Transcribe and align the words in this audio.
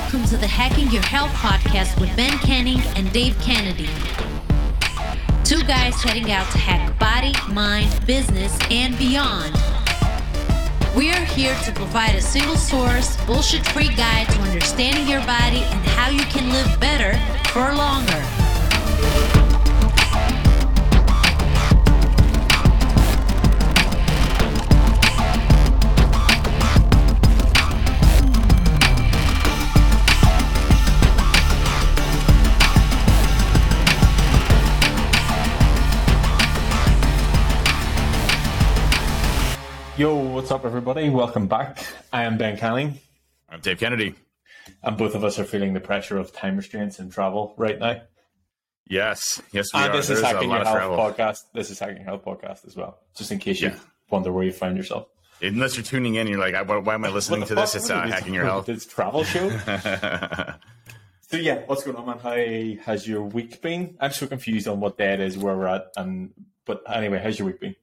Welcome 0.00 0.26
to 0.26 0.36
the 0.36 0.46
Hacking 0.46 0.92
Your 0.92 1.02
Health 1.02 1.32
podcast 1.32 2.00
with 2.00 2.14
Ben 2.16 2.38
Canning 2.38 2.78
and 2.94 3.12
Dave 3.12 3.36
Kennedy. 3.40 3.88
Two 5.42 5.60
guys 5.64 6.00
heading 6.00 6.30
out 6.30 6.48
to 6.52 6.58
hack 6.58 6.96
body, 7.00 7.34
mind, 7.52 8.06
business, 8.06 8.56
and 8.70 8.96
beyond. 8.96 9.52
We 10.96 11.10
are 11.10 11.24
here 11.24 11.54
to 11.64 11.72
provide 11.72 12.14
a 12.14 12.22
single 12.22 12.56
source, 12.56 13.16
bullshit 13.26 13.66
free 13.66 13.92
guide 13.96 14.28
to 14.28 14.40
understanding 14.42 15.08
your 15.08 15.20
body 15.26 15.64
and 15.64 15.84
how 15.88 16.10
you 16.10 16.22
can 16.26 16.48
live 16.52 16.78
better 16.78 17.18
for 17.50 17.74
longer. 17.74 18.37
What's 40.48 40.64
up, 40.64 40.64
everybody? 40.64 41.10
Welcome 41.10 41.46
back. 41.46 41.84
I 42.10 42.22
am 42.22 42.38
Ben 42.38 42.56
Canning, 42.56 42.98
I'm 43.50 43.60
Dave 43.60 43.78
Kennedy. 43.80 44.14
and 44.82 44.96
both 44.96 45.14
of 45.14 45.22
us 45.22 45.38
are 45.38 45.44
feeling 45.44 45.74
the 45.74 45.80
pressure 45.80 46.16
of 46.16 46.32
time 46.32 46.56
restraints 46.56 46.98
and 46.98 47.12
travel 47.12 47.52
right 47.58 47.78
now. 47.78 48.00
Yes, 48.86 49.42
yes, 49.52 49.66
we 49.74 49.80
And 49.80 49.92
are. 49.92 49.96
this 49.98 50.08
is 50.08 50.22
Hacking 50.22 50.48
Your 50.48 50.64
Health 50.64 50.74
travel. 50.74 50.96
podcast. 50.96 51.40
This 51.52 51.70
is 51.70 51.78
Hacking 51.78 51.96
Your 51.96 52.06
Health 52.06 52.24
podcast 52.24 52.66
as 52.66 52.74
well, 52.74 52.98
just 53.14 53.30
in 53.30 53.38
case 53.40 53.60
you 53.60 53.68
Yeah. 53.68 53.74
wonder 54.08 54.32
where 54.32 54.42
you 54.42 54.52
find 54.54 54.74
yourself. 54.74 55.08
Unless 55.42 55.76
you're 55.76 55.84
tuning 55.84 56.14
in, 56.14 56.26
you're 56.28 56.38
like, 56.38 56.54
why, 56.66 56.78
why 56.78 56.94
am 56.94 57.04
I 57.04 57.10
listening 57.10 57.44
to 57.44 57.54
this? 57.54 57.74
It's 57.74 57.90
uh, 57.90 58.00
hacking 58.06 58.32
your 58.32 58.44
health. 58.46 58.70
It's 58.70 58.86
travel 58.86 59.24
show. 59.24 59.50
so 61.28 61.36
yeah, 61.36 61.64
what's 61.66 61.84
going 61.84 61.98
on, 61.98 62.06
man? 62.06 62.18
How 62.78 62.84
has 62.90 63.06
your 63.06 63.20
week 63.22 63.60
been? 63.60 63.98
I'm 64.00 64.12
so 64.12 64.26
confused 64.26 64.66
on 64.66 64.80
what 64.80 64.96
day 64.96 65.12
it 65.12 65.20
is, 65.20 65.36
where 65.36 65.54
we're 65.54 65.66
at, 65.66 65.88
and 65.98 66.32
but 66.64 66.80
anyway, 66.90 67.20
how's 67.22 67.38
your 67.38 67.48
week 67.48 67.60
been? 67.60 67.76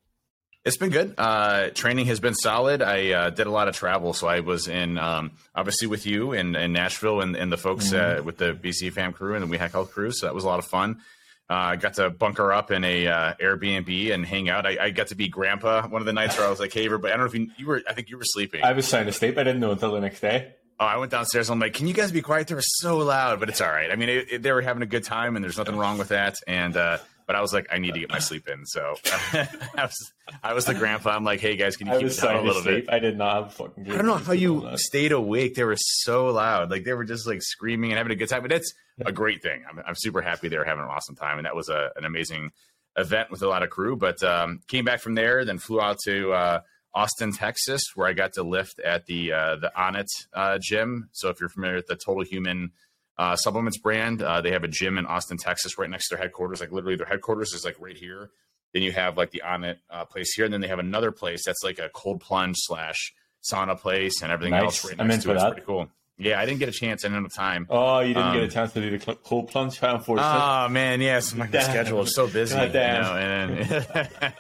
It's 0.65 0.77
been 0.77 0.89
good. 0.89 1.13
Uh, 1.15 1.69
training 1.69 2.07
has 2.07 2.19
been 2.19 2.33
solid. 2.33 2.81
I 2.81 3.11
uh, 3.11 3.29
did 3.29 3.45
a 3.45 3.51
lot 3.51 3.67
of 3.67 3.75
travel, 3.75 4.13
so 4.13 4.27
I 4.27 4.39
was 4.39 4.67
in 4.67 4.97
um, 4.97 5.33
obviously 5.53 5.87
with 5.87 6.07
you 6.07 6.33
in, 6.33 6.55
in 6.55 6.73
Nashville 6.73 7.21
and, 7.21 7.35
and 7.35 7.51
the 7.51 7.57
folks 7.57 7.93
uh, 7.93 8.21
with 8.25 8.37
the 8.37 8.53
BC 8.53 8.91
Fam 8.91 9.13
crew 9.13 9.35
and 9.35 9.43
the 9.43 9.47
We 9.47 9.59
Hack 9.59 9.73
Health 9.73 9.91
crew. 9.91 10.11
So 10.11 10.25
that 10.25 10.33
was 10.33 10.43
a 10.43 10.47
lot 10.47 10.57
of 10.57 10.65
fun. 10.65 11.01
Uh, 11.47 11.53
I 11.53 11.75
got 11.75 11.93
to 11.95 12.09
bunker 12.09 12.51
up 12.51 12.71
in 12.71 12.83
a 12.83 13.05
uh, 13.05 13.33
Airbnb 13.39 14.11
and 14.11 14.25
hang 14.25 14.49
out. 14.49 14.65
I, 14.65 14.85
I 14.85 14.89
got 14.89 15.07
to 15.07 15.15
be 15.15 15.27
grandpa 15.27 15.87
one 15.87 16.01
of 16.01 16.07
the 16.07 16.13
nights 16.13 16.35
where 16.35 16.47
I 16.47 16.49
was 16.49 16.59
like, 16.59 16.73
"Hey, 16.73 16.85
everybody!" 16.85 17.13
I 17.13 17.17
don't 17.17 17.27
know 17.27 17.31
if 17.31 17.39
you, 17.39 17.51
you 17.57 17.67
were. 17.67 17.83
I 17.87 17.93
think 17.93 18.09
you 18.09 18.17
were 18.17 18.23
sleeping. 18.23 18.63
I 18.63 18.73
was 18.73 18.87
sound 18.87 19.07
asleep. 19.07 19.37
I 19.37 19.43
didn't 19.43 19.59
know 19.59 19.69
until 19.69 19.91
the 19.91 20.01
next 20.01 20.21
day. 20.21 20.55
Oh, 20.79 20.85
I 20.85 20.97
went 20.97 21.11
downstairs. 21.11 21.51
I'm 21.51 21.59
like, 21.59 21.75
can 21.75 21.87
you 21.87 21.93
guys 21.93 22.11
be 22.11 22.23
quiet? 22.23 22.47
They 22.47 22.55
were 22.55 22.61
so 22.61 22.97
loud, 22.97 23.39
but 23.39 23.47
it's 23.47 23.61
all 23.61 23.69
right. 23.69 23.91
I 23.91 23.95
mean, 23.95 24.09
it, 24.09 24.31
it, 24.31 24.41
they 24.41 24.51
were 24.51 24.61
having 24.61 24.81
a 24.81 24.87
good 24.87 25.03
time, 25.03 25.35
and 25.35 25.45
there's 25.45 25.57
nothing 25.57 25.77
wrong 25.77 25.99
with 25.99 26.09
that. 26.09 26.35
And 26.47 26.75
uh, 26.75 26.97
but 27.25 27.35
I 27.35 27.41
was 27.41 27.53
like, 27.53 27.67
I 27.71 27.77
need 27.77 27.93
to 27.93 27.99
get 27.99 28.09
my 28.09 28.19
sleep 28.19 28.47
in. 28.47 28.65
So 28.65 28.95
I 29.33 29.47
was 29.77 30.13
I 30.43 30.53
was 30.53 30.65
the 30.65 30.73
grandpa. 30.73 31.11
I'm 31.11 31.23
like, 31.23 31.39
hey 31.39 31.55
guys, 31.55 31.75
can 31.77 31.87
you 31.87 31.93
I 31.93 31.97
keep 31.97 32.03
was 32.05 32.17
it 32.17 32.21
down 32.21 32.35
a 32.35 32.41
little 32.41 32.63
bit? 32.63 32.85
I 32.89 32.99
did 32.99 33.17
not 33.17 33.35
have 33.35 33.45
a 33.47 33.49
fucking. 33.49 33.91
I 33.91 33.95
don't 33.95 34.05
know 34.05 34.15
how 34.15 34.33
you 34.33 34.69
stayed 34.75 35.11
awake. 35.11 35.55
They 35.55 35.63
were 35.63 35.77
so 35.77 36.27
loud. 36.27 36.71
Like 36.71 36.83
they 36.83 36.93
were 36.93 37.05
just 37.05 37.27
like 37.27 37.41
screaming 37.41 37.91
and 37.91 37.97
having 37.97 38.11
a 38.11 38.15
good 38.15 38.29
time. 38.29 38.41
But 38.41 38.51
that's 38.51 38.73
a 39.05 39.11
great 39.11 39.41
thing. 39.41 39.63
I'm, 39.69 39.81
I'm 39.85 39.95
super 39.95 40.21
happy 40.21 40.47
they 40.47 40.57
were 40.57 40.65
having 40.65 40.83
an 40.83 40.89
awesome 40.89 41.15
time, 41.15 41.37
and 41.37 41.45
that 41.45 41.55
was 41.55 41.69
a, 41.69 41.89
an 41.95 42.05
amazing 42.05 42.51
event 42.97 43.29
with 43.31 43.41
a 43.41 43.47
lot 43.47 43.63
of 43.63 43.69
crew. 43.69 43.95
But 43.95 44.21
um, 44.23 44.61
came 44.67 44.85
back 44.85 45.01
from 45.01 45.15
there, 45.15 45.45
then 45.45 45.57
flew 45.57 45.81
out 45.81 45.97
to 46.05 46.31
uh, 46.31 46.59
Austin, 46.93 47.33
Texas, 47.33 47.81
where 47.95 48.07
I 48.07 48.13
got 48.13 48.33
to 48.33 48.43
lift 48.43 48.79
at 48.79 49.05
the 49.05 49.33
uh, 49.33 49.55
the 49.57 49.71
Onnit 49.77 50.07
uh, 50.33 50.57
gym. 50.61 51.09
So 51.11 51.29
if 51.29 51.39
you're 51.39 51.49
familiar 51.49 51.75
with 51.75 51.87
the 51.87 51.95
Total 51.95 52.23
Human 52.23 52.71
uh, 53.17 53.35
supplements 53.35 53.77
brand, 53.77 54.21
uh, 54.21 54.41
they 54.41 54.51
have 54.51 54.63
a 54.63 54.67
gym 54.67 54.97
in 54.97 55.05
Austin, 55.05 55.37
Texas, 55.37 55.77
right 55.77 55.89
next 55.89 56.09
to 56.09 56.15
their 56.15 56.23
headquarters. 56.23 56.59
Like 56.59 56.71
literally, 56.71 56.95
their 56.97 57.05
headquarters 57.07 57.53
is 57.53 57.63
like 57.65 57.75
right 57.79 57.95
here. 57.97 58.29
Then 58.73 58.81
you 58.83 58.91
have 58.91 59.17
like 59.17 59.31
the 59.31 59.41
Onnit 59.45 59.77
uh, 59.89 60.05
place 60.05 60.33
here, 60.33 60.43
and 60.45 60.53
then 60.53 60.59
they 60.61 60.67
have 60.67 60.79
another 60.79 61.11
place 61.11 61.43
that's 61.45 61.63
like 61.63 61.79
a 61.79 61.89
cold 61.93 62.19
plunge 62.19 62.55
slash 62.59 63.13
sauna 63.49 63.79
place 63.79 64.21
and 64.21 64.31
everything 64.31 64.51
Nice. 64.51 64.63
else 64.63 64.85
right 64.85 64.95
I'm 64.99 65.07
next 65.07 65.23
to 65.23 65.31
it. 65.31 65.35
It's 65.35 65.43
pretty 65.45 65.61
cool. 65.61 65.87
Yeah, 66.17 66.39
I 66.39 66.45
didn't 66.45 66.59
get 66.59 66.69
a 66.69 66.71
chance. 66.71 67.03
I 67.03 67.09
didn't 67.09 67.23
have 67.23 67.33
time. 67.33 67.67
Oh, 67.69 67.99
you 67.99 68.13
didn't 68.13 68.23
Um, 68.29 68.33
get 68.35 68.43
a 68.43 68.47
chance 68.47 68.71
to 68.73 68.81
do 68.81 68.89
the 68.97 68.99
cl- 69.03 69.17
cold 69.17 69.49
plunge, 69.49 69.79
how 69.79 69.95
unfortunate. 69.95 70.25
Oh 70.27 70.69
man, 70.69 71.01
yes, 71.01 71.35
my 71.35 71.45
Damn. 71.45 71.63
schedule 71.63 72.01
is 72.01 72.15
so 72.15 72.27
busy. 72.27 72.55
God 72.55 72.67
you 72.67 72.73
damn. 72.73 73.01
know, 73.03 73.15
and, 73.17 73.87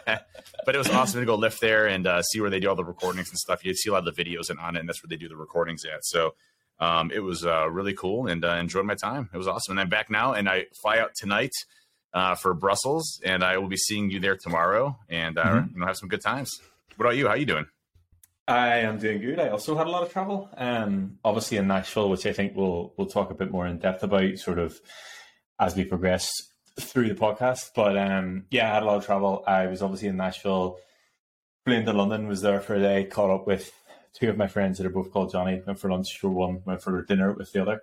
but 0.65 0.73
it 0.75 0.77
was 0.77 0.89
awesome 0.89 1.19
to 1.19 1.25
go 1.25 1.35
lift 1.35 1.59
there 1.61 1.87
and 1.87 2.07
uh, 2.07 2.21
see 2.21 2.39
where 2.41 2.49
they 2.49 2.59
do 2.59 2.69
all 2.69 2.75
the 2.75 2.83
recordings 2.85 3.29
and 3.29 3.37
stuff. 3.37 3.63
You'd 3.65 3.77
see 3.77 3.89
a 3.89 3.93
lot 3.93 4.07
of 4.07 4.15
the 4.15 4.23
videos 4.23 4.49
and 4.49 4.59
on 4.59 4.75
it, 4.75 4.79
and 4.79 4.87
that's 4.89 5.03
where 5.03 5.09
they 5.09 5.17
do 5.17 5.27
the 5.27 5.35
recordings 5.35 5.83
at. 5.85 6.05
So 6.05 6.35
um, 6.79 7.11
it 7.11 7.19
was 7.19 7.45
uh, 7.45 7.69
really 7.69 7.93
cool 7.93 8.27
and 8.27 8.43
uh, 8.43 8.53
enjoyed 8.55 8.85
my 8.85 8.95
time. 8.95 9.29
It 9.33 9.37
was 9.37 9.47
awesome. 9.47 9.73
And 9.73 9.79
I'm 9.79 9.89
back 9.89 10.09
now, 10.09 10.33
and 10.33 10.47
I 10.49 10.65
fly 10.81 10.99
out 10.99 11.11
tonight 11.15 11.51
uh, 12.13 12.35
for 12.35 12.53
Brussels, 12.53 13.19
and 13.25 13.43
I 13.43 13.57
will 13.57 13.67
be 13.67 13.77
seeing 13.77 14.09
you 14.09 14.19
there 14.19 14.37
tomorrow, 14.37 14.97
and 15.09 15.37
uh, 15.37 15.43
Mhm. 15.45 15.73
you 15.73 15.79
know 15.79 15.85
have 15.87 15.97
some 15.97 16.09
good 16.09 16.21
times. 16.21 16.51
What 16.95 17.05
about 17.07 17.17
you? 17.17 17.25
How 17.25 17.31
are 17.33 17.37
you 17.37 17.45
doing? 17.45 17.65
I 18.47 18.77
am 18.81 18.99
doing 18.99 19.21
good. 19.21 19.39
I 19.39 19.49
also 19.49 19.75
had 19.75 19.87
a 19.87 19.89
lot 19.89 20.03
of 20.03 20.11
travel. 20.13 20.49
Um, 20.55 21.17
obviously 21.25 21.57
in 21.57 21.67
Nashville, 21.67 22.09
which 22.09 22.25
I 22.25 22.31
think 22.33 22.55
we'll 22.55 22.93
we'll 22.95 23.07
talk 23.07 23.31
a 23.31 23.35
bit 23.35 23.51
more 23.51 23.65
in 23.67 23.79
depth 23.79 24.03
about, 24.03 24.37
sort 24.37 24.59
of 24.59 24.79
as 25.59 25.75
we 25.75 25.83
progress 25.83 26.29
through 26.79 27.07
the 27.09 27.15
podcast. 27.15 27.71
But 27.75 27.97
um, 27.97 28.45
yeah, 28.51 28.69
I 28.69 28.73
had 28.75 28.83
a 28.83 28.85
lot 28.85 28.97
of 28.97 29.05
travel. 29.05 29.43
I 29.47 29.65
was 29.67 29.81
obviously 29.81 30.09
in 30.09 30.17
Nashville. 30.17 30.77
Flew 31.65 31.73
into 31.75 31.91
London, 31.93 32.27
was 32.27 32.41
there 32.41 32.61
for 32.61 32.75
a 32.75 32.79
day, 32.79 33.05
caught 33.05 33.31
up 33.31 33.47
with 33.47 33.71
two 34.17 34.29
of 34.29 34.37
my 34.37 34.47
friends 34.47 34.77
that 34.77 34.87
are 34.87 34.91
both 34.91 35.11
called 35.11 35.31
Johnny. 35.31 35.61
Went 35.65 35.79
for 35.79 35.91
lunch 35.91 36.17
for 36.17 36.29
one, 36.29 36.61
went 36.65 36.81
for 36.81 37.03
dinner 37.03 37.33
with 37.33 37.51
the 37.51 37.61
other. 37.61 37.81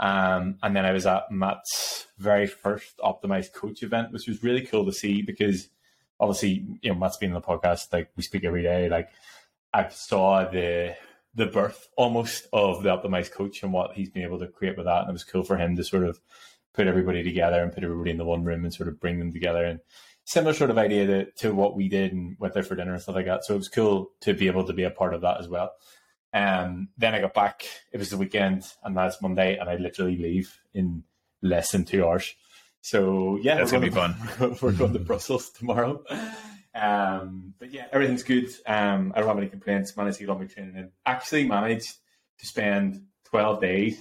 Um, 0.00 0.58
and 0.62 0.76
then 0.76 0.84
I 0.84 0.92
was 0.92 1.06
at 1.06 1.30
Matt's 1.30 2.06
very 2.18 2.46
first 2.46 2.98
optimized 2.98 3.52
coach 3.52 3.82
event, 3.82 4.12
which 4.12 4.28
was 4.28 4.42
really 4.42 4.64
cool 4.64 4.84
to 4.86 4.92
see 4.92 5.22
because 5.22 5.68
obviously, 6.20 6.64
you 6.82 6.90
know, 6.90 6.98
Matt's 6.98 7.16
been 7.16 7.32
on 7.32 7.40
the 7.40 7.46
podcast, 7.46 7.92
like 7.92 8.10
we 8.16 8.22
speak 8.22 8.44
every 8.44 8.62
day. 8.62 8.88
Like 8.88 9.08
I 9.72 9.88
saw 9.88 10.48
the 10.48 10.96
the 11.34 11.46
birth 11.46 11.88
almost 11.96 12.48
of 12.52 12.82
the 12.82 12.88
optimized 12.88 13.32
coach 13.32 13.62
and 13.62 13.72
what 13.72 13.92
he's 13.92 14.10
been 14.10 14.24
able 14.24 14.38
to 14.40 14.48
create 14.48 14.76
with 14.76 14.86
that. 14.86 15.02
And 15.02 15.10
it 15.10 15.12
was 15.12 15.24
cool 15.24 15.44
for 15.44 15.56
him 15.56 15.76
to 15.76 15.84
sort 15.84 16.04
of 16.04 16.18
put 16.74 16.86
everybody 16.86 17.22
together 17.22 17.62
and 17.62 17.72
put 17.72 17.84
everybody 17.84 18.10
in 18.10 18.18
the 18.18 18.24
one 18.24 18.44
room 18.44 18.64
and 18.64 18.74
sort 18.74 18.88
of 18.88 18.98
bring 18.98 19.18
them 19.18 19.32
together 19.32 19.64
and 19.64 19.80
similar 20.28 20.52
sort 20.52 20.70
of 20.70 20.76
idea 20.76 21.06
to, 21.06 21.24
to 21.32 21.54
what 21.54 21.74
we 21.74 21.88
did 21.88 22.12
and 22.12 22.36
went 22.38 22.52
there 22.52 22.62
for 22.62 22.74
dinner 22.76 22.92
and 22.92 23.00
stuff 23.02 23.14
like 23.14 23.24
that. 23.26 23.44
So 23.44 23.54
it 23.54 23.58
was 23.58 23.68
cool 23.68 24.10
to 24.20 24.34
be 24.34 24.46
able 24.46 24.64
to 24.66 24.74
be 24.74 24.82
a 24.84 24.90
part 24.90 25.14
of 25.14 25.22
that 25.22 25.40
as 25.40 25.48
well. 25.48 25.72
Um, 26.34 26.88
then 26.98 27.14
I 27.14 27.20
got 27.22 27.32
back. 27.32 27.64
It 27.92 27.98
was 27.98 28.10
the 28.10 28.18
weekend, 28.18 28.64
and 28.84 28.94
that's 28.94 29.22
Monday, 29.22 29.56
and 29.56 29.70
I 29.70 29.76
literally 29.76 30.16
leave 30.18 30.54
in 30.74 31.04
less 31.40 31.72
than 31.72 31.84
two 31.86 32.06
hours. 32.06 32.34
So 32.82 33.38
yeah, 33.42 33.56
That's 33.56 33.72
gonna 33.72 33.86
be 33.86 33.92
to- 33.92 34.58
We're 34.62 34.72
going 34.72 34.92
to 34.92 34.98
Brussels 34.98 35.50
tomorrow. 35.58 36.04
Um, 36.74 37.54
but 37.58 37.72
yeah, 37.72 37.86
everything's 37.90 38.22
good. 38.22 38.48
Um, 38.66 39.12
I 39.16 39.20
don't 39.20 39.28
have 39.28 39.38
any 39.38 39.48
complaints. 39.48 39.96
Managed 39.96 40.18
to 40.18 40.24
get 40.24 40.30
all 40.30 40.38
my 40.38 40.44
training 40.44 40.76
in. 40.76 40.90
Actually, 41.06 41.46
managed 41.48 41.88
to 42.38 42.46
spend 42.46 43.02
twelve 43.24 43.60
days, 43.60 43.98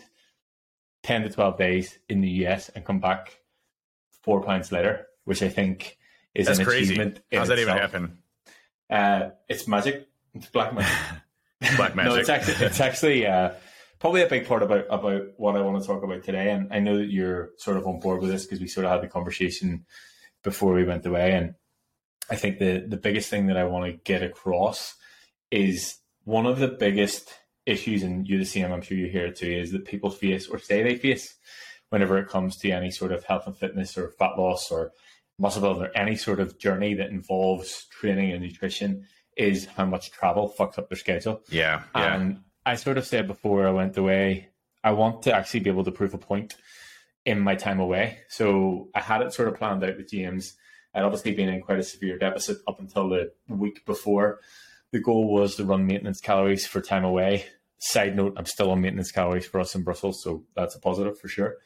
ten 1.03 1.23
to 1.23 1.29
twelve 1.29 1.57
days 1.57 1.97
in 2.09 2.21
the 2.21 2.29
US, 2.45 2.69
and 2.69 2.85
come 2.85 2.99
back 2.99 3.39
four 4.21 4.41
pounds 4.43 4.71
later, 4.71 5.07
which 5.23 5.41
I 5.41 5.49
think 5.49 5.96
is 6.37 6.47
That's 6.47 6.59
an 6.59 6.65
crazy. 6.65 6.93
achievement. 6.93 7.19
How's 7.33 7.47
that 7.47 7.59
even 7.59 7.77
happen? 7.77 8.17
Uh, 8.89 9.29
it's 9.49 9.67
magic. 9.67 10.07
It's 10.33 10.47
black 10.47 10.73
magic. 10.73 10.91
Black 11.75 11.95
no, 11.95 12.03
magic. 12.03 12.19
it's 12.19 12.29
actually 12.29 12.65
it's 12.67 12.79
actually 12.79 13.25
uh, 13.25 13.49
probably 13.99 14.21
a 14.21 14.27
big 14.27 14.47
part 14.47 14.61
about 14.61 14.85
about 14.91 15.23
what 15.37 15.55
I 15.55 15.61
want 15.61 15.81
to 15.81 15.87
talk 15.87 16.03
about 16.03 16.23
today. 16.23 16.51
And 16.51 16.71
I 16.71 16.77
know 16.79 16.97
that 16.99 17.09
you're 17.09 17.49
sort 17.57 17.77
of 17.77 17.87
on 17.87 17.99
board 17.99 18.21
with 18.21 18.29
this 18.29 18.45
because 18.45 18.59
we 18.61 18.67
sort 18.67 18.85
of 18.85 18.91
had 18.91 19.01
the 19.01 19.07
conversation 19.07 19.85
before 20.43 20.73
we 20.73 20.83
went 20.83 21.03
away. 21.07 21.31
And 21.33 21.55
I 22.29 22.35
think 22.35 22.59
the 22.59 22.85
the 22.87 22.97
biggest 22.97 23.29
thing 23.31 23.47
that 23.47 23.57
I 23.57 23.63
want 23.63 23.85
to 23.91 23.97
get 24.03 24.21
across 24.21 24.93
is 25.49 25.97
one 26.25 26.45
of 26.45 26.59
the 26.59 26.67
biggest 26.67 27.33
issues, 27.65 28.03
and 28.03 28.27
you're 28.27 28.37
the 28.37 28.45
same. 28.45 28.71
I'm 28.71 28.81
sure 28.83 28.95
you 28.95 29.07
hear 29.09 29.25
it 29.25 29.37
too, 29.37 29.51
is 29.51 29.71
that 29.71 29.85
people 29.85 30.11
face 30.11 30.47
or 30.47 30.59
say 30.59 30.83
they 30.83 30.95
face 30.95 31.35
whenever 31.89 32.19
it 32.19 32.29
comes 32.29 32.57
to 32.57 32.69
any 32.69 32.91
sort 32.91 33.11
of 33.11 33.23
health 33.23 33.47
and 33.47 33.57
fitness 33.57 33.97
or 33.97 34.11
fat 34.11 34.37
loss 34.37 34.69
or 34.69 34.91
muscle 35.39 35.61
building 35.61 35.83
or 35.83 35.91
any 35.95 36.15
sort 36.15 36.39
of 36.39 36.57
journey 36.57 36.95
that 36.95 37.09
involves 37.09 37.85
training 37.85 38.31
and 38.31 38.41
nutrition 38.41 39.05
is 39.35 39.65
how 39.65 39.85
much 39.85 40.11
travel 40.11 40.53
fucks 40.57 40.77
up 40.77 40.89
their 40.89 40.97
schedule. 40.97 41.41
Yeah, 41.49 41.83
yeah. 41.95 42.15
And 42.15 42.39
I 42.65 42.75
sort 42.75 42.97
of 42.97 43.05
said 43.05 43.27
before 43.27 43.67
I 43.67 43.71
went 43.71 43.97
away, 43.97 44.49
I 44.83 44.91
want 44.91 45.23
to 45.23 45.35
actually 45.35 45.61
be 45.61 45.69
able 45.69 45.83
to 45.83 45.91
prove 45.91 46.13
a 46.13 46.17
point 46.17 46.55
in 47.25 47.39
my 47.39 47.55
time 47.55 47.79
away. 47.79 48.19
So 48.29 48.89
I 48.95 49.01
had 49.01 49.21
it 49.21 49.33
sort 49.33 49.49
of 49.49 49.55
planned 49.55 49.83
out 49.83 49.97
with 49.97 50.09
James. 50.09 50.55
I'd 50.93 51.03
obviously 51.03 51.33
been 51.33 51.49
in 51.49 51.61
quite 51.61 51.79
a 51.79 51.83
severe 51.83 52.17
deficit 52.17 52.57
up 52.67 52.79
until 52.79 53.09
the 53.09 53.31
week 53.47 53.85
before. 53.85 54.39
The 54.91 54.99
goal 54.99 55.31
was 55.31 55.55
to 55.57 55.65
run 55.65 55.85
maintenance 55.85 56.21
calories 56.21 56.65
for 56.65 56.81
time 56.81 57.03
away. 57.03 57.45
Side 57.79 58.15
note, 58.15 58.33
I'm 58.37 58.45
still 58.45 58.71
on 58.71 58.81
maintenance 58.81 59.11
calories 59.11 59.45
for 59.45 59.59
us 59.59 59.75
in 59.75 59.83
Brussels, 59.83 60.23
so 60.23 60.45
that's 60.55 60.75
a 60.75 60.79
positive 60.79 61.19
for 61.19 61.27
sure. 61.27 61.57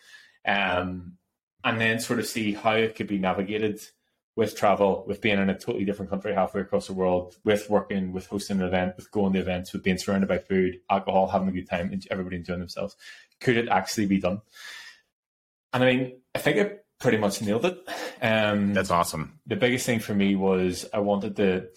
Um, 0.46 1.18
and 1.64 1.80
then 1.80 2.00
sort 2.00 2.20
of 2.20 2.28
see 2.28 2.54
how 2.54 2.74
it 2.74 2.96
could 2.96 3.08
be 3.08 3.18
navigated 3.18 3.82
with 4.36 4.56
travel, 4.56 5.04
with 5.08 5.22
being 5.22 5.40
in 5.40 5.50
a 5.50 5.58
totally 5.58 5.84
different 5.84 6.10
country 6.10 6.34
halfway 6.34 6.62
across 6.62 6.88
the 6.88 6.94
world, 6.94 7.36
with 7.44 7.70
working, 7.70 8.14
with 8.14 8.28
hosting 8.28 8.60
an 8.62 8.68
event, 8.68 8.96
with 8.96 9.12
going 9.12 9.34
to 9.34 9.40
events, 9.40 9.74
with 9.74 9.84
being 9.84 9.98
surrounded 9.98 10.28
by 10.28 10.38
food, 10.38 10.80
alcohol, 10.90 11.28
having 11.28 11.50
a 11.50 11.52
good 11.52 11.70
time, 11.70 11.92
and 11.92 12.08
everybody 12.10 12.38
enjoying 12.38 12.60
themselves. 12.60 12.96
Could 13.40 13.58
it 13.58 13.68
actually 13.68 14.06
be 14.06 14.20
done? 14.20 14.42
And 15.74 15.84
I 15.84 15.94
mean, 15.94 16.22
I 16.34 16.40
think 16.40 16.58
I 16.58 16.72
pretty 17.00 17.18
much 17.18 17.42
nailed 17.42 17.66
it. 17.66 17.78
Um, 18.22 18.74
That's 18.74 18.92
awesome. 18.92 19.40
The 19.48 19.56
biggest 19.56 19.86
thing 19.86 20.00
for 20.00 20.14
me 20.14 20.36
was 20.36 20.86
I 20.94 21.00
wanted 21.00 21.36
to, 21.38 21.68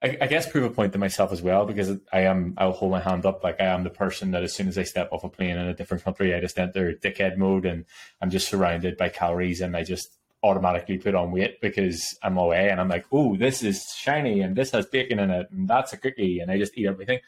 I, 0.00 0.16
I, 0.20 0.26
guess, 0.28 0.48
prove 0.48 0.64
a 0.64 0.70
point 0.70 0.92
to 0.92 0.98
myself 0.98 1.32
as 1.32 1.42
well 1.42 1.66
because 1.66 1.90
I 2.12 2.20
am. 2.20 2.54
I'll 2.56 2.72
hold 2.72 2.92
my 2.92 3.00
hand 3.00 3.26
up 3.26 3.42
like 3.42 3.60
I 3.60 3.64
am 3.64 3.82
the 3.82 3.90
person 3.90 4.30
that 4.30 4.44
as 4.44 4.54
soon 4.54 4.68
as 4.68 4.78
I 4.78 4.84
step 4.84 5.08
off 5.12 5.24
a 5.24 5.28
plane 5.28 5.56
in 5.56 5.66
a 5.66 5.74
different 5.74 6.04
country, 6.04 6.34
I 6.34 6.40
just 6.40 6.58
enter 6.58 6.92
dickhead 6.92 7.36
mode 7.36 7.66
and 7.66 7.84
I'm 8.22 8.30
just 8.30 8.48
surrounded 8.48 8.96
by 8.96 9.08
calories 9.08 9.60
and 9.60 9.76
I 9.76 9.82
just 9.82 10.10
automatically 10.44 10.98
put 10.98 11.16
on 11.16 11.32
weight 11.32 11.60
because 11.60 12.16
I'm 12.22 12.38
away 12.38 12.70
and 12.70 12.80
I'm 12.80 12.88
like, 12.88 13.06
oh, 13.10 13.36
this 13.36 13.64
is 13.64 13.84
shiny 13.96 14.40
and 14.40 14.54
this 14.54 14.70
has 14.70 14.86
bacon 14.86 15.18
in 15.18 15.30
it 15.30 15.50
and 15.50 15.66
that's 15.66 15.92
a 15.92 15.96
cookie 15.96 16.38
and 16.38 16.50
I 16.50 16.58
just 16.58 16.78
eat 16.78 16.86
everything. 16.86 17.18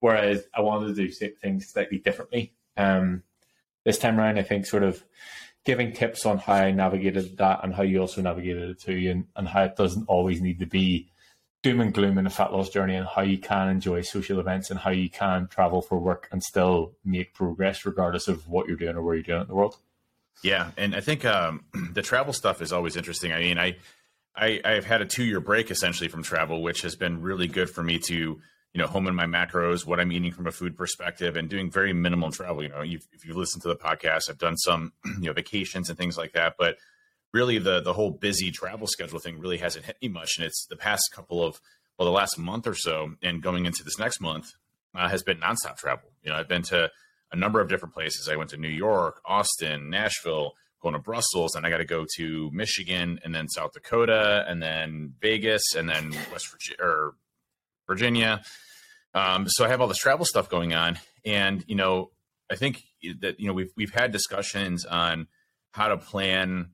Whereas 0.00 0.44
I 0.54 0.60
wanted 0.60 0.94
to 0.94 1.08
do 1.08 1.30
things 1.40 1.68
slightly 1.68 1.98
differently. 1.98 2.52
Um, 2.76 3.22
this 3.84 3.98
time 3.98 4.18
around, 4.18 4.38
I 4.38 4.42
think 4.42 4.66
sort 4.66 4.82
of 4.82 5.02
giving 5.64 5.92
tips 5.92 6.26
on 6.26 6.38
how 6.38 6.54
I 6.54 6.72
navigated 6.72 7.38
that 7.38 7.60
and 7.62 7.74
how 7.74 7.84
you 7.84 8.00
also 8.00 8.20
navigated 8.20 8.70
it 8.70 8.80
too, 8.80 9.10
and, 9.10 9.26
and 9.36 9.48
how 9.48 9.64
it 9.64 9.76
doesn't 9.76 10.08
always 10.08 10.40
need 10.40 10.58
to 10.58 10.66
be 10.66 11.11
doom 11.62 11.80
and 11.80 11.94
gloom 11.94 12.18
in 12.18 12.26
a 12.26 12.30
fat 12.30 12.52
loss 12.52 12.68
journey, 12.68 12.94
and 12.94 13.06
how 13.06 13.22
you 13.22 13.38
can 13.38 13.68
enjoy 13.68 14.02
social 14.02 14.40
events 14.40 14.70
and 14.70 14.80
how 14.80 14.90
you 14.90 15.08
can 15.08 15.48
travel 15.48 15.80
for 15.82 15.98
work 15.98 16.28
and 16.32 16.42
still 16.42 16.92
make 17.04 17.34
progress 17.34 17.84
regardless 17.86 18.28
of 18.28 18.48
what 18.48 18.66
you're 18.66 18.76
doing 18.76 18.96
or 18.96 19.02
where 19.02 19.14
you're 19.14 19.22
doing 19.22 19.42
in 19.42 19.48
the 19.48 19.54
world. 19.54 19.76
Yeah, 20.42 20.70
and 20.76 20.94
I 20.94 21.00
think 21.00 21.24
um, 21.24 21.64
the 21.92 22.02
travel 22.02 22.32
stuff 22.32 22.60
is 22.60 22.72
always 22.72 22.96
interesting. 22.96 23.32
I 23.32 23.40
mean, 23.40 23.58
I, 23.58 23.76
I 24.34 24.60
I've 24.64 24.86
had 24.86 25.00
a 25.00 25.06
two 25.06 25.24
year 25.24 25.40
break 25.40 25.70
essentially 25.70 26.08
from 26.08 26.22
travel, 26.22 26.62
which 26.62 26.82
has 26.82 26.96
been 26.96 27.22
really 27.22 27.46
good 27.46 27.70
for 27.70 27.82
me 27.82 27.98
to 28.00 28.40
you 28.72 28.80
know, 28.80 28.86
home 28.86 29.06
in 29.06 29.14
my 29.14 29.26
macros, 29.26 29.84
what 29.84 30.00
I'm 30.00 30.12
eating 30.12 30.32
from 30.32 30.46
a 30.46 30.52
food 30.52 30.76
perspective, 30.76 31.36
and 31.36 31.48
doing 31.48 31.70
very 31.70 31.92
minimal 31.92 32.30
travel. 32.30 32.62
You 32.62 32.70
know, 32.70 32.80
you've, 32.80 33.06
if 33.12 33.26
you've 33.26 33.36
listened 33.36 33.62
to 33.62 33.68
the 33.68 33.76
podcast, 33.76 34.30
I've 34.30 34.38
done 34.38 34.56
some, 34.56 34.92
you 35.04 35.26
know, 35.26 35.32
vacations 35.32 35.90
and 35.90 35.98
things 35.98 36.16
like 36.16 36.32
that. 36.32 36.54
But 36.58 36.78
really, 37.32 37.58
the 37.58 37.80
the 37.80 37.92
whole 37.92 38.10
busy 38.10 38.50
travel 38.50 38.86
schedule 38.86 39.18
thing 39.18 39.38
really 39.38 39.58
hasn't 39.58 39.84
hit 39.84 39.96
me 40.02 40.08
much. 40.08 40.32
And 40.38 40.46
it's 40.46 40.66
the 40.68 40.76
past 40.76 41.10
couple 41.14 41.42
of, 41.42 41.60
well, 41.98 42.06
the 42.06 42.12
last 42.12 42.38
month 42.38 42.66
or 42.66 42.74
so, 42.74 43.14
and 43.22 43.42
going 43.42 43.66
into 43.66 43.82
this 43.84 43.98
next 43.98 44.20
month, 44.20 44.52
uh, 44.94 45.08
has 45.08 45.22
been 45.22 45.38
nonstop 45.38 45.76
travel. 45.76 46.10
You 46.22 46.30
know, 46.30 46.36
I've 46.36 46.48
been 46.48 46.62
to 46.64 46.90
a 47.32 47.36
number 47.36 47.60
of 47.60 47.68
different 47.68 47.94
places. 47.94 48.28
I 48.28 48.36
went 48.36 48.50
to 48.50 48.56
New 48.56 48.68
York, 48.68 49.20
Austin, 49.24 49.88
Nashville, 49.90 50.52
going 50.82 50.94
to 50.94 50.98
Brussels, 50.98 51.54
and 51.54 51.64
I 51.64 51.70
got 51.70 51.78
to 51.78 51.84
go 51.84 52.06
to 52.16 52.50
Michigan, 52.52 53.20
and 53.24 53.34
then 53.34 53.48
South 53.48 53.72
Dakota, 53.72 54.44
and 54.46 54.62
then 54.62 55.14
Vegas, 55.20 55.74
and 55.74 55.88
then 55.88 56.10
West 56.30 56.50
Virginia 56.50 56.84
or 56.84 57.14
Virginia. 57.86 58.42
Um, 59.14 59.46
so 59.48 59.64
I 59.64 59.68
have 59.68 59.80
all 59.80 59.88
this 59.88 59.98
travel 59.98 60.26
stuff 60.26 60.48
going 60.48 60.74
on, 60.74 60.98
and 61.24 61.64
you 61.66 61.76
know, 61.76 62.10
I 62.50 62.56
think 62.56 62.82
that 63.20 63.40
you 63.40 63.46
know 63.46 63.54
we've 63.54 63.72
we've 63.76 63.92
had 63.92 64.12
discussions 64.12 64.84
on 64.84 65.28
how 65.72 65.88
to 65.88 65.96
plan 65.96 66.70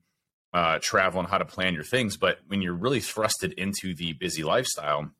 uh, 0.53 0.79
travel 0.81 1.19
and 1.19 1.29
how 1.29 1.37
to 1.37 1.45
plan 1.45 1.73
your 1.73 1.83
things, 1.83 2.17
but 2.17 2.39
when 2.47 2.61
you're 2.61 2.73
really 2.73 2.99
thrusted 2.99 3.53
into 3.53 3.93
the 3.93 4.13
busy 4.13 4.43
lifestyle 4.43 5.11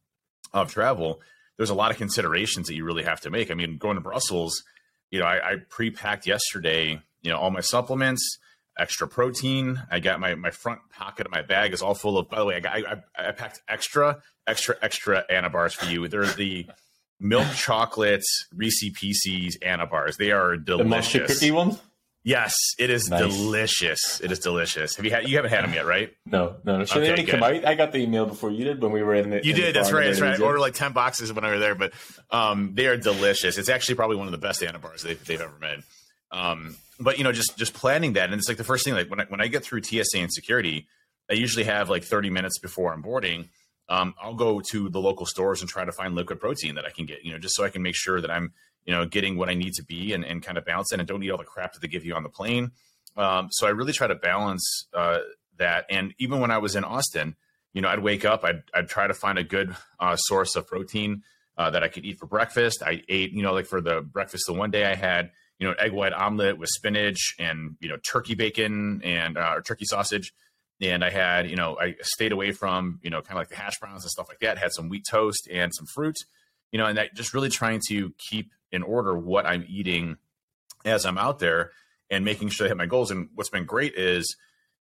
of 0.54 0.72
travel, 0.72 1.22
there's 1.58 1.70
a 1.70 1.76
lot 1.76 1.92
of 1.92 1.98
considerations 1.98 2.68
that 2.68 2.76
you 2.76 2.86
really 2.86 3.04
have 3.04 3.22
to 3.22 3.30
make. 3.30 3.52
I 3.52 3.54
mean, 3.54 3.78
going 3.78 3.96
to 3.96 4.02
Brussels, 4.02 4.64
you 5.12 5.20
know, 5.20 5.26
I, 5.26 5.52
I 5.52 5.56
pre-packed 5.70 6.26
yesterday, 6.26 7.02
you 7.22 7.30
know, 7.30 7.38
all 7.38 7.52
my 7.52 7.60
supplements, 7.62 8.40
extra 8.78 9.08
protein. 9.08 9.82
I 9.92 10.00
got 10.00 10.20
my 10.20 10.36
my 10.36 10.52
front 10.52 10.80
pocket 10.90 11.26
of 11.26 11.32
my 11.32 11.42
bag 11.42 11.74
is 11.74 11.82
all 11.82 11.94
full 11.94 12.18
of. 12.18 12.30
By 12.30 12.40
the 12.40 12.46
way, 12.46 12.56
I 12.56 12.60
got 12.62 12.74
I, 12.74 13.04
I 13.18 13.32
packed 13.32 13.62
extra 13.68 14.22
extra 14.48 14.78
extra 14.82 15.26
Anabars 15.30 15.74
for 15.74 15.86
you. 15.86 16.08
They're 16.08 16.26
the 16.26 16.66
milk 17.20 17.48
chocolate 17.56 18.24
Reese 18.56 18.90
Pieces 18.94 19.58
Anabars. 19.62 20.18
They 20.18 20.32
are 20.32 20.56
delicious. 20.56 21.28
The 21.28 21.34
cookie 21.34 21.52
one. 21.52 21.78
Yes, 22.30 22.54
it 22.78 22.92
is 22.92 23.10
nice. 23.10 23.22
delicious. 23.22 24.22
It 24.22 24.32
is 24.32 24.38
delicious. 24.38 24.96
Have 24.98 25.04
you 25.04 25.10
had? 25.10 25.28
You 25.28 25.38
haven't 25.38 25.50
had 25.50 25.64
them 25.64 25.74
yet, 25.74 25.88
right? 25.88 26.14
No, 26.28 26.58
no. 26.64 26.86
Should 26.86 27.02
okay, 27.02 27.24
come 27.24 27.42
out? 27.42 27.66
I 27.66 27.74
got 27.74 27.92
the 27.92 27.98
email 27.98 28.28
before 28.28 28.52
you 28.52 28.66
did 28.66 28.84
when 28.84 28.92
we 28.92 29.02
were 29.02 29.16
in 29.16 29.32
the. 29.32 29.44
You 29.44 29.50
in 29.50 29.56
did. 29.56 29.68
The 29.74 29.80
that's 29.80 29.92
right. 29.92 30.06
That's 30.06 30.22
right. 30.22 30.40
I 30.40 30.44
ordered 30.44 30.60
like 30.60 30.76
ten 30.76 30.94
boxes 30.94 31.34
when 31.34 31.44
I 31.44 31.54
was 31.54 31.60
there, 31.60 31.74
but 31.74 31.92
um, 32.30 32.76
they 32.76 32.86
are 32.86 32.98
delicious. 32.98 33.58
It's 33.58 33.68
actually 33.68 33.96
probably 33.96 34.18
one 34.18 34.28
of 34.28 34.32
the 34.32 34.38
best 34.38 34.62
Anabars 34.62 35.02
they've, 35.02 35.26
they've 35.26 35.42
ever 35.42 35.58
made. 35.60 35.82
Um, 36.30 36.76
but 37.00 37.18
you 37.18 37.24
know, 37.24 37.32
just 37.32 37.58
just 37.58 37.74
planning 37.74 38.14
that, 38.14 38.26
and 38.26 38.36
it's 38.36 38.48
like 38.48 38.58
the 38.58 38.64
first 38.64 38.86
thing. 38.86 38.94
Like 38.94 39.10
when 39.10 39.22
I, 39.22 39.26
when 39.26 39.42
I 39.42 39.48
get 39.48 39.64
through 39.64 39.82
TSA 39.82 40.20
and 40.20 40.32
security, 40.32 40.88
I 41.32 41.34
usually 41.34 41.66
have 41.66 41.90
like 41.90 42.04
thirty 42.04 42.30
minutes 42.30 42.60
before 42.60 42.94
I'm 42.94 43.02
boarding 43.02 43.50
um, 43.90 44.14
I'll 44.22 44.36
go 44.36 44.62
to 44.72 44.90
the 44.90 45.02
local 45.02 45.26
stores 45.26 45.62
and 45.62 45.70
try 45.70 45.84
to 45.84 45.92
find 45.92 46.14
liquid 46.14 46.40
protein 46.40 46.76
that 46.76 46.86
I 46.86 46.92
can 46.92 47.06
get, 47.06 47.26
you 47.26 47.32
know, 47.32 47.40
just 47.40 47.56
so 47.56 47.64
I 47.64 47.70
can 47.70 47.82
make 47.82 47.96
sure 47.96 48.22
that 48.22 48.30
I'm, 48.30 48.54
you 48.86 48.94
know, 48.94 49.06
getting 49.06 49.38
what 49.38 49.50
I 49.50 49.54
need 49.54 49.74
to 49.74 49.84
be 49.84 50.14
and, 50.14 50.26
and 50.26 50.42
kind 50.42 50.58
of 50.58 50.66
balance 50.66 50.92
it 50.92 51.00
and 51.00 51.08
don't 51.08 51.24
eat 51.24 51.32
all 51.32 51.38
the 51.38 51.44
crap 51.44 51.74
that 51.74 51.82
they 51.82 51.88
give 51.88 52.06
you 52.06 52.16
on 52.16 52.24
the 52.24 52.30
plane. 52.30 52.72
Um, 53.18 53.50
so 53.52 53.68
I 53.68 53.72
really 53.72 53.94
try 53.94 54.08
to 54.08 54.16
balance 54.16 54.88
uh, 54.94 55.20
that. 55.58 55.86
And 55.90 56.14
even 56.20 56.40
when 56.40 56.52
I 56.52 56.58
was 56.58 56.76
in 56.76 56.84
Austin, 56.84 57.36
you 57.74 57.82
know, 57.82 57.90
I'd 57.90 58.00
wake 58.00 58.26
up, 58.26 58.44
I'd, 58.44 58.64
I'd 58.74 58.88
try 58.88 59.08
to 59.08 59.14
find 59.14 59.38
a 59.38 59.44
good 59.44 59.76
uh, 60.00 60.16
source 60.16 60.56
of 60.56 60.68
protein 60.68 61.24
uh, 61.58 61.70
that 61.72 61.84
I 61.84 61.88
could 61.88 62.06
eat 62.06 62.18
for 62.18 62.26
breakfast. 62.26 62.82
I 62.84 63.04
ate, 63.10 63.32
you 63.32 63.44
know, 63.44 63.54
like 63.54 63.66
for 63.66 63.82
the 63.82 64.02
breakfast 64.02 64.46
the 64.48 64.54
one 64.54 64.72
day 64.72 64.86
I 64.86 64.96
had, 64.96 65.32
you 65.60 65.68
know, 65.68 65.74
an 65.74 65.80
egg 65.80 65.92
white 65.92 66.14
omelet 66.14 66.58
with 66.58 66.70
spinach 66.70 67.36
and, 67.38 67.76
you 67.82 67.90
know, 67.90 67.98
turkey 67.98 68.36
bacon 68.36 69.02
and 69.04 69.38
uh, 69.38 69.60
turkey 69.66 69.86
sausage 69.86 70.34
and 70.82 71.04
I 71.04 71.10
had, 71.10 71.50
you 71.50 71.56
know, 71.56 71.78
I 71.80 71.96
stayed 72.02 72.32
away 72.32 72.52
from, 72.52 73.00
you 73.04 73.10
know, 73.10 73.22
kind 73.22 73.32
of 73.32 73.42
like 73.42 73.50
the 73.50 73.58
hash 73.58 73.80
browns 73.80 74.04
and 74.04 74.12
stuff 74.12 74.30
like 74.30 74.40
that. 74.40 74.58
Had 74.58 74.72
some 74.72 74.90
wheat 74.90 75.06
toast 75.10 75.48
and 75.52 75.74
some 75.74 75.86
fruit, 75.86 76.16
you 76.72 76.78
know, 76.78 76.86
and 76.86 76.98
that 76.98 77.14
just 77.16 77.34
really 77.34 77.50
trying 77.50 77.82
to 77.90 78.14
keep 78.18 78.52
in 78.72 78.84
order 78.84 79.18
what 79.18 79.46
I'm 79.46 79.66
eating 79.68 80.18
as 80.86 81.06
I'm 81.06 81.18
out 81.18 81.40
there 81.40 81.72
and 82.10 82.24
making 82.26 82.50
sure 82.50 82.66
I 82.66 82.70
hit 82.70 82.78
my 82.78 82.86
goals. 82.86 83.12
And 83.12 83.30
what's 83.36 83.50
been 83.50 83.66
great 83.66 83.96
is, 83.96 84.36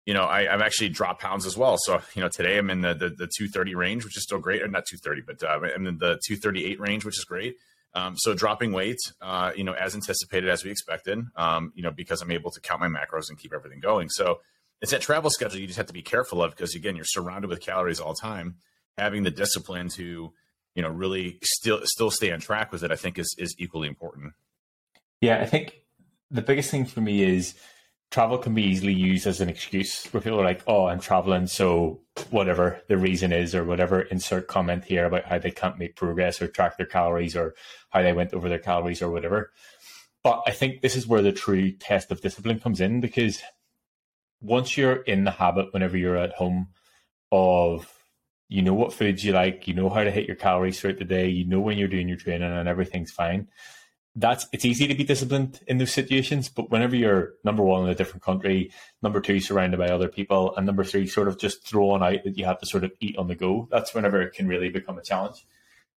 you 0.06 0.14
know, 0.14 0.25
I, 0.25 0.44
have 0.44 0.62
actually 0.62 0.90
dropped 0.90 1.20
pounds 1.20 1.46
as 1.46 1.56
well. 1.56 1.76
So, 1.79 2.00
you 2.14 2.23
know, 2.23 2.29
today 2.29 2.58
I'm 2.58 2.70
in 2.70 2.81
the, 2.81 2.94
the, 2.94 3.08
the 3.08 3.31
230 3.37 3.75
range, 3.75 4.05
which 4.05 4.17
is 4.17 4.23
still 4.23 4.38
great. 4.38 4.62
Or 4.62 4.69
not 4.69 4.85
230, 4.87 5.22
but 5.27 5.43
uh, 5.43 5.60
I'm 5.74 5.86
in 5.86 5.98
the 5.98 6.20
238 6.27 6.81
range, 6.81 7.05
which 7.05 7.19
is 7.19 7.24
great. 7.24 7.56
Um, 7.94 8.17
so 8.17 8.34
dropping 8.34 8.72
weight, 8.72 8.98
uh, 9.20 9.53
you 9.56 9.65
know, 9.65 9.72
as 9.72 9.94
anticipated, 9.94 10.51
as 10.51 10.62
we 10.62 10.70
expected, 10.70 11.20
um, 11.36 11.72
you 11.74 11.82
know, 11.82 11.91
because 11.91 12.20
I'm 12.20 12.31
able 12.31 12.51
to 12.51 12.60
count 12.60 12.81
my 12.81 12.89
macros 12.89 13.31
and 13.31 13.39
keep 13.39 13.53
everything 13.53 13.81
going. 13.81 14.08
So, 14.10 14.41
it's 14.81 14.93
that 14.93 15.01
travel 15.01 15.31
schedule 15.31 15.60
you 15.60 15.67
just 15.67 15.77
have 15.77 15.86
to 15.86 15.93
be 15.93 16.03
careful 16.03 16.43
of 16.43 16.53
because 16.53 16.74
again, 16.74 16.96
you're 16.96 17.05
surrounded 17.05 17.48
with 17.48 17.60
calories 17.60 18.01
all 18.01 18.15
the 18.15 18.20
time. 18.20 18.56
Having 18.96 19.24
the 19.24 19.31
discipline 19.31 19.89
to, 19.91 20.32
you 20.75 20.82
know, 20.82 20.89
really 20.89 21.39
still 21.43 21.81
still 21.84 22.10
stay 22.10 22.32
on 22.32 22.41
track 22.41 22.72
with 22.72 22.82
it, 22.82 22.91
I 22.91 22.96
think 22.96 23.19
is 23.19 23.34
is 23.39 23.55
equally 23.58 23.89
important. 23.89 24.32
Yeah, 25.20 25.41
I 25.41 25.46
think 25.46 25.75
the 26.31 26.43
biggest 26.43 26.70
thing 26.70 26.84
for 26.84 27.01
me 27.01 27.22
is 27.22 27.55
travel 28.10 28.39
can 28.39 28.55
be 28.55 28.63
easily 28.63 28.94
used 28.94 29.27
as 29.27 29.41
an 29.41 29.48
excuse 29.48 30.06
where 30.06 30.20
people 30.20 30.41
are 30.41 30.44
like, 30.44 30.63
"Oh, 30.67 30.87
I'm 30.87 31.01
traveling, 31.01 31.46
so 31.46 32.01
whatever 32.31 32.81
the 32.89 32.96
reason 32.96 33.32
is, 33.32 33.55
or 33.55 33.65
whatever." 33.65 34.03
Insert 34.03 34.48
comment 34.48 34.84
here 34.84 35.06
about 35.06 35.25
how 35.25 35.39
they 35.39 35.51
can't 35.51 35.79
make 35.79 35.96
progress 35.96 36.41
or 36.41 36.48
track 36.48 36.77
their 36.77 36.87
calories 36.87 37.37
or 37.37 37.55
how 37.91 38.03
they 38.03 38.13
went 38.13 38.34
over 38.34 38.48
their 38.48 38.58
calories 38.58 39.03
or 39.03 39.10
whatever. 39.10 39.53
But 40.22 40.43
I 40.46 40.53
think 40.53 40.81
this 40.81 40.96
is 40.96 41.06
where 41.06 41.22
the 41.22 41.32
true 41.32 41.72
test 41.72 42.10
of 42.10 42.20
discipline 42.20 42.60
comes 42.60 42.81
in 42.81 43.01
because 43.01 43.41
once 44.41 44.77
you're 44.77 45.03
in 45.03 45.25
the 45.25 45.31
habit 45.31 45.72
whenever 45.72 45.96
you're 45.96 46.17
at 46.17 46.34
home 46.34 46.69
of 47.32 47.93
you 48.48 48.62
know 48.62 48.74
what 48.74 48.93
foods 48.93 49.24
you 49.24 49.32
like, 49.32 49.69
you 49.69 49.74
know 49.74 49.90
how 49.90 50.02
to 50.02 50.10
hit 50.10 50.26
your 50.26 50.36
calories 50.36 50.81
throughout 50.81 50.98
the 50.98 51.05
day, 51.05 51.28
you 51.28 51.44
know 51.44 51.60
when 51.60 51.78
you're 51.78 51.88
doing 51.88 52.08
your 52.08 52.17
training 52.17 52.50
and 52.50 52.69
everything's 52.69 53.10
fine. 53.10 53.48
That's 54.17 54.46
it's 54.52 54.64
easy 54.64 54.88
to 54.88 54.94
be 54.94 55.05
disciplined 55.05 55.60
in 55.69 55.78
those 55.78 55.93
situations, 55.93 56.48
but 56.48 56.70
whenever 56.70 56.96
you're 56.96 57.34
number 57.44 57.62
one 57.62 57.84
in 57.84 57.90
a 57.90 57.94
different 57.94 58.22
country, 58.22 58.72
number 59.02 59.20
two 59.20 59.38
surrounded 59.38 59.78
by 59.78 59.90
other 59.90 60.08
people, 60.08 60.56
and 60.56 60.67
number 60.67 60.82
three 60.82 61.06
sort 61.06 61.28
of 61.28 61.38
just 61.38 61.64
thrown 61.64 62.02
out 62.02 62.24
that 62.24 62.36
you 62.36 62.44
have 62.46 62.58
to 62.58 62.67
sort 62.67 62.84
of 62.84 62.93
eat 63.00 63.17
on 63.17 63.28
the 63.28 63.36
go, 63.36 63.69
that's 63.70 63.94
whenever 63.94 64.20
it 64.22 64.32
can 64.32 64.48
really 64.48 64.70
become 64.70 64.98
a 64.98 65.02
challenge. 65.02 65.46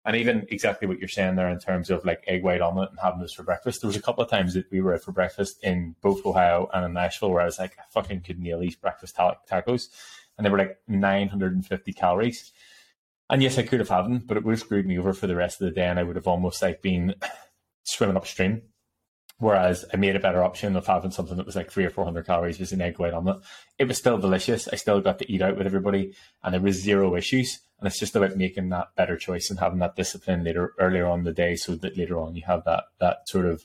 And 0.03 0.15
even 0.15 0.47
exactly 0.49 0.87
what 0.87 0.99
you're 0.99 1.07
saying 1.07 1.35
there 1.35 1.49
in 1.49 1.59
terms 1.59 1.89
of 1.89 2.03
like 2.05 2.23
egg 2.27 2.43
white 2.43 2.61
omelet 2.61 2.89
and 2.89 2.99
having 2.99 3.21
this 3.21 3.33
for 3.33 3.43
breakfast. 3.43 3.81
There 3.81 3.87
was 3.87 3.95
a 3.95 4.01
couple 4.01 4.23
of 4.23 4.31
times 4.31 4.55
that 4.55 4.69
we 4.71 4.81
were 4.81 4.95
out 4.95 5.03
for 5.03 5.11
breakfast 5.11 5.63
in 5.63 5.95
both 6.01 6.25
Ohio 6.25 6.69
and 6.73 6.83
in 6.83 6.93
Nashville 6.93 7.29
where 7.29 7.41
I 7.41 7.45
was 7.45 7.59
like, 7.59 7.77
I 7.77 7.83
fucking 7.91 8.21
could 8.21 8.39
nail 8.39 8.59
these 8.59 8.75
breakfast 8.75 9.15
tacos. 9.15 9.89
And 10.41 10.45
they 10.47 10.49
were 10.49 10.57
like 10.57 10.79
950 10.87 11.93
calories. 11.93 12.51
And 13.29 13.43
yes, 13.43 13.59
I 13.59 13.61
could 13.61 13.79
have 13.79 13.89
had 13.89 14.05
them, 14.05 14.23
but 14.25 14.37
it 14.37 14.43
would 14.43 14.53
have 14.53 14.59
screwed 14.59 14.87
me 14.87 14.97
over 14.97 15.13
for 15.13 15.27
the 15.27 15.35
rest 15.35 15.61
of 15.61 15.65
the 15.65 15.71
day. 15.71 15.85
And 15.85 15.99
I 15.99 16.03
would 16.03 16.15
have 16.15 16.27
almost 16.27 16.63
like 16.63 16.81
been 16.81 17.13
swimming 17.83 18.17
upstream. 18.17 18.63
Whereas 19.37 19.85
I 19.93 19.97
made 19.97 20.15
a 20.15 20.19
better 20.19 20.43
option 20.43 20.75
of 20.75 20.87
having 20.87 21.11
something 21.11 21.37
that 21.37 21.45
was 21.45 21.55
like 21.55 21.69
three 21.69 21.85
or 21.85 21.91
four 21.91 22.05
hundred 22.05 22.25
calories 22.25 22.57
was 22.57 22.71
an 22.71 22.81
egg 22.81 22.97
white 22.97 23.13
omelet. 23.13 23.43
It 23.77 23.87
was 23.87 23.99
still 23.99 24.17
delicious. 24.17 24.67
I 24.67 24.77
still 24.77 24.99
got 24.99 25.19
to 25.19 25.31
eat 25.31 25.43
out 25.43 25.59
with 25.59 25.67
everybody, 25.67 26.15
and 26.41 26.55
there 26.55 26.61
was 26.61 26.81
zero 26.81 27.15
issues. 27.15 27.59
And 27.77 27.85
it's 27.85 27.99
just 27.99 28.15
about 28.15 28.35
making 28.35 28.69
that 28.69 28.95
better 28.95 29.15
choice 29.15 29.51
and 29.51 29.59
having 29.59 29.77
that 29.77 29.95
discipline 29.95 30.43
later 30.43 30.73
earlier 30.79 31.05
on 31.05 31.23
the 31.23 31.33
day, 31.33 31.55
so 31.55 31.75
that 31.75 31.95
later 31.95 32.19
on 32.19 32.35
you 32.35 32.41
have 32.47 32.63
that 32.65 32.85
that 32.99 33.29
sort 33.29 33.45
of 33.45 33.63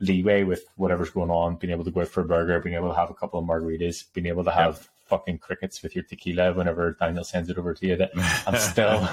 leeway 0.00 0.42
with 0.42 0.64
whatever's 0.76 1.10
going 1.10 1.30
on, 1.30 1.56
being 1.56 1.72
able 1.72 1.84
to 1.84 1.90
go 1.90 2.00
out 2.00 2.08
for 2.08 2.22
a 2.22 2.26
burger, 2.26 2.60
being 2.60 2.76
able 2.76 2.88
to 2.88 2.96
have 2.96 3.10
a 3.10 3.14
couple 3.14 3.38
of 3.38 3.46
margaritas, 3.46 4.04
being 4.14 4.26
able 4.26 4.44
to 4.44 4.50
have 4.50 4.88
fucking 5.06 5.38
crickets 5.38 5.82
with 5.82 5.94
your 5.94 6.04
tequila 6.04 6.52
whenever 6.52 6.96
Daniel 6.98 7.24
sends 7.24 7.50
it 7.50 7.58
over 7.58 7.74
to 7.74 7.86
you. 7.86 7.96
That 7.96 8.12
I'm 8.46 8.56
still, 8.56 9.08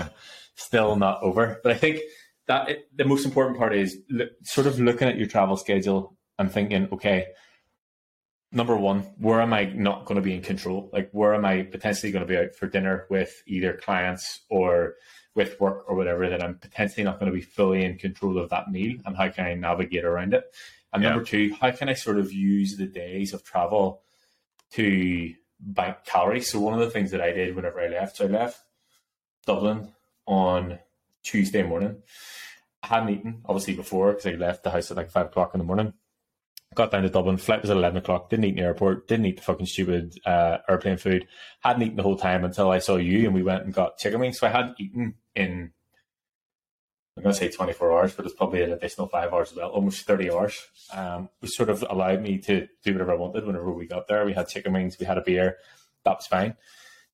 still 0.56 0.96
not 0.96 1.22
over. 1.22 1.60
But 1.64 1.74
I 1.74 1.78
think 1.78 2.02
that 2.48 2.70
it, 2.70 2.90
the 2.96 3.06
most 3.06 3.26
important 3.26 3.58
part 3.58 3.76
is 3.76 3.98
look, 4.10 4.30
sort 4.44 4.68
of 4.68 4.80
looking 4.80 5.08
at 5.08 5.18
your 5.18 5.28
travel 5.28 5.58
schedule 5.58 6.18
and 6.38 6.52
thinking, 6.52 6.88
okay, 6.92 7.28
number 8.52 8.76
one, 8.76 9.02
where 9.18 9.42
am 9.42 9.54
I 9.54 9.66
not 9.66 10.06
going 10.06 10.16
to 10.18 10.22
be 10.22 10.34
in 10.36 10.42
control? 10.42 10.90
Like, 10.92 11.10
where 11.12 11.34
am 11.34 11.46
I 11.46 11.64
potentially 11.64 12.12
going 12.12 12.26
to 12.26 12.32
be 12.32 12.38
out 12.38 12.56
for 12.56 12.68
dinner 12.68 13.06
with 13.10 13.42
either 13.48 13.74
clients 13.74 14.42
or 14.50 14.96
with 15.34 15.60
work 15.62 15.86
or 15.88 15.96
whatever 15.96 16.30
that 16.30 16.44
I'm 16.44 16.56
potentially 16.56 17.04
not 17.04 17.20
going 17.20 17.32
to 17.32 17.36
be 17.38 17.44
fully 17.44 17.86
in 17.86 17.98
control 17.98 18.38
of 18.38 18.50
that 18.50 18.70
meal 18.70 18.98
and 19.06 19.16
how 19.16 19.30
can 19.30 19.46
I 19.46 19.54
navigate 19.54 20.04
around 20.04 20.34
it? 20.34 20.44
And 20.94 21.02
yeah. 21.02 21.10
number 21.10 21.24
two, 21.24 21.56
how 21.60 21.72
can 21.72 21.88
I 21.88 21.94
sort 21.94 22.18
of 22.18 22.34
use 22.34 22.76
the 22.76 22.86
days 22.86 23.34
of 23.34 23.44
travel 23.44 24.02
to 24.72 25.34
bank 25.62 25.98
calories? 26.06 26.52
So 26.52 26.60
one 26.60 26.74
of 26.74 26.80
the 26.80 26.90
things 26.90 27.12
that 27.12 27.22
I 27.22 27.32
did 27.32 27.56
whenever 27.56 27.80
I 27.80 27.88
left, 27.88 28.18
so 28.18 28.26
I 28.26 28.28
left 28.28 28.62
Dublin 29.46 29.94
on 30.26 30.80
Tuesday 31.24 31.64
morning. 31.64 32.02
I 32.84 32.88
hadn't 32.88 33.10
eaten 33.10 33.42
obviously 33.46 33.76
before 33.76 34.12
because 34.12 34.26
I 34.26 34.32
left 34.32 34.64
the 34.64 34.72
house 34.72 34.92
at 34.92 34.98
like 34.98 35.12
five 35.12 35.28
o'clock 35.28 35.54
in 35.54 35.60
the 35.60 35.66
morning. 35.66 35.94
Got 36.74 36.92
down 36.92 37.04
to 37.04 37.10
Dublin. 37.10 37.38
Flight 37.38 37.62
was 37.62 37.70
at 37.70 37.78
eleven 37.78 37.98
o'clock. 37.98 38.30
Didn't 38.30 38.46
eat 38.46 38.50
in 38.52 38.56
the 38.56 38.62
airport. 38.62 39.08
Didn't 39.08 39.26
eat 39.26 39.36
the 39.36 39.44
fucking 39.44 39.66
stupid 39.66 40.18
uh, 40.26 40.60
airplane 40.70 40.98
food. 40.98 41.28
Hadn't 41.60 41.82
eaten 41.82 41.98
the 41.98 42.04
whole 42.04 42.18
time 42.18 42.46
until 42.46 42.72
I 42.72 42.80
saw 42.80 42.96
you, 42.96 43.26
and 43.26 43.34
we 43.34 43.44
went 43.44 43.66
and 43.66 43.74
got 43.74 43.98
chicken 43.98 44.22
wings. 44.22 44.40
So 44.40 44.48
I 44.48 44.52
hadn't 44.52 44.80
eaten 44.80 45.16
in 45.36 45.74
I'm 47.18 47.24
going 47.24 47.34
to 47.34 47.40
say 47.40 47.50
24 47.50 47.92
hours, 47.92 48.14
but 48.14 48.26
it's 48.26 48.36
probably 48.36 48.64
an 48.64 48.72
additional 48.72 49.08
five 49.08 49.34
hours 49.34 49.52
as 49.52 49.58
well, 49.58 49.70
almost 49.70 50.06
30 50.06 50.32
hours, 50.32 50.66
um, 50.94 51.30
which 51.40 51.52
sort 51.52 51.70
of 51.70 51.84
allowed 51.90 52.22
me 52.22 52.38
to 52.40 52.68
do 52.84 52.94
whatever 52.94 53.12
I 53.12 53.16
wanted 53.16 53.46
whenever 53.46 53.72
we 53.72 53.86
got 53.86 54.08
there. 54.08 54.26
We 54.26 54.34
had 54.34 54.48
chicken 54.48 54.74
wings, 54.74 54.98
we 54.98 55.06
had 55.06 55.18
a 55.18 55.22
beer, 55.22 55.58
that 56.06 56.18
was 56.18 56.28
fine. 56.28 56.56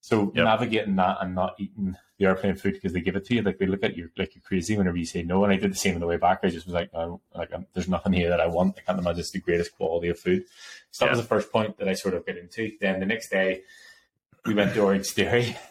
So 0.02 0.32
yep. 0.36 0.46
navigating 0.46 0.96
that 0.98 1.18
and 1.22 1.34
not 1.34 1.56
eating 1.58 1.98
the 2.18 2.26
airplane 2.26 2.56
food 2.56 2.74
because 2.74 2.94
they 2.94 3.02
give 3.02 3.16
it 3.16 3.26
to 3.26 3.36
you, 3.36 3.42
like 3.42 3.58
they 3.58 3.66
look 3.66 3.84
at 3.84 3.98
you 3.98 4.10
like 4.18 4.36
you're 4.36 4.42
crazy 4.42 4.78
whenever 4.78 4.98
you 4.98 5.06
say 5.06 5.24
no. 5.24 5.44
And 5.44 5.52
I 5.52 5.58
did 5.58 5.72
the 5.72 5.76
same 5.76 5.96
on 5.96 6.00
the 6.00 6.08
way 6.08 6.18
back. 6.18 6.40
I 6.44 6.50
just 6.50 6.66
was 6.66 6.74
like, 6.74 6.94
no, 6.94 7.22
like 7.36 7.54
I'm, 7.54 7.66
there's 7.74 7.90
nothing 7.90 8.14
here 8.14 8.30
that 8.30 8.40
I 8.40 8.48
want. 8.48 8.78
I 8.78 8.82
can't 8.82 9.00
imagine 9.00 9.20
it's 9.20 9.32
the 9.32 9.40
greatest 9.40 9.76
quality 9.76 10.10
of 10.10 10.20
food. 10.20 10.46
So 10.92 11.06
that 11.06 11.12
was 11.12 11.20
the 11.20 11.28
first 11.28 11.52
point 11.52 11.78
that 11.78 11.88
I 11.88 11.94
sort 11.94 12.14
of 12.14 12.26
get 12.26 12.38
into. 12.38 12.72
Then 12.80 13.00
the 13.00 13.06
next 13.06 13.30
day, 13.30 13.64
we 14.46 14.54
went 14.54 14.74
to 14.74 14.82
Orange 14.82 15.08
Theory. 15.08 15.58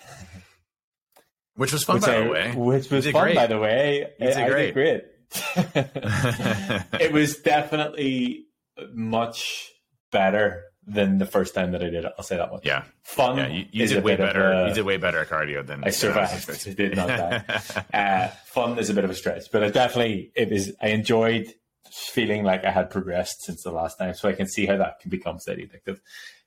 Which 1.57 1.73
was 1.73 1.85
fun, 1.85 1.97
which 1.97 2.05
by 2.05 2.17
I, 2.17 2.25
the 2.25 2.31
way. 2.31 2.53
Which 2.55 2.91
was 2.91 3.07
fun, 3.07 3.23
great. 3.23 3.37
by 3.37 3.47
the 3.47 3.59
way. 3.59 4.13
You 4.21 4.27
did 4.27 4.37
I, 4.37 4.49
great. 4.49 4.63
I 4.63 4.67
did 4.67 4.75
great. 4.75 5.05
it 7.01 7.13
was 7.13 7.39
definitely 7.39 8.47
much 8.93 9.71
better 10.13 10.65
than 10.87 11.19
the 11.19 11.27
first 11.27 11.55
time 11.55 11.73
that 11.73 11.83
I 11.83 11.91
did 11.91 12.05
it. 12.05 12.13
I'll 12.17 12.25
say 12.25 12.37
that 12.37 12.51
much. 12.51 12.65
Yeah, 12.65 12.85
fun. 13.03 13.39
Yeah, 13.39 13.49
you, 13.49 13.65
you 13.73 13.87
did 13.89 14.05
way 14.05 14.17
better. 14.17 14.51
A, 14.51 14.69
you 14.69 14.75
did 14.75 14.85
way 14.85 14.99
better 14.99 15.19
at 15.19 15.29
cardio 15.29 15.67
than 15.67 15.83
I 15.83 15.91
survived. 15.91 16.49
I, 16.69 16.73
did 16.73 16.97
not 16.97 17.09
die. 17.09 17.45
uh, 17.93 18.29
fun 18.47 18.79
is 18.79 18.89
a 18.89 18.95
bit 18.95 19.05
of 19.05 19.11
a 19.11 19.15
stretch, 19.15 19.51
but 19.51 19.65
I 19.65 19.71
definitely 19.71 20.33
it 20.37 20.51
was. 20.51 20.73
I 20.81 20.89
enjoyed 20.89 21.53
feeling 21.91 22.45
like 22.45 22.65
I 22.65 22.71
had 22.71 22.91
progressed 22.91 23.43
since 23.43 23.63
the 23.63 23.73
last 23.73 23.99
time, 23.99 24.15
so 24.15 24.29
I 24.29 24.33
can 24.33 24.47
see 24.47 24.67
how 24.67 24.77
that 24.77 25.01
can 25.01 25.11
become 25.11 25.39
steady 25.39 25.67
addictive. 25.67 25.99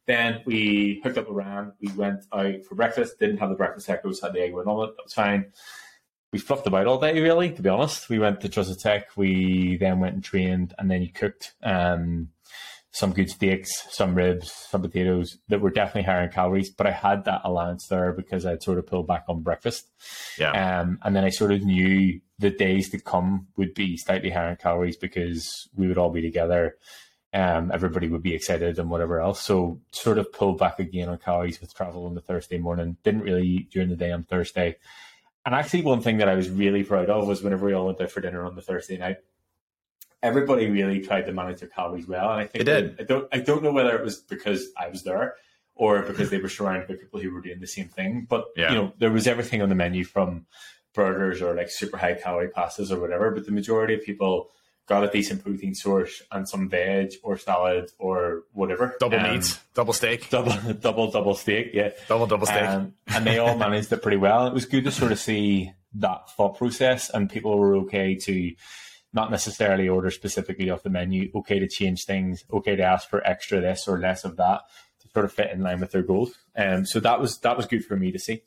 Then 0.10 0.42
we 0.44 1.02
hooked 1.04 1.20
up 1.20 1.30
a 1.30 1.32
ran. 1.32 1.72
We 1.80 1.92
went 1.92 2.26
out 2.34 2.66
for 2.66 2.74
breakfast. 2.74 3.20
Didn't 3.20 3.38
have 3.38 3.50
the 3.50 3.56
breakfast 3.56 3.88
tacos. 3.88 4.24
Had 4.24 4.34
the 4.34 4.42
egg 4.42 4.56
with 4.56 4.66
omelette. 4.66 4.98
That 4.98 5.04
was 5.04 5.14
fine. 5.14 5.52
We 6.34 6.40
fluffed 6.40 6.66
about 6.66 6.88
all 6.88 7.00
day, 7.00 7.22
really. 7.22 7.52
To 7.52 7.62
be 7.62 7.70
honest, 7.70 8.10
we 8.10 8.18
went 8.18 8.42
to 8.42 8.50
TrustedSec. 8.50 9.04
We 9.16 9.78
then 9.78 10.00
went 10.00 10.16
and 10.16 10.24
trained, 10.24 10.74
and 10.80 10.90
then 10.90 11.04
you 11.04 11.12
cooked 11.14 11.54
um, 11.62 12.30
some 12.90 13.14
good 13.14 13.30
steaks, 13.30 13.70
some 13.92 14.16
ribs, 14.16 14.52
some 14.52 14.82
potatoes 14.82 15.38
that 15.50 15.62
were 15.62 15.70
definitely 15.70 16.12
higher 16.12 16.24
in 16.24 16.32
calories. 16.32 16.72
But 16.72 16.88
I 16.88 16.92
had 16.92 17.26
that 17.26 17.42
allowance 17.44 17.86
there 17.86 18.12
because 18.12 18.48
I'd 18.48 18.64
sort 18.64 18.80
of 18.80 18.88
pulled 18.88 19.06
back 19.06 19.26
on 19.30 19.44
breakfast. 19.44 19.92
Yeah. 20.40 20.80
Um, 20.80 20.98
and 21.04 21.16
then 21.16 21.24
I 21.24 21.30
sort 21.30 21.52
of 21.52 21.62
knew 21.62 22.20
the 22.40 22.50
days 22.50 22.90
to 22.90 23.00
come 23.00 23.46
would 23.58 23.76
be 23.76 23.96
slightly 23.96 24.32
higher 24.32 24.50
in 24.50 24.56
calories 24.56 24.98
because 24.98 25.70
we 25.76 25.88
would 25.88 26.00
all 26.00 26.10
be 26.10 26.24
together 26.24 26.78
um, 27.34 27.72
everybody 27.72 28.08
would 28.08 28.24
be 28.24 28.34
excited 28.34 28.80
and 28.80 28.90
whatever 28.90 29.20
else. 29.20 29.42
So 29.42 29.80
sort 29.92 30.18
of 30.18 30.32
pulled 30.34 30.58
back 30.58 30.80
again 30.80 31.10
on 31.10 31.18
calories 31.20 31.62
with 31.62 31.76
travel 31.76 32.06
on 32.06 32.16
the 32.16 32.22
Thursday 32.22 32.58
morning. 32.58 32.98
Didn't 33.04 33.22
really 33.22 33.48
eat 33.48 33.72
during 33.72 33.90
the 33.90 33.96
day 33.96 34.12
on 34.12 34.24
Thursday. 34.24 34.78
And 35.46 35.56
actually, 35.56 35.84
one 35.84 36.02
thing 36.02 36.18
that 36.18 36.30
I 36.30 36.36
was 36.36 36.50
really 36.50 36.84
proud 36.84 37.10
of 37.10 37.28
was 37.28 37.42
whenever 37.42 37.66
we 37.66 37.74
all 37.74 37.86
went 37.86 38.02
out 38.02 38.12
for 38.12 38.22
dinner 38.22 38.44
on 38.44 38.56
the 38.56 38.62
Thursday 38.62 38.98
night, 38.98 39.18
everybody 40.22 40.70
really 40.70 41.02
tried 41.02 41.26
to 41.28 41.32
manage 41.32 41.60
their 41.60 41.70
calories 41.70 42.08
well. 42.08 42.32
And 42.32 42.42
I 42.42 42.46
think 42.46 42.66
they 42.66 42.72
did. 42.72 43.00
I 43.00 43.04
don't, 43.04 43.28
I 43.32 43.40
don't 43.40 43.64
know 43.64 43.72
whether 43.72 43.96
it 43.96 44.04
was 44.04 44.18
because 44.18 44.68
I 44.78 44.90
was 44.90 45.04
there 45.04 45.36
or 45.76 46.02
because 46.02 46.30
they 46.30 46.40
were 46.40 46.50
surrounded 46.50 46.88
by 46.88 46.96
people 46.96 47.20
who 47.22 47.32
were 47.32 47.42
doing 47.42 47.62
the 47.62 47.68
same 47.68 47.88
thing. 47.88 48.28
But 48.30 48.46
yeah. 48.56 48.70
you 48.70 48.76
know, 48.76 48.94
there 49.00 49.12
was 49.12 49.28
everything 49.28 49.62
on 49.62 49.70
the 49.70 49.76
menu 49.76 50.04
from 50.04 50.46
burgers 50.94 51.42
or 51.42 51.56
like 51.56 51.70
super 51.70 51.98
high 51.98 52.16
calorie 52.16 52.50
pastas 52.50 52.92
or 52.92 53.00
whatever. 53.00 53.32
But 53.32 53.46
the 53.46 53.52
majority 53.52 53.94
of 53.94 54.04
people 54.04 54.50
got 54.90 55.04
a 55.04 55.08
decent 55.08 55.44
protein 55.44 55.76
source 55.76 56.24
and 56.32 56.50
some 56.50 56.68
veg 56.68 57.14
or 57.22 57.38
salad 57.38 57.92
or 58.00 58.44
whatever. 58.54 58.96
Double 59.00 59.20
um, 59.20 59.36
meat, 59.36 59.60
double 59.76 59.94
steak. 59.94 60.30
Double, 60.30 60.52
double, 60.82 61.12
double 61.12 61.36
steak, 61.36 61.70
yeah. 61.74 61.92
Double, 62.08 62.26
double 62.26 62.48
steak. 62.48 62.68
Um, 62.68 62.94
and 63.08 63.26
they 63.26 63.38
all 63.38 63.56
managed 63.56 63.94
it 63.94 64.02
pretty 64.02 64.18
well. 64.18 64.48
It 64.48 64.54
was 64.54 64.66
good 64.66 64.84
to 64.86 64.92
sort 64.92 65.12
of 65.12 65.20
see 65.20 65.72
that 65.94 66.32
thought 66.32 66.58
process 66.58 67.10
and 67.10 67.30
people 67.30 67.58
were 67.58 67.76
okay 67.78 68.16
to 68.16 68.54
not 69.14 69.32
necessarily 69.32 69.88
order 69.88 70.12
specifically 70.12 70.70
off 70.70 70.84
the 70.84 70.90
menu, 70.90 71.32
okay 71.36 71.60
to 71.60 71.68
change 71.68 72.06
things, 72.06 72.44
okay 72.52 72.76
to 72.76 72.84
ask 72.84 73.10
for 73.10 73.26
extra 73.26 73.62
this 73.62 73.88
or 73.88 74.00
less 74.00 74.26
of 74.26 74.38
that 74.38 74.62
to 75.02 75.08
sort 75.10 75.26
of 75.26 75.32
fit 75.32 75.52
in 75.52 75.62
line 75.62 75.80
with 75.80 75.92
their 75.92 76.04
goals. 76.04 76.34
Um, 76.56 76.86
so 76.86 77.00
that 77.00 77.20
was 77.20 77.38
that 77.40 77.58
was 77.58 77.68
good 77.68 77.86
for 77.86 77.96
me 77.96 78.12
to 78.12 78.20
see. 78.20 78.42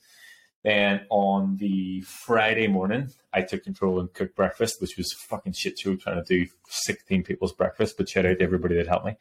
Then 0.64 1.06
on 1.10 1.56
the 1.56 2.02
Friday 2.02 2.68
morning, 2.68 3.10
I 3.32 3.42
took 3.42 3.64
control 3.64 3.98
and 3.98 4.12
cooked 4.12 4.36
breakfast, 4.36 4.80
which 4.80 4.96
was 4.96 5.12
fucking 5.12 5.54
shit 5.54 5.78
show 5.78 5.96
trying 5.96 6.22
to 6.22 6.24
do 6.24 6.50
16 6.68 7.24
people's 7.24 7.52
breakfast, 7.52 7.96
but 7.96 8.08
shout 8.08 8.26
out 8.26 8.38
to 8.38 8.44
everybody 8.44 8.76
that 8.76 8.86
helped 8.86 9.06
me. 9.06 9.16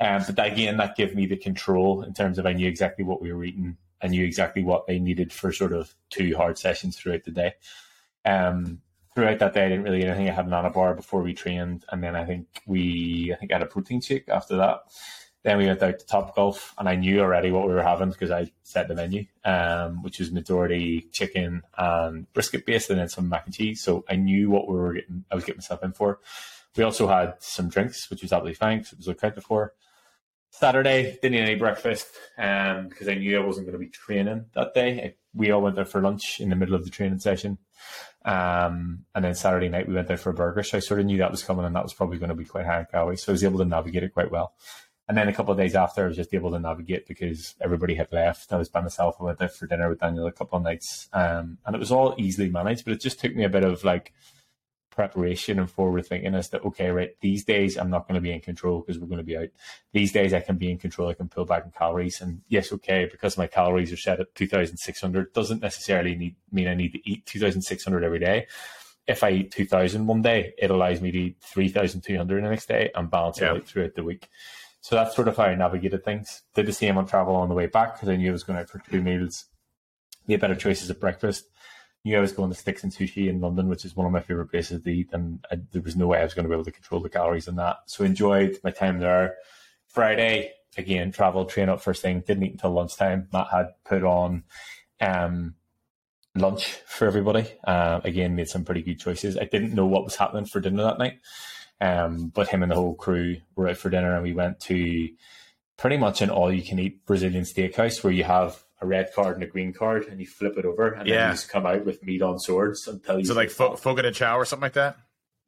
Um, 0.00 0.24
but 0.26 0.52
again, 0.52 0.78
that 0.78 0.96
gave 0.96 1.14
me 1.14 1.26
the 1.26 1.36
control 1.36 2.02
in 2.02 2.12
terms 2.12 2.38
of 2.38 2.46
I 2.46 2.54
knew 2.54 2.68
exactly 2.68 3.04
what 3.04 3.22
we 3.22 3.32
were 3.32 3.44
eating. 3.44 3.76
I 4.02 4.08
knew 4.08 4.24
exactly 4.24 4.64
what 4.64 4.86
they 4.86 4.98
needed 4.98 5.32
for 5.32 5.52
sort 5.52 5.72
of 5.72 5.94
two 6.08 6.36
hard 6.36 6.58
sessions 6.58 6.96
throughout 6.96 7.24
the 7.24 7.30
day. 7.30 7.54
Um, 8.24 8.80
throughout 9.14 9.38
that 9.38 9.54
day, 9.54 9.66
I 9.66 9.68
didn't 9.68 9.84
really 9.84 10.00
eat 10.00 10.06
anything. 10.06 10.28
I 10.28 10.32
had 10.32 10.44
an 10.44 10.50
banana 10.50 10.70
bar 10.70 10.94
before 10.94 11.22
we 11.22 11.34
trained, 11.34 11.84
and 11.90 12.02
then 12.02 12.16
I 12.16 12.24
think 12.24 12.46
we, 12.66 13.32
I 13.32 13.36
think 13.36 13.52
I 13.52 13.56
had 13.56 13.62
a 13.62 13.66
protein 13.66 14.00
shake 14.00 14.28
after 14.28 14.56
that. 14.56 14.80
Then 15.42 15.56
we 15.56 15.66
went 15.66 15.82
out 15.82 15.98
to 15.98 16.06
Top 16.06 16.36
Golf, 16.36 16.74
and 16.78 16.88
I 16.88 16.96
knew 16.96 17.20
already 17.20 17.50
what 17.50 17.66
we 17.66 17.72
were 17.72 17.82
having 17.82 18.10
because 18.10 18.30
I 18.30 18.50
set 18.62 18.88
the 18.88 18.94
menu, 18.94 19.24
um, 19.44 20.02
which 20.02 20.18
was 20.18 20.30
majority 20.30 21.08
chicken 21.12 21.62
and 21.78 22.30
brisket 22.34 22.66
based, 22.66 22.90
and 22.90 22.98
then 22.98 23.08
some 23.08 23.28
mac 23.28 23.46
and 23.46 23.54
cheese. 23.54 23.82
So 23.82 24.04
I 24.08 24.16
knew 24.16 24.50
what 24.50 24.68
we 24.68 24.76
were 24.76 24.94
getting. 24.94 25.24
I 25.30 25.34
was 25.34 25.44
getting 25.44 25.58
myself 25.58 25.82
in 25.82 25.92
for. 25.92 26.20
We 26.76 26.84
also 26.84 27.08
had 27.08 27.34
some 27.40 27.68
drinks, 27.68 28.10
which 28.10 28.22
was 28.22 28.32
absolutely 28.32 28.54
fine 28.54 28.80
it 28.80 28.96
was 28.96 29.08
accounted 29.08 29.36
before. 29.36 29.74
Saturday 30.50 31.18
didn't 31.22 31.38
eat 31.38 31.42
any 31.42 31.54
breakfast 31.54 32.08
um, 32.36 32.88
because 32.88 33.08
I 33.08 33.14
knew 33.14 33.40
I 33.40 33.44
wasn't 33.44 33.66
going 33.66 33.78
to 33.78 33.84
be 33.84 33.90
training 33.90 34.46
that 34.54 34.74
day. 34.74 35.00
I, 35.00 35.14
we 35.32 35.50
all 35.52 35.62
went 35.62 35.76
there 35.76 35.84
for 35.84 36.00
lunch 36.00 36.40
in 36.40 36.50
the 36.50 36.56
middle 36.56 36.74
of 36.74 36.84
the 36.84 36.90
training 36.90 37.20
session. 37.20 37.58
Um, 38.24 39.06
and 39.14 39.24
then 39.24 39.34
Saturday 39.34 39.68
night 39.68 39.88
we 39.88 39.94
went 39.94 40.08
there 40.08 40.16
for 40.16 40.30
a 40.30 40.34
burger. 40.34 40.62
So 40.62 40.76
I 40.76 40.80
sort 40.80 41.00
of 41.00 41.06
knew 41.06 41.18
that 41.18 41.30
was 41.30 41.42
coming 41.42 41.64
and 41.64 41.74
that 41.74 41.82
was 41.82 41.94
probably 41.94 42.18
going 42.18 42.30
to 42.30 42.34
be 42.34 42.44
quite 42.44 42.66
high 42.66 42.80
in 42.80 42.86
calories. 42.86 43.22
So 43.22 43.32
I 43.32 43.34
was 43.34 43.44
able 43.44 43.58
to 43.60 43.64
navigate 43.64 44.02
it 44.02 44.12
quite 44.12 44.30
well. 44.30 44.54
And 45.10 45.18
then 45.18 45.26
a 45.26 45.32
couple 45.32 45.50
of 45.50 45.58
days 45.58 45.74
after, 45.74 46.04
I 46.04 46.06
was 46.06 46.16
just 46.16 46.32
able 46.32 46.52
to 46.52 46.60
navigate 46.60 47.08
because 47.08 47.56
everybody 47.60 47.96
had 47.96 48.12
left. 48.12 48.52
I 48.52 48.56
was 48.58 48.68
by 48.68 48.80
myself. 48.80 49.16
I 49.18 49.24
went 49.24 49.42
out 49.42 49.50
for 49.50 49.66
dinner 49.66 49.88
with 49.88 49.98
Daniel 49.98 50.28
a 50.28 50.30
couple 50.30 50.56
of 50.56 50.62
nights, 50.62 51.08
um, 51.12 51.58
and 51.66 51.74
it 51.74 51.80
was 51.80 51.90
all 51.90 52.14
easily 52.16 52.48
managed. 52.48 52.84
But 52.84 52.92
it 52.92 53.00
just 53.00 53.18
took 53.18 53.34
me 53.34 53.42
a 53.42 53.48
bit 53.48 53.64
of 53.64 53.82
like 53.82 54.14
preparation 54.88 55.58
and 55.58 55.68
forward 55.68 56.06
thinking 56.06 56.36
as 56.36 56.50
to 56.50 56.60
okay, 56.60 56.90
right, 56.90 57.16
these 57.22 57.44
days 57.44 57.76
I'm 57.76 57.90
not 57.90 58.06
going 58.06 58.14
to 58.14 58.20
be 58.20 58.30
in 58.30 58.40
control 58.40 58.82
because 58.82 59.00
we're 59.00 59.08
going 59.08 59.18
to 59.18 59.24
be 59.24 59.36
out. 59.36 59.48
These 59.92 60.12
days 60.12 60.32
I 60.32 60.42
can 60.42 60.58
be 60.58 60.70
in 60.70 60.78
control. 60.78 61.08
I 61.08 61.14
can 61.14 61.28
pull 61.28 61.44
back 61.44 61.64
on 61.64 61.72
calories, 61.72 62.20
and 62.20 62.42
yes, 62.46 62.72
okay, 62.74 63.08
because 63.10 63.36
my 63.36 63.48
calories 63.48 63.92
are 63.92 63.96
set 63.96 64.20
at 64.20 64.32
2,600 64.36 65.32
doesn't 65.32 65.60
necessarily 65.60 66.14
need, 66.14 66.36
mean 66.52 66.68
I 66.68 66.74
need 66.74 66.92
to 66.92 67.10
eat 67.10 67.26
2,600 67.26 68.04
every 68.04 68.20
day 68.20 68.46
if 69.06 69.24
I 69.24 69.30
eat 69.30 69.50
2,000 69.50 70.06
one 70.06 70.22
day, 70.22 70.54
it 70.56 70.70
allows 70.70 71.00
me 71.00 71.10
to 71.10 71.18
eat 71.18 71.36
3,200 71.40 72.44
the 72.44 72.48
next 72.48 72.66
day 72.66 72.90
and 72.94 73.10
balance 73.10 73.40
yeah. 73.40 73.46
it 73.46 73.56
out 73.56 73.66
throughout 73.66 73.94
the 73.94 74.04
week. 74.04 74.28
So 74.80 74.96
that's 74.96 75.14
sort 75.14 75.28
of 75.28 75.36
how 75.36 75.44
I 75.44 75.54
navigated 75.54 76.04
things. 76.04 76.42
Did 76.54 76.66
the 76.66 76.72
same 76.72 76.96
on 76.96 77.06
travel 77.06 77.36
on 77.36 77.48
the 77.48 77.54
way 77.54 77.66
back 77.66 77.94
because 77.94 78.08
I 78.08 78.16
knew 78.16 78.30
I 78.30 78.32
was 78.32 78.44
going 78.44 78.58
out 78.58 78.68
for 78.68 78.78
two 78.78 79.02
meals. 79.02 79.44
Made 80.26 80.40
better 80.40 80.54
choices 80.54 80.90
at 80.90 81.00
breakfast. 81.00 81.44
Knew 82.04 82.16
I 82.16 82.20
was 82.20 82.32
going 82.32 82.50
to 82.50 82.56
Sticks 82.56 82.82
and 82.82 82.92
Sushi 82.92 83.28
in 83.28 83.40
London, 83.40 83.68
which 83.68 83.84
is 83.84 83.94
one 83.94 84.06
of 84.06 84.12
my 84.12 84.20
favorite 84.20 84.50
places 84.50 84.82
to 84.82 84.90
eat, 84.90 85.10
and 85.12 85.44
I, 85.50 85.58
there 85.72 85.82
was 85.82 85.96
no 85.96 86.06
way 86.06 86.18
I 86.18 86.24
was 86.24 86.32
going 86.32 86.44
to 86.44 86.48
be 86.48 86.54
able 86.54 86.64
to 86.64 86.72
control 86.72 87.02
the 87.02 87.10
calories 87.10 87.46
in 87.46 87.56
that. 87.56 87.78
So 87.86 88.04
enjoyed 88.04 88.58
my 88.64 88.70
time 88.70 89.00
there. 89.00 89.36
Friday 89.86 90.52
again, 90.76 91.12
travel, 91.12 91.44
train 91.44 91.68
up 91.68 91.82
first 91.82 92.02
thing. 92.02 92.20
Didn't 92.20 92.44
eat 92.44 92.52
until 92.52 92.72
lunchtime. 92.72 93.28
Matt 93.32 93.48
had 93.48 93.68
put 93.84 94.02
on 94.02 94.44
um, 95.00 95.54
lunch 96.34 96.74
for 96.86 97.06
everybody. 97.06 97.46
Uh, 97.64 98.00
again, 98.04 98.36
made 98.36 98.48
some 98.48 98.64
pretty 98.64 98.82
good 98.82 99.00
choices. 99.00 99.36
I 99.36 99.44
didn't 99.44 99.74
know 99.74 99.86
what 99.86 100.04
was 100.04 100.16
happening 100.16 100.46
for 100.46 100.60
dinner 100.60 100.82
that 100.82 100.98
night. 100.98 101.18
Um, 101.80 102.28
but 102.28 102.48
him 102.48 102.62
and 102.62 102.70
the 102.70 102.76
whole 102.76 102.94
crew 102.94 103.36
were 103.56 103.68
out 103.68 103.76
for 103.78 103.88
dinner, 103.90 104.14
and 104.14 104.22
we 104.22 104.32
went 104.34 104.60
to 104.60 105.08
pretty 105.78 105.96
much 105.96 106.20
an 106.20 106.28
all 106.30 106.52
you 106.52 106.62
can 106.62 106.78
eat 106.78 107.06
Brazilian 107.06 107.44
steakhouse 107.44 108.04
where 108.04 108.12
you 108.12 108.24
have 108.24 108.62
a 108.82 108.86
red 108.86 109.10
card 109.14 109.34
and 109.34 109.42
a 109.42 109.46
green 109.46 109.72
card 109.72 110.06
and 110.06 110.20
you 110.20 110.26
flip 110.26 110.56
it 110.58 110.64
over 110.66 110.88
and 110.92 111.06
Yeah. 111.06 111.16
then 111.16 111.26
you 111.28 111.32
just 111.34 111.48
come 111.50 111.64
out 111.66 111.84
with 111.86 112.02
meat 112.02 112.20
on 112.22 112.38
swords 112.38 112.86
until 112.86 113.18
you 113.18 113.24
So 113.24 113.34
like 113.34 113.50
fo- 113.50 113.76
Fogo 113.76 114.02
de 114.02 114.10
Chao 114.12 114.36
or 114.38 114.44
something 114.44 114.62
like 114.64 114.72
that. 114.74 114.96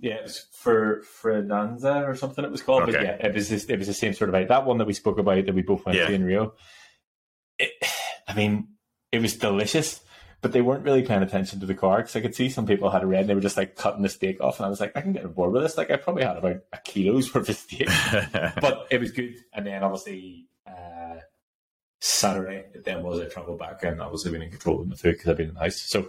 yeah, 0.01 0.15
it 0.15 0.23
was 0.25 0.47
for 0.53 1.03
Fernanza 1.23 2.07
or 2.09 2.15
something 2.15 2.45
it 2.45 2.51
was 2.51 2.63
called. 2.63 2.85
But 2.87 2.95
yeah, 2.95 3.17
it 3.27 3.35
was 3.35 3.51
it 3.53 3.79
was 3.79 3.87
the 3.89 3.95
same 3.95 4.15
sort 4.15 4.31
of 4.31 4.35
like 4.35 4.49
that 4.49 4.65
one 4.65 4.79
that 4.79 4.87
we 4.87 4.95
spoke 4.95 5.19
about 5.19 5.45
that 5.47 5.55
we 5.55 5.63
both 5.63 5.85
went 5.85 5.99
Yeah. 5.99 6.07
to 6.09 6.15
in 6.15 6.25
Rio. 6.25 6.55
It, 7.59 7.73
I 8.29 8.35
mean, 8.35 8.69
it 9.13 9.21
was 9.21 9.37
delicious, 9.37 10.01
but 10.43 10.53
they 10.53 10.61
weren't 10.61 10.85
really 10.85 11.03
paying 11.03 11.23
attention 11.23 11.61
to 11.61 11.67
the 11.67 11.75
car 11.75 11.99
because 11.99 12.15
I 12.17 12.21
could 12.21 12.35
see 12.35 12.51
some 12.51 12.67
people 12.67 12.91
had 12.91 13.03
a 13.03 13.07
red 13.07 13.21
and 13.21 13.31
they 13.31 13.35
were 13.35 13.41
just 13.41 13.57
like 13.57 13.77
cutting 13.77 14.03
the 14.03 14.09
steak 14.11 14.41
off, 14.43 14.59
and 14.59 14.67
I 14.67 14.69
was 14.69 14.81
like, 14.81 14.95
I 14.97 15.01
can 15.01 15.13
get 15.15 15.35
board 15.35 15.53
with 15.53 15.63
this. 15.63 15.79
Like 15.79 15.91
I 15.91 15.97
probably 15.97 16.25
had 16.25 16.37
about 16.37 16.57
a 16.73 16.79
kilo's 16.85 17.33
worth 17.35 17.49
of 17.49 17.57
steak, 17.57 17.89
but 18.61 18.87
it 18.91 19.01
was 19.01 19.13
good. 19.13 19.37
And 19.55 19.67
then 19.67 19.83
obviously. 19.83 20.47
Uh, 20.67 21.21
Saturday, 22.05 22.65
it 22.75 22.85
then 22.85 23.05
was 23.05 23.21
I 23.21 23.27
travel 23.27 23.57
back 23.57 23.85
and 23.85 24.01
obviously 24.01 24.33
been 24.33 24.43
in 24.43 24.51
control 24.51 24.81
of 24.81 24.91
the 24.91 24.97
food 24.97 25.13
because 25.13 25.29
I've 25.29 25.37
been 25.37 25.51
in 25.51 25.55
the 25.55 25.61
house. 25.61 25.81
So 25.87 26.09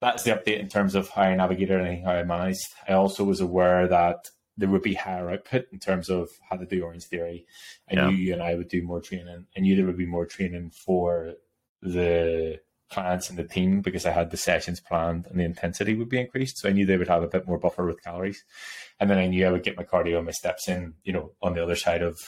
that's 0.00 0.22
the 0.22 0.30
update 0.30 0.58
in 0.58 0.68
terms 0.70 0.94
of 0.94 1.10
how 1.10 1.22
I 1.22 1.34
navigated 1.36 1.80
and 1.82 2.02
how 2.02 2.12
I 2.12 2.24
managed. 2.24 2.68
I 2.88 2.94
also 2.94 3.22
was 3.24 3.40
aware 3.42 3.86
that 3.88 4.30
there 4.56 4.70
would 4.70 4.80
be 4.80 4.94
higher 4.94 5.30
output 5.30 5.66
in 5.70 5.78
terms 5.80 6.08
of 6.08 6.30
how 6.48 6.56
to 6.56 6.64
do 6.64 6.82
Orange 6.82 7.04
Theory. 7.04 7.46
I 7.90 7.94
Yeah. 7.96 8.08
knew 8.08 8.16
you 8.16 8.32
and 8.32 8.42
I 8.42 8.54
would 8.54 8.68
do 8.68 8.82
more 8.82 9.02
training. 9.02 9.46
I 9.54 9.60
knew 9.60 9.76
there 9.76 9.84
would 9.84 9.98
be 9.98 10.06
more 10.06 10.24
training 10.24 10.70
for 10.70 11.34
the 11.82 12.60
clients 12.92 13.30
and 13.30 13.38
the 13.38 13.44
team 13.44 13.80
because 13.80 14.06
I 14.06 14.12
had 14.12 14.30
the 14.30 14.36
sessions 14.36 14.80
planned 14.80 15.26
and 15.26 15.40
the 15.40 15.44
intensity 15.44 15.94
would 15.94 16.08
be 16.08 16.20
increased. 16.20 16.58
So 16.58 16.68
I 16.68 16.72
knew 16.72 16.86
they 16.86 16.96
would 16.96 17.08
have 17.08 17.22
a 17.22 17.28
bit 17.28 17.46
more 17.46 17.58
buffer 17.58 17.86
with 17.86 18.02
calories. 18.02 18.44
And 19.00 19.10
then 19.10 19.18
I 19.18 19.26
knew 19.26 19.46
I 19.46 19.50
would 19.50 19.64
get 19.64 19.76
my 19.76 19.84
cardio 19.84 20.18
and 20.18 20.26
my 20.26 20.32
steps 20.32 20.68
in, 20.68 20.94
you 21.02 21.12
know, 21.12 21.32
on 21.40 21.54
the 21.54 21.62
other 21.62 21.76
side 21.76 22.02
of 22.02 22.18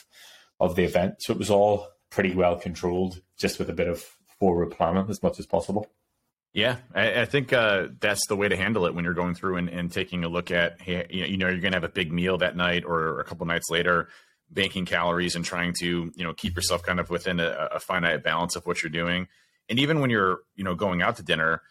of 0.60 0.76
the 0.76 0.84
event. 0.84 1.16
So 1.20 1.32
it 1.32 1.38
was 1.38 1.50
all 1.50 1.88
pretty 2.10 2.34
well 2.34 2.56
controlled, 2.56 3.20
just 3.36 3.58
with 3.58 3.68
a 3.68 3.74
bit 3.74 3.88
of 3.88 4.04
forward 4.38 4.70
planning 4.70 5.06
as 5.10 5.22
much 5.22 5.38
as 5.38 5.46
possible. 5.46 5.86
Yeah, 6.52 6.76
I, 6.94 7.22
I 7.22 7.24
think 7.24 7.52
uh, 7.52 7.88
that's 7.98 8.24
the 8.28 8.36
way 8.36 8.48
to 8.48 8.56
handle 8.56 8.86
it 8.86 8.94
when 8.94 9.04
you're 9.04 9.12
going 9.12 9.34
through 9.34 9.56
and, 9.56 9.68
and 9.68 9.90
taking 9.90 10.22
a 10.22 10.28
look 10.28 10.52
at, 10.52 10.80
hey, 10.80 11.04
you 11.10 11.20
know, 11.22 11.26
you 11.26 11.36
know, 11.36 11.48
you're 11.48 11.60
going 11.60 11.72
to 11.72 11.76
have 11.76 11.84
a 11.84 11.88
big 11.88 12.12
meal 12.12 12.38
that 12.38 12.56
night 12.56 12.84
or 12.84 13.18
a 13.18 13.24
couple 13.24 13.44
nights 13.44 13.70
later, 13.70 14.08
banking 14.50 14.86
calories 14.86 15.34
and 15.34 15.44
trying 15.44 15.74
to, 15.80 16.12
you 16.14 16.24
know, 16.24 16.32
keep 16.32 16.54
yourself 16.54 16.84
kind 16.84 17.00
of 17.00 17.10
within 17.10 17.40
a, 17.40 17.68
a 17.72 17.80
finite 17.80 18.22
balance 18.22 18.54
of 18.54 18.64
what 18.66 18.82
you're 18.82 18.90
doing. 18.90 19.26
And 19.68 19.78
even 19.78 20.00
when 20.00 20.10
you're, 20.10 20.40
you 20.54 20.64
know, 20.64 20.74
going 20.74 21.02
out 21.02 21.16
to 21.16 21.22
dinner, 21.22 21.62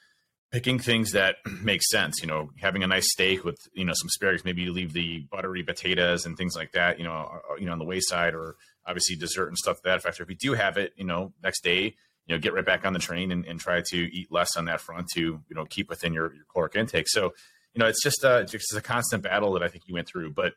picking 0.51 0.77
things 0.77 1.13
that 1.13 1.37
make 1.61 1.81
sense, 1.81 2.21
you 2.21 2.27
know, 2.27 2.51
having 2.61 2.83
a 2.83 2.87
nice 2.87 3.11
steak 3.11 3.43
with, 3.43 3.57
you 3.73 3.83
know, 3.83 3.93
some 3.95 4.07
asparagus, 4.07 4.45
maybe 4.45 4.61
you 4.61 4.71
leave 4.71 4.93
the 4.93 5.25
buttery 5.31 5.63
potatoes 5.63 6.25
and 6.25 6.37
things 6.37 6.55
like 6.55 6.71
that, 6.73 6.99
you 6.99 7.03
know, 7.03 7.11
uh, 7.11 7.55
you 7.55 7.65
know, 7.65 7.71
on 7.71 7.79
the 7.79 7.85
wayside 7.85 8.35
or 8.35 8.55
obviously 8.85 9.15
dessert 9.15 9.47
and 9.47 9.57
stuff 9.57 9.81
that 9.83 9.97
effect. 9.97 10.19
Or 10.19 10.23
if 10.23 10.29
you 10.29 10.35
do 10.35 10.53
have 10.53 10.77
it, 10.77 10.93
you 10.95 11.05
know, 11.05 11.33
next 11.41 11.63
day, 11.63 11.95
you 12.27 12.35
know, 12.35 12.37
get 12.37 12.53
right 12.53 12.65
back 12.65 12.85
on 12.85 12.93
the 12.93 12.99
train 12.99 13.31
and, 13.31 13.45
and 13.45 13.59
try 13.59 13.81
to 13.81 13.97
eat 13.97 14.31
less 14.31 14.55
on 14.55 14.65
that 14.65 14.79
front 14.79 15.07
to, 15.15 15.21
you 15.21 15.55
know, 15.55 15.65
keep 15.65 15.89
within 15.89 16.13
your, 16.13 16.33
your 16.33 16.45
caloric 16.51 16.75
intake. 16.75 17.09
So, 17.09 17.33
you 17.73 17.79
know, 17.79 17.87
it's 17.87 18.03
just 18.03 18.23
a, 18.23 18.45
just 18.45 18.73
a 18.75 18.81
constant 18.81 19.23
battle 19.23 19.53
that 19.53 19.63
I 19.63 19.67
think 19.67 19.87
you 19.87 19.95
went 19.95 20.07
through. 20.07 20.33
But 20.33 20.53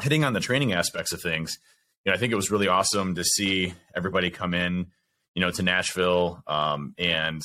hitting 0.00 0.24
on 0.24 0.32
the 0.32 0.40
training 0.40 0.72
aspects 0.72 1.12
of 1.12 1.22
things, 1.22 1.56
you 2.04 2.10
know, 2.10 2.16
I 2.16 2.18
think 2.18 2.32
it 2.32 2.36
was 2.36 2.50
really 2.50 2.68
awesome 2.68 3.14
to 3.14 3.22
see 3.22 3.74
everybody 3.94 4.30
come 4.30 4.54
in, 4.54 4.88
you 5.34 5.40
know, 5.40 5.50
to 5.50 5.62
Nashville 5.62 6.42
um, 6.46 6.94
and 6.98 7.42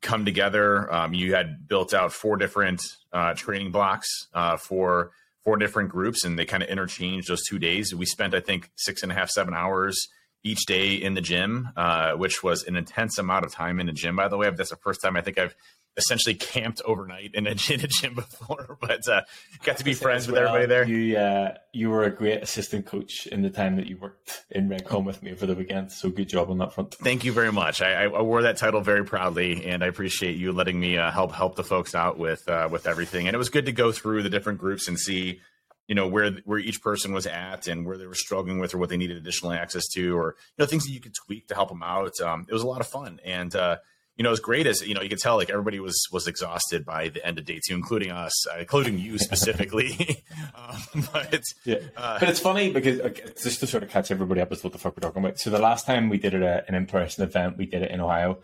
come 0.00 0.24
together. 0.24 0.92
Um, 0.92 1.14
you 1.14 1.34
had 1.34 1.66
built 1.66 1.94
out 1.94 2.12
four 2.12 2.36
different 2.36 2.82
uh, 3.12 3.34
training 3.34 3.72
blocks 3.72 4.08
uh, 4.34 4.56
for 4.56 5.10
four 5.44 5.56
different 5.56 5.90
groups, 5.90 6.24
and 6.24 6.38
they 6.38 6.44
kind 6.44 6.62
of 6.62 6.68
interchanged 6.68 7.28
those 7.28 7.42
two 7.48 7.58
days. 7.58 7.94
We 7.94 8.06
spent, 8.06 8.34
I 8.34 8.40
think, 8.40 8.70
six 8.76 9.02
and 9.02 9.10
a 9.10 9.14
half, 9.14 9.30
seven 9.30 9.54
hours 9.54 9.96
each 10.44 10.66
day 10.66 10.94
in 10.94 11.14
the 11.14 11.20
gym, 11.20 11.70
uh, 11.76 12.12
which 12.12 12.42
was 12.42 12.64
an 12.64 12.76
intense 12.76 13.18
amount 13.18 13.44
of 13.44 13.52
time 13.52 13.80
in 13.80 13.86
the 13.86 13.92
gym. 13.92 14.14
By 14.16 14.28
the 14.28 14.36
way, 14.36 14.50
that's 14.50 14.70
the 14.70 14.76
first 14.76 15.00
time 15.02 15.16
I 15.16 15.20
think 15.20 15.38
I've 15.38 15.54
essentially 15.98 16.34
camped 16.34 16.80
overnight 16.86 17.32
in 17.34 17.46
a, 17.46 17.50
in 17.70 17.80
a 17.80 17.88
gym 17.88 18.14
before, 18.14 18.78
but 18.80 19.06
uh, 19.08 19.22
got 19.64 19.76
to 19.76 19.84
be 19.84 19.92
friends 19.92 20.26
with 20.26 20.36
Well, 20.36 20.48
everybody 20.48 20.66
there. 20.66 20.86
You 20.86 21.16
uh, 21.18 21.54
you 21.72 21.90
were 21.90 22.04
a 22.04 22.10
great 22.10 22.42
assistant 22.42 22.86
coach 22.86 23.26
in 23.26 23.42
the 23.42 23.50
time 23.50 23.76
that 23.76 23.86
you 23.86 23.98
worked 23.98 24.44
in 24.50 24.68
Redcon 24.68 25.04
with 25.04 25.22
me 25.22 25.32
over 25.32 25.44
the 25.44 25.54
weekend. 25.54 25.92
So 25.92 26.08
good 26.08 26.28
job 26.28 26.50
on 26.50 26.58
that 26.58 26.72
front. 26.72 26.94
Thank 26.94 27.24
you 27.24 27.32
very 27.32 27.52
much. 27.52 27.82
I, 27.82 28.04
I 28.04 28.22
wore 28.22 28.42
that 28.42 28.56
title 28.56 28.80
very 28.80 29.04
proudly, 29.04 29.66
and 29.66 29.84
I 29.84 29.88
appreciate 29.88 30.36
you 30.36 30.52
letting 30.52 30.78
me 30.80 30.96
uh, 30.96 31.10
help 31.10 31.32
help 31.32 31.56
the 31.56 31.64
folks 31.64 31.94
out 31.94 32.18
with 32.18 32.48
uh, 32.48 32.68
with 32.70 32.86
everything. 32.86 33.26
And 33.26 33.34
it 33.34 33.38
was 33.38 33.50
good 33.50 33.66
to 33.66 33.72
go 33.72 33.92
through 33.92 34.22
the 34.22 34.30
different 34.30 34.58
groups 34.58 34.88
and 34.88 34.98
see, 34.98 35.40
you 35.88 35.94
know, 35.94 36.06
where 36.06 36.30
where 36.44 36.58
each 36.58 36.80
person 36.80 37.12
was 37.12 37.26
at 37.26 37.66
and 37.66 37.84
where 37.84 37.98
they 37.98 38.06
were 38.06 38.14
struggling 38.14 38.60
with, 38.60 38.74
or 38.74 38.78
what 38.78 38.88
they 38.88 38.96
needed 38.96 39.16
additional 39.16 39.52
access 39.52 39.86
to, 39.88 40.16
or 40.16 40.36
you 40.56 40.62
know, 40.62 40.66
things 40.66 40.84
that 40.84 40.92
you 40.92 41.00
could 41.00 41.14
tweak 41.26 41.48
to 41.48 41.54
help 41.54 41.68
them 41.70 41.82
out. 41.82 42.20
Um, 42.20 42.46
it 42.48 42.52
was 42.52 42.62
a 42.62 42.66
lot 42.68 42.80
of 42.80 42.86
fun, 42.86 43.20
and 43.24 43.54
uh, 43.56 43.78
you 44.18 44.24
know, 44.24 44.32
as 44.32 44.40
great 44.40 44.66
as 44.66 44.86
you 44.86 44.94
know, 44.94 45.00
you 45.00 45.08
could 45.08 45.20
tell 45.20 45.36
like 45.36 45.48
everybody 45.48 45.78
was 45.78 46.08
was 46.10 46.26
exhausted 46.26 46.84
by 46.84 47.08
the 47.08 47.24
end 47.24 47.38
of 47.38 47.44
day 47.44 47.60
two, 47.64 47.74
including 47.74 48.10
us, 48.10 48.46
uh, 48.48 48.58
including 48.58 48.98
you 48.98 49.16
specifically. 49.18 50.24
um, 50.56 51.08
but 51.12 51.40
Yeah, 51.64 51.76
uh, 51.96 52.18
but 52.18 52.28
it's 52.28 52.40
funny 52.40 52.72
because 52.72 53.00
okay, 53.00 53.22
just 53.40 53.60
to 53.60 53.66
sort 53.68 53.84
of 53.84 53.90
catch 53.90 54.10
everybody 54.10 54.40
up 54.40 54.50
with 54.50 54.64
what 54.64 54.72
the 54.72 54.78
fuck 54.78 54.96
we're 54.96 55.08
talking 55.08 55.24
about. 55.24 55.38
So 55.38 55.50
the 55.50 55.60
last 55.60 55.86
time 55.86 56.08
we 56.08 56.18
did 56.18 56.34
it 56.34 56.42
at 56.42 56.68
an 56.68 56.74
in-person 56.74 57.22
event, 57.22 57.56
we 57.56 57.66
did 57.66 57.82
it 57.82 57.92
in 57.92 58.00
Ohio, 58.00 58.40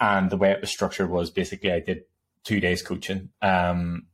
and 0.00 0.30
the 0.30 0.38
way 0.38 0.50
it 0.50 0.62
was 0.62 0.70
structured 0.70 1.10
was 1.10 1.30
basically 1.30 1.72
I 1.72 1.80
did 1.80 2.04
two 2.42 2.58
days 2.58 2.80
coaching, 2.80 3.28
um, 3.42 4.06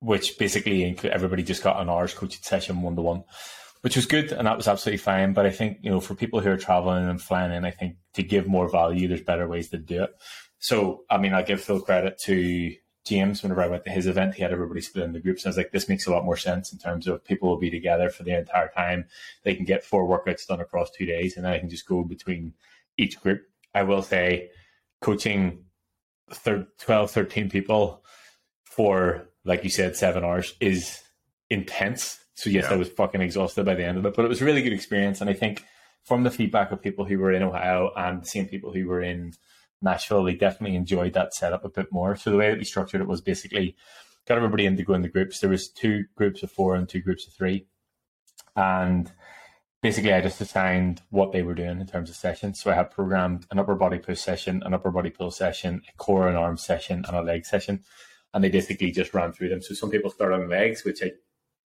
which 0.00 0.38
basically 0.38 0.94
everybody 1.04 1.42
just 1.42 1.62
got 1.62 1.80
an 1.80 1.88
hour's 1.88 2.12
coaching 2.12 2.42
session 2.42 2.82
one 2.82 2.96
to 2.96 3.02
one, 3.02 3.24
which 3.86 3.94
was 3.94 4.06
good 4.06 4.32
and 4.32 4.48
that 4.48 4.56
was 4.56 4.66
absolutely 4.66 4.98
fine. 4.98 5.32
But 5.32 5.46
I 5.46 5.50
think 5.52 5.78
you 5.80 5.90
know 5.90 6.00
for 6.00 6.16
people 6.16 6.40
who 6.40 6.50
are 6.50 6.56
traveling 6.56 7.08
and 7.08 7.22
flying 7.22 7.52
in, 7.52 7.64
I 7.64 7.70
think 7.70 7.94
to 8.14 8.24
give 8.24 8.48
more 8.48 8.68
value, 8.68 9.06
there's 9.06 9.20
better 9.20 9.46
ways 9.46 9.68
to 9.68 9.78
do 9.78 10.02
it. 10.02 10.10
So 10.58 11.04
I 11.08 11.18
mean, 11.18 11.32
I 11.32 11.42
give 11.42 11.60
full 11.60 11.80
credit 11.80 12.18
to 12.24 12.74
James, 13.04 13.44
whenever 13.44 13.62
I 13.62 13.68
went 13.68 13.84
to 13.84 13.92
his 13.92 14.08
event, 14.08 14.34
he 14.34 14.42
had 14.42 14.50
everybody 14.50 14.80
split 14.80 15.04
in 15.04 15.12
the 15.12 15.20
groups. 15.20 15.44
And 15.44 15.50
I 15.50 15.50
was 15.50 15.56
like, 15.56 15.70
this 15.70 15.88
makes 15.88 16.08
a 16.08 16.10
lot 16.10 16.24
more 16.24 16.36
sense 16.36 16.72
in 16.72 16.80
terms 16.80 17.06
of 17.06 17.24
people 17.24 17.48
will 17.48 17.58
be 17.58 17.70
together 17.70 18.10
for 18.10 18.24
the 18.24 18.36
entire 18.36 18.68
time. 18.70 19.04
They 19.44 19.54
can 19.54 19.64
get 19.64 19.84
four 19.84 20.04
workouts 20.04 20.48
done 20.48 20.60
across 20.60 20.90
two 20.90 21.06
days, 21.06 21.36
and 21.36 21.44
then 21.44 21.52
I 21.52 21.60
can 21.60 21.70
just 21.70 21.86
go 21.86 22.02
between 22.02 22.54
each 22.98 23.20
group. 23.20 23.42
I 23.72 23.84
will 23.84 24.02
say, 24.02 24.50
coaching 25.00 25.66
thir- 26.32 26.66
12, 26.80 27.12
13 27.12 27.50
people 27.50 28.02
for, 28.64 29.28
like 29.44 29.62
you 29.62 29.70
said, 29.70 29.94
seven 29.94 30.24
hours 30.24 30.54
is 30.58 31.00
intense. 31.48 32.18
So, 32.36 32.50
yes, 32.50 32.66
Yeah. 32.68 32.74
I 32.74 32.76
was 32.76 32.88
fucking 32.90 33.22
exhausted 33.22 33.64
by 33.64 33.74
the 33.74 33.84
end 33.84 33.98
of 33.98 34.06
it, 34.06 34.14
but 34.14 34.24
it 34.24 34.28
was 34.28 34.42
a 34.42 34.44
really 34.44 34.62
good 34.62 34.72
experience. 34.74 35.20
And 35.20 35.28
I 35.28 35.32
think 35.32 35.64
from 36.04 36.22
the 36.22 36.30
feedback 36.30 36.70
of 36.70 36.82
people 36.82 37.04
who 37.04 37.18
were 37.18 37.32
in 37.32 37.42
Ohio 37.42 37.90
and 37.96 38.22
the 38.22 38.26
same 38.26 38.46
people 38.46 38.72
who 38.72 38.86
were 38.86 39.02
in 39.02 39.32
Nashville, 39.82 40.22
they 40.22 40.34
definitely 40.34 40.76
enjoyed 40.76 41.14
that 41.14 41.34
setup 41.34 41.64
a 41.64 41.70
bit 41.70 41.90
more. 41.90 42.14
So 42.14 42.30
the 42.30 42.36
way 42.36 42.50
that 42.50 42.58
we 42.58 42.64
structured 42.64 43.00
it 43.00 43.08
was 43.08 43.20
basically 43.22 43.74
got 44.26 44.36
everybody 44.36 44.66
in 44.66 44.76
to 44.76 44.84
go 44.84 44.94
into 44.94 45.08
groups. 45.08 45.40
There 45.40 45.50
was 45.50 45.68
two 45.68 46.04
groups 46.14 46.42
of 46.42 46.50
four 46.52 46.74
and 46.74 46.88
two 46.88 47.00
groups 47.00 47.26
of 47.26 47.32
three, 47.32 47.66
and 48.54 49.10
basically 49.82 50.12
I 50.12 50.20
just 50.20 50.40
assigned 50.40 51.02
what 51.10 51.32
they 51.32 51.42
were 51.42 51.54
doing 51.54 51.80
in 51.80 51.86
terms 51.86 52.10
of 52.10 52.16
sessions. 52.16 52.60
So 52.60 52.70
I 52.70 52.74
had 52.74 52.90
programmed 52.90 53.46
an 53.50 53.58
upper 53.58 53.74
body 53.74 53.98
push 53.98 54.20
session, 54.20 54.62
an 54.64 54.74
upper 54.74 54.90
body 54.90 55.10
pull 55.10 55.30
session, 55.30 55.82
a 55.88 55.96
core 55.96 56.28
and 56.28 56.36
arm 56.36 56.56
session, 56.58 57.04
and 57.08 57.16
a 57.16 57.22
leg 57.22 57.46
session, 57.46 57.82
and 58.34 58.44
they 58.44 58.50
basically 58.50 58.90
just 58.90 59.14
ran 59.14 59.32
through 59.32 59.48
them. 59.48 59.62
So 59.62 59.74
some 59.74 59.90
people 59.90 60.10
start 60.10 60.32
on 60.32 60.48
legs, 60.48 60.84
which 60.84 61.02
I 61.02 61.12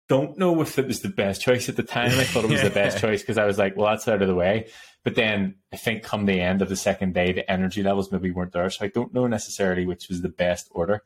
don't 0.08 0.36
know 0.38 0.60
if 0.60 0.78
it 0.78 0.86
was 0.86 1.00
the 1.00 1.08
best 1.08 1.40
choice 1.42 1.68
at 1.68 1.76
the 1.76 1.82
time. 1.82 2.10
I 2.10 2.24
thought 2.24 2.44
it 2.44 2.50
was 2.50 2.62
the 2.62 2.70
best 2.70 2.98
choice 3.00 3.22
because 3.22 3.38
I 3.38 3.44
was 3.46 3.58
like, 3.58 3.76
well, 3.76 3.88
that's 3.90 4.08
out 4.08 4.22
of 4.22 4.28
the 4.28 4.34
way. 4.34 4.68
But 5.04 5.14
then 5.14 5.56
I 5.72 5.76
think 5.76 6.02
come 6.02 6.26
the 6.26 6.40
end 6.40 6.62
of 6.62 6.68
the 6.68 6.76
second 6.76 7.14
day, 7.14 7.32
the 7.32 7.50
energy 7.50 7.82
levels 7.82 8.12
maybe 8.12 8.30
weren't 8.30 8.52
there. 8.52 8.68
So 8.70 8.84
I 8.84 8.88
don't 8.88 9.14
know 9.14 9.26
necessarily 9.26 9.86
which 9.86 10.08
was 10.08 10.22
the 10.22 10.28
best 10.28 10.68
order. 10.72 11.02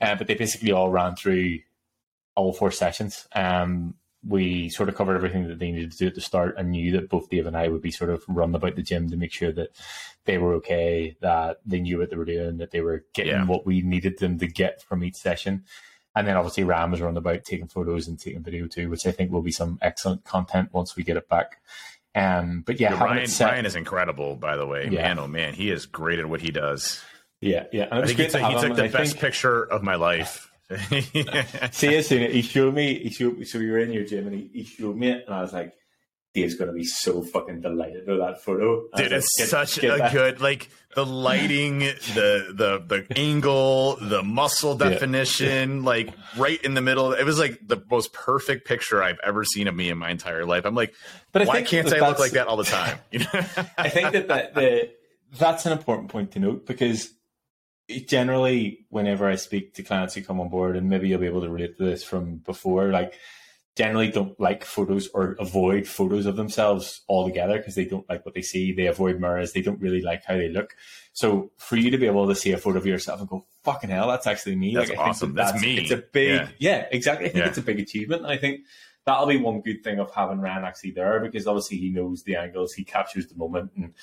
Uh, 0.00 0.14
but 0.14 0.26
they 0.26 0.34
basically 0.34 0.72
all 0.72 0.90
ran 0.90 1.14
through 1.14 1.58
all 2.34 2.52
four 2.52 2.70
sessions. 2.70 3.26
Um, 3.34 3.94
we 4.26 4.68
sort 4.68 4.88
of 4.88 4.94
covered 4.96 5.16
everything 5.16 5.48
that 5.48 5.58
they 5.58 5.70
needed 5.70 5.92
to 5.92 5.98
do 5.98 6.06
at 6.06 6.14
the 6.14 6.20
start 6.20 6.54
and 6.58 6.70
knew 6.70 6.92
that 6.92 7.08
both 7.08 7.30
Dave 7.30 7.46
and 7.46 7.56
I 7.56 7.68
would 7.68 7.80
be 7.82 7.90
sort 7.90 8.10
of 8.10 8.22
run 8.28 8.54
about 8.54 8.76
the 8.76 8.82
gym 8.82 9.10
to 9.10 9.16
make 9.16 9.32
sure 9.32 9.52
that 9.52 9.70
they 10.24 10.38
were 10.38 10.54
okay, 10.54 11.16
that 11.20 11.58
they 11.64 11.80
knew 11.80 11.98
what 11.98 12.10
they 12.10 12.16
were 12.16 12.24
doing, 12.26 12.58
that 12.58 12.70
they 12.70 12.80
were 12.80 13.04
getting 13.14 13.32
Yeah. 13.32 13.46
what 13.46 13.64
we 13.64 13.80
needed 13.80 14.18
them 14.18 14.38
to 14.38 14.46
get 14.46 14.82
from 14.82 15.02
each 15.04 15.16
session. 15.16 15.64
And 16.20 16.28
then 16.28 16.36
obviously 16.36 16.64
Ryan 16.64 16.90
was 16.90 17.00
run 17.00 17.16
about 17.16 17.44
taking 17.44 17.66
photos 17.66 18.06
and 18.06 18.20
taking 18.20 18.42
video 18.42 18.66
too, 18.66 18.90
which 18.90 19.06
I 19.06 19.10
think 19.10 19.32
will 19.32 19.40
be 19.40 19.52
some 19.52 19.78
excellent 19.80 20.22
content 20.24 20.68
once 20.70 20.94
we 20.96 21.02
get 21.02 21.16
it 21.16 21.30
back. 21.30 21.62
Um, 22.14 22.62
but 22.66 22.78
yeah, 22.78 22.92
Yeah, 22.92 23.02
Ryan, 23.04 23.26
set- 23.26 23.50
Ryan 23.52 23.64
is 23.64 23.74
incredible, 23.74 24.36
by 24.36 24.56
the 24.58 24.66
way. 24.66 24.88
Yeah. 24.90 25.02
Man, 25.02 25.18
oh 25.18 25.26
man, 25.26 25.54
he 25.54 25.70
is 25.70 25.86
great 25.86 26.18
at 26.18 26.28
what 26.28 26.42
he 26.42 26.50
does. 26.50 27.02
yeah, 27.40 27.64
yeah. 27.72 27.88
I 27.90 28.04
think 28.04 28.18
he, 28.18 28.26
took- 28.28 28.42
he 28.42 28.60
took 28.60 28.76
the 28.76 28.84
I 28.84 28.88
best 28.88 29.12
think- 29.12 29.20
picture 29.22 29.62
of 29.64 29.82
my 29.82 29.94
life. 29.94 30.48
See, 31.72 31.96
as 31.96 32.06
soon 32.06 32.30
he 32.30 32.42
showed 32.42 32.74
me, 32.74 32.98
he 32.98 33.10
showed 33.10 33.38
me, 33.38 33.44
so 33.44 33.58
we 33.58 33.70
were 33.70 33.78
in 33.78 33.90
your 33.92 34.04
gym 34.04 34.26
and 34.26 34.36
he, 34.36 34.50
he 34.52 34.64
showed 34.64 34.96
me 34.96 35.08
it, 35.10 35.24
and 35.26 35.34
I 35.34 35.40
was 35.42 35.52
like, 35.52 35.72
Dave's 36.32 36.54
going 36.54 36.68
to 36.68 36.74
be 36.74 36.84
so 36.84 37.22
fucking 37.22 37.60
delighted 37.60 38.06
with 38.06 38.18
that 38.18 38.40
photo. 38.40 38.86
Dude, 38.94 39.12
it's 39.12 39.48
such 39.48 39.80
get 39.80 40.00
a 40.00 40.10
good 40.12 40.40
like 40.40 40.70
the 40.94 41.04
lighting, 41.04 41.80
the 41.80 42.52
the 42.54 42.84
the 42.86 43.18
angle, 43.18 43.96
the 44.00 44.22
muscle 44.22 44.76
definition, 44.76 45.78
yeah. 45.78 45.84
like 45.86 46.10
right 46.36 46.62
in 46.62 46.74
the 46.74 46.82
middle. 46.82 47.12
It 47.12 47.24
was 47.24 47.38
like 47.38 47.58
the 47.66 47.82
most 47.90 48.12
perfect 48.12 48.66
picture 48.66 49.02
I've 49.02 49.18
ever 49.24 49.44
seen 49.44 49.66
of 49.66 49.74
me 49.74 49.90
in 49.90 49.98
my 49.98 50.10
entire 50.10 50.44
life. 50.46 50.64
I'm 50.64 50.74
like, 50.74 50.94
but 51.32 51.48
why 51.48 51.62
can't 51.62 51.92
I 51.92 52.08
look 52.08 52.20
like 52.20 52.32
that 52.32 52.46
all 52.46 52.56
the 52.56 52.64
time? 52.64 52.98
You 53.10 53.20
know? 53.20 53.44
I 53.76 53.88
think 53.88 54.12
that 54.12 54.28
that 54.28 54.54
the, 54.54 54.90
that's 55.36 55.66
an 55.66 55.72
important 55.72 56.10
point 56.10 56.32
to 56.32 56.38
note 56.38 56.64
because 56.64 57.10
generally, 58.06 58.86
whenever 58.88 59.28
I 59.28 59.34
speak 59.34 59.74
to 59.74 59.82
clients 59.82 60.14
who 60.14 60.22
come 60.22 60.40
on 60.40 60.48
board, 60.48 60.76
and 60.76 60.88
maybe 60.88 61.08
you'll 61.08 61.18
be 61.18 61.26
able 61.26 61.42
to 61.42 61.50
relate 61.50 61.76
to 61.78 61.84
this 61.84 62.04
from 62.04 62.36
before, 62.36 62.88
like 62.88 63.14
generally 63.76 64.10
don't 64.10 64.38
like 64.40 64.64
photos 64.64 65.08
or 65.14 65.36
avoid 65.38 65.86
photos 65.86 66.26
of 66.26 66.36
themselves 66.36 67.02
altogether 67.08 67.56
because 67.56 67.74
they 67.74 67.84
don't 67.84 68.08
like 68.08 68.24
what 68.26 68.34
they 68.34 68.42
see. 68.42 68.72
They 68.72 68.86
avoid 68.86 69.20
mirrors. 69.20 69.52
They 69.52 69.62
don't 69.62 69.80
really 69.80 70.02
like 70.02 70.24
how 70.24 70.36
they 70.36 70.48
look. 70.48 70.74
So 71.12 71.52
for 71.56 71.76
you 71.76 71.90
to 71.90 71.98
be 71.98 72.06
able 72.06 72.28
to 72.28 72.34
see 72.34 72.52
a 72.52 72.58
photo 72.58 72.78
of 72.78 72.86
yourself 72.86 73.20
and 73.20 73.28
go, 73.28 73.46
fucking 73.62 73.90
hell, 73.90 74.08
that's 74.08 74.26
actually 74.26 74.56
me. 74.56 74.74
That's 74.74 74.90
like, 74.90 74.98
awesome. 74.98 75.34
That 75.34 75.42
that's, 75.42 75.52
that's, 75.52 75.62
me. 75.62 75.78
It's 75.78 75.90
a 75.92 75.98
big, 75.98 76.34
yeah, 76.34 76.48
yeah 76.58 76.86
exactly. 76.90 77.26
I 77.26 77.28
think 77.30 77.44
yeah. 77.44 77.48
it's 77.48 77.58
a 77.58 77.62
big 77.62 77.78
achievement. 77.78 78.22
And 78.22 78.30
I 78.32 78.36
think 78.36 78.60
that'll 79.06 79.26
be 79.26 79.36
one 79.36 79.60
good 79.60 79.84
thing 79.84 79.98
of 79.98 80.12
having 80.12 80.40
Ryan 80.40 80.64
actually 80.64 80.92
there 80.92 81.20
because 81.20 81.46
obviously 81.46 81.78
he 81.78 81.90
knows 81.90 82.24
the 82.24 82.36
angles, 82.36 82.72
he 82.72 82.84
captures 82.84 83.28
the 83.28 83.36
moment 83.36 83.70
and 83.76 83.94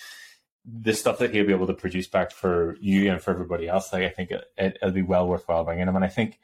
the 0.65 0.93
stuff 0.93 1.19
that 1.19 1.33
he'll 1.33 1.45
be 1.45 1.53
able 1.53 1.67
to 1.67 1.73
produce 1.73 2.07
back 2.07 2.31
for 2.31 2.77
you 2.81 3.11
and 3.11 3.21
for 3.21 3.31
everybody 3.31 3.67
else. 3.67 3.91
Like 3.91 4.03
I 4.03 4.09
think 4.09 4.31
it, 4.57 4.77
will 4.81 4.91
be 4.91 5.01
well 5.01 5.27
worthwhile 5.27 5.63
bringing 5.63 5.87
him. 5.87 5.95
And 5.95 6.05
I 6.05 6.09
think 6.09 6.39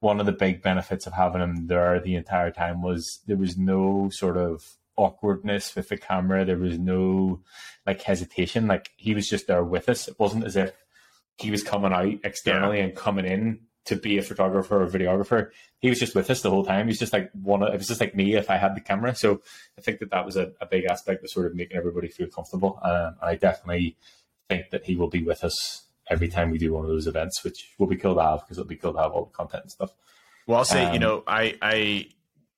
one 0.00 0.20
of 0.20 0.26
the 0.26 0.32
big 0.32 0.62
benefits 0.62 1.06
of 1.06 1.14
having 1.14 1.40
him 1.40 1.66
there 1.66 2.00
the 2.00 2.16
entire 2.16 2.50
time 2.50 2.82
was 2.82 3.20
there 3.26 3.36
was 3.36 3.56
no 3.56 4.10
sort 4.10 4.36
of 4.36 4.76
awkwardness 4.96 5.74
with 5.74 5.88
the 5.88 5.96
camera. 5.96 6.44
There 6.44 6.58
was 6.58 6.78
no 6.78 7.40
like 7.86 8.02
hesitation. 8.02 8.66
Like 8.66 8.90
he 8.96 9.14
was 9.14 9.28
just 9.28 9.46
there 9.46 9.64
with 9.64 9.88
us. 9.88 10.08
It 10.08 10.18
wasn't 10.18 10.44
as 10.44 10.56
if 10.56 10.72
he 11.38 11.50
was 11.50 11.62
coming 11.62 11.92
out 11.92 12.14
externally 12.24 12.78
yeah. 12.78 12.84
and 12.84 12.94
coming 12.96 13.26
in 13.26 13.60
to 13.86 13.96
be 13.96 14.18
a 14.18 14.22
photographer 14.22 14.82
or 14.82 14.86
videographer. 14.86 15.50
He 15.80 15.88
was 15.88 16.00
just 16.00 16.14
with 16.14 16.28
us 16.30 16.42
the 16.42 16.50
whole 16.50 16.64
time. 16.64 16.88
He's 16.88 16.98
just 16.98 17.12
like 17.12 17.30
one. 17.32 17.62
Of, 17.62 17.72
it 17.72 17.78
was 17.78 17.88
just 17.88 18.00
like 18.00 18.14
me 18.14 18.34
if 18.34 18.50
I 18.50 18.56
had 18.56 18.74
the 18.74 18.80
camera. 18.80 19.14
So 19.14 19.40
I 19.78 19.80
think 19.80 20.00
that 20.00 20.10
that 20.10 20.26
was 20.26 20.36
a, 20.36 20.52
a 20.60 20.66
big 20.66 20.84
aspect 20.86 21.22
of 21.22 21.30
sort 21.30 21.46
of 21.46 21.54
making 21.54 21.76
everybody 21.76 22.08
feel 22.08 22.28
comfortable. 22.28 22.78
Um, 22.82 23.16
I 23.22 23.36
definitely 23.36 23.96
think 24.48 24.70
that 24.70 24.84
he 24.84 24.96
will 24.96 25.08
be 25.08 25.22
with 25.22 25.44
us 25.44 25.85
every 26.08 26.28
time 26.28 26.50
we 26.50 26.58
do 26.58 26.72
one 26.72 26.84
of 26.84 26.90
those 26.90 27.06
events, 27.06 27.42
which 27.44 27.74
will 27.78 27.86
be 27.86 27.96
cool 27.96 28.14
to 28.14 28.22
have 28.22 28.40
because 28.40 28.58
it'll 28.58 28.68
be 28.68 28.76
cool 28.76 28.92
to 28.92 28.98
have 28.98 29.12
all 29.12 29.26
the 29.26 29.32
content 29.32 29.64
and 29.64 29.70
stuff. 29.70 29.90
Well, 30.46 30.58
I'll 30.58 30.64
say, 30.64 30.84
um, 30.84 30.94
you 30.94 31.00
know, 31.00 31.24
I, 31.26 31.56
I, 31.60 32.06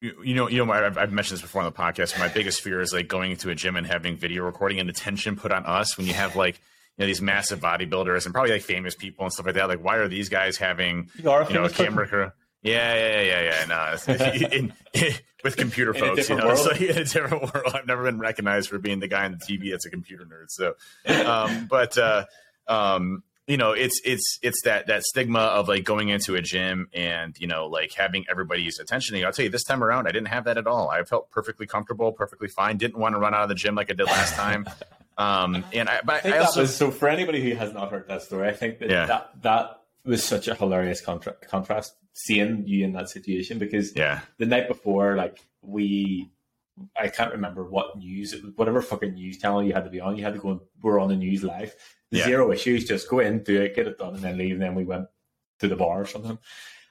you 0.01 0.35
know, 0.35 0.49
you 0.49 0.65
know, 0.65 0.73
I've, 0.73 0.99
I've, 0.99 1.13
mentioned 1.13 1.37
this 1.37 1.43
before 1.43 1.63
on 1.63 1.65
the 1.65 1.77
podcast. 1.77 2.19
My 2.19 2.29
biggest 2.29 2.61
fear 2.61 2.81
is 2.81 2.93
like 2.93 3.09
going 3.09 3.31
into 3.33 3.51
a 3.51 3.55
gym 3.55 3.77
and 3.77 3.87
having 3.87 4.17
video 4.17 4.45
recording 4.45 4.79
and 4.79 4.89
attention 4.91 5.37
put 5.37 5.53
on 5.53 5.65
us 5.65 5.97
when 5.97 6.07
you 6.07 6.13
have 6.13 6.37
like, 6.37 6.57
you 6.97 7.05
know, 7.05 7.07
these 7.07 7.23
massive 7.23 7.61
bodybuilders 7.61 8.25
and 8.25 8.35
probably 8.35 8.53
like 8.53 8.63
famous 8.63 8.95
people 8.95 9.25
and 9.25 9.33
stuff 9.33 9.47
like 9.47 9.55
that. 9.55 9.69
Like, 9.69 9.83
why 9.83 9.97
are 9.97 10.09
these 10.09 10.29
guys 10.29 10.59
having, 10.59 11.11
you, 11.17 11.25
you 11.49 11.55
know, 11.55 11.65
a 11.65 11.71
camera 11.71 12.07
crew? 12.07 12.31
Yeah, 12.63 12.95
yeah, 12.95 13.23
yeah, 13.23 13.41
yeah. 13.43 13.65
No, 13.67 14.15
in, 14.53 14.73
in, 14.93 15.15
with 15.45 15.57
computer 15.57 15.95
folks, 15.95 16.29
you 16.29 16.37
know, 16.37 16.47
world. 16.47 16.59
so 16.59 16.71
in 16.85 16.99
a 16.99 17.05
different 17.05 17.43
world. 17.55 17.73
I've 17.75 17.87
never 17.87 18.03
been 18.03 18.19
recognized 18.19 18.69
for 18.69 18.79
being 18.79 19.01
the 19.01 19.09
guy 19.09 19.25
on 19.25 19.33
the 19.33 19.39
TV 19.39 19.71
that's 19.71 19.87
a 19.87 19.91
computer 19.91 20.25
nerd. 20.25 20.51
So, 20.51 20.75
um, 21.25 21.67
but, 21.71 21.97
uh, 21.97 22.27
um, 22.67 23.23
you 23.49 23.57
know 23.57 23.73
it's 23.73 24.01
it's 24.05 24.39
it's 24.43 24.63
that 24.63 24.87
that 24.87 25.03
stigma 25.03 25.41
of 25.41 25.69
like 25.69 25.83
going 25.83 26.11
into 26.11 26.37
a 26.37 26.43
gym 26.43 26.89
and 26.93 27.37
you 27.41 27.47
know 27.47 27.67
like 27.67 27.93
having 27.95 28.25
everybody's 28.31 28.79
attention. 28.79 29.23
I'll 29.25 29.33
tell 29.33 29.45
you 29.45 29.51
this 29.51 29.65
time 29.65 29.83
around 29.83 30.07
i 30.07 30.13
didn't 30.13 30.29
have 30.29 30.45
that 30.45 30.59
at 30.59 30.67
all. 30.67 30.91
I 30.91 31.03
felt 31.03 31.31
perfectly 31.31 31.67
comfortable 31.67 32.13
perfectly 32.13 32.49
fine. 32.49 32.77
Didn't 32.77 32.99
want 32.99 33.15
to 33.15 33.19
run 33.19 33.35
out 33.35 33.43
of 33.43 33.49
the 33.49 33.55
gym 33.55 33.75
like 33.75 33.91
i 33.91 33.95
did 33.95 34.07
last 34.07 34.35
time. 34.35 34.67
Um 35.19 35.65
and 35.73 35.89
i 35.89 35.99
but 36.05 36.15
I, 36.15 36.21
think 36.21 36.35
I 36.37 36.39
also, 36.39 36.61
was, 36.61 36.77
so 36.77 36.93
for 36.93 37.09
anybody 37.09 37.43
who 37.43 37.57
has 37.57 37.73
not 37.73 37.91
heard 37.91 38.07
that 38.07 38.23
story 38.23 38.47
i 38.47 38.53
think 38.53 38.79
that 38.79 38.89
yeah. 38.89 39.07
that, 39.07 39.43
that 39.43 39.81
was 40.05 40.23
such 40.23 40.47
a 40.47 40.55
hilarious 40.55 41.01
contra- 41.01 41.35
contrast 41.51 41.93
seeing 42.13 42.63
you 42.69 42.85
in 42.85 42.93
that 42.93 43.09
situation 43.09 43.59
because 43.59 43.97
yeah. 43.97 44.21
the 44.39 44.47
night 44.47 44.69
before 44.69 45.17
like 45.17 45.41
we 45.61 46.31
I 46.99 47.09
can't 47.09 47.33
remember 47.33 47.65
what 47.65 47.97
news, 47.99 48.35
whatever 48.57 48.83
fucking 48.83 49.15
news 49.15 49.39
channel 49.39 49.63
you 49.63 49.73
had 49.73 49.85
to 49.85 49.91
be 49.91 50.01
on. 50.01 50.17
You 50.17 50.25
had 50.25 50.35
to 50.35 50.41
go. 50.41 50.63
We're 50.83 51.01
on 51.01 51.09
the 51.09 51.17
news 51.17 51.43
live, 51.45 51.75
yeah. 52.11 52.25
zero 52.25 52.53
issues. 52.53 52.85
Just 52.85 53.09
go 53.09 53.21
in, 53.21 53.43
do 53.43 53.61
it, 53.61 53.75
get 53.75 53.87
it 53.87 53.99
done, 53.99 54.15
and 54.15 54.23
then 54.23 54.39
leave. 54.39 54.53
And 54.53 54.63
then 54.63 54.75
we 54.75 54.85
went 54.85 55.07
to 55.61 55.69
the 55.69 55.77
bar 55.77 56.03
or 56.03 56.07
something. 56.07 56.39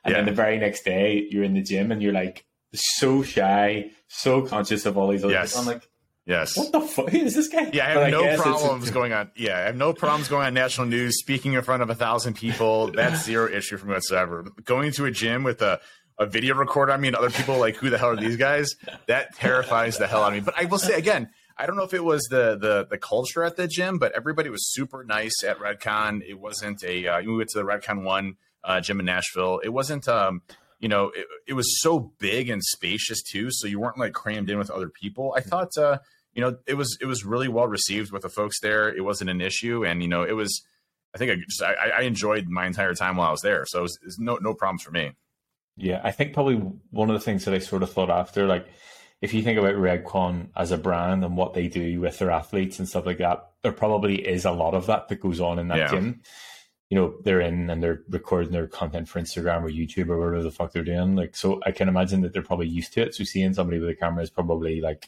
And 0.03 0.11
yeah. 0.11 0.17
then 0.17 0.25
the 0.25 0.31
very 0.31 0.57
next 0.57 0.83
day, 0.83 1.27
you're 1.29 1.43
in 1.43 1.53
the 1.53 1.61
gym 1.61 1.91
and 1.91 2.01
you're 2.01 2.13
like 2.13 2.45
so 2.73 3.23
shy, 3.23 3.91
so 4.07 4.41
conscious 4.41 4.85
of 4.85 4.97
all 4.97 5.09
these 5.09 5.23
other. 5.23 5.33
Yes. 5.33 5.57
I'm 5.57 5.65
like, 5.65 5.87
Yes. 6.27 6.57
What 6.57 6.73
the 6.73 6.81
fuck 6.81 7.13
is 7.13 7.35
this 7.35 7.47
guy? 7.47 7.69
Yeah, 7.71 7.85
I 7.85 7.89
have 7.91 8.01
but 8.01 8.09
no 8.09 8.29
I 8.29 8.35
problems 8.35 8.91
going 8.91 9.13
on. 9.13 9.31
Yeah, 9.37 9.57
I 9.57 9.61
have 9.61 9.77
no 9.77 9.93
problems 9.93 10.27
going 10.27 10.45
on 10.45 10.53
national 10.53 10.87
news, 10.87 11.17
speaking 11.19 11.53
in 11.53 11.61
front 11.61 11.81
of 11.81 11.89
a 11.89 11.95
thousand 11.95 12.33
people. 12.33 12.91
That's 12.91 13.23
zero 13.25 13.49
issue 13.49 13.77
for 13.77 13.85
me 13.85 13.93
whatsoever. 13.93 14.43
Going 14.65 14.91
to 14.91 15.05
a 15.05 15.11
gym 15.11 15.43
with 15.43 15.61
a, 15.61 15.79
a 16.19 16.25
video 16.25 16.55
recorder, 16.55 16.91
on 16.91 17.01
me 17.01 17.07
and 17.07 17.15
other 17.15 17.29
people 17.29 17.59
like, 17.59 17.75
who 17.75 17.89
the 17.89 17.97
hell 17.97 18.09
are 18.09 18.15
these 18.15 18.37
guys? 18.37 18.75
That 19.07 19.35
terrifies 19.35 19.97
the 19.97 20.07
hell 20.07 20.23
out 20.23 20.29
of 20.29 20.33
me. 20.33 20.39
But 20.39 20.55
I 20.57 20.65
will 20.65 20.79
say 20.79 20.93
again, 20.95 21.29
I 21.57 21.65
don't 21.65 21.75
know 21.75 21.83
if 21.83 21.93
it 21.93 22.03
was 22.03 22.23
the 22.29 22.57
the 22.57 22.87
the 22.89 22.97
culture 22.97 23.43
at 23.43 23.55
the 23.55 23.67
gym, 23.67 23.97
but 23.97 24.11
everybody 24.13 24.49
was 24.49 24.71
super 24.71 25.03
nice 25.03 25.43
at 25.43 25.57
Redcon. 25.59 26.21
It 26.27 26.39
wasn't 26.39 26.83
a 26.83 27.07
uh, 27.07 27.21
we 27.21 27.35
went 27.35 27.49
to 27.49 27.59
the 27.59 27.65
Redcon 27.65 28.03
one 28.03 28.37
uh, 28.63 28.79
gym 28.81 28.99
in 28.99 29.05
Nashville. 29.05 29.59
It 29.63 29.69
wasn't 29.69 30.07
um 30.07 30.41
you 30.79 30.87
know 30.87 31.07
it, 31.15 31.25
it, 31.47 31.53
was 31.53 31.81
so 31.81 32.13
big 32.19 32.49
and 32.49 32.63
spacious 32.63 33.23
too, 33.23 33.49
so 33.49 33.67
you 33.67 33.79
weren't 33.79 33.97
like 33.97 34.13
crammed 34.13 34.49
in 34.49 34.59
with 34.59 34.69
other 34.69 34.89
people. 34.89 35.33
I 35.35 35.41
thought 35.41 35.75
uh 35.77 35.97
you 36.33 36.41
know 36.41 36.57
it 36.67 36.75
was 36.75 36.97
it 37.01 37.05
was 37.05 37.25
really 37.25 37.47
well 37.47 37.67
received 37.67 38.11
with 38.11 38.21
the 38.21 38.29
folks 38.29 38.59
there. 38.61 38.89
It 38.95 39.03
wasn't 39.03 39.31
an 39.31 39.41
issue, 39.41 39.83
and 39.83 40.01
you 40.01 40.07
know 40.07 40.23
it 40.23 40.33
was. 40.33 40.63
I 41.15 41.17
think 41.17 41.31
I 41.31 41.35
just 41.35 41.63
I, 41.63 41.73
I 41.97 42.01
enjoyed 42.01 42.47
my 42.47 42.67
entire 42.67 42.93
time 42.93 43.15
while 43.15 43.29
I 43.29 43.31
was 43.31 43.41
there, 43.41 43.65
so 43.65 43.79
it 43.79 43.83
was, 43.83 43.97
it 44.01 44.05
was 44.05 44.19
no 44.19 44.37
no 44.39 44.53
problems 44.53 44.83
for 44.83 44.91
me. 44.91 45.13
Yeah, 45.77 46.01
I 46.03 46.11
think 46.11 46.33
probably 46.33 46.55
one 46.89 47.09
of 47.09 47.13
the 47.13 47.23
things 47.23 47.45
that 47.45 47.53
I 47.53 47.59
sort 47.59 47.83
of 47.83 47.93
thought 47.93 48.09
after 48.09 48.47
like 48.47 48.67
if 49.21 49.33
you 49.33 49.41
think 49.41 49.57
about 49.57 49.75
Redcon 49.75 50.49
as 50.55 50.71
a 50.71 50.77
brand 50.77 51.23
and 51.23 51.35
what 51.35 51.53
they 51.53 51.67
do 51.67 51.99
with 51.99 52.19
their 52.19 52.31
athletes 52.31 52.77
and 52.79 52.87
stuff 52.87 53.05
like 53.05 53.17
that, 53.17 53.49
there 53.63 53.71
probably 53.71 54.15
is 54.27 54.45
a 54.45 54.51
lot 54.51 54.75
of 54.75 54.85
that 54.87 55.07
that 55.07 55.19
goes 55.19 55.39
on 55.39 55.57
in 55.59 55.69
that 55.69 55.77
yeah. 55.77 55.91
gym. 55.91 56.21
You 56.89 56.97
know, 56.97 57.15
they're 57.23 57.41
in 57.41 57.69
and 57.69 57.81
they're 57.81 58.03
recording 58.09 58.51
their 58.51 58.67
content 58.67 59.09
for 59.09 59.19
Instagram 59.19 59.63
or 59.63 59.69
YouTube 59.69 60.09
or 60.09 60.19
whatever 60.19 60.43
the 60.43 60.51
fuck 60.51 60.71
they're 60.71 60.83
doing. 60.83 61.15
Like, 61.15 61.35
so 61.35 61.59
I 61.65 61.71
can 61.71 61.89
imagine 61.89 62.21
that 62.21 62.31
they're 62.31 62.43
probably 62.43 62.67
used 62.67 62.93
to 62.93 63.01
it. 63.01 63.15
So 63.15 63.23
seeing 63.23 63.53
somebody 63.53 63.79
with 63.79 63.89
a 63.89 63.95
camera 63.95 64.23
is 64.23 64.29
probably 64.29 64.81
like, 64.81 65.07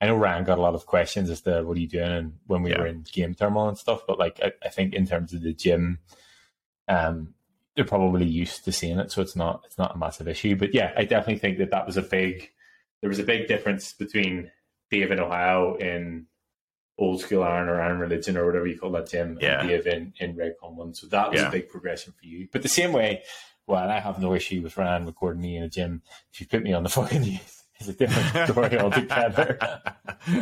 I 0.00 0.06
know 0.06 0.16
Ryan 0.16 0.44
got 0.44 0.58
a 0.58 0.62
lot 0.62 0.74
of 0.74 0.84
questions 0.84 1.30
as 1.30 1.40
to 1.42 1.62
what 1.62 1.76
are 1.76 1.80
you 1.80 1.88
doing 1.88 2.10
and 2.10 2.32
when 2.46 2.62
we 2.62 2.70
yeah. 2.70 2.80
were 2.80 2.86
in 2.86 3.04
game 3.10 3.32
thermal 3.32 3.68
and 3.68 3.78
stuff, 3.78 4.02
but 4.06 4.18
like 4.18 4.40
I, 4.42 4.52
I 4.62 4.68
think 4.68 4.92
in 4.92 5.06
terms 5.06 5.32
of 5.32 5.40
the 5.40 5.54
gym, 5.54 6.00
um, 6.88 7.32
they're 7.76 7.84
probably 7.84 8.24
used 8.24 8.64
to 8.64 8.72
seeing 8.72 8.98
it, 8.98 9.12
so 9.12 9.20
it's 9.22 9.36
not 9.36 9.62
it's 9.66 9.78
not 9.78 9.94
a 9.94 9.98
massive 9.98 10.26
issue. 10.26 10.56
But 10.56 10.74
yeah, 10.74 10.92
I 10.96 11.04
definitely 11.04 11.38
think 11.38 11.58
that 11.58 11.70
that 11.70 11.86
was 11.86 11.96
a 11.96 12.02
big 12.02 12.50
there 13.02 13.10
was 13.10 13.18
a 13.18 13.24
big 13.24 13.46
difference 13.46 13.92
between 13.92 14.50
Dave 14.90 15.10
in 15.10 15.20
Ohio 15.20 15.76
in 15.76 16.26
old 16.98 17.20
school 17.20 17.42
Iron 17.42 17.68
or 17.68 17.80
Iron 17.80 17.98
Religion 17.98 18.36
or 18.36 18.46
whatever 18.46 18.66
you 18.66 18.78
call 18.78 18.90
that 18.92 19.10
gym, 19.10 19.38
yeah. 19.40 19.60
and 19.60 19.68
Dave 19.68 19.86
in, 19.86 20.12
in 20.18 20.34
Redcon 20.34 20.74
one. 20.74 20.94
So 20.94 21.06
that 21.08 21.30
was 21.30 21.40
yeah. 21.40 21.48
a 21.48 21.52
big 21.52 21.68
progression 21.68 22.14
for 22.18 22.26
you. 22.26 22.48
But 22.50 22.62
the 22.62 22.68
same 22.68 22.92
way, 22.92 23.22
well, 23.66 23.88
I 23.88 24.00
have 24.00 24.20
no 24.20 24.34
issue 24.34 24.62
with 24.62 24.76
Ryan 24.76 25.06
recording 25.06 25.42
me 25.42 25.56
in 25.56 25.62
a 25.62 25.68
gym. 25.68 26.02
If 26.32 26.40
you 26.40 26.46
put 26.46 26.62
me 26.62 26.72
on 26.72 26.82
the 26.82 26.88
fucking 26.88 27.20
news, 27.20 27.64
it's 27.78 27.88
a 27.88 27.92
different 27.92 28.50
story 28.50 28.78
altogether. 28.78 29.58
so 30.26 30.32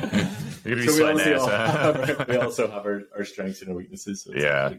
we 0.70 0.88
also, 1.35 1.47
have, 1.49 2.29
we 2.29 2.37
also 2.37 2.70
have 2.70 2.87
our, 2.87 3.03
our 3.16 3.25
strengths 3.25 3.61
and 3.62 3.70
our 3.70 3.77
weaknesses. 3.77 4.23
So 4.23 4.33
yeah. 4.35 4.75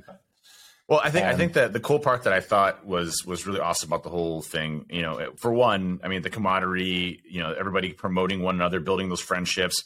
Well, 0.87 1.01
I 1.03 1.09
think 1.09 1.25
um, 1.25 1.33
I 1.33 1.35
think 1.35 1.53
that 1.53 1.73
the 1.73 1.79
cool 1.79 1.99
part 1.99 2.23
that 2.23 2.33
I 2.33 2.41
thought 2.41 2.85
was 2.85 3.25
was 3.25 3.47
really 3.47 3.59
awesome 3.59 3.89
about 3.89 4.03
the 4.03 4.09
whole 4.09 4.41
thing, 4.41 4.85
you 4.89 5.01
know, 5.01 5.33
for 5.35 5.51
one, 5.51 5.99
I 6.03 6.07
mean 6.07 6.21
the 6.21 6.29
camaraderie, 6.29 7.21
you 7.27 7.41
know, 7.41 7.53
everybody 7.53 7.91
promoting 7.91 8.43
one 8.43 8.55
another, 8.55 8.79
building 8.79 9.09
those 9.09 9.21
friendships. 9.21 9.83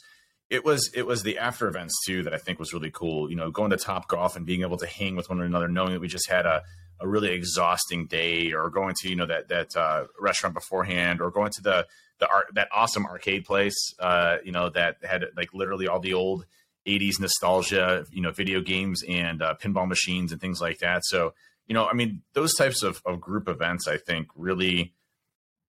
It 0.50 0.64
was 0.64 0.90
it 0.94 1.06
was 1.06 1.22
the 1.22 1.38
after 1.38 1.68
events 1.68 1.94
too 2.06 2.22
that 2.24 2.34
I 2.34 2.38
think 2.38 2.58
was 2.58 2.74
really 2.74 2.90
cool. 2.90 3.30
You 3.30 3.36
know, 3.36 3.50
going 3.50 3.70
to 3.70 3.78
Top 3.78 4.08
Golf 4.08 4.36
and 4.36 4.44
being 4.44 4.60
able 4.60 4.76
to 4.76 4.86
hang 4.86 5.16
with 5.16 5.30
one 5.30 5.40
another, 5.40 5.68
knowing 5.68 5.92
that 5.92 6.00
we 6.00 6.08
just 6.08 6.28
had 6.28 6.44
a, 6.44 6.62
a 7.00 7.08
really 7.08 7.30
exhausting 7.30 8.06
day, 8.06 8.52
or 8.52 8.68
going 8.68 8.94
to 9.00 9.08
you 9.08 9.16
know 9.16 9.26
that 9.26 9.48
that 9.48 9.74
uh, 9.76 10.04
restaurant 10.18 10.54
beforehand, 10.54 11.22
or 11.22 11.30
going 11.30 11.52
to 11.52 11.62
the 11.62 11.86
the 12.18 12.28
art 12.28 12.48
that 12.54 12.68
awesome 12.72 13.06
arcade 13.06 13.46
place, 13.46 13.94
uh, 14.00 14.36
you 14.44 14.52
know, 14.52 14.68
that 14.68 14.96
had 15.02 15.24
like 15.34 15.54
literally 15.54 15.88
all 15.88 16.00
the 16.00 16.12
old 16.12 16.44
80s 16.86 17.20
nostalgia, 17.20 18.06
you 18.10 18.22
know, 18.22 18.30
video 18.30 18.60
games 18.60 19.02
and 19.08 19.42
uh, 19.42 19.54
pinball 19.62 19.88
machines 19.88 20.32
and 20.32 20.40
things 20.40 20.60
like 20.60 20.78
that. 20.78 21.04
So, 21.04 21.34
you 21.66 21.74
know, 21.74 21.86
I 21.86 21.92
mean, 21.92 22.22
those 22.32 22.54
types 22.54 22.82
of, 22.82 23.00
of 23.04 23.20
group 23.20 23.48
events, 23.48 23.86
I 23.86 23.96
think, 23.96 24.28
really 24.34 24.94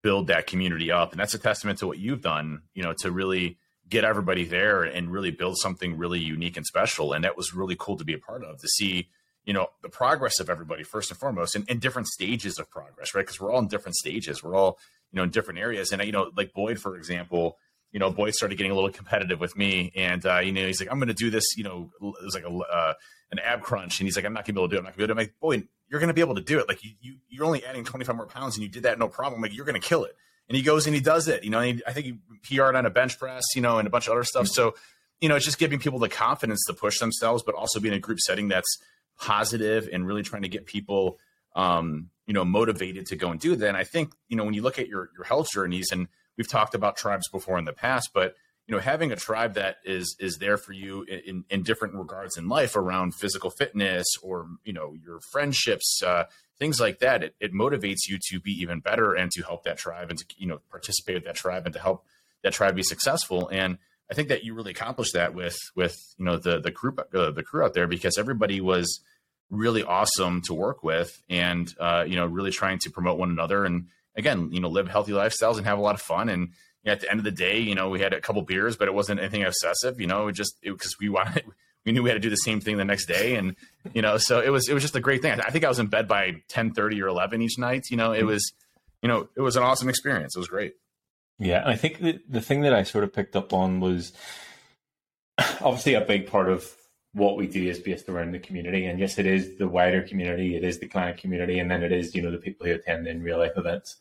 build 0.02 0.28
that 0.28 0.48
community 0.48 0.92
up. 0.92 1.12
And 1.12 1.20
that's 1.20 1.34
a 1.34 1.40
testament 1.40 1.80
to 1.80 1.88
what 1.88 2.00
you've 2.00 2.22
done, 2.22 2.64
you 2.74 2.82
know, 2.82 2.94
to 3.00 3.12
really 3.12 3.58
get 3.88 4.04
everybody 4.04 4.46
there 4.46 4.84
and 4.84 5.12
really 5.12 5.32
build 5.32 5.58
something 5.58 5.98
really 5.98 6.20
unique 6.20 6.58
and 6.58 6.66
special. 6.66 7.14
And 7.14 7.24
that 7.24 7.38
was 7.38 7.54
really 7.54 7.76
cool 7.78 7.98
to 7.98 8.06
be 8.06 8.14
a 8.14 8.18
part 8.18 8.44
of, 8.44 8.60
to 8.60 8.68
see, 8.68 9.10
you 9.46 9.54
know, 9.54 9.68
the 9.82 9.90
progress 9.90 10.40
of 10.40 10.50
everybody 10.50 10.84
first 10.84 11.12
and 11.12 11.20
foremost 11.20 11.56
and, 11.56 11.66
and 11.70 11.82
different 11.82 12.08
stages 12.08 12.58
of 12.58 12.70
progress, 12.70 13.14
right? 13.14 13.26
Because 13.26 13.40
we're 13.40 13.52
all 13.52 13.60
in 13.60 13.68
different 13.68 13.96
stages. 13.96 14.42
We're 14.42 14.56
all, 14.56 14.80
you 15.12 15.18
know, 15.18 15.24
in 15.24 15.30
different 15.30 15.60
areas. 15.60 15.92
And, 15.92 16.02
you 16.04 16.14
know, 16.14 16.32
like 16.36 16.54
Boyd, 16.54 16.80
for 16.80 16.96
example, 16.96 17.58
you 17.92 18.00
know, 18.00 18.10
Boyd 18.10 18.34
started 18.34 18.58
getting 18.58 18.72
a 18.72 18.76
little 18.76 18.90
competitive 18.90 19.40
with 19.40 19.58
me, 19.58 19.92
and 19.96 20.26
uh, 20.26 20.40
you 20.40 20.52
know, 20.52 20.66
he's 20.66 20.80
like, 20.80 20.90
"I'm 20.92 21.00
going 21.00 21.10
to 21.10 21.14
do 21.14 21.30
this." 21.30 21.58
You 21.58 21.64
know, 21.64 21.92
it 22.02 22.24
was 22.24 22.34
like 22.34 22.46
a 22.46 22.50
uh, 22.50 22.94
an 23.32 23.40
ab 23.40 23.62
crunch, 23.62 24.00
and 24.00 24.08
he's 24.08 24.16
like, 24.16 24.26
"I'm 24.26 24.34
not 24.34 24.46
going 24.46 24.54
to 24.54 24.54
be 24.54 24.60
able 24.62 24.70
to 24.70 24.76
do 24.76 24.78
it. 24.78 24.80
I'm 24.80 24.86
not 24.86 24.98
going 24.98 25.08
to 25.08 25.14
be 25.16 25.22
able 25.22 25.30
to." 25.30 25.32
I'm 25.32 25.34
like, 25.34 25.40
"Boyd, 25.40 25.68
you're 25.90 26.00
going 26.00 26.08
to 26.08 26.14
be 26.14 26.22
able 26.22 26.36
to 26.36 26.42
do 26.42 26.60
it. 26.60 26.68
Like 26.68 26.84
you, 26.84 26.92
you 27.02 27.16
you're 27.30 27.46
only 27.46 27.66
adding 27.66 27.84
25 27.84 28.16
more 28.16 28.28
pounds, 28.28 28.56
and 28.56 28.64
you 28.64 28.70
did 28.70 28.84
that 28.84 28.98
no 28.98 29.08
problem. 29.08 29.42
Like 29.42 29.54
you're 29.54 29.66
going 29.66 29.80
to 29.80 29.86
kill 29.86 30.06
it." 30.06 30.16
And 30.48 30.58
he 30.58 30.64
goes 30.64 30.86
and 30.86 30.94
he 30.94 31.00
does 31.02 31.30
it. 31.30 31.46
You 31.46 31.50
know, 31.50 31.62
he, 31.62 31.82
I 31.88 31.94
think 31.94 32.06
he 32.06 32.58
PR'd 32.58 32.76
on 32.76 32.86
a 32.86 32.90
bench 32.90 33.18
press, 33.18 33.44
you 33.56 33.62
know, 33.62 33.78
and 33.78 33.88
a 33.88 33.90
bunch 33.90 34.08
of 34.08 34.12
other 34.12 34.26
stuff. 34.26 34.48
So, 34.48 34.76
you 35.22 35.30
know, 35.30 35.36
it's 35.36 35.46
just 35.46 35.60
giving 35.60 35.80
people 35.80 35.98
the 35.98 36.10
confidence 36.10 36.66
to 36.68 36.74
push 36.74 37.00
themselves, 37.00 37.42
but 37.42 37.56
also 37.56 37.80
being 37.80 37.94
a 37.94 38.00
group 38.00 38.20
setting 38.20 38.50
that's 38.50 38.78
positive 39.18 39.88
and 39.94 40.06
really 40.06 40.24
trying 40.24 40.42
to 40.42 40.50
get 40.50 40.66
people, 40.66 41.20
um, 41.56 42.10
you 42.26 42.34
know, 42.34 42.44
motivated 42.44 43.06
to 43.08 43.16
go 43.16 43.32
and 43.32 43.40
do 43.40 43.56
that. 43.56 43.68
And 43.68 43.78
I 43.78 43.86
think, 43.86 44.14
you 44.28 44.36
know, 44.36 44.44
when 44.44 44.54
you 44.54 44.62
look 44.62 44.78
at 44.78 44.90
your 44.90 45.10
your 45.16 45.24
health 45.24 45.50
journeys 45.54 45.88
and 45.92 46.10
we've 46.42 46.50
talked 46.50 46.74
about 46.74 46.98
tribes 46.98 47.30
before 47.30 47.60
in 47.60 47.66
the 47.66 47.72
past, 47.72 48.10
but 48.16 48.34
you 48.66 48.74
know, 48.74 48.82
having 48.82 49.12
a 49.12 49.16
tribe 49.16 49.54
that 49.54 49.76
is 49.86 50.16
is 50.20 50.38
there 50.38 50.58
for 50.58 50.74
you 50.74 51.04
in, 51.04 51.46
in 51.52 51.62
different 51.62 51.94
regards 51.94 52.36
in 52.36 52.48
life 52.48 52.76
around 52.76 53.14
physical 53.14 53.52
fitness 53.52 54.08
or 54.24 54.48
you 54.64 54.74
know 54.74 54.96
your 55.06 55.20
friendships, 55.32 56.02
uh, 56.04 56.24
things 56.58 56.80
like 56.80 56.98
that, 56.98 57.22
it, 57.22 57.36
it 57.40 57.54
motivates 57.54 58.08
you 58.10 58.18
to 58.30 58.40
be 58.40 58.52
even 58.54 58.80
better 58.80 59.14
and 59.14 59.30
to 59.32 59.44
help 59.44 59.66
that 59.66 59.78
tribe 59.78 60.10
and 60.10 60.18
to 60.18 60.26
you 60.36 60.48
know 60.48 60.60
participate 60.72 61.16
with 61.16 61.26
that 61.26 61.36
tribe 61.36 61.66
and 61.66 61.74
to 61.74 61.80
help 61.80 62.06
that 62.42 62.54
tribe 62.54 62.76
be 62.76 62.82
successful. 62.82 63.48
And 63.50 63.78
I 64.10 64.16
think 64.16 64.30
that 64.30 64.44
you 64.44 64.56
really 64.56 64.72
accomplished 64.72 65.14
that 65.14 65.36
with 65.36 65.58
with 65.76 65.96
you 66.18 66.26
know 66.26 66.38
the 66.38 66.60
the 66.60 66.72
crew 66.72 66.96
uh, 67.14 67.30
the 67.30 67.44
crew 67.44 67.64
out 67.64 67.76
there 67.76 67.86
because 67.86 68.18
everybody 68.18 68.62
was 68.62 69.00
really 69.52 69.84
awesome 69.84 70.42
to 70.42 70.56
work 70.56 70.82
with 70.82 71.22
and 71.30 71.72
uh, 71.80 72.04
you 72.08 72.16
know 72.16 72.26
really 72.26 72.52
trying 72.52 72.80
to 72.80 72.90
promote 72.90 73.20
one 73.20 73.30
another 73.30 73.64
and 73.64 73.90
again, 74.16 74.50
you 74.52 74.60
know, 74.60 74.70
live 74.70 74.88
healthy 74.88 75.12
lifestyles 75.12 75.58
and 75.58 75.66
have 75.66 75.78
a 75.78 75.82
lot 75.82 75.96
of 75.96 76.02
fun. 76.02 76.30
And 76.30 76.50
you 76.84 76.88
know, 76.88 76.94
at 76.94 77.02
the 77.02 77.10
end 77.10 77.20
of 77.20 77.24
the 77.24 77.32
day, 77.32 77.60
you 77.60 77.76
know, 77.76 77.90
we 77.90 78.00
had 78.00 78.14
a 78.14 78.22
couple 78.22 78.42
beers, 78.42 78.76
but 78.76 78.88
it 78.88 78.94
wasn't 78.94 79.20
anything 79.20 79.44
obsessive. 79.44 80.00
You 80.00 80.08
know, 80.08 80.28
it 80.28 80.34
just 80.34 80.56
because 80.62 80.96
we 81.00 81.10
wanted, 81.10 81.44
we 81.86 81.92
knew 81.92 82.04
we 82.04 82.10
had 82.10 82.16
to 82.16 82.20
do 82.20 82.30
the 82.30 82.36
same 82.36 82.62
thing 82.62 82.78
the 82.78 82.86
next 82.86 83.06
day, 83.06 83.36
and 83.36 83.56
you 83.94 84.02
know, 84.02 84.18
so 84.18 84.40
it 84.40 84.50
was 84.50 84.70
it 84.70 84.74
was 84.74 84.84
just 84.84 84.96
a 84.96 85.02
great 85.02 85.22
thing. 85.22 85.40
I 85.40 85.50
think 85.50 85.66
I 85.66 85.70
was 85.70 85.80
in 85.80 85.88
bed 85.88 86.08
by 86.08 86.36
ten 86.48 86.74
thirty 86.74 87.02
or 87.02 87.08
eleven 87.08 87.42
each 87.42 87.58
night. 87.58 87.86
You 87.90 87.98
know, 87.98 88.12
it 88.12 88.20
mm-hmm. 88.20 88.28
was, 88.28 88.54
you 89.02 89.10
know, 89.10 89.28
it 89.36 89.42
was 89.42 89.56
an 89.56 89.64
awesome 89.64 89.90
experience. 89.90 90.36
It 90.36 90.40
was 90.40 90.48
great. 90.48 90.74
Yeah, 91.40 91.64
I 91.66 91.76
think 91.76 92.00
the 92.00 92.20
the 92.28 92.42
thing 92.42 92.62
that 92.62 92.74
I 92.74 92.84
sort 92.84 93.04
of 93.04 93.14
picked 93.14 93.36
up 93.36 93.54
on 93.54 93.80
was 93.80 94.14
obviously 95.62 95.96
a 95.96 96.02
big 96.02 96.28
part 96.28 96.50
of 96.50 96.72
what 97.14 97.36
we 97.38 97.48
do 97.48 97.68
is 97.68 97.80
based 97.80 98.08
around 98.08 98.34
the 98.34 98.40
community. 98.40 98.86
And 98.86 99.00
yes, 99.00 99.18
it 99.18 99.26
is 99.26 99.58
the 99.58 99.68
wider 99.68 100.02
community, 100.02 100.56
it 100.56 100.64
is 100.64 100.80
the 100.80 100.88
client 100.88 101.18
community, 101.18 101.60
and 101.60 101.70
then 101.70 101.84
it 101.84 101.92
is, 101.92 102.16
you 102.16 102.22
know, 102.22 102.32
the 102.32 102.38
people 102.38 102.66
who 102.66 102.74
attend 102.74 103.08
in 103.08 103.22
real 103.22 103.38
life 103.38 103.58
events. 103.58 103.98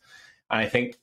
And 0.51 0.61
I 0.61 0.69
think 0.69 0.99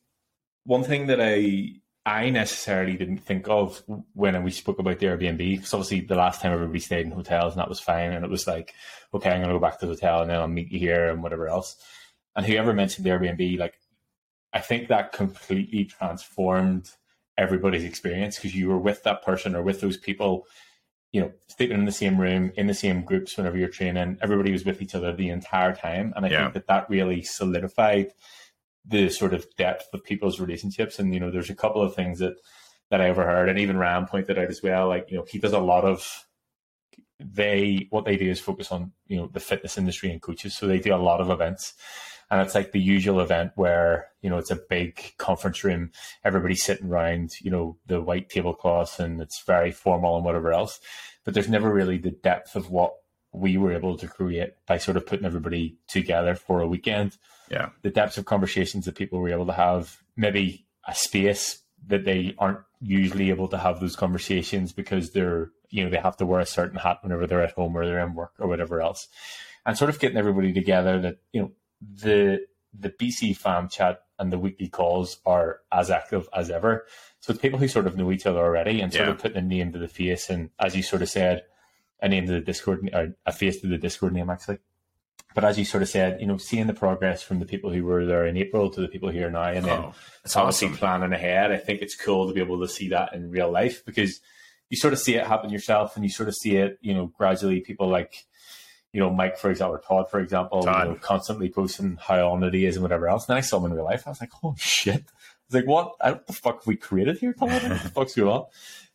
one 0.64 0.84
thing 0.84 1.08
that 1.08 1.20
I 1.22 1.82
I 2.06 2.30
necessarily 2.30 2.96
didn't 2.96 3.18
think 3.18 3.50
of 3.50 3.84
when 4.14 4.42
we 4.42 4.52
spoke 4.52 4.80
about 4.80 5.00
the 5.00 5.08
Airbnb, 5.08 5.38
because 5.38 5.74
obviously 5.74 6.00
the 6.00 6.16
last 6.16 6.42
time 6.42 6.54
everybody 6.54 6.80
stayed 6.80 7.06
in 7.06 7.12
hotels 7.12 7.52
and 7.52 7.60
that 7.60 7.68
was 7.68 7.82
fine. 7.82 8.14
And 8.14 8.24
it 8.24 8.32
was 8.32 8.48
like, 8.48 8.74
okay, 9.14 9.30
I'm 9.30 9.42
going 9.42 9.50
to 9.50 9.56
go 9.56 9.60
back 9.60 9.78
to 9.80 9.86
the 9.86 9.92
hotel 9.92 10.22
and 10.22 10.32
then 10.32 10.40
I'll 10.40 10.48
meet 10.48 10.72
you 10.72 10.80
here 10.80 11.10
and 11.10 11.22
whatever 11.22 11.50
else. 11.50 11.76
And 12.34 12.46
whoever 12.46 12.72
mentioned 12.72 13.06
the 13.06 13.10
Airbnb, 13.10 13.60
like, 13.60 13.78
I 14.54 14.60
think 14.60 14.88
that 14.88 15.12
completely 15.12 15.84
transformed 15.84 16.90
everybody's 17.38 17.84
experience 17.84 18.38
because 18.38 18.56
you 18.56 18.70
were 18.70 18.80
with 18.80 19.04
that 19.04 19.22
person 19.22 19.54
or 19.54 19.62
with 19.62 19.82
those 19.82 19.98
people 19.98 20.48
you 21.12 21.22
know, 21.22 21.32
sleeping 21.48 21.78
in 21.78 21.86
the 21.86 21.92
same 21.92 22.20
room, 22.20 22.52
in 22.56 22.68
the 22.68 22.74
same 22.74 23.02
groups 23.04 23.38
whenever 23.38 23.58
you're 23.58 23.70
training. 23.70 24.18
Everybody 24.22 24.52
was 24.52 24.66
with 24.66 24.82
each 24.82 24.94
other 24.94 25.14
the 25.14 25.30
entire 25.30 25.74
time. 25.74 26.14
And 26.16 26.26
I 26.26 26.30
yeah. 26.30 26.42
think 26.44 26.54
that 26.56 26.68
that 26.68 26.90
really 26.90 27.24
solidified 27.24 28.12
the 28.86 29.10
sort 29.10 29.34
of 29.34 29.46
depth 29.58 29.94
of 29.94 30.04
people's 30.04 30.40
relationships. 30.40 31.00
And, 31.00 31.14
you 31.14 31.20
know, 31.20 31.32
there's 31.32 31.50
a 31.50 31.56
couple 31.56 31.82
of 31.82 31.96
things 31.96 32.20
that, 32.20 32.36
that 32.90 33.02
I 33.02 33.10
overheard. 33.10 33.50
And 33.50 33.60
even 33.60 33.78
Ram 33.78 34.06
pointed 34.06 34.38
out 34.38 34.50
as 34.50 34.62
well, 34.62 34.88
like, 34.88 35.10
you 35.10 35.18
know, 35.18 35.26
he 35.30 35.40
does 35.40 35.54
a 35.54 35.60
lot 35.60 35.86
of, 35.86 36.26
they, 37.20 37.88
what 37.90 38.06
they 38.06 38.18
do 38.18 38.30
is 38.30 38.40
focus 38.40 38.72
on, 38.72 38.92
you 39.08 39.18
know, 39.18 39.28
the 39.28 39.40
fitness 39.40 39.78
industry 39.78 40.12
and 40.12 40.22
coaches. 40.22 40.56
So 40.56 40.68
they 40.68 40.80
do 40.80 40.94
a 40.94 40.98
lot 40.98 41.22
of 41.22 41.30
events 41.30 41.74
and 42.30 42.42
it's 42.42 42.56
like 42.56 42.72
the 42.72 42.80
usual 42.80 43.22
event 43.22 43.52
where 43.56 44.08
you 44.22 44.30
know 44.30 44.38
it's 44.38 44.52
a 44.52 44.60
big 44.70 45.14
conference 45.18 45.64
room. 45.64 45.92
Everybody's 46.24 46.64
sitting 46.64 46.88
around 46.88 47.32
you 47.42 47.52
know 47.52 47.78
the 47.86 48.02
white 48.02 48.30
tablecloth, 48.30 49.00
and 49.00 49.22
it's 49.22 49.44
very 49.44 49.72
formal 49.72 50.16
and 50.16 50.26
whatever 50.26 50.52
else. 50.52 50.80
But 51.24 51.34
there's 51.34 51.50
never 51.50 51.72
really 51.72 51.98
the 51.98 52.12
depth 52.12 52.56
of 52.56 52.70
what 52.70 52.94
we 53.34 53.58
were 53.58 53.74
able 53.74 53.98
to 53.98 54.08
create 54.08 54.54
by 54.66 54.78
sort 54.78 54.98
of 54.98 55.06
putting 55.06 55.26
everybody 55.26 55.78
together 55.88 56.36
for 56.36 56.62
a 56.62 56.68
weekend. 56.68 57.18
Yeah. 57.50 57.70
The 57.82 57.90
depths 57.90 58.18
of 58.18 58.26
conversations 58.26 58.86
that 58.86 58.96
people 58.96 59.20
were 59.20 59.30
able 59.30 59.46
to 59.46 59.54
have 59.54 59.98
maybe 60.16 60.66
a 60.88 60.96
space 60.96 61.62
that 61.88 62.06
they 62.06 62.36
aren't 62.40 62.60
usually 62.80 63.30
able 63.30 63.48
to 63.50 63.58
have 63.58 63.80
those 63.80 63.96
conversations 63.96 64.72
because 64.74 65.12
they're 65.12 65.52
you 65.70 65.84
know 65.84 65.90
they 65.90 65.98
have 65.98 66.18
to 66.18 66.26
wear 66.26 66.40
a 66.40 66.46
certain 66.46 66.80
hat 66.80 67.00
whenever 67.02 67.28
they're 67.28 67.44
at 67.44 67.54
home 67.54 67.76
or 67.76 67.86
they're 67.86 68.06
in 68.06 68.16
work 68.16 68.34
or 68.40 68.48
whatever 68.48 68.82
else. 68.82 69.08
And 69.66 69.78
sort 69.78 69.90
of 69.90 70.00
getting 70.00 70.18
everybody 70.18 70.54
together 70.54 71.00
that 71.02 71.18
you 71.34 71.42
know 71.42 71.52
the 71.82 72.40
the 72.78 72.90
BC 72.90 73.36
fam 73.36 73.70
chat 73.70 74.02
and 74.20 74.32
the 74.32 74.40
weekly 74.40 74.68
calls 74.68 75.20
are 75.26 75.62
as 75.72 75.90
active 75.90 76.28
as 76.34 76.50
ever. 76.50 76.86
So 77.20 77.32
it's 77.32 77.42
people 77.42 77.60
who 77.60 77.68
sort 77.68 77.88
of 77.88 77.98
know 77.98 78.12
each 78.12 78.26
other 78.26 78.40
already 78.40 78.82
and 78.82 78.92
sort 78.92 79.08
yeah. 79.08 79.14
of 79.14 79.20
putting 79.20 79.38
a 79.38 79.42
name 79.42 79.74
to 79.74 79.80
the 79.80 79.88
face. 79.88 80.30
And 80.30 80.50
as 80.60 80.76
you 80.76 80.84
sort 80.84 81.02
of 81.02 81.10
said, 81.10 81.44
a 82.02 82.08
name 82.08 82.28
to 82.28 82.34
the 82.34 82.42
Discord, 82.42 82.90
or 82.94 83.16
a 83.26 83.32
face 83.32 83.60
to 83.62 83.68
the 83.68 83.78
Discord 83.78 84.14
name 84.14 84.30
actually. 84.30 84.60
But 85.36 85.44
as 85.44 85.60
you 85.60 85.66
sort 85.66 85.84
of 85.84 85.90
said, 85.90 86.20
you 86.20 86.26
know, 86.26 86.38
seeing 86.38 86.66
the 86.66 86.74
progress 86.74 87.22
from 87.22 87.40
the 87.40 87.46
people 87.46 87.72
who 87.72 87.84
were 87.84 88.06
there 88.06 88.26
in 88.26 88.38
April 88.38 88.72
to 88.72 88.82
the 88.82 88.88
people 88.88 89.10
here 89.10 89.30
now, 89.30 89.44
and 89.44 89.66
then 89.66 89.80
oh, 89.80 89.94
it's 90.24 90.36
obviously 90.36 90.70
awesome. 90.70 90.78
planning 90.78 91.14
ahead. 91.14 91.52
I 91.52 91.58
think 91.58 91.82
it's 91.82 91.96
cool 91.96 92.28
to 92.28 92.34
be 92.34 92.42
able 92.42 92.60
to 92.62 92.68
see 92.68 92.90
that 92.90 93.14
in 93.14 93.30
real 93.30 93.52
life 93.52 93.86
because 93.86 94.20
you 94.70 94.78
sort 94.78 94.94
of 94.94 95.00
see 95.00 95.16
it 95.16 95.28
happen 95.28 95.52
yourself, 95.52 95.96
and 95.96 96.04
you 96.04 96.10
sort 96.10 96.30
of 96.30 96.36
see 96.36 96.56
it, 96.56 96.80
you 96.82 96.94
know, 96.94 97.08
gradually. 97.08 97.62
People 97.62 97.88
like 97.88 98.26
you 98.98 99.04
know, 99.04 99.12
Mike, 99.12 99.38
for 99.38 99.52
example, 99.52 99.76
or 99.76 99.80
Todd, 99.80 100.10
for 100.10 100.20
example, 100.20 100.62
you 100.66 100.72
know, 100.72 100.98
constantly 101.00 101.50
posting 101.50 102.00
how 102.02 102.32
on 102.32 102.42
it 102.42 102.56
he 102.56 102.66
is 102.66 102.78
and 102.78 102.82
whatever 102.82 103.08
else. 103.08 103.26
And 103.26 103.34
then 103.36 103.38
I 103.38 103.42
saw 103.42 103.60
him 103.60 103.66
in 103.66 103.74
real 103.74 103.84
life. 103.84 104.08
I 104.08 104.10
was 104.10 104.20
like, 104.20 104.32
holy 104.32 104.56
shit. 104.58 104.96
I 104.96 105.46
was 105.48 105.54
like, 105.54 105.68
what? 105.68 105.94
What 106.02 106.26
the 106.26 106.34
fuck 106.34 106.56
have 106.62 106.66
we 106.66 106.78
created 106.78 107.20
here, 107.20 107.32
Todd? 107.34 107.52
What 107.52 107.62
the 107.62 107.78
fuck's 107.94 108.16
going 108.16 108.30
on? 108.30 108.46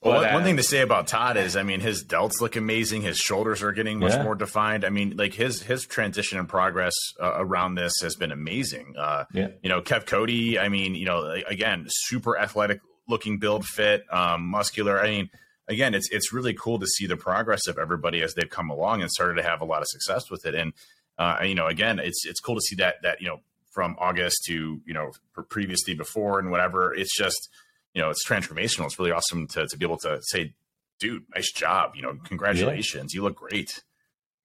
Well, 0.01 0.21
but, 0.21 0.33
one, 0.33 0.43
uh, 0.43 0.45
thing 0.45 0.57
to 0.57 0.65
say 0.65 0.81
about 0.81 1.07
Todd 1.07 1.37
is, 1.37 1.57
I 1.57 1.63
mean, 1.63 1.79
his 1.79 2.03
delts 2.03 2.41
look 2.41 2.57
amazing. 2.57 3.03
His 3.03 3.17
shoulders 3.17 3.63
are 3.63 3.71
getting 3.71 4.01
much 4.01 4.15
yeah. 4.15 4.25
more 4.25 4.35
defined. 4.35 4.85
I 4.85 4.89
mean, 4.89 5.17
like 5.17 5.35
his 5.35 5.63
his 5.63 5.87
transition 5.87 6.37
and 6.37 6.49
progress 6.49 6.95
uh, 7.23 7.35
around 7.37 7.77
this 7.77 7.93
has 8.03 8.17
been 8.17 8.33
amazing. 8.33 8.95
Uh, 8.99 9.27
yeah. 9.33 9.51
You 9.63 9.69
know, 9.69 9.83
Kev 9.83 10.07
Cody. 10.07 10.59
I 10.59 10.69
mean, 10.69 10.97
you 10.97 11.05
know, 11.05 11.31
again, 11.47 11.87
super 11.87 12.37
athletic 12.37 12.81
looking 13.07 13.39
build, 13.39 13.65
fit, 13.65 14.03
um, 14.13 14.47
muscular. 14.49 15.01
I 15.01 15.11
mean, 15.11 15.31
again, 15.73 15.95
it's 15.95 16.11
it's 16.11 16.33
really 16.33 16.55
cool 16.55 16.79
to 16.79 16.87
see 16.87 17.07
the 17.07 17.17
progress 17.17 17.67
of 17.67 17.79
everybody 17.79 18.23
as 18.23 18.35
they've 18.35 18.49
come 18.49 18.71
along 18.71 19.03
and 19.03 19.11
started 19.11 19.35
to 19.35 19.43
have 19.43 19.61
a 19.61 19.65
lot 19.65 19.83
of 19.83 19.89
success 19.89 20.31
with 20.31 20.47
it. 20.47 20.55
And 20.55 20.73
uh, 21.19 21.39
you 21.45 21.55
know, 21.55 21.67
again, 21.67 21.99
it's 21.99 22.25
it's 22.25 22.41
cool 22.41 22.55
to 22.55 22.61
see 22.61 22.77
that 22.77 22.97
that 23.03 23.21
you 23.21 23.29
know 23.29 23.41
from 23.71 23.97
August 23.99 24.45
to 24.47 24.81
you 24.85 24.95
know 24.95 25.13
previously 25.49 25.95
before 25.95 26.39
and 26.39 26.51
whatever. 26.51 26.95
It's 26.95 27.17
just 27.17 27.49
you 27.95 28.03
know 28.03 28.11
it's 28.11 28.27
transformational. 28.27 28.87
It's 28.87 28.99
really 28.99 29.13
awesome 29.13 29.47
to 29.49 29.67
to 29.67 29.77
be 29.77 29.85
able 29.85 29.99
to 29.99 30.21
say, 30.23 30.55
dude, 31.01 31.25
nice 31.35 31.51
job. 31.53 31.93
You 31.97 32.03
know, 32.03 32.19
congratulations, 32.25 33.13
yeah. 33.13 33.19
you 33.19 33.23
look 33.25 33.37
great. 33.37 33.83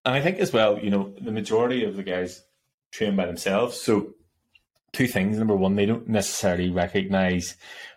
And 0.05 0.15
I 0.15 0.21
think 0.21 0.39
as 0.39 0.53
well, 0.53 0.79
you 0.79 0.89
know, 0.89 1.13
the 1.19 1.31
majority 1.31 1.83
of 1.83 1.97
the 1.97 2.03
guys 2.03 2.41
train 2.91 3.15
by 3.15 3.25
themselves. 3.25 3.79
So 3.81 4.13
two 4.93 5.07
things. 5.07 5.37
Number 5.37 5.55
one, 5.55 5.75
they 5.75 5.85
don't 5.85 6.07
necessarily 6.07 6.69
recognize 6.69 7.55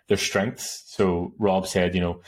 their 0.08 0.16
strengths. 0.16 0.82
So 0.86 1.32
Rob 1.38 1.66
said, 1.66 1.94
you 1.94 2.00
know, 2.00 2.20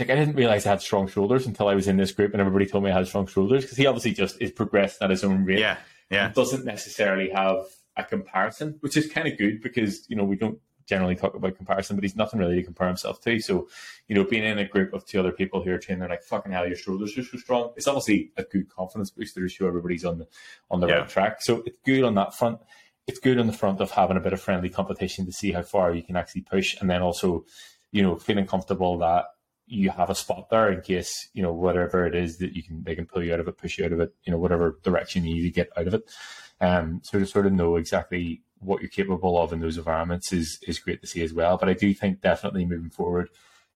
like, 0.00 0.10
I 0.10 0.14
didn't 0.14 0.36
realize 0.36 0.66
I 0.66 0.70
had 0.70 0.82
strong 0.82 1.08
shoulders 1.08 1.46
until 1.46 1.68
I 1.68 1.74
was 1.74 1.88
in 1.88 1.96
this 1.96 2.12
group 2.12 2.32
and 2.32 2.40
everybody 2.40 2.66
told 2.66 2.84
me 2.84 2.90
I 2.90 2.94
had 2.94 3.06
strong 3.06 3.26
shoulders 3.26 3.64
because 3.64 3.76
he 3.76 3.86
obviously 3.86 4.12
just 4.12 4.40
is 4.40 4.52
progressed 4.52 5.02
at 5.02 5.10
his 5.10 5.24
own 5.24 5.44
rate. 5.44 5.58
Yeah. 5.58 5.76
Yeah. 6.10 6.30
Doesn't 6.30 6.64
necessarily 6.64 7.30
have 7.30 7.66
a 7.96 8.04
comparison, 8.04 8.76
which 8.80 8.96
is 8.96 9.10
kind 9.10 9.28
of 9.28 9.36
good 9.36 9.60
because, 9.62 10.08
you 10.08 10.16
know, 10.16 10.24
we 10.24 10.36
don't 10.36 10.58
generally 10.86 11.14
talk 11.14 11.34
about 11.34 11.56
comparison, 11.56 11.96
but 11.96 12.02
he's 12.02 12.16
nothing 12.16 12.40
really 12.40 12.56
to 12.56 12.62
compare 12.62 12.86
himself 12.86 13.20
to. 13.20 13.38
So, 13.40 13.68
you 14.08 14.14
know, 14.14 14.24
being 14.24 14.44
in 14.44 14.58
a 14.58 14.66
group 14.66 14.94
of 14.94 15.04
two 15.04 15.20
other 15.20 15.32
people 15.32 15.62
who 15.62 15.70
are 15.70 15.78
training, 15.78 16.00
they're 16.00 16.08
like, 16.08 16.22
fucking 16.22 16.50
hell, 16.50 16.66
your 16.66 16.76
shoulders 16.76 17.16
are 17.18 17.22
so 17.22 17.36
strong. 17.36 17.72
It's 17.76 17.86
obviously 17.86 18.32
a 18.36 18.42
good 18.44 18.70
confidence 18.70 19.10
booster 19.10 19.40
to 19.40 19.48
show 19.48 19.66
everybody's 19.66 20.04
on 20.04 20.18
the 20.18 20.26
on 20.70 20.80
the 20.80 20.88
yeah. 20.88 20.94
right 20.94 21.08
track. 21.08 21.42
So 21.42 21.62
it's 21.66 21.78
good 21.84 22.04
on 22.04 22.14
that 22.14 22.34
front. 22.34 22.60
It's 23.06 23.18
good 23.18 23.38
on 23.38 23.46
the 23.46 23.52
front 23.52 23.80
of 23.80 23.90
having 23.90 24.16
a 24.16 24.20
bit 24.20 24.32
of 24.32 24.40
friendly 24.40 24.70
competition 24.70 25.26
to 25.26 25.32
see 25.32 25.52
how 25.52 25.62
far 25.62 25.92
you 25.92 26.02
can 26.02 26.16
actually 26.16 26.42
push, 26.42 26.76
and 26.80 26.88
then 26.88 27.02
also, 27.02 27.44
you 27.92 28.02
know, 28.02 28.16
feeling 28.16 28.46
comfortable 28.46 28.98
that 28.98 29.26
you 29.68 29.90
have 29.90 30.10
a 30.10 30.14
spot 30.14 30.48
there 30.50 30.72
in 30.72 30.80
case 30.80 31.28
you 31.34 31.42
know 31.42 31.52
whatever 31.52 32.06
it 32.06 32.14
is 32.14 32.38
that 32.38 32.54
you 32.54 32.62
can 32.62 32.82
they 32.84 32.94
can 32.94 33.06
pull 33.06 33.22
you 33.22 33.32
out 33.32 33.40
of 33.40 33.48
it, 33.48 33.58
push 33.58 33.78
you 33.78 33.84
out 33.84 33.92
of 33.92 34.00
it, 34.00 34.14
you 34.24 34.32
know 34.32 34.38
whatever 34.38 34.78
direction 34.82 35.24
you 35.24 35.34
need 35.34 35.42
to 35.42 35.50
get 35.50 35.70
out 35.76 35.86
of 35.86 35.94
it. 35.94 36.10
Um, 36.60 37.00
so 37.04 37.18
to 37.18 37.26
sort 37.26 37.46
of 37.46 37.52
know 37.52 37.76
exactly 37.76 38.42
what 38.60 38.80
you're 38.80 38.90
capable 38.90 39.40
of 39.40 39.52
in 39.52 39.60
those 39.60 39.78
environments 39.78 40.32
is 40.32 40.58
is 40.66 40.78
great 40.78 41.00
to 41.00 41.06
see 41.06 41.22
as 41.22 41.32
well. 41.32 41.56
But 41.56 41.68
I 41.68 41.74
do 41.74 41.92
think 41.94 42.20
definitely 42.20 42.64
moving 42.64 42.90
forward, 42.90 43.30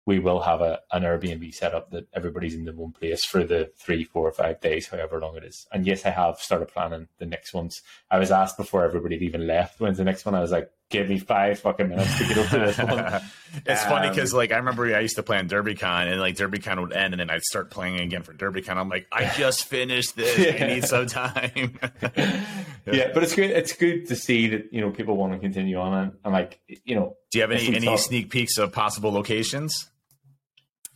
we 0.04 0.18
will 0.18 0.40
have 0.40 0.60
a 0.60 0.80
an 0.90 1.02
Airbnb 1.02 1.54
set 1.54 1.74
up 1.74 1.90
that 1.90 2.08
everybody's 2.12 2.54
in 2.54 2.64
the 2.64 2.72
one 2.72 2.92
place 2.92 3.24
for 3.24 3.44
the 3.44 3.70
three, 3.76 4.04
four, 4.04 4.28
or 4.28 4.32
five 4.32 4.60
days, 4.60 4.88
however 4.88 5.20
long 5.20 5.36
it 5.36 5.44
is. 5.44 5.66
And 5.72 5.86
yes, 5.86 6.04
I 6.04 6.10
have 6.10 6.38
started 6.38 6.68
planning 6.68 7.08
the 7.18 7.26
next 7.26 7.54
ones. 7.54 7.82
I 8.10 8.18
was 8.18 8.30
asked 8.30 8.56
before 8.56 8.84
everybody 8.84 9.16
even 9.24 9.46
left 9.46 9.80
when's 9.80 9.98
the 9.98 10.04
next 10.04 10.24
one. 10.24 10.34
I 10.34 10.40
was 10.40 10.52
like, 10.52 10.70
give 10.92 11.08
me 11.08 11.18
five 11.18 11.58
fucking 11.58 11.88
minutes 11.88 12.18
to 12.18 12.24
get 12.28 12.38
over 12.38 12.66
this 12.66 12.78
one. 12.78 13.22
it's 13.66 13.82
um, 13.82 13.88
funny 13.88 14.10
because, 14.10 14.32
like, 14.32 14.52
I 14.52 14.58
remember 14.58 14.94
I 14.94 15.00
used 15.00 15.16
to 15.16 15.22
play 15.22 15.38
on 15.38 15.48
DerbyCon, 15.48 16.12
and 16.12 16.20
like 16.20 16.36
DerbyCon 16.36 16.80
would 16.80 16.92
end, 16.92 17.14
and 17.14 17.20
then 17.20 17.30
I'd 17.30 17.42
start 17.42 17.70
playing 17.70 17.98
again 17.98 18.22
for 18.22 18.34
DerbyCon. 18.34 18.76
I'm 18.76 18.88
like, 18.88 19.06
I 19.10 19.32
just 19.36 19.64
finished 19.68 20.14
this. 20.14 20.38
yeah. 20.38 20.64
I 20.64 20.68
need 20.68 20.84
some 20.84 21.06
time. 21.06 21.78
yeah, 22.86 23.10
but 23.12 23.22
it's 23.24 23.34
good. 23.34 23.50
It's 23.50 23.72
good 23.72 24.06
to 24.08 24.16
see 24.16 24.48
that 24.48 24.72
you 24.72 24.82
know 24.82 24.90
people 24.90 25.16
want 25.16 25.32
to 25.32 25.38
continue 25.38 25.78
on, 25.78 25.94
and, 25.94 26.12
and 26.24 26.32
like 26.32 26.60
you 26.84 26.94
know. 26.94 27.16
Do 27.30 27.38
you 27.38 27.42
have 27.42 27.50
any 27.50 27.74
any 27.74 27.86
talk- 27.86 27.98
sneak 27.98 28.30
peeks 28.30 28.58
of 28.58 28.72
possible 28.72 29.10
locations? 29.10 29.88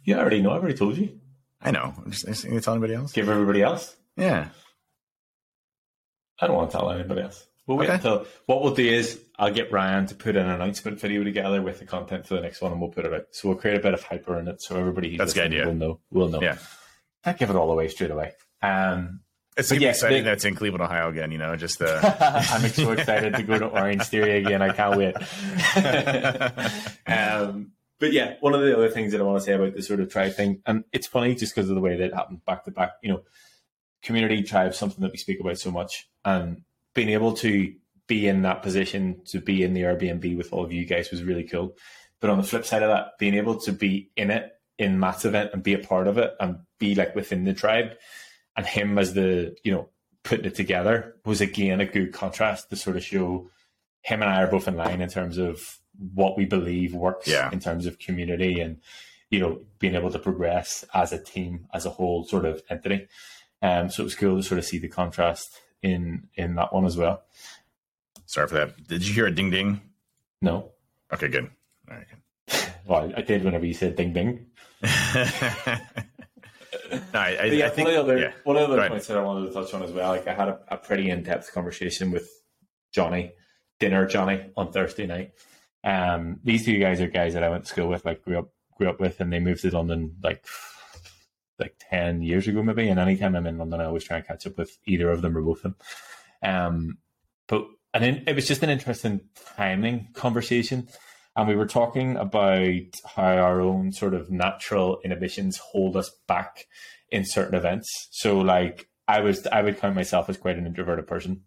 Yeah, 0.04 0.18
I 0.18 0.20
already 0.20 0.42
know. 0.42 0.50
I 0.50 0.58
already 0.58 0.74
told 0.74 0.96
you. 0.96 1.18
I 1.60 1.72
know. 1.72 1.94
I'm 1.96 2.12
just, 2.12 2.26
just 2.26 2.64
tell 2.64 2.74
anybody 2.74 2.94
else. 2.94 3.12
Give 3.12 3.28
everybody 3.28 3.62
else. 3.62 3.96
Yeah. 4.16 4.50
I 6.38 6.46
don't 6.46 6.54
want 6.54 6.70
to 6.70 6.76
tell 6.76 6.90
anybody 6.90 7.22
else. 7.22 7.44
We'll 7.66 7.78
wait 7.78 7.86
okay. 7.86 7.94
until 7.94 8.26
what 8.46 8.62
we'll 8.62 8.74
do 8.74 8.84
is 8.86 9.20
I'll 9.38 9.52
get 9.52 9.70
Ryan 9.70 10.06
to 10.06 10.14
put 10.14 10.36
an 10.36 10.48
announcement 10.48 10.98
video 10.98 11.22
together 11.22 11.60
with 11.60 11.78
the 11.78 11.84
content 11.84 12.26
for 12.26 12.34
the 12.34 12.40
next 12.40 12.62
one, 12.62 12.72
and 12.72 12.80
we'll 12.80 12.90
put 12.90 13.04
it 13.04 13.12
out. 13.12 13.26
So 13.32 13.48
we'll 13.48 13.58
create 13.58 13.76
a 13.76 13.82
bit 13.82 13.92
of 13.92 14.02
hyper 14.02 14.38
in 14.38 14.48
it, 14.48 14.62
so 14.62 14.78
everybody 14.78 15.16
that's 15.16 15.34
the 15.34 15.44
idea. 15.44 15.66
Will 15.66 15.74
know. 15.74 16.00
We'll 16.10 16.28
know. 16.28 16.40
Yeah. 16.40 16.58
Can't 17.22 17.38
give 17.38 17.50
it 17.50 17.56
all 17.56 17.70
away 17.70 17.88
straight 17.88 18.10
away. 18.10 18.32
Um, 18.62 19.20
it's 19.56 19.70
gonna 19.70 19.80
yeah, 19.80 19.88
be 19.88 19.90
exciting 19.90 20.24
the, 20.24 20.30
that's 20.30 20.44
in 20.44 20.54
Cleveland, 20.54 20.82
Ohio 20.82 21.08
again. 21.10 21.32
You 21.32 21.38
know, 21.38 21.56
just 21.56 21.80
uh... 21.82 22.00
I'm 22.50 22.68
so 22.68 22.92
excited 22.92 23.34
to 23.34 23.42
go 23.42 23.58
to 23.58 23.66
Orange 23.66 24.04
Theory 24.04 24.38
again. 24.38 24.62
I 24.62 24.72
can't 24.72 24.98
wait. 24.98 25.16
um, 27.06 27.72
but 27.98 28.12
yeah, 28.12 28.34
one 28.40 28.54
of 28.54 28.60
the 28.60 28.76
other 28.76 28.90
things 28.90 29.12
that 29.12 29.20
I 29.20 29.24
want 29.24 29.38
to 29.38 29.44
say 29.44 29.54
about 29.54 29.74
this 29.74 29.86
sort 29.86 30.00
of 30.00 30.10
tribe 30.10 30.34
thing, 30.34 30.62
and 30.66 30.84
it's 30.92 31.06
funny 31.06 31.34
just 31.34 31.54
because 31.54 31.68
of 31.70 31.74
the 31.74 31.80
way 31.80 31.96
that 31.96 32.04
it 32.06 32.14
happened 32.14 32.44
back 32.44 32.64
to 32.64 32.70
back. 32.70 32.92
You 33.02 33.10
know, 33.10 33.22
community 34.02 34.42
tribe, 34.42 34.74
something 34.74 35.02
that 35.02 35.12
we 35.12 35.18
speak 35.18 35.40
about 35.40 35.58
so 35.58 35.70
much, 35.70 36.08
and 36.24 36.62
being 36.94 37.10
able 37.10 37.32
to 37.34 37.74
be 38.06 38.28
in 38.28 38.42
that 38.42 38.62
position 38.62 39.20
to 39.26 39.40
be 39.40 39.62
in 39.62 39.74
the 39.74 39.82
Airbnb 39.82 40.36
with 40.36 40.52
all 40.52 40.64
of 40.64 40.72
you 40.72 40.84
guys 40.84 41.10
was 41.10 41.22
really 41.22 41.44
cool. 41.44 41.76
But 42.20 42.30
on 42.30 42.38
the 42.38 42.44
flip 42.44 42.64
side 42.64 42.82
of 42.82 42.90
that, 42.90 43.18
being 43.18 43.34
able 43.34 43.58
to 43.60 43.72
be 43.72 44.10
in 44.16 44.30
it 44.30 44.52
in 44.78 45.00
Matt's 45.00 45.24
event 45.24 45.50
and 45.52 45.62
be 45.62 45.74
a 45.74 45.78
part 45.78 46.06
of 46.06 46.18
it 46.18 46.34
and 46.40 46.58
be 46.78 46.94
like 46.94 47.14
within 47.14 47.44
the 47.44 47.54
tribe 47.54 47.92
and 48.56 48.66
him 48.66 48.98
as 48.98 49.14
the, 49.14 49.56
you 49.64 49.72
know, 49.72 49.88
putting 50.22 50.44
it 50.44 50.54
together 50.54 51.16
was 51.24 51.40
again 51.40 51.80
a 51.80 51.86
good 51.86 52.12
contrast 52.12 52.68
to 52.70 52.76
sort 52.76 52.96
of 52.96 53.04
show 53.04 53.48
him 54.02 54.22
and 54.22 54.30
I 54.30 54.42
are 54.42 54.50
both 54.50 54.68
in 54.68 54.76
line 54.76 55.00
in 55.00 55.08
terms 55.08 55.38
of 55.38 55.78
what 56.14 56.36
we 56.36 56.44
believe 56.44 56.94
works 56.94 57.26
yeah. 57.26 57.50
in 57.50 57.60
terms 57.60 57.86
of 57.86 57.98
community 57.98 58.60
and, 58.60 58.80
you 59.30 59.40
know, 59.40 59.60
being 59.78 59.94
able 59.94 60.10
to 60.10 60.18
progress 60.18 60.84
as 60.94 61.12
a 61.12 61.22
team, 61.22 61.66
as 61.72 61.86
a 61.86 61.90
whole 61.90 62.24
sort 62.24 62.44
of 62.44 62.62
entity. 62.70 63.08
Um, 63.62 63.88
so 63.90 64.02
it 64.02 64.04
was 64.04 64.14
cool 64.14 64.36
to 64.36 64.42
sort 64.42 64.58
of 64.58 64.64
see 64.64 64.78
the 64.78 64.88
contrast 64.88 65.60
in 65.82 66.28
in 66.34 66.54
that 66.56 66.72
one 66.72 66.84
as 66.84 66.96
well. 66.96 67.22
Sorry 68.26 68.48
for 68.48 68.54
that. 68.54 68.86
Did 68.88 69.06
you 69.06 69.14
hear 69.14 69.26
a 69.26 69.30
ding 69.30 69.50
ding? 69.50 69.80
No. 70.42 70.72
Okay, 71.12 71.28
good. 71.28 71.50
All 71.88 71.96
right. 71.96 72.06
Good. 72.08 72.72
well, 72.86 73.12
I 73.16 73.22
did 73.22 73.44
whenever 73.44 73.64
you 73.64 73.74
said 73.74 73.96
ding 73.96 74.12
ding. 74.12 74.46
no, 74.82 74.90
I, 77.14 77.36
I, 77.40 77.44
yeah, 77.46 77.66
I 77.66 77.70
think, 77.70 77.88
one 77.88 77.96
of 77.96 78.06
the 78.06 78.12
other, 78.12 78.18
yeah. 78.18 78.32
one 78.44 78.56
other 78.56 78.88
points 78.88 79.06
that 79.06 79.16
I 79.16 79.22
wanted 79.22 79.46
to 79.46 79.52
touch 79.52 79.72
on 79.72 79.82
as 79.82 79.92
well, 79.92 80.10
like 80.10 80.26
I 80.26 80.34
had 80.34 80.48
a, 80.48 80.60
a 80.68 80.76
pretty 80.76 81.08
in 81.10 81.22
depth 81.22 81.52
conversation 81.52 82.10
with 82.10 82.28
Johnny, 82.92 83.32
dinner 83.78 84.06
Johnny 84.06 84.50
on 84.56 84.72
Thursday 84.72 85.06
night. 85.06 85.32
Um, 85.84 86.40
these 86.42 86.64
two 86.64 86.78
guys 86.78 87.00
are 87.00 87.06
guys 87.06 87.34
that 87.34 87.44
I 87.44 87.48
went 87.48 87.64
to 87.64 87.70
school 87.70 87.88
with, 87.88 88.04
like 88.04 88.22
grew 88.22 88.38
up 88.38 88.50
grew 88.76 88.88
up 88.88 89.00
with, 89.00 89.20
and 89.20 89.32
they 89.32 89.40
moved 89.40 89.62
to 89.62 89.70
London 89.70 90.16
like 90.22 90.44
like 91.58 91.76
ten 91.78 92.22
years 92.22 92.48
ago, 92.48 92.62
maybe. 92.62 92.88
And 92.88 93.00
anytime 93.00 93.36
I'm 93.36 93.46
in 93.46 93.58
London, 93.58 93.80
I 93.80 93.84
always 93.84 94.04
try 94.04 94.18
and 94.18 94.26
catch 94.26 94.46
up 94.46 94.58
with 94.58 94.76
either 94.84 95.10
of 95.10 95.22
them 95.22 95.36
or 95.36 95.42
both 95.42 95.58
of 95.58 95.62
them. 95.62 95.76
Um, 96.42 96.98
but 97.48 97.66
and 98.02 98.28
it 98.28 98.34
was 98.34 98.46
just 98.46 98.62
an 98.62 98.70
interesting 98.70 99.20
timing 99.56 100.08
conversation. 100.14 100.88
And 101.34 101.48
we 101.48 101.56
were 101.56 101.66
talking 101.66 102.16
about 102.16 102.94
how 103.04 103.36
our 103.36 103.60
own 103.60 103.92
sort 103.92 104.14
of 104.14 104.30
natural 104.30 105.00
inhibitions 105.04 105.58
hold 105.58 105.96
us 105.96 106.10
back 106.26 106.66
in 107.10 107.24
certain 107.24 107.54
events. 107.54 108.08
So 108.10 108.38
like 108.38 108.88
I 109.06 109.20
was 109.20 109.46
I 109.46 109.62
would 109.62 109.78
count 109.78 109.94
myself 109.94 110.28
as 110.28 110.36
quite 110.36 110.56
an 110.56 110.66
introverted 110.66 111.06
person. 111.06 111.42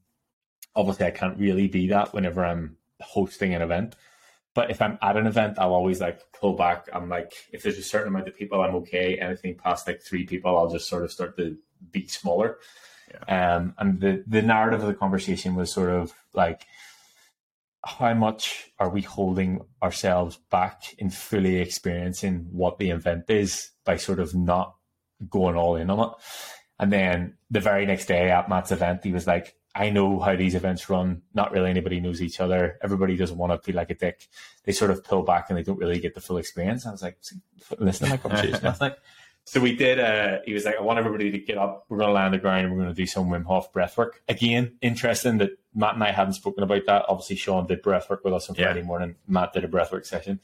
Obviously 0.76 1.08
I 1.08 1.12
can't 1.12 1.38
really 1.38 1.68
be 1.68 1.88
that 1.88 2.14
whenever 2.14 2.46
I'm 2.46 2.78
hosting 3.02 3.54
an 3.54 3.62
event. 3.62 3.96
But 4.54 4.72
if 4.72 4.82
I'm 4.82 4.98
at 5.02 5.18
an 5.18 5.28
event, 5.28 5.60
I'll 5.60 5.74
always 5.74 6.02
like 6.02 6.20
pull 6.34 6.54
back. 6.54 6.88
I'm 6.92 7.10
like, 7.10 7.34
if 7.52 7.64
there's 7.64 7.78
a 7.78 7.84
certain 7.84 8.10
amount 8.10 8.28
of 8.28 8.36
people, 8.36 8.62
I'm 8.62 8.76
okay. 8.76 9.18
Anything 9.20 9.56
past 9.56 9.88
like 9.88 10.02
three 10.02 10.26
people, 10.26 10.58
I'll 10.58 10.70
just 10.70 10.90
sort 10.90 11.04
of 11.04 11.12
start 11.12 11.38
to 11.38 11.58
be 11.92 12.08
smaller. 12.08 12.58
Yeah. 13.12 13.56
Um, 13.56 13.74
and 13.78 14.00
the 14.00 14.24
the 14.28 14.42
narrative 14.42 14.82
of 14.82 14.88
the 14.88 14.94
conversation 14.94 15.56
was 15.56 15.74
sort 15.74 15.90
of 15.90 16.14
like, 16.34 16.66
how 17.86 18.14
much 18.14 18.72
are 18.80 18.90
we 18.90 19.02
holding 19.02 19.62
ourselves 19.82 20.38
back 20.50 20.94
in 20.98 21.10
fully 21.10 21.58
experiencing 21.58 22.48
what 22.52 22.78
the 22.78 22.90
event 22.92 23.30
is 23.30 23.72
by 23.86 23.98
sort 23.98 24.20
of 24.20 24.36
not 24.36 24.76
going 25.30 25.56
all 25.56 25.76
in 25.76 25.90
on 25.90 26.10
it? 26.10 26.16
And 26.80 26.94
then 26.94 27.38
the 27.52 27.60
very 27.60 27.86
next 27.86 28.06
day 28.06 28.30
at 28.30 28.48
Matt's 28.48 28.72
event, 28.72 29.04
he 29.04 29.12
was 29.12 29.28
like, 29.28 29.56
I 29.76 29.90
know 29.92 30.20
how 30.20 30.36
these 30.36 30.56
events 30.56 30.90
run. 30.90 31.22
Not 31.34 31.52
really 31.52 31.70
anybody 31.70 32.00
knows 32.00 32.22
each 32.22 32.40
other. 32.40 32.80
Everybody 32.82 33.16
doesn't 33.16 33.38
want 33.38 33.52
to 33.52 33.60
feel 33.60 33.76
like 33.76 33.92
a 33.92 33.96
dick. 33.96 34.28
They 34.64 34.72
sort 34.72 34.92
of 34.92 35.04
pull 35.04 35.24
back 35.24 35.50
and 35.50 35.58
they 35.58 35.64
don't 35.64 35.78
really 35.78 36.00
get 36.00 36.16
the 36.16 36.22
full 36.22 36.38
experience. 36.38 36.86
I 36.86 36.92
was 36.92 37.02
like, 37.02 37.18
listen 37.78 38.08
to 38.08 38.14
my 38.14 38.18
conversation 38.18 38.60
last 38.64 38.82
night. 38.82 38.96
So 39.50 39.60
we 39.60 39.76
did. 39.76 40.00
Uh, 40.00 40.42
he 40.46 40.54
was 40.54 40.64
like, 40.64 40.76
"I 40.76 40.82
want 40.84 41.00
everybody 41.00 41.32
to 41.32 41.40
get 41.40 41.58
up. 41.58 41.86
We're 41.90 41.98
going 41.98 42.10
to 42.10 42.14
land 42.14 42.36
the 42.36 42.38
ground. 42.38 42.68
and 42.68 42.72
We're 42.72 42.84
going 42.84 42.94
to 42.94 43.02
do 43.02 43.08
some 43.08 43.32
Wim 43.32 43.46
Hof 43.46 43.74
breath 43.74 43.98
work 43.98 44.22
again. 44.30 44.78
Interesting 44.80 45.40
that 45.40 45.58
Matt 45.74 45.96
and 45.96 46.04
I 46.04 46.12
hadn't 46.12 46.34
spoken 46.34 46.64
about 46.64 46.86
that. 46.86 47.06
Obviously, 47.10 47.36
Sean 47.36 47.66
did 47.66 47.82
breath 47.82 48.12
work 48.12 48.24
with 48.24 48.36
us 48.36 48.48
on 48.48 48.56
Friday 48.56 48.82
yeah. 48.82 48.86
morning. 48.86 49.16
Matt 49.28 49.54
did 49.54 49.64
a 49.64 49.68
breath 49.68 49.92
work 49.92 50.06
session. 50.06 50.40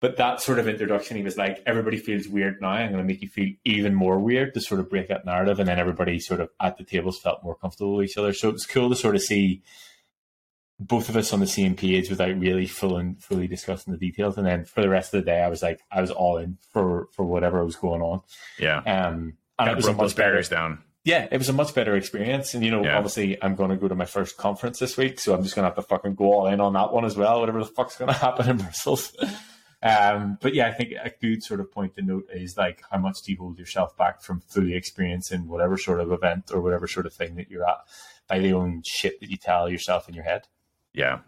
But 0.00 0.16
that 0.16 0.40
sort 0.40 0.58
of 0.58 0.66
introduction, 0.66 1.16
he 1.16 1.22
was 1.22 1.38
like, 1.38 1.62
"Everybody 1.64 1.96
feels 1.96 2.26
weird 2.26 2.60
now. 2.60 2.70
I'm 2.70 2.90
going 2.90 3.04
to 3.04 3.06
make 3.06 3.22
you 3.22 3.28
feel 3.28 3.54
even 3.64 3.94
more 3.94 4.18
weird 4.18 4.52
to 4.54 4.60
sort 4.60 4.80
of 4.80 4.90
break 4.90 5.06
that 5.06 5.24
narrative." 5.24 5.60
And 5.60 5.68
then 5.68 5.78
everybody 5.78 6.18
sort 6.18 6.40
of 6.40 6.50
at 6.58 6.76
the 6.76 6.82
tables 6.82 7.20
felt 7.20 7.44
more 7.44 7.54
comfortable 7.54 7.98
with 7.98 8.10
each 8.10 8.18
other. 8.18 8.32
So 8.32 8.48
it 8.48 8.54
was 8.54 8.66
cool 8.66 8.90
to 8.90 8.96
sort 8.96 9.14
of 9.14 9.22
see 9.22 9.62
both 10.80 11.08
of 11.08 11.16
us 11.16 11.32
on 11.32 11.40
the 11.40 11.46
same 11.46 11.74
page 11.74 12.08
without 12.08 12.38
really 12.38 12.66
full 12.66 12.96
and 12.96 13.22
fully 13.22 13.48
discussing 13.48 13.92
the 13.92 13.98
details. 13.98 14.38
And 14.38 14.46
then 14.46 14.64
for 14.64 14.80
the 14.80 14.88
rest 14.88 15.12
of 15.12 15.20
the 15.20 15.30
day, 15.30 15.40
I 15.40 15.48
was 15.48 15.62
like, 15.62 15.80
I 15.90 16.00
was 16.00 16.10
all 16.10 16.36
in 16.36 16.58
for 16.72 17.08
for 17.12 17.24
whatever 17.24 17.64
was 17.64 17.76
going 17.76 18.02
on. 18.02 18.22
Yeah. 18.58 18.78
Um, 18.78 19.34
and 19.58 19.70
it 19.70 19.76
was 19.76 19.86
a 19.86 19.92
much 19.92 20.14
better 20.14 20.40
down. 20.42 20.82
Yeah, 21.04 21.26
it 21.30 21.38
was 21.38 21.48
a 21.48 21.52
much 21.52 21.74
better 21.74 21.96
experience. 21.96 22.54
And 22.54 22.64
you 22.64 22.70
know, 22.70 22.84
yeah. 22.84 22.96
obviously, 22.96 23.42
I'm 23.42 23.54
going 23.56 23.70
to 23.70 23.76
go 23.76 23.88
to 23.88 23.94
my 23.94 24.04
first 24.04 24.36
conference 24.36 24.78
this 24.78 24.96
week, 24.96 25.18
so 25.18 25.34
I'm 25.34 25.42
just 25.42 25.54
going 25.54 25.64
to 25.64 25.68
have 25.68 25.76
to 25.76 25.82
fucking 25.82 26.14
go 26.14 26.32
all 26.32 26.46
in 26.46 26.60
on 26.60 26.74
that 26.74 26.92
one 26.92 27.04
as 27.04 27.16
well. 27.16 27.40
Whatever 27.40 27.60
the 27.60 27.70
fuck's 27.70 27.96
going 27.96 28.08
to 28.12 28.18
happen 28.18 28.48
in 28.48 28.58
Brussels. 28.58 29.16
Um, 29.82 30.38
but 30.40 30.54
yeah, 30.54 30.68
I 30.68 30.72
think 30.72 30.92
a 30.92 31.12
good 31.20 31.42
sort 31.42 31.60
of 31.60 31.72
point 31.72 31.94
to 31.96 32.02
note 32.02 32.28
is 32.32 32.56
like 32.56 32.82
how 32.90 32.98
much 32.98 33.22
do 33.24 33.32
you 33.32 33.38
hold 33.38 33.58
yourself 33.58 33.96
back 33.96 34.22
from 34.22 34.40
fully 34.40 34.74
experiencing 34.74 35.46
whatever 35.48 35.76
sort 35.76 36.00
of 36.00 36.10
event 36.10 36.50
or 36.52 36.60
whatever 36.60 36.86
sort 36.86 37.06
of 37.06 37.14
thing 37.14 37.36
that 37.36 37.50
you're 37.50 37.68
at 37.68 37.78
by 38.28 38.38
the 38.38 38.52
own 38.52 38.82
shit 38.84 39.20
that 39.20 39.30
you 39.30 39.36
tell 39.36 39.68
yourself 39.68 40.08
in 40.08 40.14
your 40.14 40.24
head. 40.24 40.46
Yeah. 40.98 41.20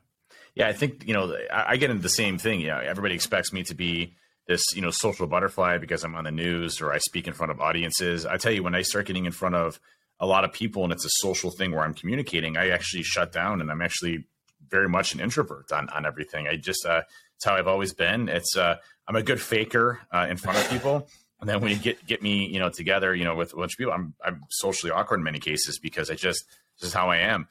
Yeah. 0.55 0.69
I 0.69 0.73
think, 0.73 1.07
you 1.07 1.15
know, 1.15 1.35
I, 1.51 1.73
I 1.73 1.77
get 1.77 1.91
into 1.91 2.03
the 2.03 2.09
same 2.09 2.37
thing. 2.37 2.61
You 2.61 2.67
know, 2.67 2.79
everybody 2.79 3.15
expects 3.15 3.53
me 3.53 3.63
to 3.65 3.75
be 3.75 4.17
this, 4.47 4.65
you 4.75 4.83
know, 4.83 4.91
social 4.91 5.27
butterfly 5.29 5.79
because 5.79 6.03
I'm 6.03 6.17
on 6.17 6.25
the 6.25 6.33
news 6.33 6.81
or 6.81 6.93
I 6.93 6.99
speak 6.99 7.29
in 7.29 7.33
front 7.33 7.53
of 7.53 7.61
audiences. 7.61 8.27
I 8.27 8.37
tell 8.37 8.53
you, 8.53 8.65
when 8.65 8.75
I 8.75 8.83
start 8.83 9.07
getting 9.07 9.27
in 9.27 9.33
front 9.33 9.55
of 9.55 9.79
a 10.19 10.27
lot 10.27 10.45
of 10.45 10.53
people 10.53 10.83
and 10.83 10.93
it's 10.93 11.05
a 11.05 11.11
social 11.27 11.51
thing 11.51 11.71
where 11.71 11.85
I'm 11.85 11.95
communicating, 11.95 12.57
I 12.57 12.71
actually 12.71 13.05
shut 13.05 13.31
down 13.33 13.61
and 13.61 13.71
I'm 13.71 13.81
actually 13.81 14.25
very 14.69 14.89
much 14.89 15.15
an 15.15 15.21
introvert 15.21 15.71
on, 15.73 15.89
on 15.91 16.05
everything. 16.05 16.49
I 16.49 16.57
just, 16.57 16.85
uh, 16.85 17.03
it's 17.37 17.45
how 17.45 17.55
I've 17.55 17.69
always 17.69 17.93
been. 17.95 18.29
It's, 18.29 18.57
uh, 18.57 18.77
I'm 19.07 19.17
a 19.17 19.23
good 19.23 19.41
faker 19.41 20.01
uh, 20.13 20.27
in 20.29 20.37
front 20.37 20.59
of 20.59 20.69
people. 20.69 21.09
And 21.41 21.49
then 21.49 21.61
when 21.61 21.71
you 21.71 21.79
get, 21.79 22.05
get 22.07 22.21
me, 22.23 22.47
you 22.47 22.59
know, 22.59 22.69
together, 22.69 23.15
you 23.15 23.25
know, 23.25 23.35
with 23.35 23.53
a 23.53 23.57
bunch 23.57 23.75
of 23.75 23.79
people, 23.79 23.95
I'm, 23.95 24.15
I'm 24.23 24.43
socially 24.51 24.93
awkward 24.93 25.21
in 25.21 25.25
many 25.25 25.39
cases 25.39 25.79
because 25.79 26.11
I 26.11 26.15
just, 26.15 26.45
this 26.79 26.89
is 26.89 26.95
how 26.95 27.09
I 27.09 27.19
am. 27.19 27.49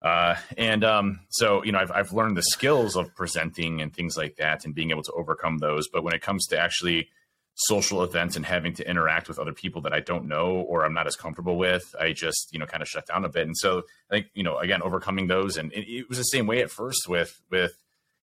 Uh, 0.00 0.36
and 0.56 0.84
um, 0.84 1.20
so, 1.28 1.64
you 1.64 1.72
know, 1.72 1.78
I've, 1.78 1.90
I've 1.90 2.12
learned 2.12 2.36
the 2.36 2.42
skills 2.42 2.96
of 2.96 3.14
presenting 3.14 3.80
and 3.80 3.92
things 3.92 4.16
like 4.16 4.36
that 4.36 4.64
and 4.64 4.74
being 4.74 4.90
able 4.90 5.02
to 5.02 5.12
overcome 5.12 5.58
those. 5.58 5.88
But 5.88 6.04
when 6.04 6.14
it 6.14 6.22
comes 6.22 6.46
to 6.48 6.58
actually 6.58 7.08
social 7.54 8.04
events 8.04 8.36
and 8.36 8.46
having 8.46 8.72
to 8.74 8.88
interact 8.88 9.26
with 9.26 9.40
other 9.40 9.52
people 9.52 9.82
that 9.82 9.92
I 9.92 9.98
don't 9.98 10.28
know 10.28 10.60
or 10.60 10.84
I'm 10.84 10.94
not 10.94 11.08
as 11.08 11.16
comfortable 11.16 11.58
with, 11.58 11.94
I 12.00 12.12
just, 12.12 12.50
you 12.52 12.60
know, 12.60 12.66
kind 12.66 12.82
of 12.82 12.88
shut 12.88 13.06
down 13.06 13.24
a 13.24 13.28
bit. 13.28 13.46
And 13.48 13.56
so 13.56 13.82
I 14.10 14.14
think, 14.14 14.26
you 14.34 14.44
know, 14.44 14.58
again, 14.58 14.82
overcoming 14.82 15.26
those. 15.26 15.56
And 15.56 15.72
it, 15.72 15.88
it 15.88 16.08
was 16.08 16.18
the 16.18 16.24
same 16.24 16.46
way 16.46 16.62
at 16.62 16.70
first 16.70 17.08
with, 17.08 17.40
with 17.50 17.72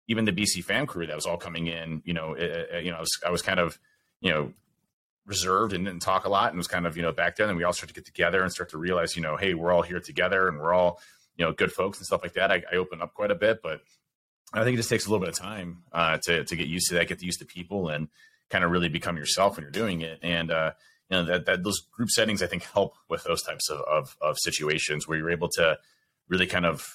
even 0.07 0.23
the 0.23 0.31
BC 0.31 0.63
fan 0.63 0.85
crew 0.85 1.05
that 1.07 1.15
was 1.15 1.25
all 1.25 1.37
coming 1.37 1.67
in, 1.67 2.01
you 2.05 2.13
know, 2.13 2.33
it, 2.33 2.85
you 2.85 2.91
know, 2.91 2.97
I 2.97 3.01
was, 3.01 3.19
I 3.27 3.29
was 3.31 3.41
kind 3.41 3.59
of, 3.59 3.77
you 4.21 4.31
know, 4.31 4.53
reserved 5.25 5.73
and 5.73 5.85
didn't 5.85 6.01
talk 6.01 6.25
a 6.25 6.29
lot 6.29 6.49
and 6.49 6.57
was 6.57 6.67
kind 6.67 6.85
of, 6.85 6.95
you 6.95 7.03
know, 7.03 7.11
back 7.11 7.35
then 7.35 7.49
and 7.49 7.57
we 7.57 7.63
all 7.63 7.73
start 7.73 7.89
to 7.89 7.93
get 7.95 8.05
together 8.05 8.41
and 8.41 8.51
start 8.51 8.69
to 8.69 8.77
realize, 8.77 9.17
you 9.17 9.21
know, 9.21 9.35
hey, 9.35 9.53
we're 9.53 9.73
all 9.73 9.81
here 9.81 9.99
together 9.99 10.47
and 10.47 10.59
we're 10.59 10.73
all, 10.73 10.99
you 11.37 11.45
know 11.45 11.51
good 11.51 11.71
folks 11.71 11.97
and 11.97 12.05
stuff 12.05 12.21
like 12.23 12.33
that, 12.33 12.51
I, 12.51 12.63
I 12.71 12.75
open 12.75 13.01
up 13.01 13.13
quite 13.13 13.31
a 13.31 13.35
bit. 13.35 13.59
But 13.61 13.81
I 14.53 14.63
think 14.63 14.75
it 14.75 14.77
just 14.77 14.89
takes 14.89 15.05
a 15.05 15.09
little 15.09 15.25
bit 15.25 15.29
of 15.29 15.39
time 15.39 15.83
uh, 15.91 16.17
to 16.23 16.43
to 16.43 16.55
get 16.55 16.67
used 16.67 16.87
to 16.89 16.95
that, 16.95 17.07
get 17.07 17.21
used 17.21 17.39
to 17.39 17.45
people, 17.45 17.89
and 17.89 18.07
kind 18.49 18.63
of 18.63 18.71
really 18.71 18.89
become 18.89 19.17
yourself 19.17 19.55
when 19.55 19.63
you're 19.63 19.71
doing 19.71 20.01
it. 20.01 20.19
And 20.21 20.51
uh, 20.51 20.71
you 21.09 21.17
know 21.17 21.25
that, 21.25 21.45
that 21.45 21.63
those 21.63 21.81
group 21.91 22.09
settings 22.09 22.41
I 22.41 22.47
think 22.47 22.63
help 22.63 22.95
with 23.09 23.23
those 23.23 23.41
types 23.41 23.69
of, 23.69 23.81
of, 23.81 24.15
of 24.21 24.37
situations 24.39 25.07
where 25.07 25.17
you're 25.17 25.31
able 25.31 25.49
to 25.55 25.77
really 26.27 26.47
kind 26.47 26.65
of 26.65 26.87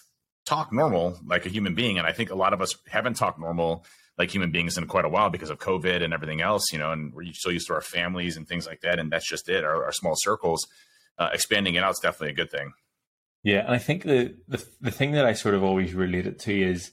talk 0.46 0.72
normal 0.72 1.18
like 1.24 1.46
a 1.46 1.48
human 1.48 1.74
being. 1.74 1.98
And 1.98 2.06
I 2.06 2.12
think 2.12 2.30
a 2.30 2.34
lot 2.34 2.52
of 2.52 2.60
us 2.60 2.76
haven't 2.88 3.14
talked 3.14 3.38
normal 3.38 3.84
like 4.18 4.30
human 4.30 4.50
beings 4.50 4.76
in 4.76 4.86
quite 4.86 5.04
a 5.04 5.08
while 5.08 5.30
because 5.30 5.50
of 5.50 5.58
COVID 5.58 6.02
and 6.02 6.12
everything 6.12 6.40
else, 6.42 6.72
you 6.72 6.78
know, 6.78 6.92
and 6.92 7.14
we're 7.14 7.32
so 7.32 7.50
used 7.50 7.68
to 7.68 7.74
our 7.74 7.80
families 7.80 8.36
and 8.36 8.46
things 8.46 8.66
like 8.66 8.80
that. 8.82 8.98
And 8.98 9.10
that's 9.10 9.28
just 9.28 9.48
it, 9.48 9.64
our, 9.64 9.84
our 9.84 9.92
small 9.92 10.14
circles. 10.16 10.66
Uh, 11.18 11.30
expanding 11.32 11.74
it 11.74 11.82
out 11.82 11.92
is 11.92 12.00
definitely 12.02 12.30
a 12.30 12.34
good 12.34 12.50
thing. 12.50 12.72
Yeah, 13.42 13.64
and 13.64 13.74
I 13.74 13.78
think 13.78 14.02
the, 14.02 14.36
the 14.48 14.64
the 14.80 14.90
thing 14.90 15.12
that 15.12 15.24
I 15.24 15.32
sort 15.32 15.54
of 15.54 15.62
always 15.62 15.94
relate 15.94 16.26
it 16.26 16.38
to 16.40 16.54
is 16.54 16.90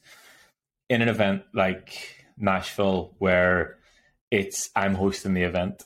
in 0.90 1.02
an 1.02 1.10
event 1.10 1.44
like 1.54 2.26
Nashville 2.38 3.16
where 3.18 3.78
it's 4.32 4.70
I'm 4.76 4.96
hosting 4.96 5.34
the 5.34 5.44
event, 5.44 5.84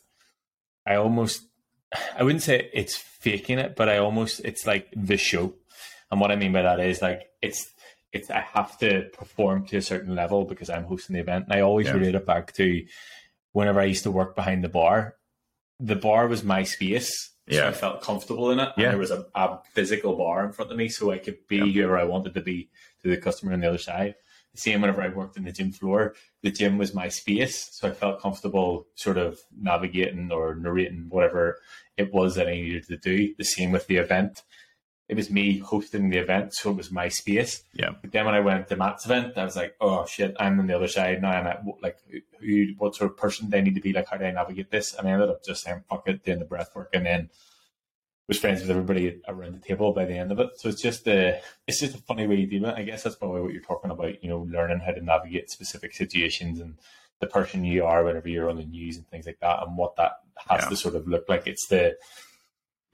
I 0.86 0.96
almost 0.96 1.44
I 2.18 2.24
wouldn't 2.24 2.44
say 2.44 2.70
it's 2.74 2.96
faking 2.96 3.60
it, 3.60 3.76
but 3.76 3.90
I 3.90 3.98
almost 3.98 4.42
it's 4.46 4.66
like 4.66 4.94
the 4.96 5.18
show. 5.18 5.56
And 6.12 6.20
what 6.20 6.32
I 6.32 6.36
mean 6.36 6.54
by 6.54 6.62
that 6.62 6.80
is 6.80 7.02
like 7.02 7.24
it's 7.42 7.70
it's 8.14 8.30
I 8.30 8.42
have 8.42 8.78
to 8.80 9.10
perform 9.14 9.66
to 9.68 9.78
a 9.78 9.82
certain 9.82 10.16
level 10.16 10.46
because 10.46 10.70
I'm 10.70 10.84
hosting 10.84 11.16
the 11.16 11.22
event. 11.22 11.46
And 11.46 11.54
I 11.54 11.62
always 11.62 11.88
yeah. 11.88 11.94
relate 11.94 12.16
it 12.16 12.26
back 12.26 12.54
to 12.54 12.86
whenever 13.54 13.80
I 13.80 13.86
used 13.86 14.04
to 14.04 14.12
work 14.12 14.36
behind 14.36 14.64
the 14.64 14.70
bar. 14.70 15.16
The 15.80 15.96
bar 15.96 16.28
was 16.28 16.44
my 16.44 16.64
space. 16.64 17.31
So 17.50 17.68
I 17.68 17.72
felt 17.72 18.02
comfortable 18.02 18.52
in 18.52 18.60
it. 18.60 18.70
Yeah. 18.78 18.86
And 18.86 18.94
there 18.94 19.00
was 19.00 19.12
a, 19.12 19.26
a, 19.36 19.60
physical 19.74 20.16
bar 20.16 20.46
in 20.46 20.54
front 20.54 20.72
of 20.72 20.78
me 20.78 20.90
so 20.90 21.12
I 21.12 21.18
could 21.18 21.48
be 21.48 21.58
yeah. 21.58 21.66
whoever 21.66 21.98
I 21.98 22.04
wanted 22.04 22.34
to 22.36 22.42
be 22.42 22.70
to 23.02 23.10
the 23.10 23.18
customer 23.18 23.54
on 23.54 23.60
the 23.60 23.68
other 23.68 23.78
side. 23.78 24.16
The 24.54 24.60
same 24.60 24.82
whenever 24.82 25.02
I 25.02 25.08
worked 25.08 25.38
in 25.38 25.46
the 25.46 25.52
gym 25.52 25.72
floor, 25.72 26.14
the 26.44 26.52
gym 26.52 26.78
was 26.78 26.94
my 26.94 27.08
space. 27.08 27.70
So 27.72 27.88
I 27.88 27.92
felt 27.92 28.22
comfortable 28.22 28.88
sort 28.96 29.18
of 29.18 29.40
navigating 29.58 30.32
or 30.32 30.56
narrating 30.56 31.08
whatever 31.10 31.58
it 31.98 32.14
was 32.14 32.36
that 32.36 32.48
I 32.48 32.54
needed 32.54 32.88
to 32.88 32.98
do. 32.98 33.34
The 33.38 33.44
same 33.44 33.72
with 33.72 33.88
the 33.88 33.98
event 33.98 34.44
it 35.12 35.18
was 35.18 35.30
me 35.30 35.58
hosting 35.58 36.10
the 36.10 36.20
event, 36.20 36.54
so 36.54 36.72
it 36.72 36.78
was 36.78 36.90
my 36.90 37.10
space. 37.10 37.66
Yeah. 37.74 37.90
But 38.02 38.14
then 38.14 38.24
when 38.24 38.34
I 38.34 38.40
went 38.40 38.70
to 38.70 38.78
Matt's 38.78 39.06
event, 39.06 39.38
I 39.38 39.44
was 39.44 39.58
like, 39.58 39.76
oh 39.82 40.06
shit, 40.06 40.34
I'm 40.40 40.58
on 40.58 40.68
the 40.68 40.74
other 40.74 40.88
side 40.88 41.22
now. 41.22 41.32
I'm 41.32 41.48
at 41.48 41.66
like, 41.82 41.98
who, 42.40 42.68
what 42.78 42.96
sort 42.96 43.12
of 43.12 43.18
person 43.18 43.50
do 43.50 43.58
I 43.58 43.60
need 43.62 43.76
to 43.76 43.82
be? 43.82 43.92
Like, 43.92 44.08
how 44.08 44.16
do 44.16 44.24
I 44.24 44.32
navigate 44.32 44.72
this? 44.72 44.96
And 44.96 45.06
I 45.06 45.12
ended 45.12 45.28
up 45.28 45.44
just 45.44 45.66
saying, 45.66 45.84
fuck 45.90 46.08
it, 46.08 46.24
doing 46.24 46.40
the 46.40 46.46
breath 46.46 46.74
work, 46.74 46.92
and 46.94 47.06
then 47.06 47.30
was 48.30 48.40
friends 48.40 48.62
with 48.62 48.72
everybody 48.72 49.22
around 49.28 49.54
the 49.54 49.60
table 49.60 49.92
by 49.92 50.06
the 50.06 50.14
end 50.14 50.32
of 50.32 50.40
it. 50.40 50.52
So 50.56 50.70
it's 50.70 50.82
just 50.82 51.06
a, 51.10 51.42
it's 51.68 51.82
just 51.82 51.96
a 51.96 52.02
funny 52.04 52.26
way 52.26 52.38
to 52.38 52.46
do 52.46 52.66
it. 52.66 52.74
I 52.74 52.84
guess 52.84 53.04
that's 53.04 53.18
probably 53.18 53.42
what 53.42 53.52
you're 53.52 53.62
talking 53.62 53.92
about. 53.92 54.24
You 54.24 54.30
know, 54.30 54.48
learning 54.50 54.80
how 54.80 54.94
to 54.94 55.04
navigate 55.04 55.50
specific 55.50 55.94
situations 55.94 56.62
and 56.62 56.76
the 57.20 57.28
person 57.28 57.66
you 57.66 57.84
are 57.84 58.06
whenever 58.06 58.30
you're 58.30 58.50
on 58.50 58.56
the 58.56 58.64
news 58.64 58.96
and 58.96 59.06
things 59.10 59.26
like 59.26 59.42
that, 59.42 59.62
and 59.62 59.76
what 59.76 59.98
that 59.98 60.14
has 60.48 60.64
yeah. 60.64 60.70
to 60.70 60.78
sort 60.78 60.96
of 60.96 61.06
look 61.06 61.28
like. 61.28 61.48
It's 61.48 61.68
the 61.68 61.98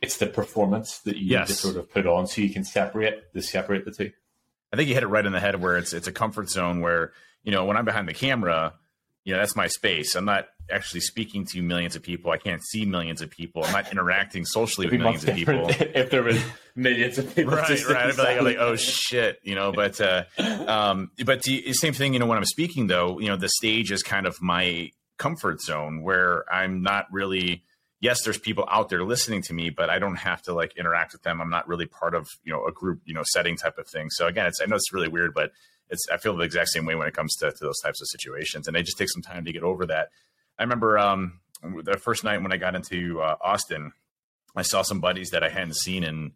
it's 0.02 0.18
the 0.18 0.28
performance 0.28 1.00
that 1.00 1.18
you 1.18 1.32
yes. 1.32 1.60
sort 1.60 1.76
of 1.76 1.91
put 1.91 2.06
on 2.06 2.28
so 2.28 2.41
you 2.41 2.52
can 2.52 2.64
separate 2.64 3.34
the 3.34 3.41
separate 3.41 3.86
the 3.86 3.91
two. 3.91 4.12
I 4.72 4.76
think 4.76 4.89
you 4.89 4.93
hit 4.93 5.04
it 5.04 5.08
right 5.08 5.26
in 5.26 5.32
the 5.32 5.39
head 5.39 5.62
where 5.62 5.78
it's 5.78 5.93
it's 5.93 6.08
a 6.08 6.12
comfort 6.12 6.50
zone 6.50 6.82
where, 6.82 7.14
you 7.43 7.52
know, 7.52 7.66
when 7.66 7.78
I'm 7.78 7.86
behind 7.86 8.08
the 8.08 8.14
camera, 8.14 8.74
you 9.24 9.34
know, 9.34 9.39
that's 9.39 9.56
my 9.56 9.68
space. 9.68 10.16
I'm 10.16 10.26
not 10.26 10.48
actually 10.70 11.00
speaking 11.00 11.45
to 11.45 11.62
millions 11.62 11.95
of 11.95 12.04
people. 12.04 12.32
I 12.32 12.38
can't 12.38 12.62
see 12.64 12.86
millions 12.86 13.22
of 13.22 13.30
people. 13.30 13.64
I'm 13.64 13.72
not 13.72 13.91
interacting 13.91 14.45
socially 14.45 14.88
with 14.88 15.00
millions 15.00 15.24
of 15.24 15.36
people. 15.36 15.70
If 15.80 16.12
there 16.12 16.24
was 16.24 16.41
millions 16.76 17.18
of 17.18 17.34
people, 17.34 17.56
right, 17.56 17.70
right. 17.88 18.06
I'd 18.06 18.16
be 18.16 18.22
like, 18.22 18.41
like, 18.41 18.58
oh 18.58 18.76
shit, 18.76 19.39
you 19.43 19.56
know. 19.56 19.72
But, 19.72 20.00
uh, 20.00 20.26
um, 20.39 21.12
but 21.26 21.43
the 21.43 21.74
same 21.74 21.93
thing, 21.93 22.14
you 22.14 22.20
know, 22.20 22.26
when 22.26 22.38
I'm 22.38 22.45
speaking 22.45 22.88
though, 22.88 23.20
you 23.20 23.28
know, 23.28 23.38
the 23.38 23.50
stage 23.50 23.91
is 23.91 24.04
kind 24.04 24.28
of 24.28 24.41
my 24.41 24.91
comfort 25.18 25.62
zone 25.62 26.04
where 26.04 26.43
I'm 26.54 26.82
not 26.84 27.06
really 27.12 27.64
yes, 28.00 28.24
there's 28.24 28.38
people 28.38 28.68
out 28.70 28.89
there 28.89 29.04
listening 29.04 29.41
to 29.43 29.54
me, 29.54 29.70
but 29.70 29.89
I 29.89 30.00
don't 30.00 30.18
have 30.18 30.41
to 30.43 30.54
like 30.54 30.78
interact 30.78 31.14
with 31.14 31.24
them. 31.24 31.41
I'm 31.41 31.50
not 31.50 31.68
really 31.68 31.86
part 31.86 32.14
of, 32.14 32.28
you 32.43 32.54
know, 32.54 32.66
a 32.66 32.72
group, 32.72 33.02
you 33.06 33.14
know, 33.14 33.24
setting 33.26 33.58
type 33.58 33.78
of 33.78 33.88
thing. 33.88 34.10
So 34.10 34.28
again, 34.28 34.45
it's, 34.45 34.62
I 34.62 34.66
know 34.66 34.76
it's 34.76 34.93
really 34.93 35.08
weird, 35.08 35.34
but 35.34 35.52
it's, 35.89 36.06
I 36.12 36.18
feel 36.18 36.36
the 36.36 36.43
exact 36.43 36.70
same 36.70 36.86
way 36.86 36.95
when 36.95 37.08
it 37.08 37.16
comes 37.16 37.36
to, 37.38 37.52
to 37.52 37.58
those 37.60 37.80
types 37.84 38.02
of 38.02 38.08
situations. 38.08 38.68
And 38.68 38.76
they 38.76 38.84
just 38.84 38.98
take 38.98 39.10
some 39.10 39.24
time 39.24 39.45
to 39.45 39.52
get 39.52 39.64
over 39.64 39.86
that. 39.88 40.10
I 40.60 40.64
remember, 40.64 41.00
um, 41.00 41.39
the 41.64 41.98
first 41.98 42.24
night 42.24 42.41
when 42.43 42.52
I 42.52 42.58
got 42.58 42.76
into 42.76 43.22
uh, 43.22 43.36
Austin, 43.41 43.93
I 44.56 44.62
saw 44.62 44.84
some 44.84 45.00
buddies 45.00 45.32
that 45.32 45.43
I 45.43 45.50
hadn't 45.50 45.78
seen 45.78 46.04
in, 46.04 46.34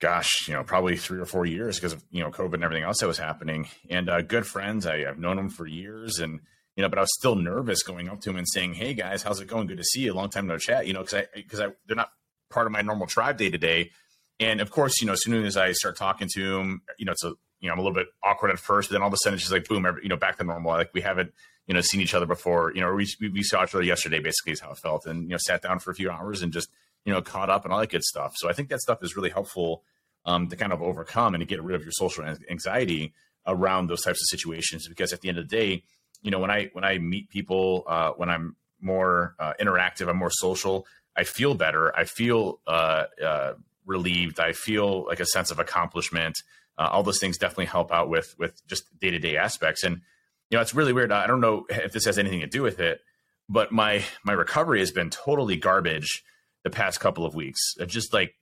gosh, 0.00 0.48
you 0.48 0.54
know, 0.54 0.62
probably 0.62 0.96
three 0.96 1.18
or 1.18 1.26
four 1.26 1.44
years 1.44 1.76
because 1.76 1.92
of, 1.92 2.04
you 2.10 2.22
know, 2.22 2.30
COVID 2.30 2.54
and 2.54 2.64
everything 2.64 2.84
else 2.84 3.00
that 3.00 3.06
was 3.06 3.18
happening. 3.18 3.68
And 3.90 4.08
uh, 4.08 4.22
good 4.22 4.46
friends, 4.46 4.86
I, 4.86 5.04
I've 5.06 5.18
known 5.18 5.36
them 5.36 5.50
for 5.50 5.66
years. 5.66 6.20
And, 6.20 6.40
you 6.78 6.82
know, 6.82 6.88
but 6.88 6.98
I 6.98 7.02
was 7.02 7.12
still 7.12 7.34
nervous 7.34 7.82
going 7.82 8.08
up 8.08 8.20
to 8.20 8.30
him 8.30 8.36
and 8.36 8.48
saying, 8.48 8.74
"Hey 8.74 8.94
guys, 8.94 9.24
how's 9.24 9.40
it 9.40 9.48
going? 9.48 9.66
Good 9.66 9.78
to 9.78 9.84
see 9.84 10.02
you. 10.02 10.14
Long 10.14 10.30
time 10.30 10.46
no 10.46 10.58
chat." 10.58 10.86
You 10.86 10.92
know, 10.92 11.00
because 11.00 11.14
I 11.14 11.26
because 11.34 11.58
I 11.58 11.70
they're 11.88 11.96
not 11.96 12.12
part 12.50 12.66
of 12.66 12.72
my 12.72 12.82
normal 12.82 13.08
tribe 13.08 13.36
day 13.36 13.50
to 13.50 13.58
day. 13.58 13.90
And 14.38 14.60
of 14.60 14.70
course, 14.70 15.00
you 15.00 15.08
know, 15.08 15.14
as 15.14 15.24
soon 15.24 15.44
as 15.44 15.56
I 15.56 15.72
start 15.72 15.96
talking 15.96 16.28
to 16.34 16.56
him, 16.56 16.82
you 16.96 17.04
know, 17.04 17.10
it's 17.10 17.24
a 17.24 17.32
you 17.58 17.66
know 17.66 17.72
I'm 17.72 17.80
a 17.80 17.82
little 17.82 17.96
bit 17.96 18.06
awkward 18.22 18.52
at 18.52 18.60
first, 18.60 18.90
but 18.90 18.94
then 18.94 19.02
all 19.02 19.08
of 19.08 19.12
a 19.12 19.16
sudden 19.16 19.34
it's 19.34 19.42
just 19.42 19.52
like 19.52 19.66
boom, 19.66 19.86
every, 19.86 20.04
you 20.04 20.08
know, 20.08 20.16
back 20.16 20.38
to 20.38 20.44
normal. 20.44 20.70
Like 20.70 20.94
we 20.94 21.00
haven't 21.00 21.32
you 21.66 21.74
know 21.74 21.80
seen 21.80 22.00
each 22.00 22.14
other 22.14 22.26
before. 22.26 22.72
You 22.72 22.80
know, 22.80 22.94
we 22.94 23.08
we 23.20 23.42
saw 23.42 23.64
each 23.64 23.74
other 23.74 23.82
yesterday. 23.82 24.20
Basically, 24.20 24.52
is 24.52 24.60
how 24.60 24.70
it 24.70 24.78
felt, 24.78 25.04
and 25.04 25.24
you 25.24 25.30
know, 25.30 25.38
sat 25.40 25.62
down 25.62 25.80
for 25.80 25.90
a 25.90 25.96
few 25.96 26.12
hours 26.12 26.42
and 26.42 26.52
just 26.52 26.68
you 27.04 27.12
know 27.12 27.20
caught 27.20 27.50
up 27.50 27.64
and 27.64 27.74
all 27.74 27.80
that 27.80 27.90
good 27.90 28.04
stuff. 28.04 28.34
So 28.36 28.48
I 28.48 28.52
think 28.52 28.68
that 28.68 28.78
stuff 28.78 29.02
is 29.02 29.16
really 29.16 29.30
helpful 29.30 29.82
um, 30.26 30.46
to 30.46 30.54
kind 30.54 30.72
of 30.72 30.80
overcome 30.80 31.34
and 31.34 31.42
to 31.42 31.44
get 31.44 31.60
rid 31.60 31.74
of 31.74 31.82
your 31.82 31.90
social 31.90 32.24
anxiety 32.48 33.14
around 33.48 33.88
those 33.88 34.02
types 34.02 34.20
of 34.20 34.26
situations 34.28 34.86
because 34.86 35.12
at 35.12 35.22
the 35.22 35.28
end 35.28 35.38
of 35.38 35.48
the 35.48 35.56
day 35.56 35.82
you 36.22 36.30
know 36.30 36.38
when 36.38 36.50
i 36.50 36.70
when 36.72 36.84
i 36.84 36.98
meet 36.98 37.28
people 37.30 37.84
uh, 37.86 38.10
when 38.12 38.28
i'm 38.28 38.56
more 38.80 39.34
uh, 39.38 39.52
interactive 39.60 40.08
i'm 40.08 40.16
more 40.16 40.30
social 40.30 40.86
i 41.16 41.24
feel 41.24 41.54
better. 41.54 41.94
I 41.96 42.04
feel 42.04 42.60
uh, 42.66 43.04
uh 43.24 43.54
relieved. 43.86 44.38
I 44.38 44.52
feel 44.52 45.06
like 45.06 45.18
a 45.18 45.26
sense 45.26 45.50
of 45.50 45.58
accomplishment. 45.58 46.36
Uh, 46.76 46.88
all 46.92 47.02
those 47.02 47.18
things 47.18 47.38
definitely 47.38 47.66
help 47.66 47.90
out 47.90 48.08
with 48.08 48.34
with 48.38 48.64
just 48.68 48.84
day-to-day 49.00 49.36
aspects. 49.36 49.82
And 49.82 50.02
you 50.50 50.56
know 50.56 50.60
it's 50.60 50.74
really 50.74 50.92
weird. 50.92 51.10
I 51.10 51.26
don't 51.26 51.40
know 51.40 51.66
if 51.68 51.92
this 51.92 52.04
has 52.04 52.18
anything 52.18 52.40
to 52.40 52.46
do 52.46 52.62
with 52.62 52.78
it 52.80 53.00
but 53.48 53.72
my 53.72 54.04
my 54.24 54.32
recovery 54.32 54.80
has 54.80 54.90
been 54.90 55.10
totally 55.10 55.56
garbage 55.56 56.22
the 56.64 56.70
past 56.70 57.00
couple 57.00 57.24
of 57.24 57.34
weeks. 57.34 57.74
Just 57.86 58.12
like 58.12 58.34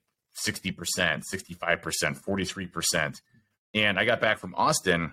60% 0.45 0.77
65% 1.33 2.23
43% 2.23 3.21
and 3.73 3.99
i 3.99 4.05
got 4.05 4.21
back 4.21 4.39
from 4.39 4.55
austin 4.55 5.13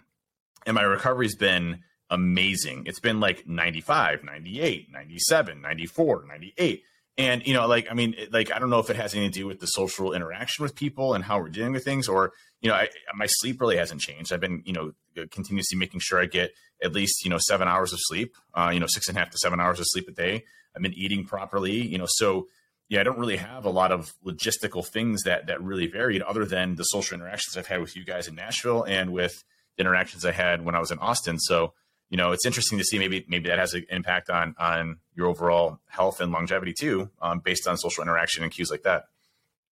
and 0.65 0.75
my 0.75 0.81
recovery's 0.81 1.37
been 1.37 1.79
amazing. 2.13 2.83
It's 2.85 2.99
been 2.99 3.19
like 3.19 3.47
95, 3.47 4.23
98, 4.23 4.91
97, 4.91 5.61
94, 5.61 6.25
98. 6.27 6.83
And, 7.17 7.45
you 7.45 7.53
know, 7.53 7.67
like, 7.67 7.87
I 7.91 7.93
mean, 7.93 8.15
like, 8.31 8.51
I 8.51 8.57
don't 8.57 8.69
know 8.69 8.79
if 8.79 8.89
it 8.89 8.95
has 8.95 9.13
anything 9.13 9.31
to 9.31 9.39
do 9.39 9.47
with 9.47 9.59
the 9.59 9.67
social 9.67 10.13
interaction 10.13 10.63
with 10.63 10.73
people 10.73 11.13
and 11.13 11.23
how 11.23 11.39
we're 11.39 11.49
dealing 11.49 11.73
with 11.73 11.83
things, 11.83 12.07
or, 12.07 12.31
you 12.61 12.69
know, 12.69 12.75
I, 12.75 12.89
my 13.15 13.27
sleep 13.27 13.61
really 13.61 13.77
hasn't 13.77 14.01
changed. 14.01 14.33
I've 14.33 14.39
been, 14.39 14.63
you 14.65 14.73
know, 14.73 14.93
continuously 15.29 15.77
making 15.77 15.99
sure 15.99 16.19
I 16.19 16.25
get 16.25 16.51
at 16.83 16.93
least, 16.93 17.23
you 17.23 17.29
know, 17.29 17.37
seven 17.37 17.67
hours 17.67 17.93
of 17.93 17.99
sleep, 18.01 18.35
uh, 18.55 18.71
you 18.73 18.79
know, 18.79 18.87
six 18.87 19.07
and 19.07 19.15
a 19.15 19.19
half 19.19 19.29
to 19.29 19.37
seven 19.37 19.59
hours 19.59 19.79
of 19.79 19.85
sleep 19.89 20.07
a 20.07 20.11
day. 20.11 20.43
I've 20.75 20.81
been 20.81 20.93
eating 20.93 21.25
properly, 21.25 21.85
you 21.85 21.99
know, 21.99 22.07
so, 22.07 22.47
yeah, 22.89 22.99
I 22.99 23.03
don't 23.03 23.19
really 23.19 23.37
have 23.37 23.65
a 23.65 23.69
lot 23.69 23.91
of 23.91 24.13
logistical 24.25 24.85
things 24.85 25.23
that 25.23 25.47
that 25.47 25.61
really 25.61 25.87
varied 25.87 26.21
other 26.23 26.45
than 26.45 26.75
the 26.75 26.83
social 26.83 27.15
interactions 27.15 27.57
I've 27.57 27.67
had 27.67 27.79
with 27.79 27.95
you 27.95 28.03
guys 28.05 28.27
in 28.27 28.35
Nashville 28.35 28.83
and 28.83 29.11
with 29.13 29.43
the 29.77 29.81
interactions 29.81 30.25
I 30.25 30.31
had 30.31 30.65
when 30.65 30.75
I 30.75 30.79
was 30.79 30.91
in 30.91 30.99
Austin. 30.99 31.39
So, 31.39 31.73
you 32.13 32.17
know, 32.17 32.31
it's 32.31 32.45
interesting 32.45 32.77
to 32.77 32.83
see 32.83 32.99
maybe 32.99 33.25
maybe 33.27 33.49
that 33.49 33.57
has 33.57 33.73
an 33.73 33.87
impact 33.89 34.29
on 34.29 34.53
on 34.59 34.99
your 35.15 35.25
overall 35.25 35.79
health 35.87 36.21
and 36.21 36.31
longevity 36.31 36.71
too, 36.71 37.09
um, 37.19 37.39
based 37.39 37.67
on 37.67 37.75
social 37.75 38.03
interaction 38.03 38.43
and 38.43 38.51
cues 38.51 38.69
like 38.69 38.83
that. 38.83 39.05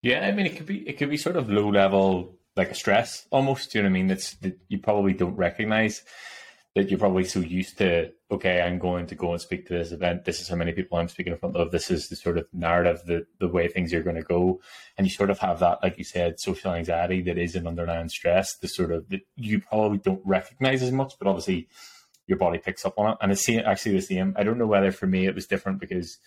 Yeah, 0.02 0.26
I 0.28 0.32
mean, 0.32 0.48
it 0.48 0.58
could 0.58 0.66
be 0.66 0.80
it 0.90 0.98
could 0.98 1.12
be 1.12 1.18
sort 1.18 1.36
of 1.36 1.52
low 1.52 1.70
level, 1.70 2.40
like 2.56 2.72
a 2.72 2.74
stress 2.74 3.28
almost. 3.30 3.76
You 3.76 3.84
know 3.84 3.90
what 3.90 3.92
I 3.92 3.94
mean? 3.94 4.08
That's 4.08 4.34
that 4.38 4.58
you 4.70 4.80
probably 4.80 5.14
don't 5.14 5.36
recognize 5.36 6.02
that 6.74 6.90
you're 6.90 6.98
probably 6.98 7.26
so 7.26 7.42
used 7.42 7.78
to. 7.78 8.12
Okay, 8.32 8.60
I'm 8.60 8.80
going 8.80 9.06
to 9.06 9.14
go 9.14 9.34
and 9.34 9.40
speak 9.40 9.68
to 9.68 9.74
this 9.74 9.92
event. 9.92 10.26
This 10.26 10.42
is 10.42 10.48
how 10.48 10.56
many 10.56 10.72
people 10.72 10.98
I'm 10.98 11.10
speaking 11.10 11.34
in 11.34 11.38
front 11.38 11.58
of. 11.58 11.70
This 11.70 11.92
is 11.92 12.10
the 12.10 12.16
sort 12.16 12.40
of 12.40 12.48
narrative, 12.52 13.04
the 13.06 13.28
the 13.40 13.50
way 13.50 13.68
things 13.68 13.94
are 13.94 14.02
going 14.02 14.16
to 14.16 14.24
go, 14.24 14.62
and 14.98 15.06
you 15.06 15.14
sort 15.14 15.30
of 15.30 15.38
have 15.38 15.60
that, 15.60 15.84
like 15.84 16.00
you 16.00 16.06
said, 16.06 16.40
social 16.40 16.74
anxiety 16.74 17.22
that 17.22 17.38
is 17.38 17.54
an 17.54 17.68
underlying 17.68 18.10
stress. 18.10 18.58
The 18.58 18.68
sort 18.68 18.92
of 18.92 19.10
that 19.10 19.22
you 19.36 19.62
probably 19.62 20.00
don't 20.00 20.26
recognize 20.26 20.82
as 20.82 20.92
much, 20.92 21.14
but 21.20 21.28
obviously 21.28 21.68
your 22.28 22.38
body 22.38 22.58
picks 22.58 22.86
up 22.86 22.98
on 22.98 23.12
it. 23.12 23.18
And 23.22 23.32
it's 23.32 23.48
actually 23.50 23.94
the 23.94 24.02
same. 24.02 24.36
I 24.38 24.44
don't 24.44 24.58
know 24.58 24.68
whether 24.68 24.92
for 24.92 25.08
me 25.08 25.26
it 25.26 25.36
was 25.36 25.48
different 25.48 25.80
because 25.80 26.18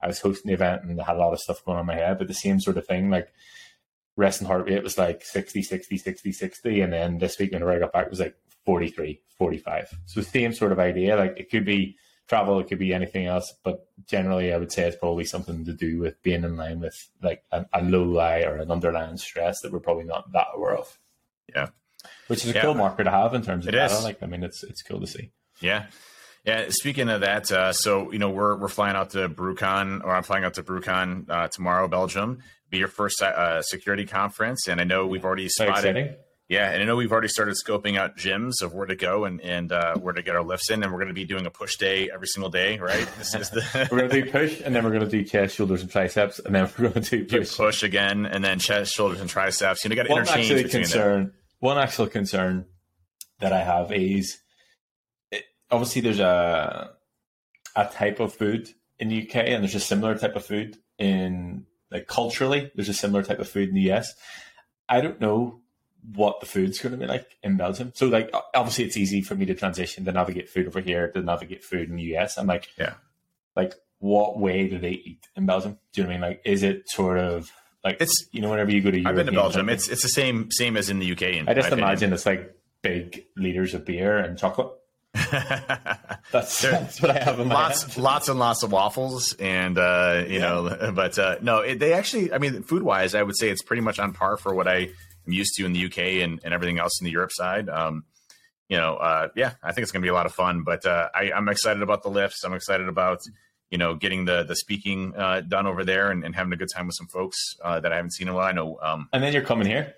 I 0.00 0.06
was 0.06 0.20
hosting 0.20 0.48
the 0.48 0.54
event 0.54 0.82
and 0.84 1.00
I 1.00 1.04
had 1.04 1.16
a 1.16 1.18
lot 1.18 1.32
of 1.32 1.40
stuff 1.40 1.64
going 1.64 1.76
on 1.76 1.82
in 1.82 1.86
my 1.86 1.94
head, 1.94 2.18
but 2.18 2.28
the 2.28 2.34
same 2.34 2.60
sort 2.60 2.76
of 2.76 2.86
thing, 2.86 3.10
like 3.10 3.32
resting 4.16 4.46
heart 4.46 4.66
rate 4.66 4.82
was 4.82 4.98
like 4.98 5.24
60, 5.24 5.62
60, 5.62 5.96
60, 5.96 6.32
60. 6.32 6.80
And 6.80 6.92
then 6.92 7.18
this 7.18 7.38
week 7.38 7.52
when 7.52 7.62
I 7.62 7.78
got 7.78 7.92
back, 7.92 8.06
it 8.06 8.10
was 8.10 8.20
like 8.20 8.36
43, 8.64 9.20
45. 9.38 9.98
So 10.06 10.20
same 10.20 10.52
sort 10.52 10.72
of 10.72 10.78
idea. 10.78 11.16
Like 11.16 11.38
it 11.38 11.50
could 11.50 11.64
be 11.64 11.96
travel, 12.28 12.60
it 12.60 12.68
could 12.68 12.78
be 12.78 12.94
anything 12.94 13.26
else, 13.26 13.52
but 13.62 13.86
generally 14.06 14.52
I 14.52 14.56
would 14.56 14.72
say 14.72 14.84
it's 14.84 14.96
probably 14.96 15.24
something 15.24 15.64
to 15.64 15.72
do 15.72 15.98
with 15.98 16.22
being 16.22 16.44
in 16.44 16.56
line 16.56 16.80
with 16.80 17.10
like 17.22 17.44
a, 17.52 17.66
a 17.72 17.82
low 17.82 18.04
lie 18.04 18.40
or 18.40 18.56
an 18.56 18.70
underlying 18.70 19.18
stress 19.18 19.60
that 19.60 19.72
we're 19.72 19.80
probably 19.80 20.04
not 20.04 20.32
that 20.32 20.46
aware 20.54 20.76
of. 20.76 20.98
Yeah. 21.54 21.68
Which 22.28 22.44
is 22.44 22.50
a 22.50 22.54
yeah. 22.54 22.62
cool 22.62 22.74
marker 22.74 23.04
to 23.04 23.10
have 23.10 23.34
in 23.34 23.42
terms 23.42 23.66
of 23.66 23.74
it 23.74 23.78
data. 23.78 23.94
Is. 23.94 24.04
Like, 24.04 24.22
I 24.22 24.26
mean, 24.26 24.42
it's 24.42 24.62
it's 24.64 24.82
cool 24.82 25.00
to 25.00 25.06
see. 25.06 25.30
Yeah. 25.60 25.86
Yeah. 26.44 26.66
Speaking 26.70 27.08
of 27.08 27.20
that, 27.20 27.50
uh, 27.52 27.72
so 27.72 28.12
you 28.12 28.18
know 28.18 28.30
we're 28.30 28.56
we're 28.56 28.68
flying 28.68 28.96
out 28.96 29.10
to 29.10 29.28
BruCON, 29.28 30.02
or 30.04 30.10
I'm 30.10 30.22
flying 30.22 30.44
out 30.44 30.54
to 30.54 30.62
BruCON 30.62 31.28
uh, 31.28 31.48
tomorrow, 31.48 31.88
Belgium. 31.88 32.38
Be 32.70 32.78
your 32.78 32.88
first 32.88 33.20
uh, 33.22 33.60
security 33.62 34.06
conference, 34.06 34.66
and 34.66 34.80
I 34.80 34.84
know 34.84 35.06
we've 35.06 35.24
already 35.24 35.48
spotted. 35.48 36.16
Yeah, 36.52 36.70
and 36.70 36.82
I 36.82 36.84
know 36.84 36.96
we've 36.96 37.10
already 37.10 37.28
started 37.28 37.54
scoping 37.54 37.96
out 37.96 38.18
gyms 38.18 38.60
of 38.60 38.74
where 38.74 38.84
to 38.84 38.94
go 38.94 39.24
and 39.24 39.40
and 39.40 39.72
uh, 39.72 39.94
where 39.94 40.12
to 40.12 40.22
get 40.22 40.36
our 40.36 40.42
lifts 40.42 40.70
in, 40.70 40.82
and 40.82 40.92
we're 40.92 40.98
going 40.98 41.08
to 41.08 41.14
be 41.14 41.24
doing 41.24 41.46
a 41.46 41.50
push 41.50 41.76
day 41.76 42.10
every 42.12 42.26
single 42.26 42.50
day, 42.50 42.78
right? 42.78 43.08
This 43.18 43.34
is 43.34 43.48
the 43.48 43.88
we're 43.90 43.98
going 44.00 44.10
to 44.10 44.22
do 44.22 44.30
push, 44.30 44.60
and 44.62 44.74
then 44.74 44.84
we're 44.84 44.90
going 44.90 45.02
to 45.02 45.08
do 45.08 45.24
chest, 45.24 45.54
shoulders, 45.54 45.80
and 45.80 45.90
triceps, 45.90 46.40
and 46.40 46.54
then 46.54 46.68
we're 46.78 46.90
going 46.90 47.02
to 47.04 47.10
do 47.10 47.24
do 47.24 47.38
push. 47.38 47.56
push 47.56 47.82
again, 47.82 48.26
and 48.26 48.44
then 48.44 48.58
chest, 48.58 48.92
shoulders, 48.92 49.22
and 49.22 49.30
triceps. 49.30 49.82
You 49.82 49.88
know, 49.88 49.96
got 49.96 50.02
to 50.02 50.12
interchange 50.12 50.50
actually 50.50 50.62
between 50.64 50.88
them. 50.88 51.32
One 51.62 51.78
actual 51.78 52.08
concern 52.08 52.66
that 53.38 53.52
I 53.52 53.60
have 53.62 53.92
is, 53.92 54.38
it, 55.30 55.44
obviously 55.70 56.02
there's 56.02 56.20
a 56.20 56.90
a 57.76 57.86
type 57.86 58.20
of 58.20 58.34
food 58.34 58.68
in 58.98 59.08
the 59.08 59.22
UK, 59.22 59.36
and 59.36 59.62
there's 59.62 59.74
a 59.76 59.80
similar 59.80 60.18
type 60.18 60.36
of 60.36 60.44
food 60.44 60.76
in 60.98 61.64
like 61.90 62.06
culturally. 62.08 62.70
There's 62.74 62.88
a 62.88 62.94
similar 62.94 63.22
type 63.22 63.38
of 63.38 63.48
food 63.48 63.68
in 63.68 63.74
the 63.76 63.92
US. 63.92 64.12
I 64.88 65.00
don't 65.00 65.20
know 65.20 65.60
what 66.14 66.40
the 66.40 66.46
food's 66.46 66.80
going 66.80 66.92
to 66.92 66.98
be 66.98 67.06
like 67.06 67.28
in 67.44 67.56
Belgium. 67.56 67.92
So 67.94 68.08
like 68.08 68.30
obviously 68.54 68.84
it's 68.84 68.96
easy 68.96 69.22
for 69.22 69.36
me 69.36 69.46
to 69.46 69.54
transition 69.54 70.04
to 70.04 70.12
navigate 70.12 70.48
food 70.48 70.66
over 70.66 70.80
here 70.80 71.08
to 71.12 71.22
navigate 71.22 71.62
food 71.62 71.88
in 71.88 71.94
the 71.96 72.16
US. 72.16 72.36
I'm 72.38 72.48
like, 72.48 72.66
Yeah. 72.76 72.94
like 73.54 73.74
what 74.00 74.36
way 74.40 74.66
do 74.68 74.78
they 74.80 74.90
eat 74.90 75.28
in 75.36 75.46
Belgium? 75.46 75.78
Do 75.92 76.00
you 76.00 76.02
know 76.02 76.08
what 76.08 76.16
I 76.16 76.20
mean? 76.20 76.28
Like, 76.30 76.42
is 76.44 76.64
it 76.64 76.88
sort 76.90 77.18
of 77.20 77.52
like 77.84 77.94
It's- 77.96 78.26
you 78.32 78.40
know 78.40 78.50
whenever 78.50 78.70
you 78.70 78.80
go 78.80 78.90
to 78.90 79.04
I've 79.04 79.14
been 79.16 79.26
to 79.26 79.32
Belgium. 79.32 79.68
It's 79.68 79.88
it's 79.88 80.02
the 80.02 80.08
same 80.08 80.50
same 80.50 80.76
as 80.76 80.90
in 80.90 80.98
the 80.98 81.12
UK. 81.12 81.22
In 81.22 81.48
I 81.48 81.54
just 81.54 81.68
opinion. 81.68 81.88
imagine 81.88 82.12
it's 82.12 82.26
like 82.26 82.54
big 82.82 83.26
liters 83.36 83.74
of 83.74 83.84
beer 83.84 84.18
and 84.18 84.38
chocolate. 84.38 84.72
That's, 86.32 86.62
that's 86.62 87.02
what 87.02 87.10
I 87.10 87.22
have 87.22 87.38
in 87.40 87.48
my 87.48 87.54
lots 87.54 87.82
head. 87.94 88.02
lots 88.02 88.28
and 88.30 88.38
lots 88.38 88.62
of 88.62 88.72
waffles 88.72 89.34
and 89.34 89.76
uh 89.76 90.24
you 90.26 90.38
know 90.38 90.92
but 90.94 91.18
uh 91.18 91.36
no 91.42 91.58
it, 91.58 91.78
they 91.78 91.92
actually 91.92 92.32
i 92.32 92.38
mean 92.38 92.62
food 92.62 92.82
wise 92.82 93.14
i 93.14 93.22
would 93.22 93.36
say 93.36 93.50
it's 93.50 93.62
pretty 93.62 93.82
much 93.82 93.98
on 93.98 94.12
par 94.14 94.36
for 94.38 94.54
what 94.54 94.66
i 94.66 94.76
am 95.26 95.32
used 95.32 95.54
to 95.56 95.66
in 95.66 95.72
the 95.74 95.84
uk 95.84 95.98
and, 95.98 96.40
and 96.44 96.54
everything 96.54 96.78
else 96.78 96.98
in 97.00 97.04
the 97.04 97.10
europe 97.10 97.30
side 97.32 97.68
um 97.68 98.04
you 98.68 98.76
know 98.78 98.94
uh 98.96 99.28
yeah 99.36 99.52
i 99.62 99.72
think 99.72 99.82
it's 99.82 99.92
gonna 99.92 100.02
be 100.02 100.08
a 100.08 100.14
lot 100.14 100.24
of 100.24 100.32
fun 100.32 100.62
but 100.62 100.86
uh 100.86 101.08
I, 101.14 101.32
i'm 101.32 101.48
excited 101.50 101.82
about 101.82 102.02
the 102.02 102.08
lifts 102.10 102.42
i'm 102.44 102.54
excited 102.54 102.88
about 102.88 103.18
you 103.72 103.78
know 103.78 103.96
getting 103.96 104.24
the 104.26 104.44
the 104.44 104.54
speaking 104.54 105.12
uh 105.16 105.40
done 105.40 105.66
over 105.66 105.82
there 105.84 106.10
and, 106.12 106.22
and 106.24 106.34
having 106.36 106.52
a 106.52 106.56
good 106.56 106.68
time 106.72 106.86
with 106.86 106.94
some 106.94 107.08
folks 107.08 107.38
uh 107.64 107.80
that 107.80 107.92
i 107.92 107.96
haven't 107.96 108.12
seen 108.12 108.28
in 108.28 108.34
a 108.34 108.36
while 108.36 108.46
i 108.46 108.52
know 108.52 108.78
um 108.82 109.08
And 109.12 109.20
then 109.24 109.32
you're 109.32 109.42
coming 109.52 109.66
here. 109.66 109.94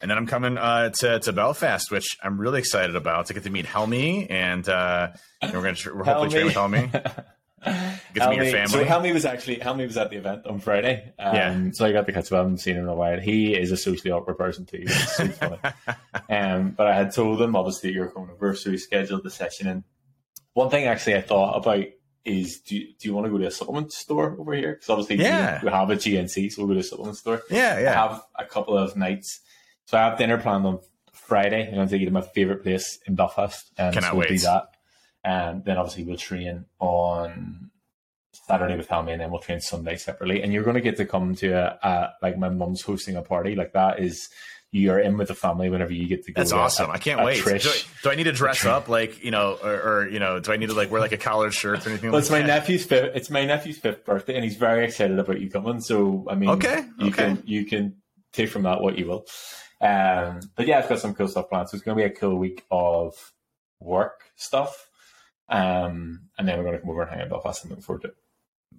and 0.00 0.10
then 0.10 0.16
I'm 0.18 0.26
coming 0.26 0.56
uh, 0.58 0.88
to 1.00 1.20
to 1.20 1.32
Belfast, 1.32 1.90
which 1.90 2.08
I'm 2.24 2.40
really 2.40 2.58
excited 2.58 2.96
about 2.96 3.26
to 3.26 3.34
get 3.34 3.42
to 3.44 3.50
meet 3.50 3.66
Helmy, 3.66 4.28
and 4.30 4.66
uh, 4.66 5.08
and 5.42 5.52
we're 5.52 5.62
gonna 5.62 5.74
tr- 5.74 5.94
we're 5.94 6.04
hopefully 6.04 6.30
train 6.30 6.46
with 6.46 6.54
Helmy. 6.54 6.90
Get 8.14 8.22
to 8.24 8.30
meet 8.30 8.36
your 8.36 8.44
Helmy- 8.46 8.50
family. 8.52 8.68
So 8.68 8.84
Helmy 8.84 9.12
was 9.12 9.26
actually 9.26 9.58
Helmy 9.58 9.84
was 9.84 9.98
at 9.98 10.08
the 10.08 10.16
event 10.16 10.46
on 10.46 10.60
Friday. 10.60 11.12
Um, 11.18 11.34
Yeah. 11.36 11.70
So 11.72 11.84
I 11.84 11.92
got 11.92 12.06
to 12.06 12.12
catch 12.14 12.28
up. 12.32 12.32
I 12.32 12.36
haven't 12.38 12.58
seen 12.64 12.76
him 12.76 12.84
in 12.84 12.88
a 12.88 12.94
while. 12.94 13.20
He 13.20 13.54
is 13.54 13.70
a 13.72 13.76
socially 13.76 14.10
awkward 14.10 14.38
person 14.38 14.64
too. 14.64 14.86
So 14.88 15.24
um, 16.30 16.70
but 16.70 16.86
I 16.86 16.94
had 16.94 17.12
told 17.12 17.42
him 17.42 17.54
obviously 17.54 17.92
you're 17.92 18.08
coming 18.10 18.30
over, 18.30 18.54
so 18.54 18.70
we 18.70 18.78
scheduled 18.78 19.22
the 19.24 19.30
session. 19.30 19.66
And 19.68 19.84
one 20.54 20.70
thing 20.70 20.86
actually 20.86 21.16
I 21.16 21.20
thought 21.20 21.52
about 21.58 21.84
is 22.24 22.60
do 22.60 22.76
you, 22.76 22.86
do 22.98 23.08
you 23.08 23.14
want 23.14 23.26
to 23.26 23.30
go 23.30 23.38
to 23.38 23.46
a 23.46 23.50
supplement 23.50 23.92
store 23.92 24.36
over 24.38 24.52
here? 24.54 24.74
Because 24.74 24.90
obviously 24.90 25.16
we- 25.16 25.24
Yeah. 25.24 25.60
we, 25.62 25.70
have 25.70 25.90
a 25.90 25.96
GNC, 25.96 26.52
so 26.52 26.62
we'll 26.62 26.68
go 26.68 26.74
to 26.74 26.80
a 26.80 26.82
supplement 26.84 27.16
store. 27.16 27.42
yeah, 27.50 27.74
I 27.78 27.82
yeah. 27.82 27.94
have 27.94 28.22
a 28.38 28.44
couple 28.44 28.76
of 28.76 28.96
nights. 28.96 29.40
So 29.86 29.96
I 29.98 30.02
have 30.02 30.18
dinner 30.18 30.38
planned 30.38 30.66
on 30.66 30.80
Friday. 31.12 31.66
I'm 31.66 31.74
going 31.74 31.88
to 31.88 31.92
take 31.92 32.00
you 32.00 32.06
to 32.06 32.12
my 32.12 32.20
favorite 32.20 32.62
place 32.62 32.98
in 33.06 33.14
Belfast. 33.14 33.70
And 33.78 33.94
Cannot 33.94 34.10
so 34.12 34.16
we'll 34.18 34.28
do 34.28 34.38
that. 34.38 34.64
And 35.24 35.64
then 35.64 35.76
obviously 35.78 36.04
we'll 36.04 36.16
train 36.16 36.66
on 36.78 37.70
Saturday 38.32 38.76
with 38.76 38.88
Helmy 38.88 39.12
and 39.12 39.20
then 39.20 39.30
we'll 39.30 39.40
train 39.40 39.60
Sunday 39.60 39.96
separately. 39.96 40.42
And 40.42 40.52
you're 40.52 40.62
going 40.64 40.74
to 40.74 40.80
get 40.80 40.96
to 40.98 41.04
come 41.06 41.34
to 41.36 41.50
a, 41.52 41.78
a 41.82 42.10
like 42.22 42.38
my 42.38 42.48
mum's 42.48 42.82
hosting 42.82 43.16
a 43.16 43.22
party. 43.22 43.54
Like 43.54 43.72
that 43.72 44.00
is, 44.00 44.28
you 44.72 44.92
are 44.92 45.00
in 45.00 45.16
with 45.18 45.28
the 45.28 45.34
family 45.34 45.68
whenever 45.68 45.92
you 45.92 46.06
get 46.06 46.24
to 46.26 46.32
go. 46.32 46.40
That's 46.40 46.50
to 46.50 46.56
awesome. 46.56 46.90
I 46.90 46.98
can't 46.98 47.24
wait. 47.24 47.44
Do 47.44 47.50
I, 47.54 47.58
do 48.02 48.10
I 48.10 48.14
need 48.14 48.24
to 48.24 48.32
dress 48.32 48.64
up 48.64 48.88
like 48.88 49.24
you 49.24 49.30
know, 49.32 49.58
or, 49.62 49.72
or 49.80 50.08
you 50.08 50.20
know, 50.20 50.38
do 50.38 50.52
I 50.52 50.56
need 50.56 50.68
to 50.68 50.74
like 50.74 50.90
wear 50.90 51.00
like 51.00 51.12
a 51.12 51.16
collared 51.16 51.54
shirt 51.54 51.86
or 51.86 51.90
anything? 51.90 52.10
Well, 52.12 52.18
like 52.18 52.22
it's 52.22 52.30
my 52.30 52.40
that? 52.40 52.46
nephew's 52.46 52.84
fifth. 52.84 53.16
It's 53.16 53.30
my 53.30 53.44
nephew's 53.44 53.78
fifth 53.78 54.04
birthday, 54.04 54.34
and 54.36 54.44
he's 54.44 54.56
very 54.56 54.84
excited 54.84 55.18
about 55.18 55.40
you 55.40 55.50
coming. 55.50 55.80
So, 55.80 56.26
I 56.30 56.34
mean, 56.36 56.50
Okay, 56.50 56.84
you 56.98 57.08
okay. 57.08 57.16
can 57.34 57.42
you 57.46 57.64
can 57.66 57.96
take 58.32 58.50
from 58.50 58.62
that 58.62 58.80
what 58.80 58.96
you 58.98 59.06
will. 59.06 59.26
Um, 59.80 60.40
but 60.56 60.66
yeah, 60.66 60.78
I've 60.78 60.88
got 60.88 61.00
some 61.00 61.14
cool 61.14 61.26
stuff 61.26 61.48
planned. 61.48 61.68
So 61.70 61.74
it's 61.76 61.84
going 61.84 61.96
to 61.96 62.04
be 62.04 62.06
a 62.06 62.14
cool 62.14 62.36
week 62.36 62.64
of 62.70 63.14
work 63.80 64.20
stuff, 64.36 64.88
um, 65.48 66.28
and 66.38 66.46
then 66.46 66.58
we're 66.58 66.64
going 66.64 66.74
to 66.76 66.80
come 66.80 66.90
over 66.90 67.02
and 67.02 67.10
hang 67.10 67.20
out 67.20 67.24
in 67.24 67.30
Belfast. 67.30 67.64
I'm 67.64 67.70
looking 67.70 67.82
forward 67.82 68.02
to 68.02 68.08
it. 68.08 68.14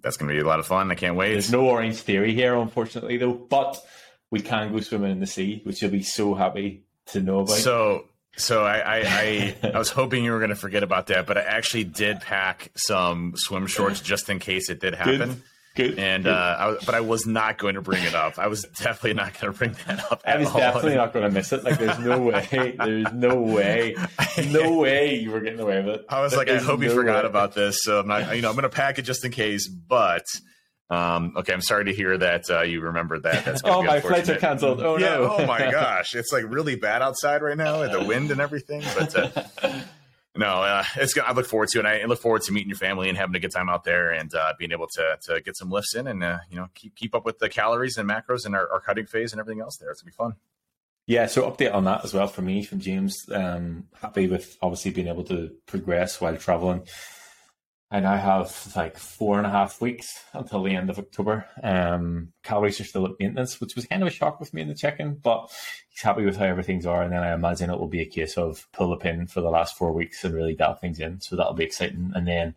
That's 0.00 0.16
gonna 0.16 0.32
be 0.32 0.40
a 0.40 0.44
lot 0.44 0.58
of 0.58 0.66
fun. 0.66 0.90
I 0.90 0.94
can't 0.96 1.16
wait. 1.16 1.32
There's 1.32 1.52
no 1.52 1.66
Orange 1.66 1.96
Theory 1.96 2.34
here, 2.34 2.56
unfortunately, 2.56 3.18
though. 3.18 3.34
But 3.34 3.80
we 4.32 4.40
can 4.40 4.72
go 4.72 4.80
swimming 4.80 5.12
in 5.12 5.20
the 5.20 5.26
sea, 5.26 5.60
which 5.62 5.80
you'll 5.82 5.90
be 5.92 6.02
so 6.02 6.34
happy 6.34 6.82
to 7.06 7.20
know 7.20 7.40
about. 7.40 7.50
So, 7.58 8.06
so 8.36 8.64
I, 8.64 8.78
I, 8.78 8.96
I, 9.62 9.70
I 9.74 9.78
was 9.78 9.90
hoping 9.90 10.24
you 10.24 10.32
were 10.32 10.38
going 10.38 10.48
to 10.50 10.56
forget 10.56 10.82
about 10.82 11.08
that, 11.08 11.26
but 11.26 11.36
I 11.36 11.42
actually 11.42 11.84
did 11.84 12.20
pack 12.20 12.72
some 12.74 13.34
swim 13.36 13.66
shorts 13.66 14.00
just 14.00 14.30
in 14.30 14.38
case 14.38 14.70
it 14.70 14.80
did 14.80 14.94
happen. 14.94 15.42
good. 15.74 15.98
And, 15.98 16.24
good. 16.24 16.32
uh, 16.32 16.56
I, 16.58 16.66
was- 16.68 16.84
but 16.84 16.94
I 16.94 17.00
was 17.00 17.26
not 17.26 17.58
going 17.58 17.74
to 17.74 17.82
bring 17.82 18.02
it 18.04 18.14
up. 18.14 18.38
I 18.38 18.46
was 18.46 18.62
definitely 18.62 19.14
not 19.14 19.38
going 19.38 19.52
to 19.52 19.58
bring 19.58 19.76
that 19.86 20.10
up. 20.10 20.22
I 20.26 20.38
was 20.38 20.48
all. 20.48 20.58
definitely 20.58 20.94
not 20.94 21.12
going 21.12 21.26
to 21.26 21.30
miss 21.30 21.52
it. 21.52 21.62
Like, 21.62 21.78
there's 21.78 21.98
no 21.98 22.20
way. 22.22 22.74
There's 22.78 23.12
no 23.12 23.36
way. 23.42 23.94
No 24.48 24.78
way 24.78 25.16
you 25.16 25.30
were 25.30 25.40
getting 25.40 25.60
away 25.60 25.82
with 25.82 25.96
it. 25.96 26.06
I 26.08 26.22
was 26.22 26.34
like, 26.34 26.48
I 26.48 26.56
hope 26.56 26.82
you 26.82 26.90
forgot 26.90 27.24
way. 27.24 27.28
about 27.30 27.54
this. 27.54 27.80
So 27.82 28.00
I'm 28.00 28.06
not, 28.08 28.34
you 28.34 28.40
know, 28.40 28.48
I'm 28.48 28.54
going 28.54 28.62
to 28.62 28.70
pack 28.70 28.98
it 28.98 29.02
just 29.02 29.26
in 29.26 29.30
case. 29.30 29.68
But, 29.68 30.24
um, 30.90 31.32
okay, 31.36 31.52
I'm 31.52 31.62
sorry 31.62 31.86
to 31.86 31.92
hear 31.94 32.18
that 32.18 32.50
uh, 32.50 32.62
you 32.62 32.80
remembered 32.80 33.22
that. 33.22 33.44
That's 33.44 33.62
Oh, 33.64 33.82
my 33.82 34.00
flights 34.00 34.28
are 34.28 34.36
canceled. 34.36 34.82
Oh 34.82 34.98
yeah. 34.98 35.16
no. 35.16 35.36
Oh 35.38 35.46
my 35.46 35.58
gosh, 35.70 36.14
it's 36.14 36.32
like 36.32 36.44
really 36.48 36.76
bad 36.76 37.00
outside 37.02 37.42
right 37.42 37.56
now, 37.56 37.80
with 37.80 37.92
the 37.92 38.04
wind 38.04 38.30
and 38.30 38.40
everything. 38.40 38.82
But 38.96 39.16
uh, 39.16 39.80
no, 40.36 40.62
uh, 40.62 40.84
it's 40.96 41.14
gonna, 41.14 41.28
I 41.28 41.32
look 41.32 41.46
forward 41.46 41.70
to 41.70 41.78
it. 41.78 41.86
And 41.86 41.88
I 41.88 42.04
look 42.04 42.20
forward 42.20 42.42
to 42.42 42.52
meeting 42.52 42.68
your 42.68 42.78
family 42.78 43.08
and 43.08 43.16
having 43.16 43.34
a 43.34 43.40
good 43.40 43.52
time 43.52 43.70
out 43.70 43.84
there 43.84 44.10
and 44.10 44.34
uh, 44.34 44.52
being 44.58 44.72
able 44.72 44.88
to 44.94 45.18
to 45.22 45.40
get 45.40 45.56
some 45.56 45.70
lifts 45.70 45.94
in 45.94 46.06
and 46.06 46.22
uh, 46.22 46.38
you 46.50 46.56
know 46.56 46.68
keep 46.74 46.94
keep 46.94 47.14
up 47.14 47.24
with 47.24 47.38
the 47.38 47.48
calories 47.48 47.96
and 47.96 48.08
macros 48.08 48.44
and 48.44 48.54
our, 48.54 48.70
our 48.70 48.80
cutting 48.80 49.06
phase 49.06 49.32
and 49.32 49.40
everything 49.40 49.62
else 49.62 49.78
there. 49.78 49.90
It's 49.90 50.02
gonna 50.02 50.10
be 50.10 50.14
fun. 50.14 50.34
Yeah, 51.06 51.26
so 51.26 51.50
update 51.50 51.74
on 51.74 51.84
that 51.84 52.04
as 52.04 52.14
well 52.14 52.28
for 52.28 52.42
me 52.42 52.62
from 52.62 52.78
James. 52.80 53.24
Um, 53.32 53.88
happy 54.00 54.28
with 54.28 54.56
obviously 54.62 54.92
being 54.92 55.08
able 55.08 55.24
to 55.24 55.50
progress 55.66 56.20
while 56.20 56.36
traveling. 56.36 56.86
I 57.92 58.00
now 58.00 58.16
have 58.16 58.72
like 58.74 58.96
four 58.96 59.36
and 59.36 59.46
a 59.46 59.50
half 59.50 59.82
weeks 59.82 60.24
until 60.32 60.62
the 60.62 60.74
end 60.74 60.88
of 60.88 60.98
October. 60.98 61.44
Um, 61.62 62.32
calories 62.42 62.80
are 62.80 62.84
still 62.84 63.04
at 63.04 63.20
maintenance, 63.20 63.60
which 63.60 63.76
was 63.76 63.84
kind 63.84 64.00
of 64.00 64.08
a 64.08 64.10
shock 64.10 64.40
with 64.40 64.54
me 64.54 64.62
in 64.62 64.68
the 64.68 64.74
check-in, 64.74 65.16
but 65.16 65.50
he's 65.90 66.00
happy 66.00 66.24
with 66.24 66.38
how 66.38 66.46
everything's 66.46 66.86
are. 66.86 67.02
And 67.02 67.12
then 67.12 67.22
I 67.22 67.34
imagine 67.34 67.68
it 67.68 67.78
will 67.78 67.88
be 67.88 68.00
a 68.00 68.06
case 68.06 68.38
of 68.38 68.66
pull 68.72 68.88
the 68.88 68.96
pin 68.96 69.26
for 69.26 69.42
the 69.42 69.50
last 69.50 69.76
four 69.76 69.92
weeks 69.92 70.24
and 70.24 70.32
really 70.32 70.54
dial 70.54 70.72
things 70.74 71.00
in. 71.00 71.20
So 71.20 71.36
that'll 71.36 71.52
be 71.52 71.64
exciting. 71.64 72.12
And 72.14 72.26
then 72.26 72.54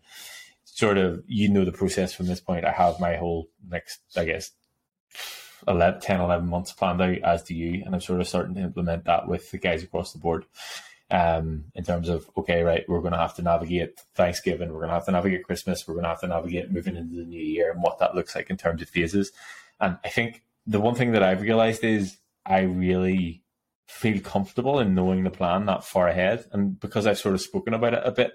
sort 0.63 0.97
of, 0.97 1.21
you 1.27 1.49
know, 1.49 1.65
the 1.65 1.73
process 1.73 2.13
from 2.13 2.27
this 2.27 2.39
point. 2.39 2.63
I 2.63 2.71
have 2.71 3.01
my 3.01 3.17
whole 3.17 3.49
next, 3.69 3.99
I 4.15 4.23
guess, 4.23 4.51
11, 5.67 5.99
10, 5.99 6.21
11 6.21 6.47
months 6.47 6.71
planned 6.71 7.01
out, 7.01 7.17
as 7.23 7.43
do 7.43 7.55
you. 7.55 7.83
And 7.85 7.93
I'm 7.93 7.99
sort 7.99 8.21
of 8.21 8.27
starting 8.29 8.55
to 8.55 8.61
implement 8.61 9.03
that 9.03 9.27
with 9.27 9.51
the 9.51 9.57
guys 9.57 9.83
across 9.83 10.13
the 10.13 10.19
board. 10.19 10.45
Um, 11.11 11.65
in 11.75 11.83
terms 11.83 12.09
of, 12.09 12.27
okay, 12.35 12.63
right, 12.63 12.83
we're 12.87 12.99
going 12.99 13.13
to 13.13 13.19
have 13.19 13.35
to 13.35 13.43
navigate 13.43 13.99
Thanksgiving, 14.15 14.69
we're 14.73 14.79
going 14.79 14.89
to 14.89 14.95
have 14.95 15.05
to 15.05 15.11
navigate 15.11 15.43
Christmas, 15.43 15.87
we're 15.87 15.93
going 15.93 16.03
to 16.03 16.09
have 16.09 16.21
to 16.21 16.27
navigate 16.27 16.71
moving 16.71 16.95
into 16.95 17.15
the 17.15 17.25
new 17.25 17.39
year 17.39 17.71
and 17.71 17.83
what 17.83 17.99
that 17.99 18.15
looks 18.15 18.35
like 18.35 18.49
in 18.49 18.57
terms 18.57 18.81
of 18.81 18.89
phases. 18.89 19.31
And 19.79 19.97
I 20.03 20.09
think 20.09 20.41
the 20.65 20.79
one 20.79 20.95
thing 20.95 21.11
that 21.11 21.21
I've 21.21 21.41
realized 21.41 21.83
is 21.83 22.17
I 22.45 22.61
really 22.61 23.43
feel 23.87 24.19
comfortable 24.19 24.79
in 24.79 24.95
knowing 24.95 25.23
the 25.23 25.29
plan 25.29 25.65
that 25.67 25.83
far 25.83 26.07
ahead. 26.07 26.45
And 26.51 26.79
because 26.79 27.05
I've 27.05 27.19
sort 27.19 27.35
of 27.35 27.41
spoken 27.41 27.73
about 27.73 27.93
it 27.93 28.01
a 28.03 28.11
bit, 28.11 28.33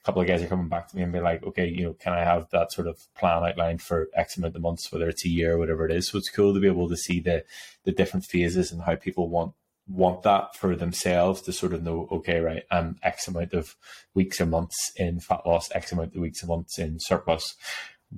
a 0.00 0.04
couple 0.04 0.22
of 0.22 0.28
guys 0.28 0.42
are 0.42 0.46
coming 0.48 0.68
back 0.68 0.88
to 0.88 0.96
me 0.96 1.02
and 1.02 1.12
be 1.12 1.20
like, 1.20 1.42
okay, 1.42 1.68
you 1.68 1.84
know, 1.84 1.92
can 1.92 2.12
I 2.12 2.20
have 2.20 2.48
that 2.50 2.72
sort 2.72 2.86
of 2.86 2.98
plan 3.14 3.44
outlined 3.44 3.82
for 3.82 4.08
X 4.14 4.36
amount 4.36 4.56
of 4.56 4.62
months, 4.62 4.90
whether 4.90 5.08
it's 5.08 5.24
a 5.24 5.28
year 5.28 5.54
or 5.54 5.58
whatever 5.58 5.84
it 5.84 5.92
is. 5.92 6.08
So 6.08 6.18
it's 6.18 6.30
cool 6.30 6.54
to 6.54 6.60
be 6.60 6.66
able 6.66 6.88
to 6.88 6.96
see 6.96 7.20
the 7.20 7.44
the 7.84 7.92
different 7.92 8.24
phases 8.24 8.72
and 8.72 8.82
how 8.82 8.96
people 8.96 9.28
want 9.28 9.52
want 9.88 10.22
that 10.22 10.56
for 10.56 10.74
themselves 10.74 11.42
to 11.42 11.52
sort 11.52 11.72
of 11.72 11.82
know, 11.82 12.08
okay, 12.10 12.40
right, 12.40 12.64
I'm 12.70 12.96
X 13.02 13.28
amount 13.28 13.52
of 13.52 13.76
weeks 14.14 14.40
or 14.40 14.46
months 14.46 14.92
in 14.96 15.20
fat 15.20 15.46
loss, 15.46 15.70
X 15.74 15.92
amount 15.92 16.14
of 16.14 16.20
weeks 16.20 16.42
or 16.42 16.46
months 16.46 16.78
in 16.78 16.98
surplus, 16.98 17.54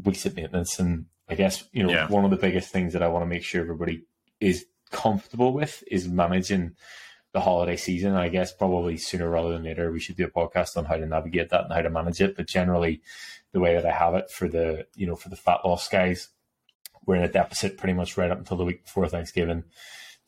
weeks 0.04 0.24
of 0.24 0.34
maintenance. 0.34 0.78
And 0.78 1.06
I 1.28 1.34
guess, 1.34 1.64
you 1.72 1.82
know, 1.82 1.90
Yeah. 1.90 2.08
one 2.08 2.24
of 2.24 2.30
the 2.30 2.36
biggest 2.36 2.70
things 2.70 2.94
that 2.94 3.02
I 3.02 3.08
want 3.08 3.22
to 3.22 3.26
make 3.26 3.42
sure 3.42 3.60
everybody 3.60 4.04
is 4.40 4.64
comfortable 4.90 5.52
with 5.52 5.84
is 5.90 6.08
managing 6.08 6.74
the 7.32 7.40
holiday 7.40 7.76
season. 7.76 8.14
I 8.14 8.30
guess 8.30 8.50
probably 8.50 8.96
sooner 8.96 9.28
rather 9.28 9.50
than 9.50 9.64
later, 9.64 9.92
we 9.92 10.00
should 10.00 10.16
do 10.16 10.24
a 10.24 10.30
podcast 10.30 10.78
on 10.78 10.86
how 10.86 10.96
to 10.96 11.04
navigate 11.04 11.50
that 11.50 11.64
and 11.64 11.72
how 11.72 11.82
to 11.82 11.90
manage 11.90 12.22
it. 12.22 12.34
But 12.34 12.48
generally, 12.48 13.02
the 13.52 13.60
way 13.60 13.74
that 13.74 13.84
I 13.84 13.92
have 13.92 14.14
it 14.14 14.30
for 14.30 14.48
the, 14.48 14.86
you 14.94 15.06
know, 15.06 15.16
for 15.16 15.28
the 15.28 15.36
fat 15.36 15.60
loss 15.66 15.86
guys, 15.88 16.28
we're 17.04 17.16
in 17.16 17.22
a 17.22 17.28
deficit 17.28 17.76
pretty 17.76 17.92
much 17.92 18.16
right 18.16 18.30
up 18.30 18.38
until 18.38 18.56
the 18.56 18.64
week 18.64 18.84
before 18.84 19.06
Thanksgiving 19.08 19.64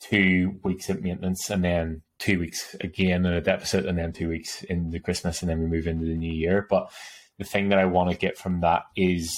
two 0.01 0.59
weeks 0.65 0.89
at 0.91 1.03
maintenance 1.03 1.51
and 1.51 1.63
then 1.65 2.03
two 2.19 2.39
weeks 2.39 2.75
again 2.81 3.25
in 3.27 3.33
a 3.33 3.41
deficit 3.41 3.87
and 3.87 3.99
then 3.99 4.13
two 4.13 4.29
weeks 4.29 4.63
into 4.65 4.99
Christmas 5.01 5.41
and 5.43 5.51
then 5.51 5.61
we 5.61 5.67
move 5.67 5.87
into 5.87 6.05
the 6.07 6.15
new 6.17 6.33
year. 6.33 6.67
But 6.69 6.91
the 7.39 7.45
thing 7.45 7.69
that 7.71 7.79
I 7.79 7.85
want 7.87 8.11
to 8.11 8.17
get 8.17 8.37
from 8.39 8.61
that 8.61 8.83
is 8.97 9.31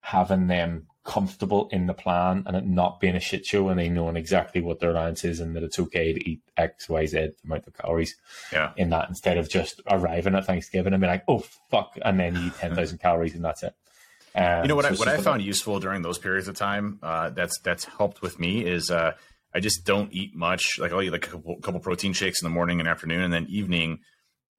having 0.00 0.46
them 0.46 0.86
comfortable 1.04 1.68
in 1.72 1.86
the 1.86 1.94
plan 1.94 2.42
and 2.46 2.56
it 2.56 2.66
not 2.66 3.00
being 3.00 3.16
a 3.16 3.20
shit 3.20 3.44
show 3.46 3.68
and 3.68 3.78
they 3.78 3.88
knowing 3.88 4.16
exactly 4.16 4.60
what 4.60 4.78
their 4.78 4.90
allowance 4.90 5.24
is 5.24 5.40
and 5.40 5.56
that 5.56 5.62
it's 5.62 5.78
okay 5.78 6.12
to 6.12 6.28
eat 6.30 6.40
X, 6.56 6.88
Y, 6.88 7.06
Z 7.06 7.30
amount 7.44 7.66
of 7.66 7.74
calories 7.74 8.14
Yeah. 8.52 8.72
in 8.76 8.90
that 8.90 9.08
instead 9.08 9.38
of 9.38 9.48
just 9.48 9.80
arriving 9.90 10.34
at 10.34 10.44
Thanksgiving 10.44 10.92
and 10.92 11.00
be 11.00 11.06
like, 11.06 11.24
oh 11.26 11.44
fuck, 11.70 11.96
and 12.04 12.20
then 12.20 12.36
you 12.36 12.46
eat 12.48 12.54
ten 12.58 12.74
thousand 12.74 12.98
calories 12.98 13.34
and 13.34 13.44
that's 13.44 13.62
it. 13.62 13.74
Um, 14.34 14.62
You 14.64 14.68
know 14.68 14.76
what? 14.76 14.84
so 14.84 14.90
I, 14.90 14.96
what 14.96 15.08
I 15.08 15.16
found 15.22 15.42
useful 15.42 15.80
during 15.80 16.02
those 16.02 16.18
periods 16.18 16.46
of 16.46 16.56
time 16.56 16.98
uh, 17.02 17.30
that's 17.30 17.58
that's 17.60 17.84
helped 17.86 18.20
with 18.20 18.38
me 18.38 18.64
is 18.64 18.90
uh, 18.90 19.12
I 19.54 19.60
just 19.60 19.84
don't 19.84 20.12
eat 20.12 20.34
much. 20.34 20.78
Like 20.78 20.92
I'll 20.92 21.02
eat 21.02 21.10
like 21.10 21.26
a 21.26 21.30
couple, 21.30 21.56
couple 21.56 21.80
protein 21.80 22.12
shakes 22.12 22.42
in 22.42 22.46
the 22.46 22.54
morning 22.54 22.80
and 22.80 22.88
afternoon, 22.88 23.22
and 23.22 23.32
then 23.32 23.46
evening. 23.48 24.00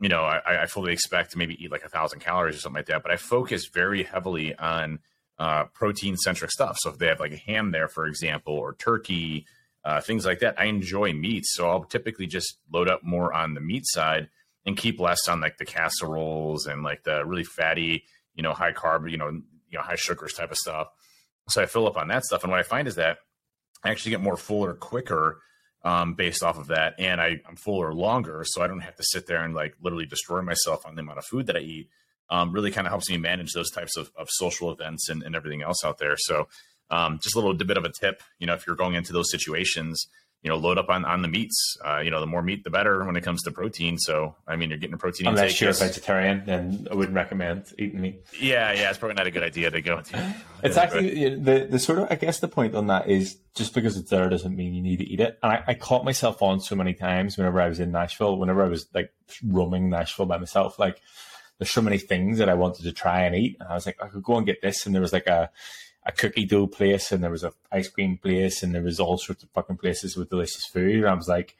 You 0.01 0.07
know, 0.07 0.23
I, 0.23 0.63
I 0.63 0.65
fully 0.65 0.93
expect 0.93 1.31
to 1.31 1.37
maybe 1.37 1.61
eat 1.61 1.71
like 1.71 1.83
a 1.83 1.89
thousand 1.89 2.21
calories 2.21 2.55
or 2.55 2.59
something 2.59 2.77
like 2.77 2.85
that. 2.85 3.03
But 3.03 3.11
I 3.11 3.17
focus 3.17 3.67
very 3.67 4.03
heavily 4.03 4.55
on 4.55 4.99
uh, 5.37 5.65
protein 5.73 6.15
centric 6.15 6.51
stuff. 6.51 6.77
So 6.79 6.89
if 6.91 6.97
they 6.97 7.07
have 7.07 7.19
like 7.19 7.33
a 7.33 7.37
ham 7.37 7.71
there, 7.71 7.89
for 7.89 8.05
example, 8.05 8.53
or 8.53 8.75
turkey, 8.75 9.45
uh, 9.83 10.01
things 10.01 10.25
like 10.25 10.39
that, 10.39 10.59
I 10.59 10.65
enjoy 10.65 11.13
meats. 11.13 11.53
So 11.53 11.69
I'll 11.69 11.83
typically 11.83 12.27
just 12.27 12.57
load 12.71 12.89
up 12.89 13.03
more 13.03 13.33
on 13.33 13.53
the 13.55 13.61
meat 13.61 13.83
side 13.85 14.29
and 14.65 14.77
keep 14.77 14.99
less 14.99 15.27
on 15.27 15.41
like 15.41 15.57
the 15.57 15.65
casseroles 15.65 16.65
and 16.65 16.83
like 16.83 17.03
the 17.03 17.25
really 17.25 17.43
fatty, 17.43 18.03
you 18.35 18.43
know, 18.43 18.53
high 18.53 18.73
carb, 18.73 19.09
you 19.09 19.17
know, 19.17 19.29
you 19.29 19.77
know, 19.77 19.81
high 19.81 19.95
sugars 19.95 20.33
type 20.33 20.51
of 20.51 20.57
stuff. 20.57 20.87
So 21.47 21.61
I 21.61 21.65
fill 21.65 21.87
up 21.87 21.97
on 21.97 22.09
that 22.09 22.23
stuff. 22.25 22.43
And 22.43 22.51
what 22.51 22.59
I 22.59 22.63
find 22.63 22.87
is 22.87 22.95
that 22.95 23.17
I 23.83 23.89
actually 23.89 24.11
get 24.11 24.21
more 24.21 24.37
fuller 24.37 24.73
quicker 24.73 25.41
um, 25.83 26.13
based 26.13 26.43
off 26.43 26.57
of 26.57 26.67
that. 26.67 26.95
And 26.99 27.21
I, 27.21 27.41
I'm 27.47 27.55
fuller 27.55 27.93
longer. 27.93 28.43
So 28.45 28.61
I 28.61 28.67
don't 28.67 28.81
have 28.81 28.95
to 28.97 29.03
sit 29.03 29.27
there 29.27 29.43
and 29.43 29.53
like 29.53 29.75
literally 29.81 30.05
destroy 30.05 30.41
myself 30.41 30.85
on 30.85 30.95
the 30.95 31.01
amount 31.01 31.19
of 31.19 31.25
food 31.25 31.47
that 31.47 31.55
I 31.55 31.59
eat. 31.59 31.89
Um, 32.31 32.51
really 32.51 32.69
kind 32.69 32.85
of 32.85 32.91
helps 32.91 33.09
me 33.09 33.17
manage 33.17 33.53
those 33.53 33.71
types 33.71 33.97
of, 33.97 34.11
of 34.15 34.27
social 34.29 34.71
events 34.71 35.09
and, 35.09 35.23
and 35.23 35.35
everything 35.35 35.63
else 35.63 35.83
out 35.83 35.97
there. 35.97 36.15
So 36.15 36.47
um, 36.91 37.19
just 37.21 37.35
a 37.35 37.39
little 37.39 37.55
bit 37.55 37.77
of 37.77 37.85
a 37.85 37.91
tip, 37.91 38.21
you 38.37 38.45
know, 38.45 38.53
if 38.53 38.67
you're 38.67 38.75
going 38.75 38.93
into 38.93 39.13
those 39.13 39.31
situations, 39.31 40.07
you 40.41 40.49
know, 40.49 40.55
load 40.55 40.77
up 40.77 40.89
on, 40.89 41.03
on 41.03 41.21
the 41.21 41.27
meats. 41.27 41.77
Uh, 41.85 41.99
you 41.99 42.11
know, 42.11 42.19
the 42.21 42.25
more 42.25 42.41
meat, 42.41 42.63
the 42.63 42.69
better 42.69 43.03
when 43.05 43.15
it 43.15 43.23
comes 43.23 43.43
to 43.43 43.51
protein. 43.51 43.97
So, 43.97 44.35
I 44.47 44.55
mean, 44.55 44.69
you're 44.69 44.79
getting 44.79 44.93
a 44.93 44.97
protein 44.97 45.27
Unless 45.27 45.51
intake. 45.51 45.61
you're 45.61 45.69
a 45.71 45.73
vegetarian, 45.73 46.43
then 46.45 46.87
I 46.89 46.95
wouldn't 46.95 47.15
recommend 47.15 47.65
eating 47.77 47.99
meat. 48.01 48.23
yeah, 48.39 48.71
yeah, 48.71 48.89
it's 48.89 48.97
probably 48.97 49.15
not 49.15 49.27
a 49.27 49.31
good 49.31 49.43
idea 49.43 49.69
to 49.69 49.81
go 49.81 49.97
into. 49.97 50.35
It's 50.63 50.77
actually 50.83 51.35
the 51.35 51.67
the 51.69 51.79
sort 51.79 51.99
of 51.99 52.07
I 52.09 52.15
guess 52.15 52.39
the 52.39 52.47
point 52.47 52.75
on 52.75 52.87
that 52.87 53.09
is 53.09 53.37
just 53.55 53.73
because 53.73 53.97
it's 53.97 54.09
there 54.09 54.29
doesn't 54.29 54.55
mean 54.55 54.73
you 54.73 54.81
need 54.81 54.99
to 54.99 55.05
eat 55.05 55.19
it. 55.19 55.37
And 55.43 55.51
I, 55.51 55.63
I 55.67 55.73
caught 55.73 56.05
myself 56.05 56.41
on 56.41 56.61
so 56.61 56.75
many 56.75 56.93
times 56.93 57.37
whenever 57.37 57.59
I 57.59 57.67
was 57.67 57.79
in 57.79 57.91
Nashville, 57.91 58.37
whenever 58.37 58.63
I 58.63 58.69
was 58.69 58.87
like 58.93 59.11
roaming 59.45 59.89
Nashville 59.89 60.25
by 60.25 60.37
myself, 60.37 60.79
like 60.79 61.01
there's 61.57 61.71
so 61.71 61.81
many 61.81 61.97
things 61.97 62.37
that 62.37 62.47
I 62.47 62.53
wanted 62.53 62.83
to 62.83 62.93
try 62.93 63.23
and 63.23 63.35
eat. 63.35 63.57
And 63.59 63.67
I 63.67 63.73
was 63.73 63.85
like, 63.85 63.97
I 64.01 64.07
could 64.07 64.23
go 64.23 64.37
and 64.37 64.45
get 64.45 64.61
this, 64.61 64.85
and 64.85 64.95
there 64.95 65.01
was 65.01 65.11
like 65.11 65.27
a 65.27 65.49
a 66.09 66.11
cookie 66.11 66.45
dough 66.45 66.67
place, 66.67 67.11
and 67.11 67.23
there 67.23 67.31
was 67.31 67.43
a 67.43 67.53
ice 67.71 67.87
cream 67.87 68.17
place, 68.17 68.63
and 68.63 68.73
there 68.73 68.81
was 68.81 68.99
all 68.99 69.17
sorts 69.17 69.43
of 69.43 69.49
fucking 69.51 69.77
places 69.77 70.17
with 70.17 70.29
delicious 70.29 70.65
food. 70.65 70.95
And 70.95 71.07
I 71.07 71.13
was 71.13 71.27
like, 71.29 71.55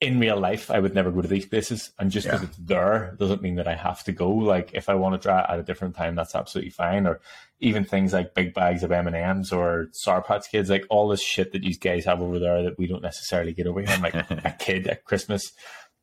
in 0.00 0.18
real 0.18 0.38
life, 0.38 0.70
I 0.70 0.80
would 0.80 0.94
never 0.94 1.10
go 1.12 1.22
to 1.22 1.28
these 1.28 1.46
places, 1.46 1.90
and 1.98 2.10
just 2.10 2.26
because 2.26 2.42
Yeah. 2.42 2.48
it's 2.48 2.56
there 2.58 3.16
doesn't 3.18 3.42
mean 3.42 3.54
that 3.56 3.68
I 3.68 3.74
have 3.74 4.02
to 4.04 4.12
go. 4.12 4.30
Like 4.30 4.70
if 4.74 4.88
I 4.88 4.94
want 4.96 5.14
to 5.14 5.24
try 5.24 5.40
it 5.40 5.46
at 5.48 5.58
a 5.58 5.62
different 5.62 5.94
time, 5.94 6.14
that's 6.14 6.34
absolutely 6.34 6.70
fine. 6.70 7.06
Or 7.06 7.20
even 7.60 7.84
things 7.84 8.12
like 8.12 8.34
big 8.34 8.52
bags 8.54 8.82
of 8.82 8.92
M 8.92 9.06
and 9.06 9.16
M's 9.16 9.52
or 9.52 9.86
Sour 9.92 10.22
Patch 10.22 10.50
Kids, 10.50 10.68
like 10.68 10.84
all 10.90 11.08
this 11.08 11.22
shit 11.22 11.52
that 11.52 11.62
these 11.62 11.78
guys 11.78 12.04
have 12.06 12.20
over 12.20 12.38
there 12.38 12.62
that 12.64 12.76
we 12.78 12.86
don't 12.86 13.02
necessarily 13.02 13.52
get 13.52 13.66
over 13.66 13.80
here. 13.80 13.90
I'm 13.90 14.02
like 14.02 14.14
a 14.14 14.54
kid 14.58 14.86
at 14.88 15.04
Christmas 15.04 15.52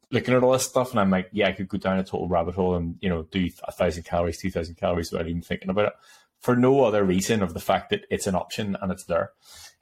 looking 0.10 0.34
at 0.34 0.44
all 0.44 0.52
this 0.54 0.66
stuff, 0.66 0.92
and 0.92 1.00
I'm 1.00 1.10
like, 1.12 1.30
yeah, 1.32 1.48
I 1.48 1.54
could 1.54 1.68
go 1.70 1.78
down 1.78 2.00
a 2.00 2.04
total 2.04 2.28
rabbit 2.28 2.56
hole 2.56 2.76
and 2.76 2.96
you 3.02 3.10
know 3.10 3.24
do 3.24 3.50
a 3.68 3.72
thousand 3.72 4.04
calories, 4.04 4.40
two 4.40 4.52
thousand 4.52 4.76
calories 4.76 5.12
without 5.12 5.28
even 5.28 5.42
thinking 5.42 5.70
about 5.70 5.88
it, 5.88 5.94
for 6.42 6.56
no 6.56 6.84
other 6.84 7.04
reason 7.04 7.42
of 7.42 7.54
the 7.54 7.60
fact 7.60 7.90
that 7.92 8.06
it's 8.10 8.28
an 8.28 8.36
option 8.36 8.76
and 8.82 8.92
it's 8.92 9.06
there. 9.06 9.32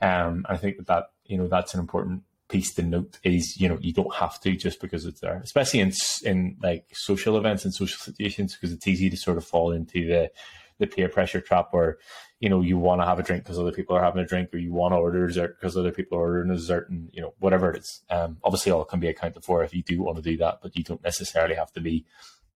Um, 0.01 0.45
I 0.47 0.57
think 0.57 0.77
that 0.77 0.87
that 0.87 1.05
you 1.25 1.37
know 1.37 1.47
that's 1.47 1.73
an 1.73 1.79
important 1.79 2.23
piece 2.49 2.73
to 2.73 2.83
note 2.83 3.19
is 3.23 3.55
you 3.59 3.69
know 3.69 3.77
you 3.79 3.93
don't 3.93 4.13
have 4.15 4.39
to 4.41 4.55
just 4.55 4.81
because 4.81 5.05
it's 5.05 5.21
there, 5.21 5.41
especially 5.43 5.79
in 5.79 5.91
in 6.23 6.57
like 6.61 6.85
social 6.93 7.37
events 7.37 7.65
and 7.65 7.73
social 7.73 7.97
situations 7.97 8.55
because 8.55 8.73
it's 8.73 8.87
easy 8.87 9.09
to 9.09 9.17
sort 9.17 9.37
of 9.37 9.45
fall 9.45 9.71
into 9.71 10.05
the 10.05 10.31
the 10.79 10.87
peer 10.87 11.09
pressure 11.09 11.41
trap 11.41 11.67
where 11.71 11.97
you 12.39 12.49
know 12.49 12.61
you 12.61 12.77
want 12.77 13.01
to 13.01 13.05
have 13.05 13.19
a 13.19 13.23
drink 13.23 13.43
because 13.43 13.59
other 13.59 13.71
people 13.71 13.95
are 13.95 14.03
having 14.03 14.21
a 14.21 14.25
drink 14.25 14.49
or 14.53 14.57
you 14.57 14.73
want 14.73 14.93
to 14.93 14.97
order 14.97 15.27
dessert 15.27 15.57
because 15.59 15.77
other 15.77 15.91
people 15.91 16.17
are 16.17 16.21
ordering 16.21 16.51
a 16.51 16.55
dessert 16.55 16.89
and 16.89 17.09
you 17.13 17.21
know 17.21 17.33
whatever 17.39 17.71
it 17.71 17.79
is 17.79 18.01
um, 18.09 18.37
obviously 18.43 18.71
all 18.71 18.85
can 18.85 18.99
be 18.99 19.09
accounted 19.09 19.43
for 19.43 19.63
if 19.63 19.73
you 19.73 19.83
do 19.83 20.01
want 20.01 20.15
to 20.15 20.23
do 20.23 20.37
that 20.37 20.59
but 20.61 20.75
you 20.75 20.83
don't 20.83 21.03
necessarily 21.03 21.55
have 21.55 21.71
to 21.71 21.81
be 21.81 22.05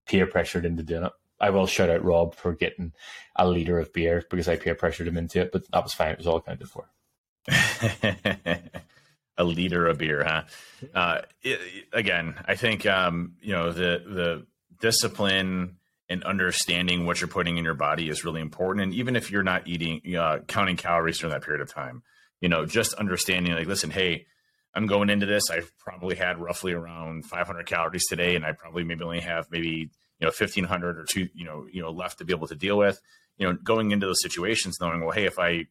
peer 0.05 0.25
pressured 0.25 0.65
into 0.65 0.83
doing 0.83 1.03
it 1.03 1.11
i 1.39 1.49
will 1.49 1.67
shout 1.67 1.89
out 1.89 2.03
rob 2.03 2.35
for 2.35 2.53
getting 2.53 2.93
a 3.35 3.47
liter 3.47 3.79
of 3.79 3.93
beer 3.93 4.23
because 4.29 4.47
i 4.47 4.55
peer 4.55 4.75
pressured 4.75 5.07
him 5.07 5.17
into 5.17 5.39
it 5.39 5.51
but 5.51 5.69
that 5.71 5.83
was 5.83 5.93
fine 5.93 6.11
it 6.11 6.17
was 6.17 6.27
all 6.27 6.37
accounted 6.37 6.69
for 6.69 6.89
a 9.37 9.43
liter 9.43 9.87
of 9.87 9.97
beer, 9.97 10.23
huh? 10.23 10.43
Uh, 10.93 11.21
it, 11.41 11.59
again, 11.91 12.35
I 12.45 12.55
think 12.55 12.85
um, 12.85 13.33
you 13.41 13.51
know 13.51 13.71
the 13.71 14.03
the 14.05 14.45
discipline 14.79 15.77
and 16.09 16.23
understanding 16.23 17.05
what 17.05 17.21
you're 17.21 17.27
putting 17.27 17.57
in 17.57 17.63
your 17.63 17.73
body 17.73 18.09
is 18.09 18.25
really 18.25 18.41
important. 18.41 18.83
And 18.83 18.93
even 18.93 19.15
if 19.15 19.31
you're 19.31 19.41
not 19.41 19.67
eating, 19.67 20.01
uh, 20.15 20.39
counting 20.47 20.75
calories 20.75 21.17
during 21.17 21.31
that 21.31 21.43
period 21.43 21.61
of 21.61 21.73
time, 21.73 22.03
you 22.41 22.49
know, 22.49 22.65
just 22.65 22.93
understanding 22.95 23.53
like, 23.53 23.67
listen, 23.67 23.89
hey, 23.89 24.25
I'm 24.75 24.85
going 24.85 25.09
into 25.09 25.25
this. 25.25 25.49
I've 25.49 25.71
probably 25.79 26.15
had 26.15 26.39
roughly 26.39 26.73
around 26.73 27.25
500 27.25 27.65
calories 27.65 28.05
today, 28.05 28.35
and 28.35 28.45
I 28.45 28.51
probably 28.51 28.83
maybe 28.83 29.03
only 29.03 29.21
have 29.21 29.47
maybe 29.49 29.91
you 30.23 30.27
know 30.27 30.31
1500 30.37 30.97
or 30.97 31.03
two, 31.03 31.27
you 31.33 31.43
know, 31.43 31.67
you 31.69 31.81
know, 31.81 31.91
left 31.91 32.19
to 32.19 32.25
be 32.25 32.33
able 32.33 32.47
to 32.47 32.55
deal 32.55 32.77
with. 32.77 33.01
You 33.37 33.47
know, 33.47 33.57
going 33.61 33.91
into 33.91 34.05
those 34.05 34.21
situations, 34.21 34.77
knowing, 34.79 35.01
well, 35.01 35.11
hey, 35.11 35.25
if 35.25 35.37
I 35.37 35.65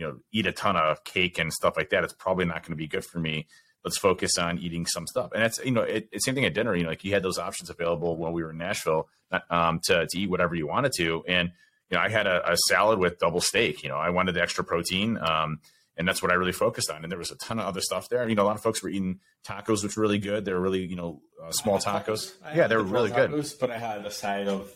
you 0.00 0.06
know 0.06 0.16
eat 0.32 0.46
a 0.46 0.52
ton 0.52 0.76
of 0.76 1.04
cake 1.04 1.38
and 1.38 1.52
stuff 1.52 1.76
like 1.76 1.90
that 1.90 2.02
it's 2.02 2.14
probably 2.14 2.46
not 2.46 2.62
going 2.62 2.72
to 2.72 2.76
be 2.76 2.86
good 2.86 3.04
for 3.04 3.20
me 3.20 3.46
let's 3.84 3.98
focus 3.98 4.38
on 4.38 4.58
eating 4.58 4.86
some 4.86 5.06
stuff 5.06 5.30
and 5.34 5.42
that's 5.42 5.62
you 5.62 5.70
know 5.70 5.82
it, 5.82 6.08
it's 6.10 6.24
the 6.24 6.30
same 6.30 6.34
thing 6.34 6.46
at 6.46 6.54
dinner 6.54 6.74
you 6.74 6.82
know 6.82 6.88
like 6.88 7.04
you 7.04 7.12
had 7.12 7.22
those 7.22 7.38
options 7.38 7.68
available 7.68 8.16
when 8.16 8.32
we 8.32 8.42
were 8.42 8.50
in 8.50 8.56
nashville 8.56 9.08
um, 9.50 9.78
to, 9.84 10.06
to 10.08 10.18
eat 10.18 10.30
whatever 10.30 10.54
you 10.54 10.66
wanted 10.66 10.90
to 10.96 11.22
and 11.28 11.52
you 11.90 11.98
know 11.98 12.02
i 12.02 12.08
had 12.08 12.26
a, 12.26 12.50
a 12.50 12.56
salad 12.66 12.98
with 12.98 13.18
double 13.18 13.42
steak 13.42 13.82
you 13.82 13.90
know 13.90 13.96
i 13.96 14.08
wanted 14.08 14.32
the 14.32 14.40
extra 14.40 14.64
protein 14.64 15.18
um, 15.18 15.60
and 16.00 16.08
that's 16.08 16.20
what 16.22 16.32
i 16.32 16.34
really 16.34 16.50
focused 16.52 16.90
on. 16.90 17.04
And 17.04 17.12
there 17.12 17.18
was 17.18 17.30
a 17.30 17.36
ton 17.36 17.60
of 17.60 17.66
other 17.66 17.80
stuff 17.80 18.08
there. 18.08 18.28
You 18.28 18.34
know 18.34 18.42
a 18.42 18.48
lot 18.50 18.56
of 18.56 18.62
folks 18.62 18.82
were 18.82 18.88
eating 18.88 19.20
tacos 19.46 19.84
which 19.84 19.96
were 19.96 20.02
really 20.02 20.18
good. 20.18 20.44
They 20.44 20.52
were 20.52 20.60
really 20.60 20.84
you 20.84 20.96
know 20.96 21.20
uh, 21.40 21.52
small 21.52 21.78
tacos. 21.78 22.32
Yeah 22.56 22.66
they 22.66 22.76
were 22.76 22.82
really 22.82 23.10
good. 23.10 23.30
but 23.60 23.70
i 23.70 23.78
had 23.78 24.04
a 24.04 24.10
side 24.10 24.48
of 24.48 24.72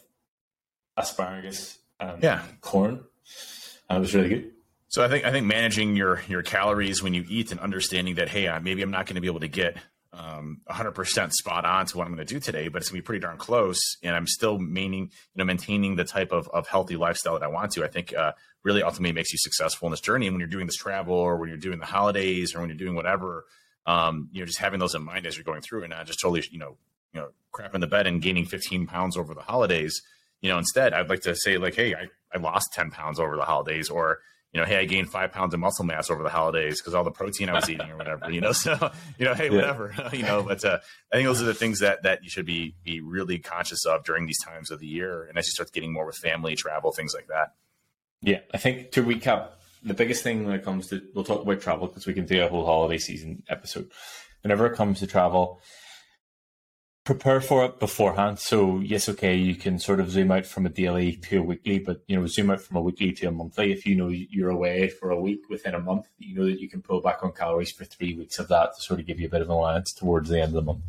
asparagus 0.96 1.78
and 1.98 2.22
Yeah. 2.22 2.42
corn. 2.60 3.04
And 3.88 3.98
it 3.98 4.00
was 4.00 4.14
really 4.14 4.28
good. 4.28 4.50
So 4.88 5.02
I 5.04 5.08
think 5.08 5.24
I 5.24 5.32
think 5.32 5.46
managing 5.46 5.96
your 5.96 6.22
your 6.28 6.42
calories 6.42 7.02
when 7.02 7.14
you 7.14 7.24
eat 7.28 7.50
and 7.50 7.60
understanding 7.60 8.14
that 8.16 8.28
hey, 8.28 8.46
uh, 8.46 8.60
maybe 8.60 8.82
I'm 8.82 8.90
not 8.92 9.06
going 9.06 9.16
to 9.16 9.20
be 9.20 9.26
able 9.26 9.40
to 9.40 9.48
get 9.48 9.76
um, 10.12 10.60
100% 10.70 11.32
spot 11.32 11.64
on 11.64 11.86
to 11.86 11.98
what 11.98 12.06
I'm 12.06 12.14
going 12.14 12.24
to 12.24 12.32
do 12.34 12.38
today, 12.38 12.68
but 12.68 12.80
it's 12.82 12.88
going 12.90 13.00
to 13.00 13.02
be 13.02 13.04
pretty 13.06 13.18
darn 13.20 13.36
close, 13.36 13.80
and 14.00 14.14
I'm 14.14 14.28
still 14.28 14.58
maintaining 14.60 15.02
you 15.06 15.38
know 15.38 15.44
maintaining 15.44 15.96
the 15.96 16.04
type 16.04 16.30
of, 16.30 16.48
of 16.50 16.68
healthy 16.68 16.94
lifestyle 16.96 17.34
that 17.34 17.42
I 17.42 17.48
want 17.48 17.72
to. 17.72 17.84
I 17.84 17.88
think 17.88 18.14
uh, 18.14 18.32
really 18.64 18.82
ultimately 18.82 19.12
makes 19.12 19.32
you 19.32 19.38
successful 19.38 19.86
in 19.86 19.92
this 19.92 20.00
journey. 20.00 20.26
And 20.26 20.34
when 20.34 20.40
you're 20.40 20.48
doing 20.48 20.66
this 20.66 20.76
travel, 20.76 21.14
or 21.14 21.36
when 21.36 21.48
you're 21.48 21.58
doing 21.58 21.78
the 21.78 21.86
holidays, 21.86 22.54
or 22.54 22.60
when 22.60 22.70
you're 22.70 22.78
doing 22.78 22.94
whatever, 22.96 23.44
um, 23.86 24.30
you 24.32 24.40
know, 24.40 24.46
just 24.46 24.58
having 24.58 24.80
those 24.80 24.94
in 24.94 25.02
mind 25.02 25.26
as 25.26 25.36
you're 25.36 25.44
going 25.44 25.60
through, 25.60 25.82
and 25.82 25.90
not 25.90 26.06
just 26.06 26.20
totally 26.20 26.42
you 26.50 26.58
know 26.58 26.76
you 27.12 27.20
know 27.20 27.28
crap 27.52 27.74
in 27.74 27.80
the 27.80 27.86
bed 27.86 28.06
and 28.06 28.22
gaining 28.22 28.46
15 28.46 28.86
pounds 28.86 29.16
over 29.16 29.34
the 29.34 29.42
holidays. 29.42 30.02
You 30.40 30.50
know, 30.50 30.58
instead, 30.58 30.92
I'd 30.92 31.08
like 31.08 31.22
to 31.22 31.34
say 31.36 31.56
like, 31.56 31.74
hey, 31.74 31.94
I, 31.94 32.08
I 32.34 32.38
lost 32.38 32.72
10 32.74 32.90
pounds 32.90 33.18
over 33.18 33.36
the 33.36 33.44
holidays, 33.44 33.88
or 33.88 34.18
you 34.52 34.60
know, 34.60 34.66
hey, 34.66 34.76
I 34.76 34.84
gained 34.84 35.10
five 35.10 35.32
pounds 35.32 35.52
of 35.52 35.58
muscle 35.58 35.84
mass 35.84 36.10
over 36.10 36.22
the 36.22 36.28
holidays 36.28 36.80
because 36.80 36.94
all 36.94 37.02
the 37.02 37.10
protein 37.10 37.48
I 37.48 37.54
was 37.54 37.68
eating 37.68 37.90
or 37.90 37.96
whatever, 37.96 38.30
you 38.30 38.40
know. 38.40 38.52
So, 38.64 38.92
you 39.18 39.24
know, 39.24 39.34
hey, 39.34 39.50
whatever, 39.50 39.92
you 40.12 40.22
know. 40.22 40.42
But 40.42 40.64
uh, 40.64 40.78
I 41.12 41.16
think 41.16 41.26
those 41.26 41.42
are 41.42 41.46
the 41.46 41.54
things 41.54 41.80
that 41.80 42.04
that 42.04 42.22
you 42.22 42.30
should 42.30 42.46
be 42.46 42.74
be 42.84 43.00
really 43.00 43.38
conscious 43.38 43.84
of 43.84 44.04
during 44.04 44.26
these 44.26 44.42
times 44.42 44.70
of 44.70 44.78
the 44.78 44.86
year, 44.86 45.24
and 45.24 45.36
as 45.36 45.46
you 45.46 45.50
start 45.50 45.72
getting 45.72 45.92
more 45.92 46.06
with 46.06 46.16
family, 46.16 46.54
travel, 46.54 46.92
things 46.92 47.14
like 47.14 47.26
that. 47.28 47.54
Yeah, 48.24 48.40
I 48.54 48.56
think 48.56 48.90
to 48.92 49.02
recap, 49.02 49.50
the 49.82 49.92
biggest 49.92 50.22
thing 50.22 50.46
when 50.46 50.54
it 50.54 50.64
comes 50.64 50.88
to 50.88 51.02
we'll 51.14 51.24
talk 51.24 51.42
about 51.42 51.60
travel 51.60 51.88
because 51.88 52.06
we 52.06 52.14
can 52.14 52.24
do 52.24 52.42
a 52.42 52.48
whole 52.48 52.64
holiday 52.64 52.96
season 52.96 53.42
episode. 53.50 53.90
Whenever 54.42 54.66
it 54.66 54.76
comes 54.76 55.00
to 55.00 55.06
travel, 55.06 55.60
prepare 57.04 57.42
for 57.42 57.66
it 57.66 57.78
beforehand. 57.78 58.38
So 58.38 58.80
yes, 58.80 59.10
okay, 59.10 59.36
you 59.36 59.54
can 59.54 59.78
sort 59.78 60.00
of 60.00 60.10
zoom 60.10 60.30
out 60.30 60.46
from 60.46 60.64
a 60.64 60.70
daily 60.70 61.16
to 61.16 61.40
a 61.40 61.42
weekly, 61.42 61.78
but 61.78 62.02
you 62.06 62.18
know, 62.18 62.26
zoom 62.26 62.50
out 62.50 62.62
from 62.62 62.78
a 62.78 62.80
weekly 62.80 63.12
to 63.12 63.26
a 63.26 63.30
monthly. 63.30 63.72
If 63.72 63.84
you 63.84 63.94
know 63.94 64.08
you're 64.08 64.50
away 64.50 64.88
for 64.88 65.10
a 65.10 65.20
week 65.20 65.50
within 65.50 65.74
a 65.74 65.80
month, 65.80 66.06
you 66.18 66.34
know 66.34 66.46
that 66.46 66.60
you 66.60 66.68
can 66.68 66.80
pull 66.80 67.02
back 67.02 67.22
on 67.22 67.32
calories 67.32 67.72
for 67.72 67.84
three 67.84 68.14
weeks 68.14 68.38
of 68.38 68.48
that 68.48 68.74
to 68.74 68.82
sort 68.82 69.00
of 69.00 69.06
give 69.06 69.20
you 69.20 69.26
a 69.26 69.30
bit 69.30 69.42
of 69.42 69.48
an 69.48 69.54
allowance 69.54 69.92
towards 69.92 70.30
the 70.30 70.40
end 70.40 70.56
of 70.56 70.64
the 70.64 70.72
month. 70.72 70.84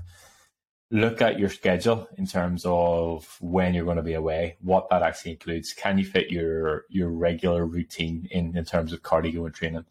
Look 0.91 1.21
at 1.21 1.39
your 1.39 1.49
schedule 1.49 2.07
in 2.17 2.27
terms 2.27 2.63
of 2.65 3.37
when 3.41 3.73
you're 3.73 3.85
going 3.85 3.97
to 3.97 4.03
be 4.03 4.13
away, 4.13 4.57
what 4.61 4.87
that 4.89 5.01
actually 5.01 5.31
includes. 5.31 5.73
Can 5.73 5.97
you 5.97 6.05
fit 6.05 6.29
your 6.29 6.85
your 6.89 7.09
regular 7.09 7.65
routine 7.65 8.27
in 8.29 8.55
in 8.55 8.65
terms 8.65 8.93
of 8.93 9.01
cardio 9.01 9.45
and 9.45 9.53
training? 9.53 9.85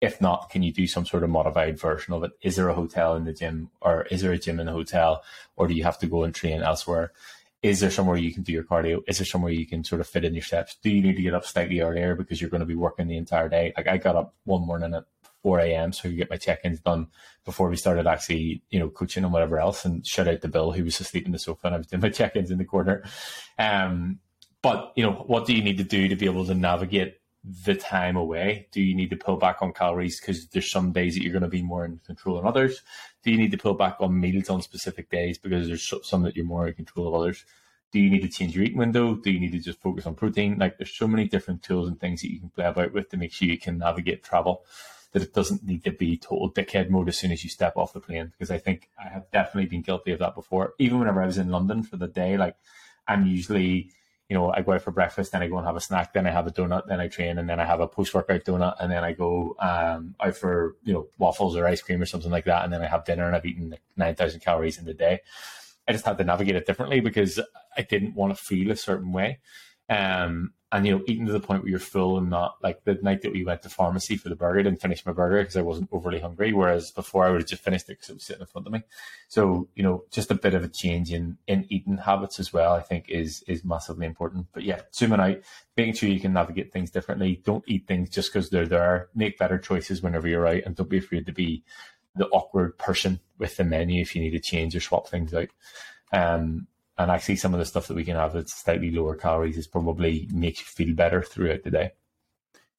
If 0.00 0.20
not, 0.20 0.48
can 0.48 0.62
you 0.62 0.72
do 0.72 0.86
some 0.86 1.04
sort 1.04 1.24
of 1.24 1.30
modified 1.30 1.78
version 1.78 2.14
of 2.14 2.22
it? 2.22 2.30
Is 2.40 2.56
there 2.56 2.68
a 2.68 2.74
hotel 2.74 3.16
in 3.16 3.24
the 3.24 3.32
gym, 3.32 3.70
or 3.80 4.02
is 4.10 4.22
there 4.22 4.32
a 4.32 4.38
gym 4.38 4.60
in 4.60 4.66
the 4.66 4.72
hotel, 4.72 5.22
or 5.56 5.66
do 5.66 5.74
you 5.74 5.84
have 5.84 5.98
to 5.98 6.06
go 6.06 6.22
and 6.22 6.34
train 6.34 6.62
elsewhere? 6.62 7.12
is 7.62 7.80
there 7.80 7.90
somewhere 7.90 8.16
you 8.16 8.32
can 8.32 8.42
do 8.42 8.52
your 8.52 8.62
cardio? 8.62 9.02
Is 9.08 9.18
there 9.18 9.26
somewhere 9.26 9.52
you 9.52 9.66
can 9.66 9.82
sort 9.82 10.00
of 10.00 10.06
fit 10.06 10.24
in 10.24 10.34
your 10.34 10.44
steps? 10.44 10.76
Do 10.82 10.90
you 10.90 11.02
need 11.02 11.16
to 11.16 11.22
get 11.22 11.34
up 11.34 11.44
slightly 11.44 11.80
earlier 11.80 12.14
because 12.14 12.40
you're 12.40 12.50
going 12.50 12.60
to 12.60 12.66
be 12.66 12.76
working 12.76 13.08
the 13.08 13.16
entire 13.16 13.48
day? 13.48 13.72
Like 13.76 13.88
I 13.88 13.96
got 13.96 14.16
up 14.16 14.34
one 14.44 14.64
morning 14.64 14.94
at 14.94 15.04
4 15.42 15.60
a.m. 15.60 15.92
so 15.92 16.00
I 16.00 16.10
could 16.10 16.18
get 16.18 16.30
my 16.30 16.36
check-ins 16.36 16.80
done 16.80 17.08
before 17.44 17.68
we 17.68 17.76
started 17.76 18.06
actually, 18.06 18.62
you 18.70 18.78
know, 18.78 18.88
coaching 18.88 19.24
and 19.24 19.32
whatever 19.32 19.58
else 19.58 19.84
and 19.84 20.06
shut 20.06 20.28
out 20.28 20.40
the 20.40 20.48
bill 20.48 20.72
who 20.72 20.84
was 20.84 21.00
asleep 21.00 21.26
in 21.26 21.32
the 21.32 21.38
sofa 21.38 21.68
and 21.68 21.74
I 21.74 21.78
was 21.78 21.86
doing 21.86 22.02
my 22.02 22.10
check-ins 22.10 22.50
in 22.50 22.58
the 22.58 22.64
corner. 22.64 23.04
Um, 23.58 24.18
but, 24.62 24.92
you 24.96 25.04
know, 25.04 25.12
what 25.12 25.46
do 25.46 25.54
you 25.54 25.62
need 25.62 25.78
to 25.78 25.84
do 25.84 26.08
to 26.08 26.16
be 26.16 26.26
able 26.26 26.44
to 26.46 26.54
navigate 26.54 27.18
the 27.64 27.74
time 27.74 28.16
away? 28.16 28.68
Do 28.72 28.82
you 28.82 28.94
need 28.94 29.10
to 29.10 29.16
pull 29.16 29.36
back 29.36 29.62
on 29.62 29.72
calories 29.72 30.20
because 30.20 30.46
there's 30.48 30.70
some 30.70 30.92
days 30.92 31.14
that 31.14 31.22
you're 31.22 31.32
going 31.32 31.42
to 31.42 31.48
be 31.48 31.62
more 31.62 31.84
in 31.84 31.98
control 32.04 32.36
than 32.36 32.46
others? 32.46 32.82
Do 33.22 33.30
you 33.30 33.38
need 33.38 33.52
to 33.52 33.58
pull 33.58 33.74
back 33.74 33.96
on 34.00 34.20
meals 34.20 34.50
on 34.50 34.62
specific 34.62 35.10
days 35.10 35.38
because 35.38 35.68
there's 35.68 35.92
some 36.02 36.22
that 36.22 36.36
you're 36.36 36.44
more 36.44 36.68
in 36.68 36.74
control 36.74 37.08
of 37.08 37.14
others? 37.14 37.44
Do 37.90 38.00
you 38.00 38.10
need 38.10 38.22
to 38.22 38.28
change 38.28 38.54
your 38.54 38.64
eating 38.64 38.78
window? 38.78 39.14
Do 39.14 39.30
you 39.30 39.40
need 39.40 39.52
to 39.52 39.60
just 39.60 39.80
focus 39.80 40.06
on 40.06 40.14
protein? 40.14 40.58
Like 40.58 40.76
there's 40.76 40.94
so 40.94 41.08
many 41.08 41.26
different 41.26 41.62
tools 41.62 41.88
and 41.88 41.98
things 41.98 42.20
that 42.20 42.30
you 42.30 42.40
can 42.40 42.50
play 42.50 42.66
about 42.66 42.92
with 42.92 43.08
to 43.10 43.16
make 43.16 43.32
sure 43.32 43.48
you 43.48 43.58
can 43.58 43.78
navigate 43.78 44.22
travel 44.22 44.64
that 45.12 45.22
it 45.22 45.34
doesn't 45.34 45.64
need 45.64 45.84
to 45.84 45.90
be 45.90 46.16
total 46.16 46.52
dickhead 46.52 46.90
mode 46.90 47.08
as 47.08 47.16
soon 47.16 47.32
as 47.32 47.42
you 47.42 47.50
step 47.50 47.76
off 47.76 47.92
the 47.92 48.00
plane. 48.00 48.32
Because 48.32 48.50
I 48.50 48.58
think 48.58 48.90
I 49.02 49.08
have 49.08 49.30
definitely 49.30 49.68
been 49.68 49.82
guilty 49.82 50.12
of 50.12 50.18
that 50.18 50.34
before. 50.34 50.74
Even 50.78 50.98
whenever 50.98 51.22
I 51.22 51.26
was 51.26 51.38
in 51.38 51.50
London 51.50 51.82
for 51.82 51.96
the 51.96 52.08
day, 52.08 52.36
like 52.36 52.56
I'm 53.06 53.26
usually 53.26 53.92
you 54.28 54.36
know, 54.36 54.52
I 54.52 54.60
go 54.60 54.72
out 54.72 54.82
for 54.82 54.90
breakfast, 54.90 55.32
then 55.32 55.42
I 55.42 55.48
go 55.48 55.56
and 55.56 55.66
have 55.66 55.76
a 55.76 55.80
snack, 55.80 56.12
then 56.12 56.26
I 56.26 56.30
have 56.30 56.46
a 56.46 56.50
donut, 56.50 56.86
then 56.86 57.00
I 57.00 57.08
train, 57.08 57.38
and 57.38 57.48
then 57.48 57.58
I 57.58 57.64
have 57.64 57.80
a 57.80 57.88
post 57.88 58.12
workout 58.12 58.44
donut, 58.44 58.76
and 58.78 58.92
then 58.92 59.02
I 59.02 59.12
go 59.12 59.56
um, 59.58 60.14
out 60.20 60.36
for 60.36 60.76
you 60.84 60.92
know 60.92 61.08
waffles 61.16 61.56
or 61.56 61.66
ice 61.66 61.80
cream 61.80 62.02
or 62.02 62.06
something 62.06 62.30
like 62.30 62.44
that, 62.44 62.64
and 62.64 62.72
then 62.72 62.82
I 62.82 62.88
have 62.88 63.06
dinner, 63.06 63.26
and 63.26 63.34
I've 63.34 63.46
eaten 63.46 63.70
like 63.70 63.82
nine 63.96 64.14
thousand 64.14 64.40
calories 64.40 64.78
in 64.78 64.84
the 64.84 64.92
day. 64.92 65.20
I 65.86 65.92
just 65.92 66.04
had 66.04 66.18
to 66.18 66.24
navigate 66.24 66.56
it 66.56 66.66
differently 66.66 67.00
because 67.00 67.40
I 67.74 67.82
didn't 67.82 68.14
want 68.14 68.36
to 68.36 68.42
feel 68.42 68.70
a 68.70 68.76
certain 68.76 69.12
way. 69.12 69.38
Um, 69.88 70.52
and 70.70 70.86
you 70.86 70.94
know, 70.94 71.02
eating 71.06 71.24
to 71.24 71.32
the 71.32 71.40
point 71.40 71.62
where 71.62 71.70
you're 71.70 71.78
full 71.78 72.18
and 72.18 72.28
not 72.28 72.56
like 72.62 72.84
the 72.84 72.94
night 73.00 73.22
that 73.22 73.32
we 73.32 73.44
went 73.44 73.62
to 73.62 73.70
pharmacy 73.70 74.16
for 74.18 74.28
the 74.28 74.36
burger, 74.36 74.60
I 74.60 74.62
didn't 74.64 74.82
finish 74.82 75.04
my 75.06 75.12
burger 75.12 75.40
because 75.40 75.56
I 75.56 75.62
wasn't 75.62 75.88
overly 75.92 76.20
hungry. 76.20 76.52
Whereas 76.52 76.90
before, 76.90 77.24
I 77.24 77.30
would 77.30 77.40
have 77.40 77.48
just 77.48 77.62
finished 77.62 77.88
it 77.88 77.94
because 77.94 78.10
it 78.10 78.14
was 78.14 78.24
sitting 78.24 78.42
in 78.42 78.46
front 78.46 78.66
of 78.66 78.72
me. 78.74 78.82
So 79.28 79.68
you 79.74 79.82
know, 79.82 80.04
just 80.10 80.30
a 80.30 80.34
bit 80.34 80.52
of 80.52 80.64
a 80.64 80.68
change 80.68 81.10
in 81.10 81.38
in 81.46 81.66
eating 81.70 81.96
habits 81.96 82.38
as 82.38 82.52
well, 82.52 82.74
I 82.74 82.82
think 82.82 83.08
is 83.08 83.42
is 83.48 83.64
massively 83.64 84.04
important. 84.04 84.48
But 84.52 84.64
yeah, 84.64 84.82
zooming 84.94 85.20
out, 85.20 85.38
making 85.76 85.94
sure 85.94 86.10
you 86.10 86.20
can 86.20 86.34
navigate 86.34 86.70
things 86.70 86.90
differently. 86.90 87.40
Don't 87.44 87.64
eat 87.66 87.86
things 87.86 88.10
just 88.10 88.30
because 88.30 88.50
they're 88.50 88.66
there. 88.66 89.08
Make 89.14 89.38
better 89.38 89.58
choices 89.58 90.02
whenever 90.02 90.28
you're 90.28 90.46
out, 90.46 90.64
and 90.66 90.76
don't 90.76 90.90
be 90.90 90.98
afraid 90.98 91.24
to 91.26 91.32
be 91.32 91.64
the 92.14 92.26
awkward 92.26 92.76
person 92.76 93.20
with 93.38 93.56
the 93.56 93.64
menu 93.64 94.02
if 94.02 94.14
you 94.14 94.20
need 94.20 94.32
to 94.32 94.40
change 94.40 94.76
or 94.76 94.80
swap 94.80 95.08
things 95.08 95.32
out. 95.32 95.48
Um, 96.12 96.66
and 96.98 97.10
I 97.10 97.14
actually 97.14 97.36
some 97.36 97.54
of 97.54 97.60
the 97.60 97.66
stuff 97.66 97.86
that 97.88 97.94
we 97.94 98.04
can 98.04 98.16
have 98.16 98.32
that's 98.32 98.62
slightly 98.62 98.90
lower 98.90 99.14
calories 99.14 99.56
is 99.56 99.66
probably 99.66 100.28
makes 100.32 100.60
you 100.60 100.66
feel 100.66 100.94
better 100.94 101.22
throughout 101.22 101.62
the 101.62 101.70
day. 101.70 101.92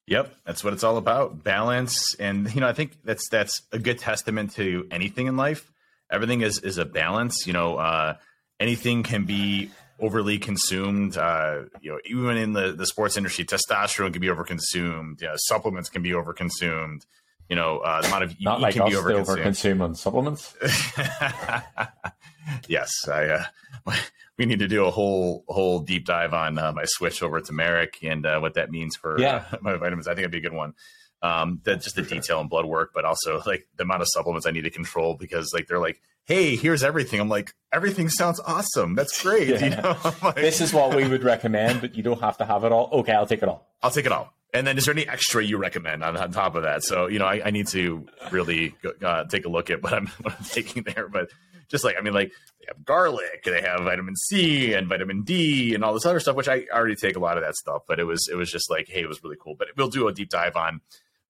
Yep, 0.06 0.34
that's 0.44 0.64
what 0.64 0.72
it's 0.72 0.84
all 0.84 0.96
about. 0.96 1.42
Balance 1.42 2.14
and 2.16 2.52
you 2.54 2.60
know, 2.60 2.68
I 2.68 2.72
think 2.72 2.92
that's 3.04 3.28
that's 3.28 3.62
a 3.72 3.78
good 3.78 3.98
testament 3.98 4.52
to 4.54 4.86
anything 4.90 5.26
in 5.26 5.36
life. 5.36 5.72
Everything 6.10 6.42
is 6.42 6.58
is 6.58 6.78
a 6.78 6.84
balance, 6.84 7.46
you 7.46 7.52
know, 7.52 7.76
uh, 7.76 8.14
anything 8.58 9.02
can 9.02 9.24
be 9.24 9.70
overly 10.00 10.38
consumed. 10.38 11.16
Uh, 11.16 11.62
you 11.80 11.92
know, 11.92 11.98
even 12.04 12.36
in 12.36 12.52
the, 12.52 12.72
the 12.72 12.86
sports 12.86 13.16
industry, 13.16 13.44
testosterone 13.44 14.12
can 14.12 14.20
be 14.20 14.28
overconsumed. 14.28 15.20
Yeah, 15.20 15.34
supplements 15.36 15.88
can 15.88 16.02
be 16.02 16.10
overconsumed. 16.10 17.06
You 17.50 17.56
know, 17.56 17.78
uh, 17.78 18.00
the 18.00 18.06
amount 18.06 18.24
of 18.24 18.40
not 18.40 18.60
like 18.60 18.74
can 18.74 18.82
us 18.82 18.90
be 18.90 18.94
overconsume 18.94 19.82
on 19.82 19.96
supplements. 19.96 20.54
yes, 22.68 22.92
I. 23.08 23.26
Uh, 23.26 23.44
we 24.38 24.46
need 24.46 24.60
to 24.60 24.68
do 24.68 24.86
a 24.86 24.90
whole 24.90 25.44
whole 25.48 25.80
deep 25.80 26.06
dive 26.06 26.32
on 26.32 26.58
uh, 26.58 26.72
my 26.72 26.84
switch 26.86 27.22
over 27.22 27.40
to 27.40 27.52
Marek 27.52 27.98
and 28.02 28.24
uh, 28.24 28.38
what 28.38 28.54
that 28.54 28.70
means 28.70 28.96
for 28.96 29.20
yeah. 29.20 29.44
uh, 29.52 29.56
my 29.60 29.76
vitamins. 29.76 30.06
I 30.06 30.12
think 30.12 30.20
it'd 30.20 30.30
be 30.30 30.38
a 30.38 30.40
good 30.40 30.54
one. 30.54 30.74
Um, 31.22 31.60
that 31.64 31.82
just 31.82 31.96
the 31.96 32.02
detail 32.02 32.40
and 32.40 32.48
blood 32.48 32.64
work, 32.64 32.92
but 32.94 33.04
also 33.04 33.42
like 33.44 33.68
the 33.76 33.82
amount 33.82 34.00
of 34.00 34.08
supplements 34.08 34.46
I 34.46 34.52
need 34.52 34.62
to 34.62 34.70
control 34.70 35.16
because 35.16 35.50
like 35.52 35.66
they're 35.66 35.80
like, 35.80 36.00
hey, 36.24 36.56
here's 36.56 36.82
everything. 36.82 37.20
I'm 37.20 37.28
like, 37.28 37.52
everything 37.72 38.08
sounds 38.08 38.40
awesome. 38.40 38.94
That's 38.94 39.22
great. 39.22 39.48
Yeah. 39.48 39.64
You 39.64 39.70
know? 39.70 39.98
like, 40.22 40.36
this 40.36 40.62
is 40.62 40.72
what 40.72 40.96
we 40.96 41.06
would 41.06 41.24
recommend, 41.24 41.82
but 41.82 41.94
you 41.94 42.02
don't 42.02 42.22
have 42.22 42.38
to 42.38 42.46
have 42.46 42.64
it 42.64 42.72
all. 42.72 42.88
Okay, 43.00 43.12
I'll 43.12 43.26
take 43.26 43.42
it 43.42 43.50
all. 43.50 43.68
I'll 43.82 43.90
take 43.90 44.06
it 44.06 44.12
all. 44.12 44.32
And 44.52 44.66
then 44.66 44.78
is 44.78 44.86
there 44.86 44.94
any 44.94 45.08
extra 45.08 45.44
you 45.44 45.58
recommend 45.58 46.02
on, 46.02 46.16
on 46.16 46.32
top 46.32 46.54
of 46.54 46.64
that? 46.64 46.82
So, 46.82 47.06
you 47.06 47.18
know, 47.18 47.26
I, 47.26 47.40
I 47.46 47.50
need 47.50 47.68
to 47.68 48.06
really 48.30 48.74
uh, 49.02 49.24
take 49.24 49.44
a 49.46 49.48
look 49.48 49.70
at 49.70 49.82
what 49.82 49.92
I'm, 49.92 50.06
what 50.22 50.34
I'm 50.38 50.44
taking 50.44 50.82
there. 50.82 51.08
But 51.08 51.28
just 51.68 51.84
like, 51.84 51.96
I 51.96 52.00
mean, 52.00 52.14
like 52.14 52.32
they 52.58 52.66
have 52.68 52.84
garlic, 52.84 53.44
they 53.44 53.62
have 53.62 53.80
vitamin 53.80 54.16
C 54.16 54.72
and 54.74 54.88
vitamin 54.88 55.22
D 55.22 55.74
and 55.74 55.84
all 55.84 55.94
this 55.94 56.04
other 56.06 56.20
stuff, 56.20 56.36
which 56.36 56.48
I 56.48 56.66
already 56.72 56.96
take 56.96 57.16
a 57.16 57.20
lot 57.20 57.36
of 57.38 57.44
that 57.44 57.54
stuff. 57.54 57.82
But 57.86 58.00
it 58.00 58.04
was, 58.04 58.28
it 58.30 58.34
was 58.34 58.50
just 58.50 58.70
like, 58.70 58.88
hey, 58.88 59.02
it 59.02 59.08
was 59.08 59.22
really 59.22 59.36
cool. 59.40 59.54
But 59.54 59.68
we'll 59.76 59.88
do 59.88 60.08
a 60.08 60.12
deep 60.12 60.30
dive 60.30 60.56
on 60.56 60.80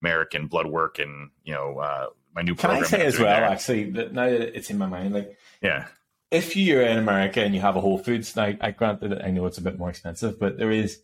American 0.02 0.46
blood 0.46 0.66
work 0.66 0.98
and, 0.98 1.30
you 1.44 1.52
know, 1.52 1.78
uh, 1.78 2.06
my 2.34 2.42
new 2.42 2.54
Can 2.54 2.70
I 2.70 2.82
say 2.82 3.04
as 3.04 3.18
well, 3.18 3.26
there. 3.26 3.44
actually, 3.44 3.90
that 3.90 4.12
now 4.12 4.30
that 4.30 4.56
it's 4.56 4.70
in 4.70 4.78
my 4.78 4.86
mind, 4.86 5.12
like, 5.12 5.36
yeah, 5.60 5.88
if 6.30 6.56
you're 6.56 6.82
in 6.82 6.98
America 6.98 7.42
and 7.42 7.54
you 7.54 7.60
have 7.60 7.76
a 7.76 7.80
Whole 7.80 7.98
Foods, 7.98 8.36
now 8.36 8.54
I 8.60 8.70
grant 8.70 9.00
that 9.00 9.24
I 9.24 9.30
know 9.30 9.46
it's 9.46 9.58
a 9.58 9.62
bit 9.62 9.78
more 9.78 9.90
expensive, 9.90 10.38
but 10.38 10.56
there 10.56 10.70
is 10.70 11.00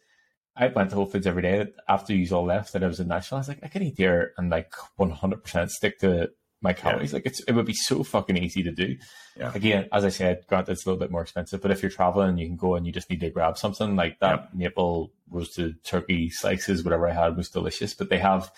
I 0.56 0.68
went 0.68 0.90
to 0.90 0.96
Whole 0.96 1.06
Foods 1.06 1.26
every 1.26 1.42
day 1.42 1.66
after 1.88 2.14
you 2.14 2.34
all 2.34 2.44
left 2.44 2.72
that 2.72 2.82
I 2.82 2.86
was 2.86 3.00
in 3.00 3.08
Nashville. 3.08 3.36
I 3.36 3.40
was 3.40 3.48
like, 3.48 3.60
I 3.62 3.68
can 3.68 3.82
eat 3.82 3.96
here 3.96 4.32
and 4.38 4.50
like 4.50 4.72
100% 4.98 5.70
stick 5.70 5.98
to 6.00 6.30
my 6.62 6.72
calories. 6.72 7.12
Yeah. 7.12 7.16
Like 7.16 7.26
it's, 7.26 7.40
it 7.40 7.52
would 7.52 7.66
be 7.66 7.74
so 7.74 8.02
fucking 8.02 8.36
easy 8.36 8.62
to 8.62 8.72
do. 8.72 8.96
Yeah. 9.36 9.52
Again, 9.54 9.88
as 9.92 10.04
I 10.04 10.08
said, 10.08 10.44
granted, 10.48 10.72
it's 10.72 10.86
a 10.86 10.88
little 10.88 10.98
bit 10.98 11.10
more 11.10 11.22
expensive, 11.22 11.60
but 11.60 11.70
if 11.70 11.82
you're 11.82 11.90
traveling, 11.90 12.38
you 12.38 12.46
can 12.46 12.56
go 12.56 12.74
and 12.74 12.86
you 12.86 12.92
just 12.92 13.10
need 13.10 13.20
to 13.20 13.30
grab 13.30 13.58
something 13.58 13.96
like 13.96 14.18
that 14.20 14.48
yeah. 14.52 14.58
maple 14.58 15.12
roasted 15.30 15.84
turkey 15.84 16.30
slices, 16.30 16.82
whatever 16.82 17.06
I 17.08 17.12
had 17.12 17.36
was 17.36 17.50
delicious, 17.50 17.92
but 17.92 18.08
they 18.08 18.18
have 18.18 18.50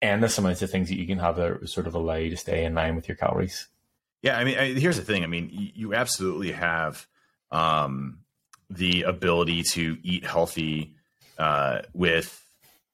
endless 0.00 0.38
amounts 0.38 0.62
of 0.62 0.70
things 0.70 0.88
that 0.88 0.98
you 0.98 1.06
can 1.06 1.18
have 1.18 1.36
that 1.36 1.68
sort 1.68 1.86
of 1.86 1.94
allow 1.94 2.14
you 2.14 2.30
to 2.30 2.36
stay 2.36 2.64
in 2.64 2.74
line 2.74 2.94
with 2.94 3.08
your 3.08 3.16
calories. 3.16 3.66
Yeah. 4.22 4.38
I 4.38 4.44
mean, 4.44 4.58
I, 4.58 4.72
here's 4.74 4.96
the 4.96 5.02
thing. 5.02 5.24
I 5.24 5.26
mean, 5.26 5.50
you 5.74 5.94
absolutely 5.94 6.52
have, 6.52 7.06
um, 7.50 8.20
the 8.70 9.02
ability 9.02 9.62
to 9.62 9.98
eat 10.02 10.24
healthy, 10.24 10.94
uh, 11.38 11.82
with 11.92 12.44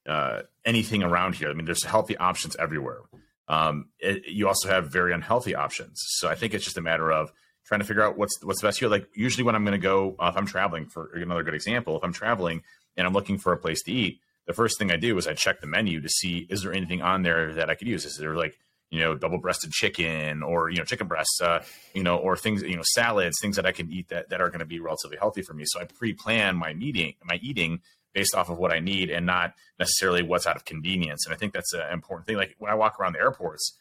uh, 0.07 0.41
anything 0.65 1.03
around 1.03 1.35
here. 1.35 1.49
I 1.49 1.53
mean, 1.53 1.65
there's 1.65 1.85
healthy 1.85 2.17
options 2.17 2.55
everywhere. 2.57 3.01
Um, 3.47 3.89
it, 3.99 4.23
you 4.27 4.47
also 4.47 4.69
have 4.69 4.91
very 4.91 5.13
unhealthy 5.13 5.55
options. 5.55 6.01
So 6.17 6.29
I 6.29 6.35
think 6.35 6.53
it's 6.53 6.63
just 6.63 6.77
a 6.77 6.81
matter 6.81 7.11
of 7.11 7.31
trying 7.65 7.81
to 7.81 7.85
figure 7.85 8.03
out 8.03 8.17
what's 8.17 8.37
what's 8.43 8.61
best 8.61 8.79
here. 8.79 8.89
Like 8.89 9.07
usually 9.13 9.43
when 9.43 9.55
I'm 9.55 9.63
going 9.63 9.79
to 9.79 9.83
go, 9.83 10.15
uh, 10.19 10.29
if 10.31 10.37
I'm 10.37 10.45
traveling, 10.45 10.87
for 10.87 11.11
another 11.13 11.43
good 11.43 11.53
example, 11.53 11.97
if 11.97 12.03
I'm 12.03 12.13
traveling 12.13 12.63
and 12.97 13.05
I'm 13.05 13.13
looking 13.13 13.37
for 13.37 13.53
a 13.53 13.57
place 13.57 13.83
to 13.83 13.91
eat, 13.91 14.21
the 14.47 14.53
first 14.53 14.77
thing 14.77 14.91
I 14.91 14.97
do 14.97 15.17
is 15.17 15.27
I 15.27 15.33
check 15.33 15.61
the 15.61 15.67
menu 15.67 16.01
to 16.01 16.09
see 16.09 16.47
is 16.49 16.63
there 16.63 16.73
anything 16.73 17.01
on 17.01 17.23
there 17.23 17.53
that 17.53 17.69
I 17.69 17.75
could 17.75 17.87
use. 17.87 18.05
Is 18.05 18.17
there 18.17 18.35
like 18.35 18.57
you 18.89 18.99
know 18.99 19.15
double-breasted 19.15 19.71
chicken 19.71 20.43
or 20.43 20.69
you 20.69 20.77
know 20.77 20.83
chicken 20.83 21.07
breasts, 21.07 21.39
uh, 21.41 21.63
you 21.93 22.03
know, 22.03 22.17
or 22.17 22.35
things 22.35 22.61
you 22.63 22.75
know 22.75 22.83
salads, 22.93 23.37
things 23.41 23.55
that 23.55 23.65
I 23.65 23.71
can 23.71 23.91
eat 23.91 24.09
that 24.09 24.29
that 24.29 24.41
are 24.41 24.49
going 24.49 24.59
to 24.59 24.65
be 24.65 24.79
relatively 24.79 25.17
healthy 25.17 25.41
for 25.41 25.53
me. 25.53 25.63
So 25.65 25.79
I 25.79 25.85
pre-plan 25.85 26.55
my 26.55 26.73
meeting, 26.73 27.15
my 27.23 27.39
eating 27.41 27.81
based 28.13 28.35
off 28.35 28.49
of 28.49 28.57
what 28.57 28.73
I 28.73 28.79
need 28.79 29.09
and 29.09 29.25
not 29.25 29.53
necessarily 29.79 30.21
what's 30.21 30.47
out 30.47 30.55
of 30.55 30.65
convenience. 30.65 31.25
And 31.25 31.33
I 31.33 31.37
think 31.37 31.53
that's 31.53 31.73
an 31.73 31.91
important 31.91 32.27
thing. 32.27 32.37
Like 32.37 32.55
when 32.57 32.71
I 32.71 32.75
walk 32.75 32.99
around 32.99 33.13
the 33.13 33.19
airports, 33.19 33.77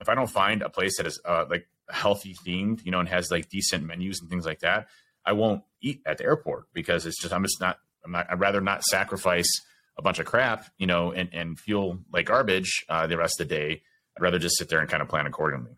if 0.00 0.08
I 0.08 0.14
don't 0.14 0.30
find 0.30 0.62
a 0.62 0.68
place 0.68 0.96
that 0.98 1.06
is 1.06 1.20
uh, 1.24 1.44
like 1.48 1.66
healthy 1.90 2.34
themed, 2.46 2.84
you 2.84 2.90
know, 2.90 3.00
and 3.00 3.08
has 3.08 3.30
like 3.30 3.48
decent 3.48 3.84
menus 3.84 4.20
and 4.20 4.30
things 4.30 4.46
like 4.46 4.60
that, 4.60 4.88
I 5.24 5.32
won't 5.32 5.62
eat 5.80 6.00
at 6.06 6.18
the 6.18 6.24
airport 6.24 6.66
because 6.72 7.06
it's 7.06 7.20
just 7.20 7.32
I'm 7.32 7.42
just 7.42 7.60
not. 7.60 7.78
I'm 8.04 8.12
not. 8.12 8.26
I'd 8.30 8.40
rather 8.40 8.60
not 8.60 8.82
sacrifice 8.82 9.48
a 9.96 10.02
bunch 10.02 10.18
of 10.18 10.26
crap, 10.26 10.66
you 10.78 10.86
know, 10.86 11.12
and 11.12 11.28
and 11.32 11.58
feel 11.58 12.00
like 12.12 12.26
garbage 12.26 12.84
uh, 12.88 13.06
the 13.06 13.16
rest 13.16 13.40
of 13.40 13.48
the 13.48 13.54
day. 13.54 13.82
I'd 14.16 14.22
rather 14.22 14.38
just 14.38 14.58
sit 14.58 14.68
there 14.68 14.80
and 14.80 14.88
kind 14.88 15.02
of 15.02 15.08
plan 15.08 15.26
accordingly. 15.26 15.76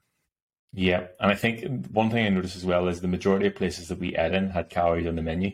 Yeah, 0.76 1.06
and 1.20 1.30
I 1.30 1.36
think 1.36 1.86
one 1.92 2.10
thing 2.10 2.26
I 2.26 2.28
noticed 2.30 2.56
as 2.56 2.64
well 2.64 2.88
is 2.88 3.00
the 3.00 3.06
majority 3.06 3.46
of 3.46 3.54
places 3.54 3.88
that 3.88 4.00
we 4.00 4.16
ate 4.16 4.34
in 4.34 4.50
had 4.50 4.70
calories 4.70 5.06
on 5.06 5.14
the 5.14 5.22
menu, 5.22 5.52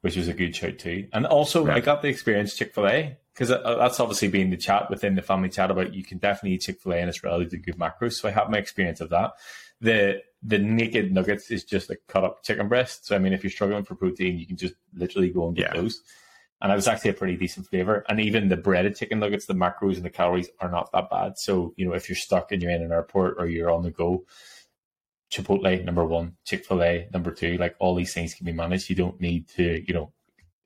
which 0.00 0.16
was 0.16 0.26
a 0.26 0.34
good 0.34 0.56
shout 0.56 0.78
too. 0.78 1.06
And 1.12 1.24
also, 1.24 1.64
right. 1.64 1.76
I 1.76 1.80
got 1.80 2.02
the 2.02 2.08
experience 2.08 2.56
Chick 2.56 2.74
Fil 2.74 2.88
A 2.88 3.16
because 3.32 3.52
uh, 3.52 3.76
that's 3.76 4.00
obviously 4.00 4.26
been 4.26 4.50
the 4.50 4.56
chat 4.56 4.90
within 4.90 5.14
the 5.14 5.22
family 5.22 5.50
chat 5.50 5.70
about 5.70 5.94
you 5.94 6.02
can 6.02 6.18
definitely 6.18 6.54
eat 6.56 6.62
Chick 6.62 6.80
Fil 6.80 6.94
A 6.94 6.96
and 6.96 7.08
it's 7.08 7.22
relatively 7.22 7.58
good 7.58 7.78
macros. 7.78 8.14
So 8.14 8.28
I 8.28 8.32
have 8.32 8.50
my 8.50 8.58
experience 8.58 9.00
of 9.00 9.10
that. 9.10 9.32
The 9.80 10.22
the 10.42 10.58
naked 10.58 11.12
nuggets 11.12 11.50
is 11.52 11.62
just 11.62 11.88
a 11.90 11.96
cut 12.08 12.24
up 12.24 12.42
chicken 12.42 12.68
breast. 12.68 13.06
So 13.06 13.14
I 13.14 13.20
mean, 13.20 13.32
if 13.32 13.44
you're 13.44 13.52
struggling 13.52 13.84
for 13.84 13.94
protein, 13.94 14.36
you 14.36 14.48
can 14.48 14.56
just 14.56 14.74
literally 14.94 15.30
go 15.30 15.46
and 15.46 15.56
get 15.56 15.74
yeah. 15.74 15.80
those. 15.80 16.02
And 16.60 16.72
it 16.72 16.74
was 16.74 16.88
actually 16.88 17.10
a 17.10 17.14
pretty 17.14 17.36
decent 17.36 17.68
flavor. 17.68 18.04
And 18.08 18.18
even 18.18 18.48
the 18.48 18.56
breaded 18.56 18.96
chicken 18.96 19.20
nuggets, 19.20 19.46
the 19.46 19.54
macros 19.54 19.96
and 19.96 20.04
the 20.04 20.10
calories 20.10 20.48
are 20.58 20.70
not 20.70 20.90
that 20.92 21.08
bad. 21.08 21.38
So 21.38 21.72
you 21.76 21.86
know, 21.86 21.94
if 21.94 22.08
you're 22.08 22.16
stuck 22.16 22.50
and 22.50 22.60
you're 22.60 22.72
in 22.72 22.82
an 22.82 22.90
airport 22.90 23.36
or 23.38 23.46
you're 23.46 23.70
on 23.70 23.84
the 23.84 23.92
go 23.92 24.24
Chipotle 25.30 25.84
number 25.84 26.04
one, 26.04 26.36
Chick 26.44 26.64
Fil 26.64 26.82
A 26.82 27.08
number 27.12 27.30
two. 27.30 27.56
Like 27.56 27.74
all 27.78 27.94
these 27.94 28.14
things 28.14 28.34
can 28.34 28.46
be 28.46 28.52
managed. 28.52 28.88
You 28.88 28.96
don't 28.96 29.20
need 29.20 29.48
to, 29.50 29.84
you 29.86 29.94
know. 29.94 30.12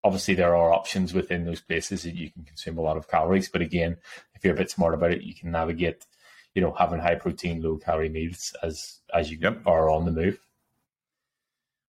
Obviously, 0.03 0.35
there 0.35 0.57
are 0.57 0.73
options 0.73 1.13
within 1.13 1.45
those 1.45 1.61
places 1.61 2.05
that 2.05 2.15
you 2.15 2.31
can 2.31 2.43
consume 2.45 2.79
a 2.79 2.81
lot 2.81 2.97
of 2.97 3.07
calories. 3.07 3.51
But 3.51 3.61
again, 3.61 3.99
if 4.35 4.43
you're 4.43 4.55
a 4.55 4.57
bit 4.57 4.71
smart 4.71 4.95
about 4.95 5.13
it, 5.13 5.23
you 5.23 5.35
can 5.35 5.51
navigate, 5.51 6.07
you 6.55 6.63
know, 6.63 6.73
having 6.73 7.01
high 7.01 7.17
protein, 7.17 7.61
low 7.61 7.77
calorie 7.77 8.09
meals 8.09 8.55
as 8.63 9.01
as 9.13 9.31
you 9.31 9.39
yep. 9.41 9.61
are 9.67 9.91
on 9.91 10.07
the 10.07 10.13
move. 10.13 10.39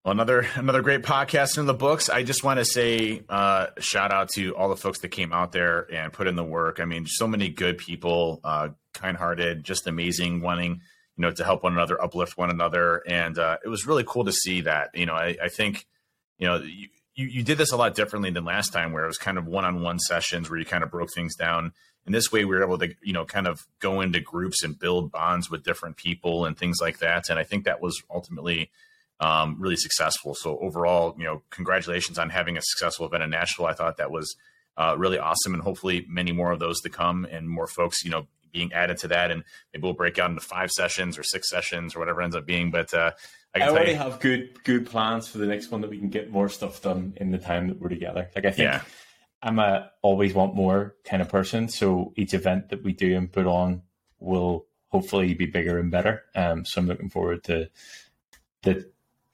Well, 0.04 0.14
another 0.14 0.48
another 0.56 0.82
great 0.82 1.04
podcast 1.04 1.58
in 1.58 1.68
the 1.68 1.76
books. 1.76 2.10
I 2.10 2.24
just 2.24 2.44
want 2.44 2.60
to 2.60 2.66
say 2.66 3.22
uh, 3.30 3.68
shout 3.80 4.12
out 4.12 4.30
to 4.30 4.56
all 4.56 4.68
the 4.68 4.76
folks 4.76 5.00
that 5.02 5.10
came 5.10 5.32
out 5.32 5.52
there 5.52 5.88
and 5.94 6.12
put 6.12 6.28
in 6.28 6.36
the 6.36 6.44
work. 6.44 6.80
I 6.80 6.86
mean, 6.86 7.06
so 7.06 7.28
many 7.28 7.50
good 7.50 7.78
people, 7.78 8.42
uh, 8.44 8.70
kind 8.94 9.16
hearted, 9.16 9.64
just 9.64 9.86
amazing, 9.86 10.42
wanting 10.42 10.82
you 11.22 11.28
know 11.28 11.34
to 11.34 11.44
help 11.44 11.62
one 11.62 11.74
another, 11.74 12.02
uplift 12.02 12.36
one 12.36 12.50
another, 12.50 13.04
and 13.08 13.38
uh, 13.38 13.58
it 13.64 13.70
was 13.70 13.86
really 13.86 14.04
cool 14.08 14.26
to 14.26 14.32
see 14.32 14.62
that. 14.62 14.90
You 14.96 15.06
know, 15.06 15.14
I, 15.14 15.38
I 15.40 15.50
think 15.50 15.86
you 16.40 16.48
know 16.48 16.56
you, 16.56 16.88
you 17.14 17.44
did 17.44 17.60
this 17.60 17.72
a 17.72 17.78
lot 17.78 17.94
differently 17.94 18.32
than 18.32 18.44
last 18.44 18.74
time, 18.74 18.92
where 18.92 19.04
it 19.04 19.08
was 19.08 19.20
kind 19.20 19.38
of 19.38 19.46
one 19.46 19.64
on 19.64 19.84
one 19.84 20.00
sessions 20.00 20.50
where 20.50 20.58
you 20.58 20.66
kind 20.66 20.84
of 20.84 20.90
broke 20.90 21.14
things 21.14 21.36
down. 21.36 21.74
And 22.08 22.16
this 22.16 22.32
way, 22.32 22.44
we 22.44 22.56
were 22.56 22.64
able 22.64 22.80
to 22.80 22.96
you 23.04 23.14
know 23.14 23.24
kind 23.24 23.46
of 23.46 23.68
go 23.80 24.02
into 24.02 24.20
groups 24.20 24.64
and 24.64 24.80
build 24.80 25.12
bonds 25.12 25.48
with 25.48 25.64
different 25.64 25.96
people 25.96 26.46
and 26.46 26.58
things 26.58 26.78
like 26.82 26.98
that. 27.00 27.30
And 27.30 27.38
I 27.38 27.44
think 27.44 27.66
that 27.66 27.84
was 27.84 28.02
ultimately 28.10 28.72
um, 29.20 29.58
really 29.60 29.78
successful. 29.78 30.34
So 30.34 30.58
overall, 30.58 31.16
you 31.20 31.26
know, 31.26 31.44
congratulations 31.52 32.18
on 32.18 32.32
having 32.32 32.58
a 32.58 32.62
successful 32.64 33.06
event 33.06 33.22
in 33.22 33.30
Nashville. 33.30 33.68
I 33.68 33.74
thought 33.74 33.98
that 33.98 34.10
was 34.10 34.36
uh, 34.76 34.96
really 34.98 35.20
awesome, 35.20 35.54
and 35.54 35.62
hopefully 35.62 36.04
many 36.10 36.32
more 36.32 36.52
of 36.52 36.58
those 36.58 36.82
to 36.82 36.90
come, 36.90 37.28
and 37.30 37.48
more 37.48 37.68
folks, 37.68 38.04
you 38.04 38.10
know, 38.10 38.26
being 38.52 38.74
added 38.74 38.98
to 39.00 39.08
that. 39.10 39.32
And 39.32 39.44
maybe 39.74 39.84
we'll 39.84 39.94
break 39.94 40.20
out 40.20 40.30
into 40.30 40.42
five 40.42 40.72
sessions 40.72 41.18
or 41.18 41.24
six 41.24 41.50
sessions 41.50 41.96
or 41.96 42.00
whatever 42.00 42.22
ends 42.22 42.36
up 42.36 42.46
being. 42.46 42.72
But 42.72 42.94
uh, 42.94 43.12
I, 43.56 43.62
I 43.62 43.70
already 43.70 43.92
you, 43.92 43.98
have 43.98 44.20
good 44.20 44.64
good 44.64 44.86
plans 44.86 45.28
for 45.28 45.38
the 45.38 45.48
next 45.48 45.72
one 45.72 45.82
that 45.82 45.90
we 45.90 45.98
can 45.98 46.10
get 46.10 46.32
more 46.32 46.50
stuff 46.50 46.82
done 46.82 47.14
in 47.18 47.32
the 47.32 47.38
time 47.38 47.68
that 47.68 47.80
we're 47.80 47.90
together. 47.90 48.30
Like 48.36 48.46
I 48.46 48.52
think. 48.52 48.72
Yeah. 48.72 48.82
I'm 49.44 49.58
a 49.58 49.90
always 50.04 50.36
want 50.36 50.54
more 50.54 50.96
kind 51.04 51.20
of 51.20 51.28
person, 51.28 51.68
so 51.68 52.14
each 52.16 52.36
event 52.36 52.70
that 52.70 52.84
we 52.84 52.94
do 52.94 53.18
and 53.18 53.32
put 53.32 53.48
on 53.48 53.82
will 54.20 54.68
hopefully 54.90 55.34
be 55.34 55.48
bigger 55.48 55.80
and 55.80 55.90
better. 55.90 56.24
Um, 56.36 56.64
so 56.64 56.80
I'm 56.80 56.88
looking 56.88 57.10
forward 57.10 57.44
to 57.46 57.70
the 58.62 58.88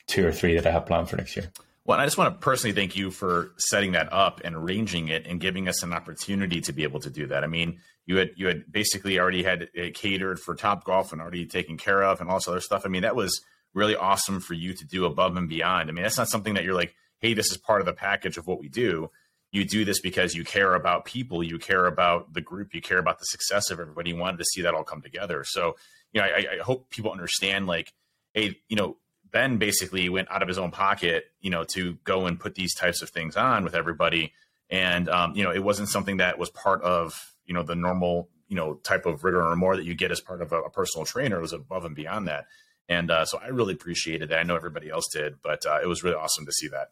two 0.07 0.25
or 0.25 0.31
three 0.31 0.55
that 0.55 0.65
I 0.65 0.71
have 0.71 0.85
planned 0.85 1.09
for 1.09 1.17
next 1.17 1.35
year. 1.35 1.51
Well, 1.83 1.99
I 1.99 2.05
just 2.05 2.17
want 2.17 2.33
to 2.33 2.39
personally 2.43 2.73
thank 2.73 2.95
you 2.95 3.11
for 3.11 3.51
setting 3.57 3.93
that 3.93 4.11
up 4.11 4.41
and 4.43 4.55
arranging 4.55 5.07
it 5.07 5.25
and 5.25 5.39
giving 5.39 5.67
us 5.67 5.83
an 5.83 5.93
opportunity 5.93 6.61
to 6.61 6.73
be 6.73 6.83
able 6.83 6.99
to 6.99 7.09
do 7.09 7.27
that. 7.27 7.43
I 7.43 7.47
mean, 7.47 7.79
you 8.07 8.15
had 8.17 8.31
you 8.35 8.47
had 8.47 8.71
basically 8.71 9.19
already 9.19 9.43
had 9.43 9.69
catered 9.93 10.39
for 10.39 10.55
Top 10.55 10.85
Golf 10.85 11.11
and 11.11 11.21
already 11.21 11.45
taken 11.45 11.77
care 11.77 12.03
of 12.03 12.19
and 12.19 12.29
all 12.29 12.37
this 12.37 12.47
other 12.47 12.61
stuff. 12.61 12.83
I 12.85 12.89
mean, 12.89 13.03
that 13.03 13.15
was 13.15 13.41
really 13.73 13.95
awesome 13.95 14.39
for 14.39 14.55
you 14.55 14.73
to 14.73 14.85
do 14.85 15.05
above 15.05 15.37
and 15.37 15.47
beyond. 15.47 15.89
I 15.89 15.93
mean, 15.93 16.03
that's 16.03 16.17
not 16.17 16.29
something 16.29 16.55
that 16.55 16.63
you're 16.63 16.73
like, 16.73 16.95
hey, 17.19 17.33
this 17.33 17.51
is 17.51 17.57
part 17.57 17.81
of 17.81 17.85
the 17.85 17.93
package 17.93 18.37
of 18.37 18.47
what 18.47 18.59
we 18.59 18.69
do. 18.69 19.11
You 19.51 19.65
do 19.65 19.85
this 19.85 19.99
because 20.01 20.35
you 20.35 20.43
care 20.43 20.73
about 20.73 21.05
people, 21.05 21.43
you 21.43 21.59
care 21.59 21.85
about 21.85 22.33
the 22.33 22.41
group, 22.41 22.73
you 22.73 22.81
care 22.81 22.97
about 22.97 23.19
the 23.19 23.25
success 23.25 23.69
of 23.69 23.79
everybody. 23.79 24.11
You 24.11 24.17
wanted 24.17 24.37
to 24.37 24.45
see 24.45 24.61
that 24.61 24.73
all 24.73 24.83
come 24.83 25.01
together. 25.01 25.43
So, 25.45 25.75
you 26.13 26.21
know, 26.21 26.27
I, 26.27 26.45
I 26.59 26.63
hope 26.63 26.89
people 26.89 27.11
understand 27.11 27.67
like, 27.67 27.93
hey, 28.33 28.57
you 28.69 28.75
know, 28.75 28.97
Ben 29.31 29.57
basically 29.57 30.07
went 30.07 30.31
out 30.31 30.41
of 30.41 30.47
his 30.47 30.57
own 30.57 30.71
pocket, 30.71 31.25
you 31.41 31.49
know, 31.49 31.65
to 31.73 31.97
go 32.03 32.25
and 32.25 32.39
put 32.39 32.55
these 32.55 32.73
types 32.73 33.01
of 33.01 33.09
things 33.09 33.35
on 33.35 33.63
with 33.65 33.75
everybody. 33.75 34.33
And, 34.69 35.09
um, 35.09 35.35
you 35.35 35.43
know, 35.43 35.51
it 35.51 35.63
wasn't 35.63 35.89
something 35.89 36.17
that 36.17 36.39
was 36.39 36.49
part 36.49 36.81
of, 36.81 37.33
you 37.47 37.53
know, 37.53 37.63
the 37.63 37.75
normal, 37.75 38.29
you 38.47 38.55
know, 38.55 38.75
type 38.75 39.05
of 39.05 39.23
rigor 39.23 39.43
or 39.43 39.55
more 39.55 39.75
that 39.75 39.85
you 39.85 39.95
get 39.95 40.11
as 40.11 40.21
part 40.21 40.41
of 40.41 40.51
a, 40.51 40.61
a 40.61 40.69
personal 40.69 41.05
trainer. 41.05 41.37
It 41.37 41.41
was 41.41 41.53
above 41.53 41.85
and 41.85 41.95
beyond 41.95 42.27
that. 42.27 42.45
And 42.89 43.11
uh, 43.11 43.25
so 43.25 43.39
I 43.39 43.47
really 43.47 43.73
appreciated 43.73 44.29
that. 44.29 44.39
I 44.39 44.43
know 44.43 44.55
everybody 44.55 44.89
else 44.89 45.07
did, 45.11 45.41
but 45.41 45.65
uh, 45.65 45.79
it 45.81 45.87
was 45.87 46.03
really 46.03 46.15
awesome 46.15 46.45
to 46.45 46.51
see 46.51 46.67
that. 46.69 46.91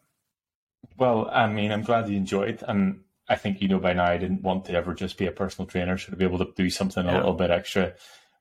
Well, 0.98 1.28
I 1.32 1.46
mean, 1.46 1.72
I'm 1.72 1.82
glad 1.82 2.08
you 2.08 2.16
enjoyed. 2.16 2.62
And 2.66 3.00
I 3.28 3.36
think 3.36 3.60
you 3.60 3.68
know 3.68 3.78
by 3.78 3.92
now 3.92 4.04
I 4.04 4.18
didn't 4.18 4.42
want 4.42 4.66
to 4.66 4.72
ever 4.74 4.94
just 4.94 5.16
be 5.16 5.26
a 5.26 5.32
personal 5.32 5.66
trainer. 5.66 5.96
Should 5.96 6.14
I 6.14 6.16
be 6.16 6.24
able 6.24 6.38
to 6.38 6.52
do 6.54 6.68
something 6.70 7.04
yeah. 7.04 7.14
a 7.14 7.18
little 7.18 7.34
bit 7.34 7.50
extra 7.50 7.94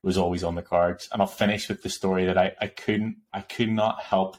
was 0.04 0.18
always 0.20 0.44
on 0.44 0.56
the 0.56 0.62
cards. 0.62 1.10
And 1.12 1.22
I'll 1.22 1.28
finish 1.28 1.68
with 1.68 1.82
the 1.82 1.90
story 1.90 2.26
that 2.26 2.38
I, 2.38 2.54
I 2.62 2.68
couldn't 2.68 3.18
I 3.34 3.42
could 3.42 3.72
not 3.72 4.02
help 4.02 4.38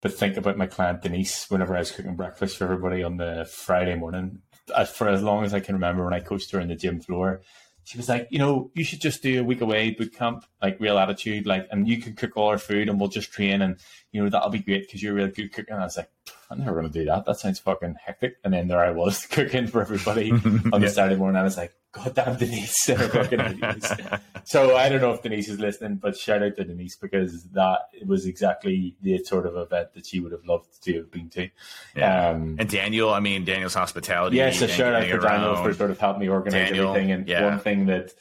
but 0.00 0.14
think 0.14 0.36
about 0.36 0.58
my 0.58 0.66
client 0.66 1.02
Denise 1.02 1.48
whenever 1.48 1.76
I 1.76 1.78
was 1.78 1.92
cooking 1.92 2.16
breakfast 2.16 2.56
for 2.56 2.64
everybody 2.64 3.04
on 3.04 3.18
the 3.18 3.48
Friday 3.48 3.94
morning. 3.94 4.40
As 4.76 4.90
for 4.90 5.08
as 5.08 5.22
long 5.22 5.44
as 5.44 5.54
I 5.54 5.60
can 5.60 5.74
remember 5.74 6.04
when 6.04 6.14
I 6.14 6.20
coached 6.20 6.52
her 6.52 6.60
in 6.60 6.68
the 6.68 6.76
gym 6.76 7.00
floor, 7.00 7.42
she 7.84 7.98
was 7.98 8.08
like, 8.08 8.28
you 8.30 8.38
know, 8.38 8.70
you 8.74 8.84
should 8.84 9.00
just 9.00 9.22
do 9.22 9.40
a 9.40 9.44
week 9.44 9.60
away 9.60 9.90
boot 9.90 10.14
camp, 10.14 10.44
like 10.62 10.78
real 10.78 10.98
attitude, 10.98 11.46
like, 11.46 11.66
and 11.70 11.88
you 11.88 12.00
can 12.00 12.14
cook 12.14 12.36
all 12.36 12.48
our 12.48 12.58
food 12.58 12.88
and 12.88 13.00
we'll 13.00 13.08
just 13.08 13.32
train 13.32 13.60
and, 13.60 13.76
you 14.12 14.22
know, 14.22 14.30
that'll 14.30 14.50
be 14.50 14.60
great 14.60 14.86
because 14.86 15.02
you're 15.02 15.12
a 15.12 15.16
really 15.16 15.30
good 15.30 15.52
cook. 15.52 15.66
And 15.68 15.80
I 15.80 15.84
was 15.84 15.96
like, 15.96 16.10
I'm 16.52 16.60
never 16.60 16.80
going 16.80 16.92
to 16.92 16.98
do 16.98 17.04
that. 17.06 17.24
That 17.24 17.38
sounds 17.38 17.58
fucking 17.58 17.96
hectic. 18.04 18.36
And 18.44 18.52
then 18.52 18.68
there 18.68 18.84
I 18.84 18.90
was 18.90 19.26
cooking 19.30 19.66
for 19.66 19.80
everybody 19.80 20.30
on 20.30 20.40
yeah. 20.72 20.78
the 20.78 20.88
Saturday 20.88 21.16
morning. 21.16 21.40
I 21.40 21.42
was 21.42 21.56
like, 21.56 21.74
God 21.92 22.14
damn 22.14 22.36
Denise. 22.36 22.74
so 24.44 24.76
I 24.76 24.88
don't 24.88 25.00
know 25.00 25.12
if 25.12 25.22
Denise 25.22 25.48
is 25.48 25.58
listening, 25.58 25.96
but 25.96 26.16
shout 26.16 26.42
out 26.42 26.56
to 26.56 26.64
Denise 26.64 26.96
because 26.96 27.44
that 27.50 27.88
was 28.06 28.26
exactly 28.26 28.96
the 29.02 29.22
sort 29.24 29.46
of 29.46 29.56
event 29.56 29.92
that 29.94 30.06
she 30.06 30.20
would 30.20 30.32
have 30.32 30.44
loved 30.46 30.82
to 30.84 30.94
have 30.94 31.10
been 31.10 31.28
to. 31.30 31.48
Yeah. 31.96 32.30
Um, 32.30 32.56
and 32.58 32.68
Daniel, 32.68 33.12
I 33.12 33.20
mean, 33.20 33.44
Daniel's 33.44 33.74
hospitality. 33.74 34.36
Yes, 34.36 34.62
a 34.62 34.68
shout 34.68 34.94
out 34.94 35.06
for 35.08 35.18
Daniel 35.18 35.56
for 35.56 35.74
sort 35.74 35.90
of 35.90 35.98
helping 35.98 36.20
me 36.20 36.28
organize 36.28 36.68
Daniel, 36.70 36.88
everything. 36.88 37.12
And 37.12 37.28
yeah. 37.28 37.44
one 37.44 37.60
thing 37.60 37.86
that, 37.86 38.14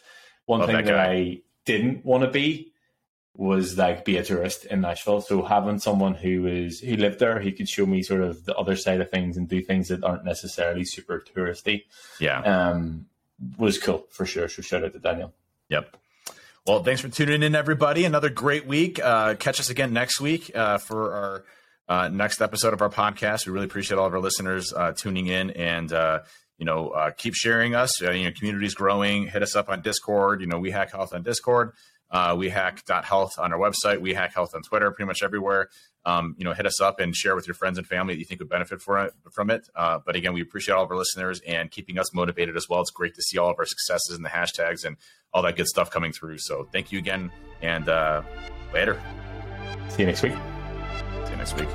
one 0.46 0.60
Love 0.60 0.68
thing 0.68 0.78
that, 0.78 0.86
that 0.86 1.00
I 1.00 1.42
didn't 1.66 2.04
want 2.04 2.24
to 2.24 2.30
be 2.30 2.71
was 3.36 3.78
like 3.78 4.04
be 4.04 4.18
a 4.18 4.24
tourist 4.24 4.66
in 4.66 4.82
Nashville. 4.82 5.22
So 5.22 5.42
having 5.42 5.80
someone 5.80 6.16
who 6.16 6.48
is 6.48 6.80
who 6.80 6.96
lived 6.96 7.20
there, 7.20 7.40
he 7.40 7.52
could 7.52 7.70
show 7.70 7.86
me 7.86 8.04
sort 8.04 8.22
of 8.22 8.46
the 8.46 8.56
other 8.56 8.76
side 8.76 9.02
of 9.02 9.10
things 9.10 9.38
and 9.38 9.48
do 9.48 9.62
things 9.62 9.88
that 9.88 10.04
aren't 10.04 10.26
necessarily 10.26 10.84
super 10.84 11.24
touristy. 11.36 11.84
Yeah. 12.20 12.42
Um, 12.42 13.06
was 13.58 13.80
cool 13.80 14.06
for 14.10 14.26
sure. 14.26 14.50
So 14.50 14.62
shout 14.62 14.84
out 14.84 14.94
to 14.94 15.00
Daniel. 15.00 15.34
Yep. 15.70 15.98
Well, 16.68 16.84
thanks 16.84 17.02
for 17.02 17.10
tuning 17.10 17.42
in, 17.42 17.56
everybody. 17.56 18.06
Another 18.06 18.30
great 18.30 18.68
week. 18.68 19.00
Uh, 19.04 19.34
catch 19.36 19.60
us 19.60 19.70
again 19.72 19.94
next 19.94 20.22
week 20.22 20.52
uh, 20.54 20.78
for 20.78 21.14
our 21.14 21.44
uh, 21.90 22.08
next 22.10 22.42
episode 22.42 22.74
of 22.74 22.82
our 22.82 22.90
podcast. 22.90 23.48
We 23.48 23.54
really 23.54 23.66
appreciate 23.66 23.98
all 23.98 24.06
of 24.06 24.14
our 24.14 24.20
listeners 24.20 24.72
uh, 24.72 24.92
tuning 24.92 25.28
in 25.28 25.52
and 25.52 25.92
uh, 25.92 26.20
you 26.60 26.66
know 26.66 26.90
uh, 26.90 27.12
keep 27.12 27.34
sharing 27.34 27.74
us. 27.74 28.00
you 28.02 28.26
know, 28.26 28.32
community's 28.38 28.76
growing. 28.76 29.28
Hit 29.28 29.42
us 29.42 29.56
up 29.56 29.70
on 29.70 29.82
Discord. 29.82 30.42
You 30.42 30.48
know, 30.48 30.60
we 30.60 30.70
hack 30.70 30.92
health 30.92 31.14
on 31.14 31.24
Discord 31.24 31.74
uh, 32.12 32.36
wehack.health 32.36 33.40
on 33.40 33.54
our 33.54 33.60
website, 33.60 34.02
we 34.02 34.14
hack 34.14 34.34
health 34.34 34.54
on 34.54 34.62
Twitter, 34.62 34.92
pretty 34.92 35.08
much 35.08 35.24
everywhere. 35.24 35.70
Um, 36.04 36.36
you 36.38 36.44
know, 36.44 36.54
hit 36.54 36.66
us 36.66 36.82
up 36.82 37.00
and 37.00 37.16
share 37.16 37.36
with 37.36 37.48
your 37.48 37.54
friends 37.54 37.78
and 37.78 37.86
family 37.86 38.16
that 38.16 38.20
you 38.20 38.26
think 38.26 38.40
would 38.40 38.50
benefit 38.50 38.82
for 38.82 38.98
it, 39.06 39.14
from 39.32 39.50
it. 39.50 39.70
Uh, 39.76 40.00
but 40.04 40.16
again, 40.16 40.34
we 40.34 40.42
appreciate 40.42 40.74
all 40.74 40.84
of 40.84 40.92
our 40.92 40.98
listeners 40.98 41.40
and 41.48 41.70
keeping 41.70 42.00
us 42.00 42.14
motivated 42.14 42.58
as 42.58 42.68
well. 42.68 42.82
It's 42.82 42.92
great 42.92 43.14
to 43.16 43.22
see 43.22 43.38
all 43.38 43.52
of 43.52 43.56
our 43.60 43.66
successes 43.66 44.16
and 44.16 44.26
the 44.26 44.30
hashtags 44.30 44.84
and 44.84 44.98
all 45.34 45.44
that 45.44 45.56
good 45.56 45.68
stuff 45.68 45.92
coming 45.92 46.12
through. 46.12 46.40
So 46.40 46.68
thank 46.72 46.92
you 46.92 47.00
again, 47.00 47.32
and 47.62 47.88
uh, 47.88 48.24
later. 48.74 49.00
See 49.90 50.02
you 50.02 50.08
next 50.08 50.24
week. 50.24 50.34
See 51.26 51.32
you 51.32 51.38
next 51.38 51.56
week. 51.56 51.70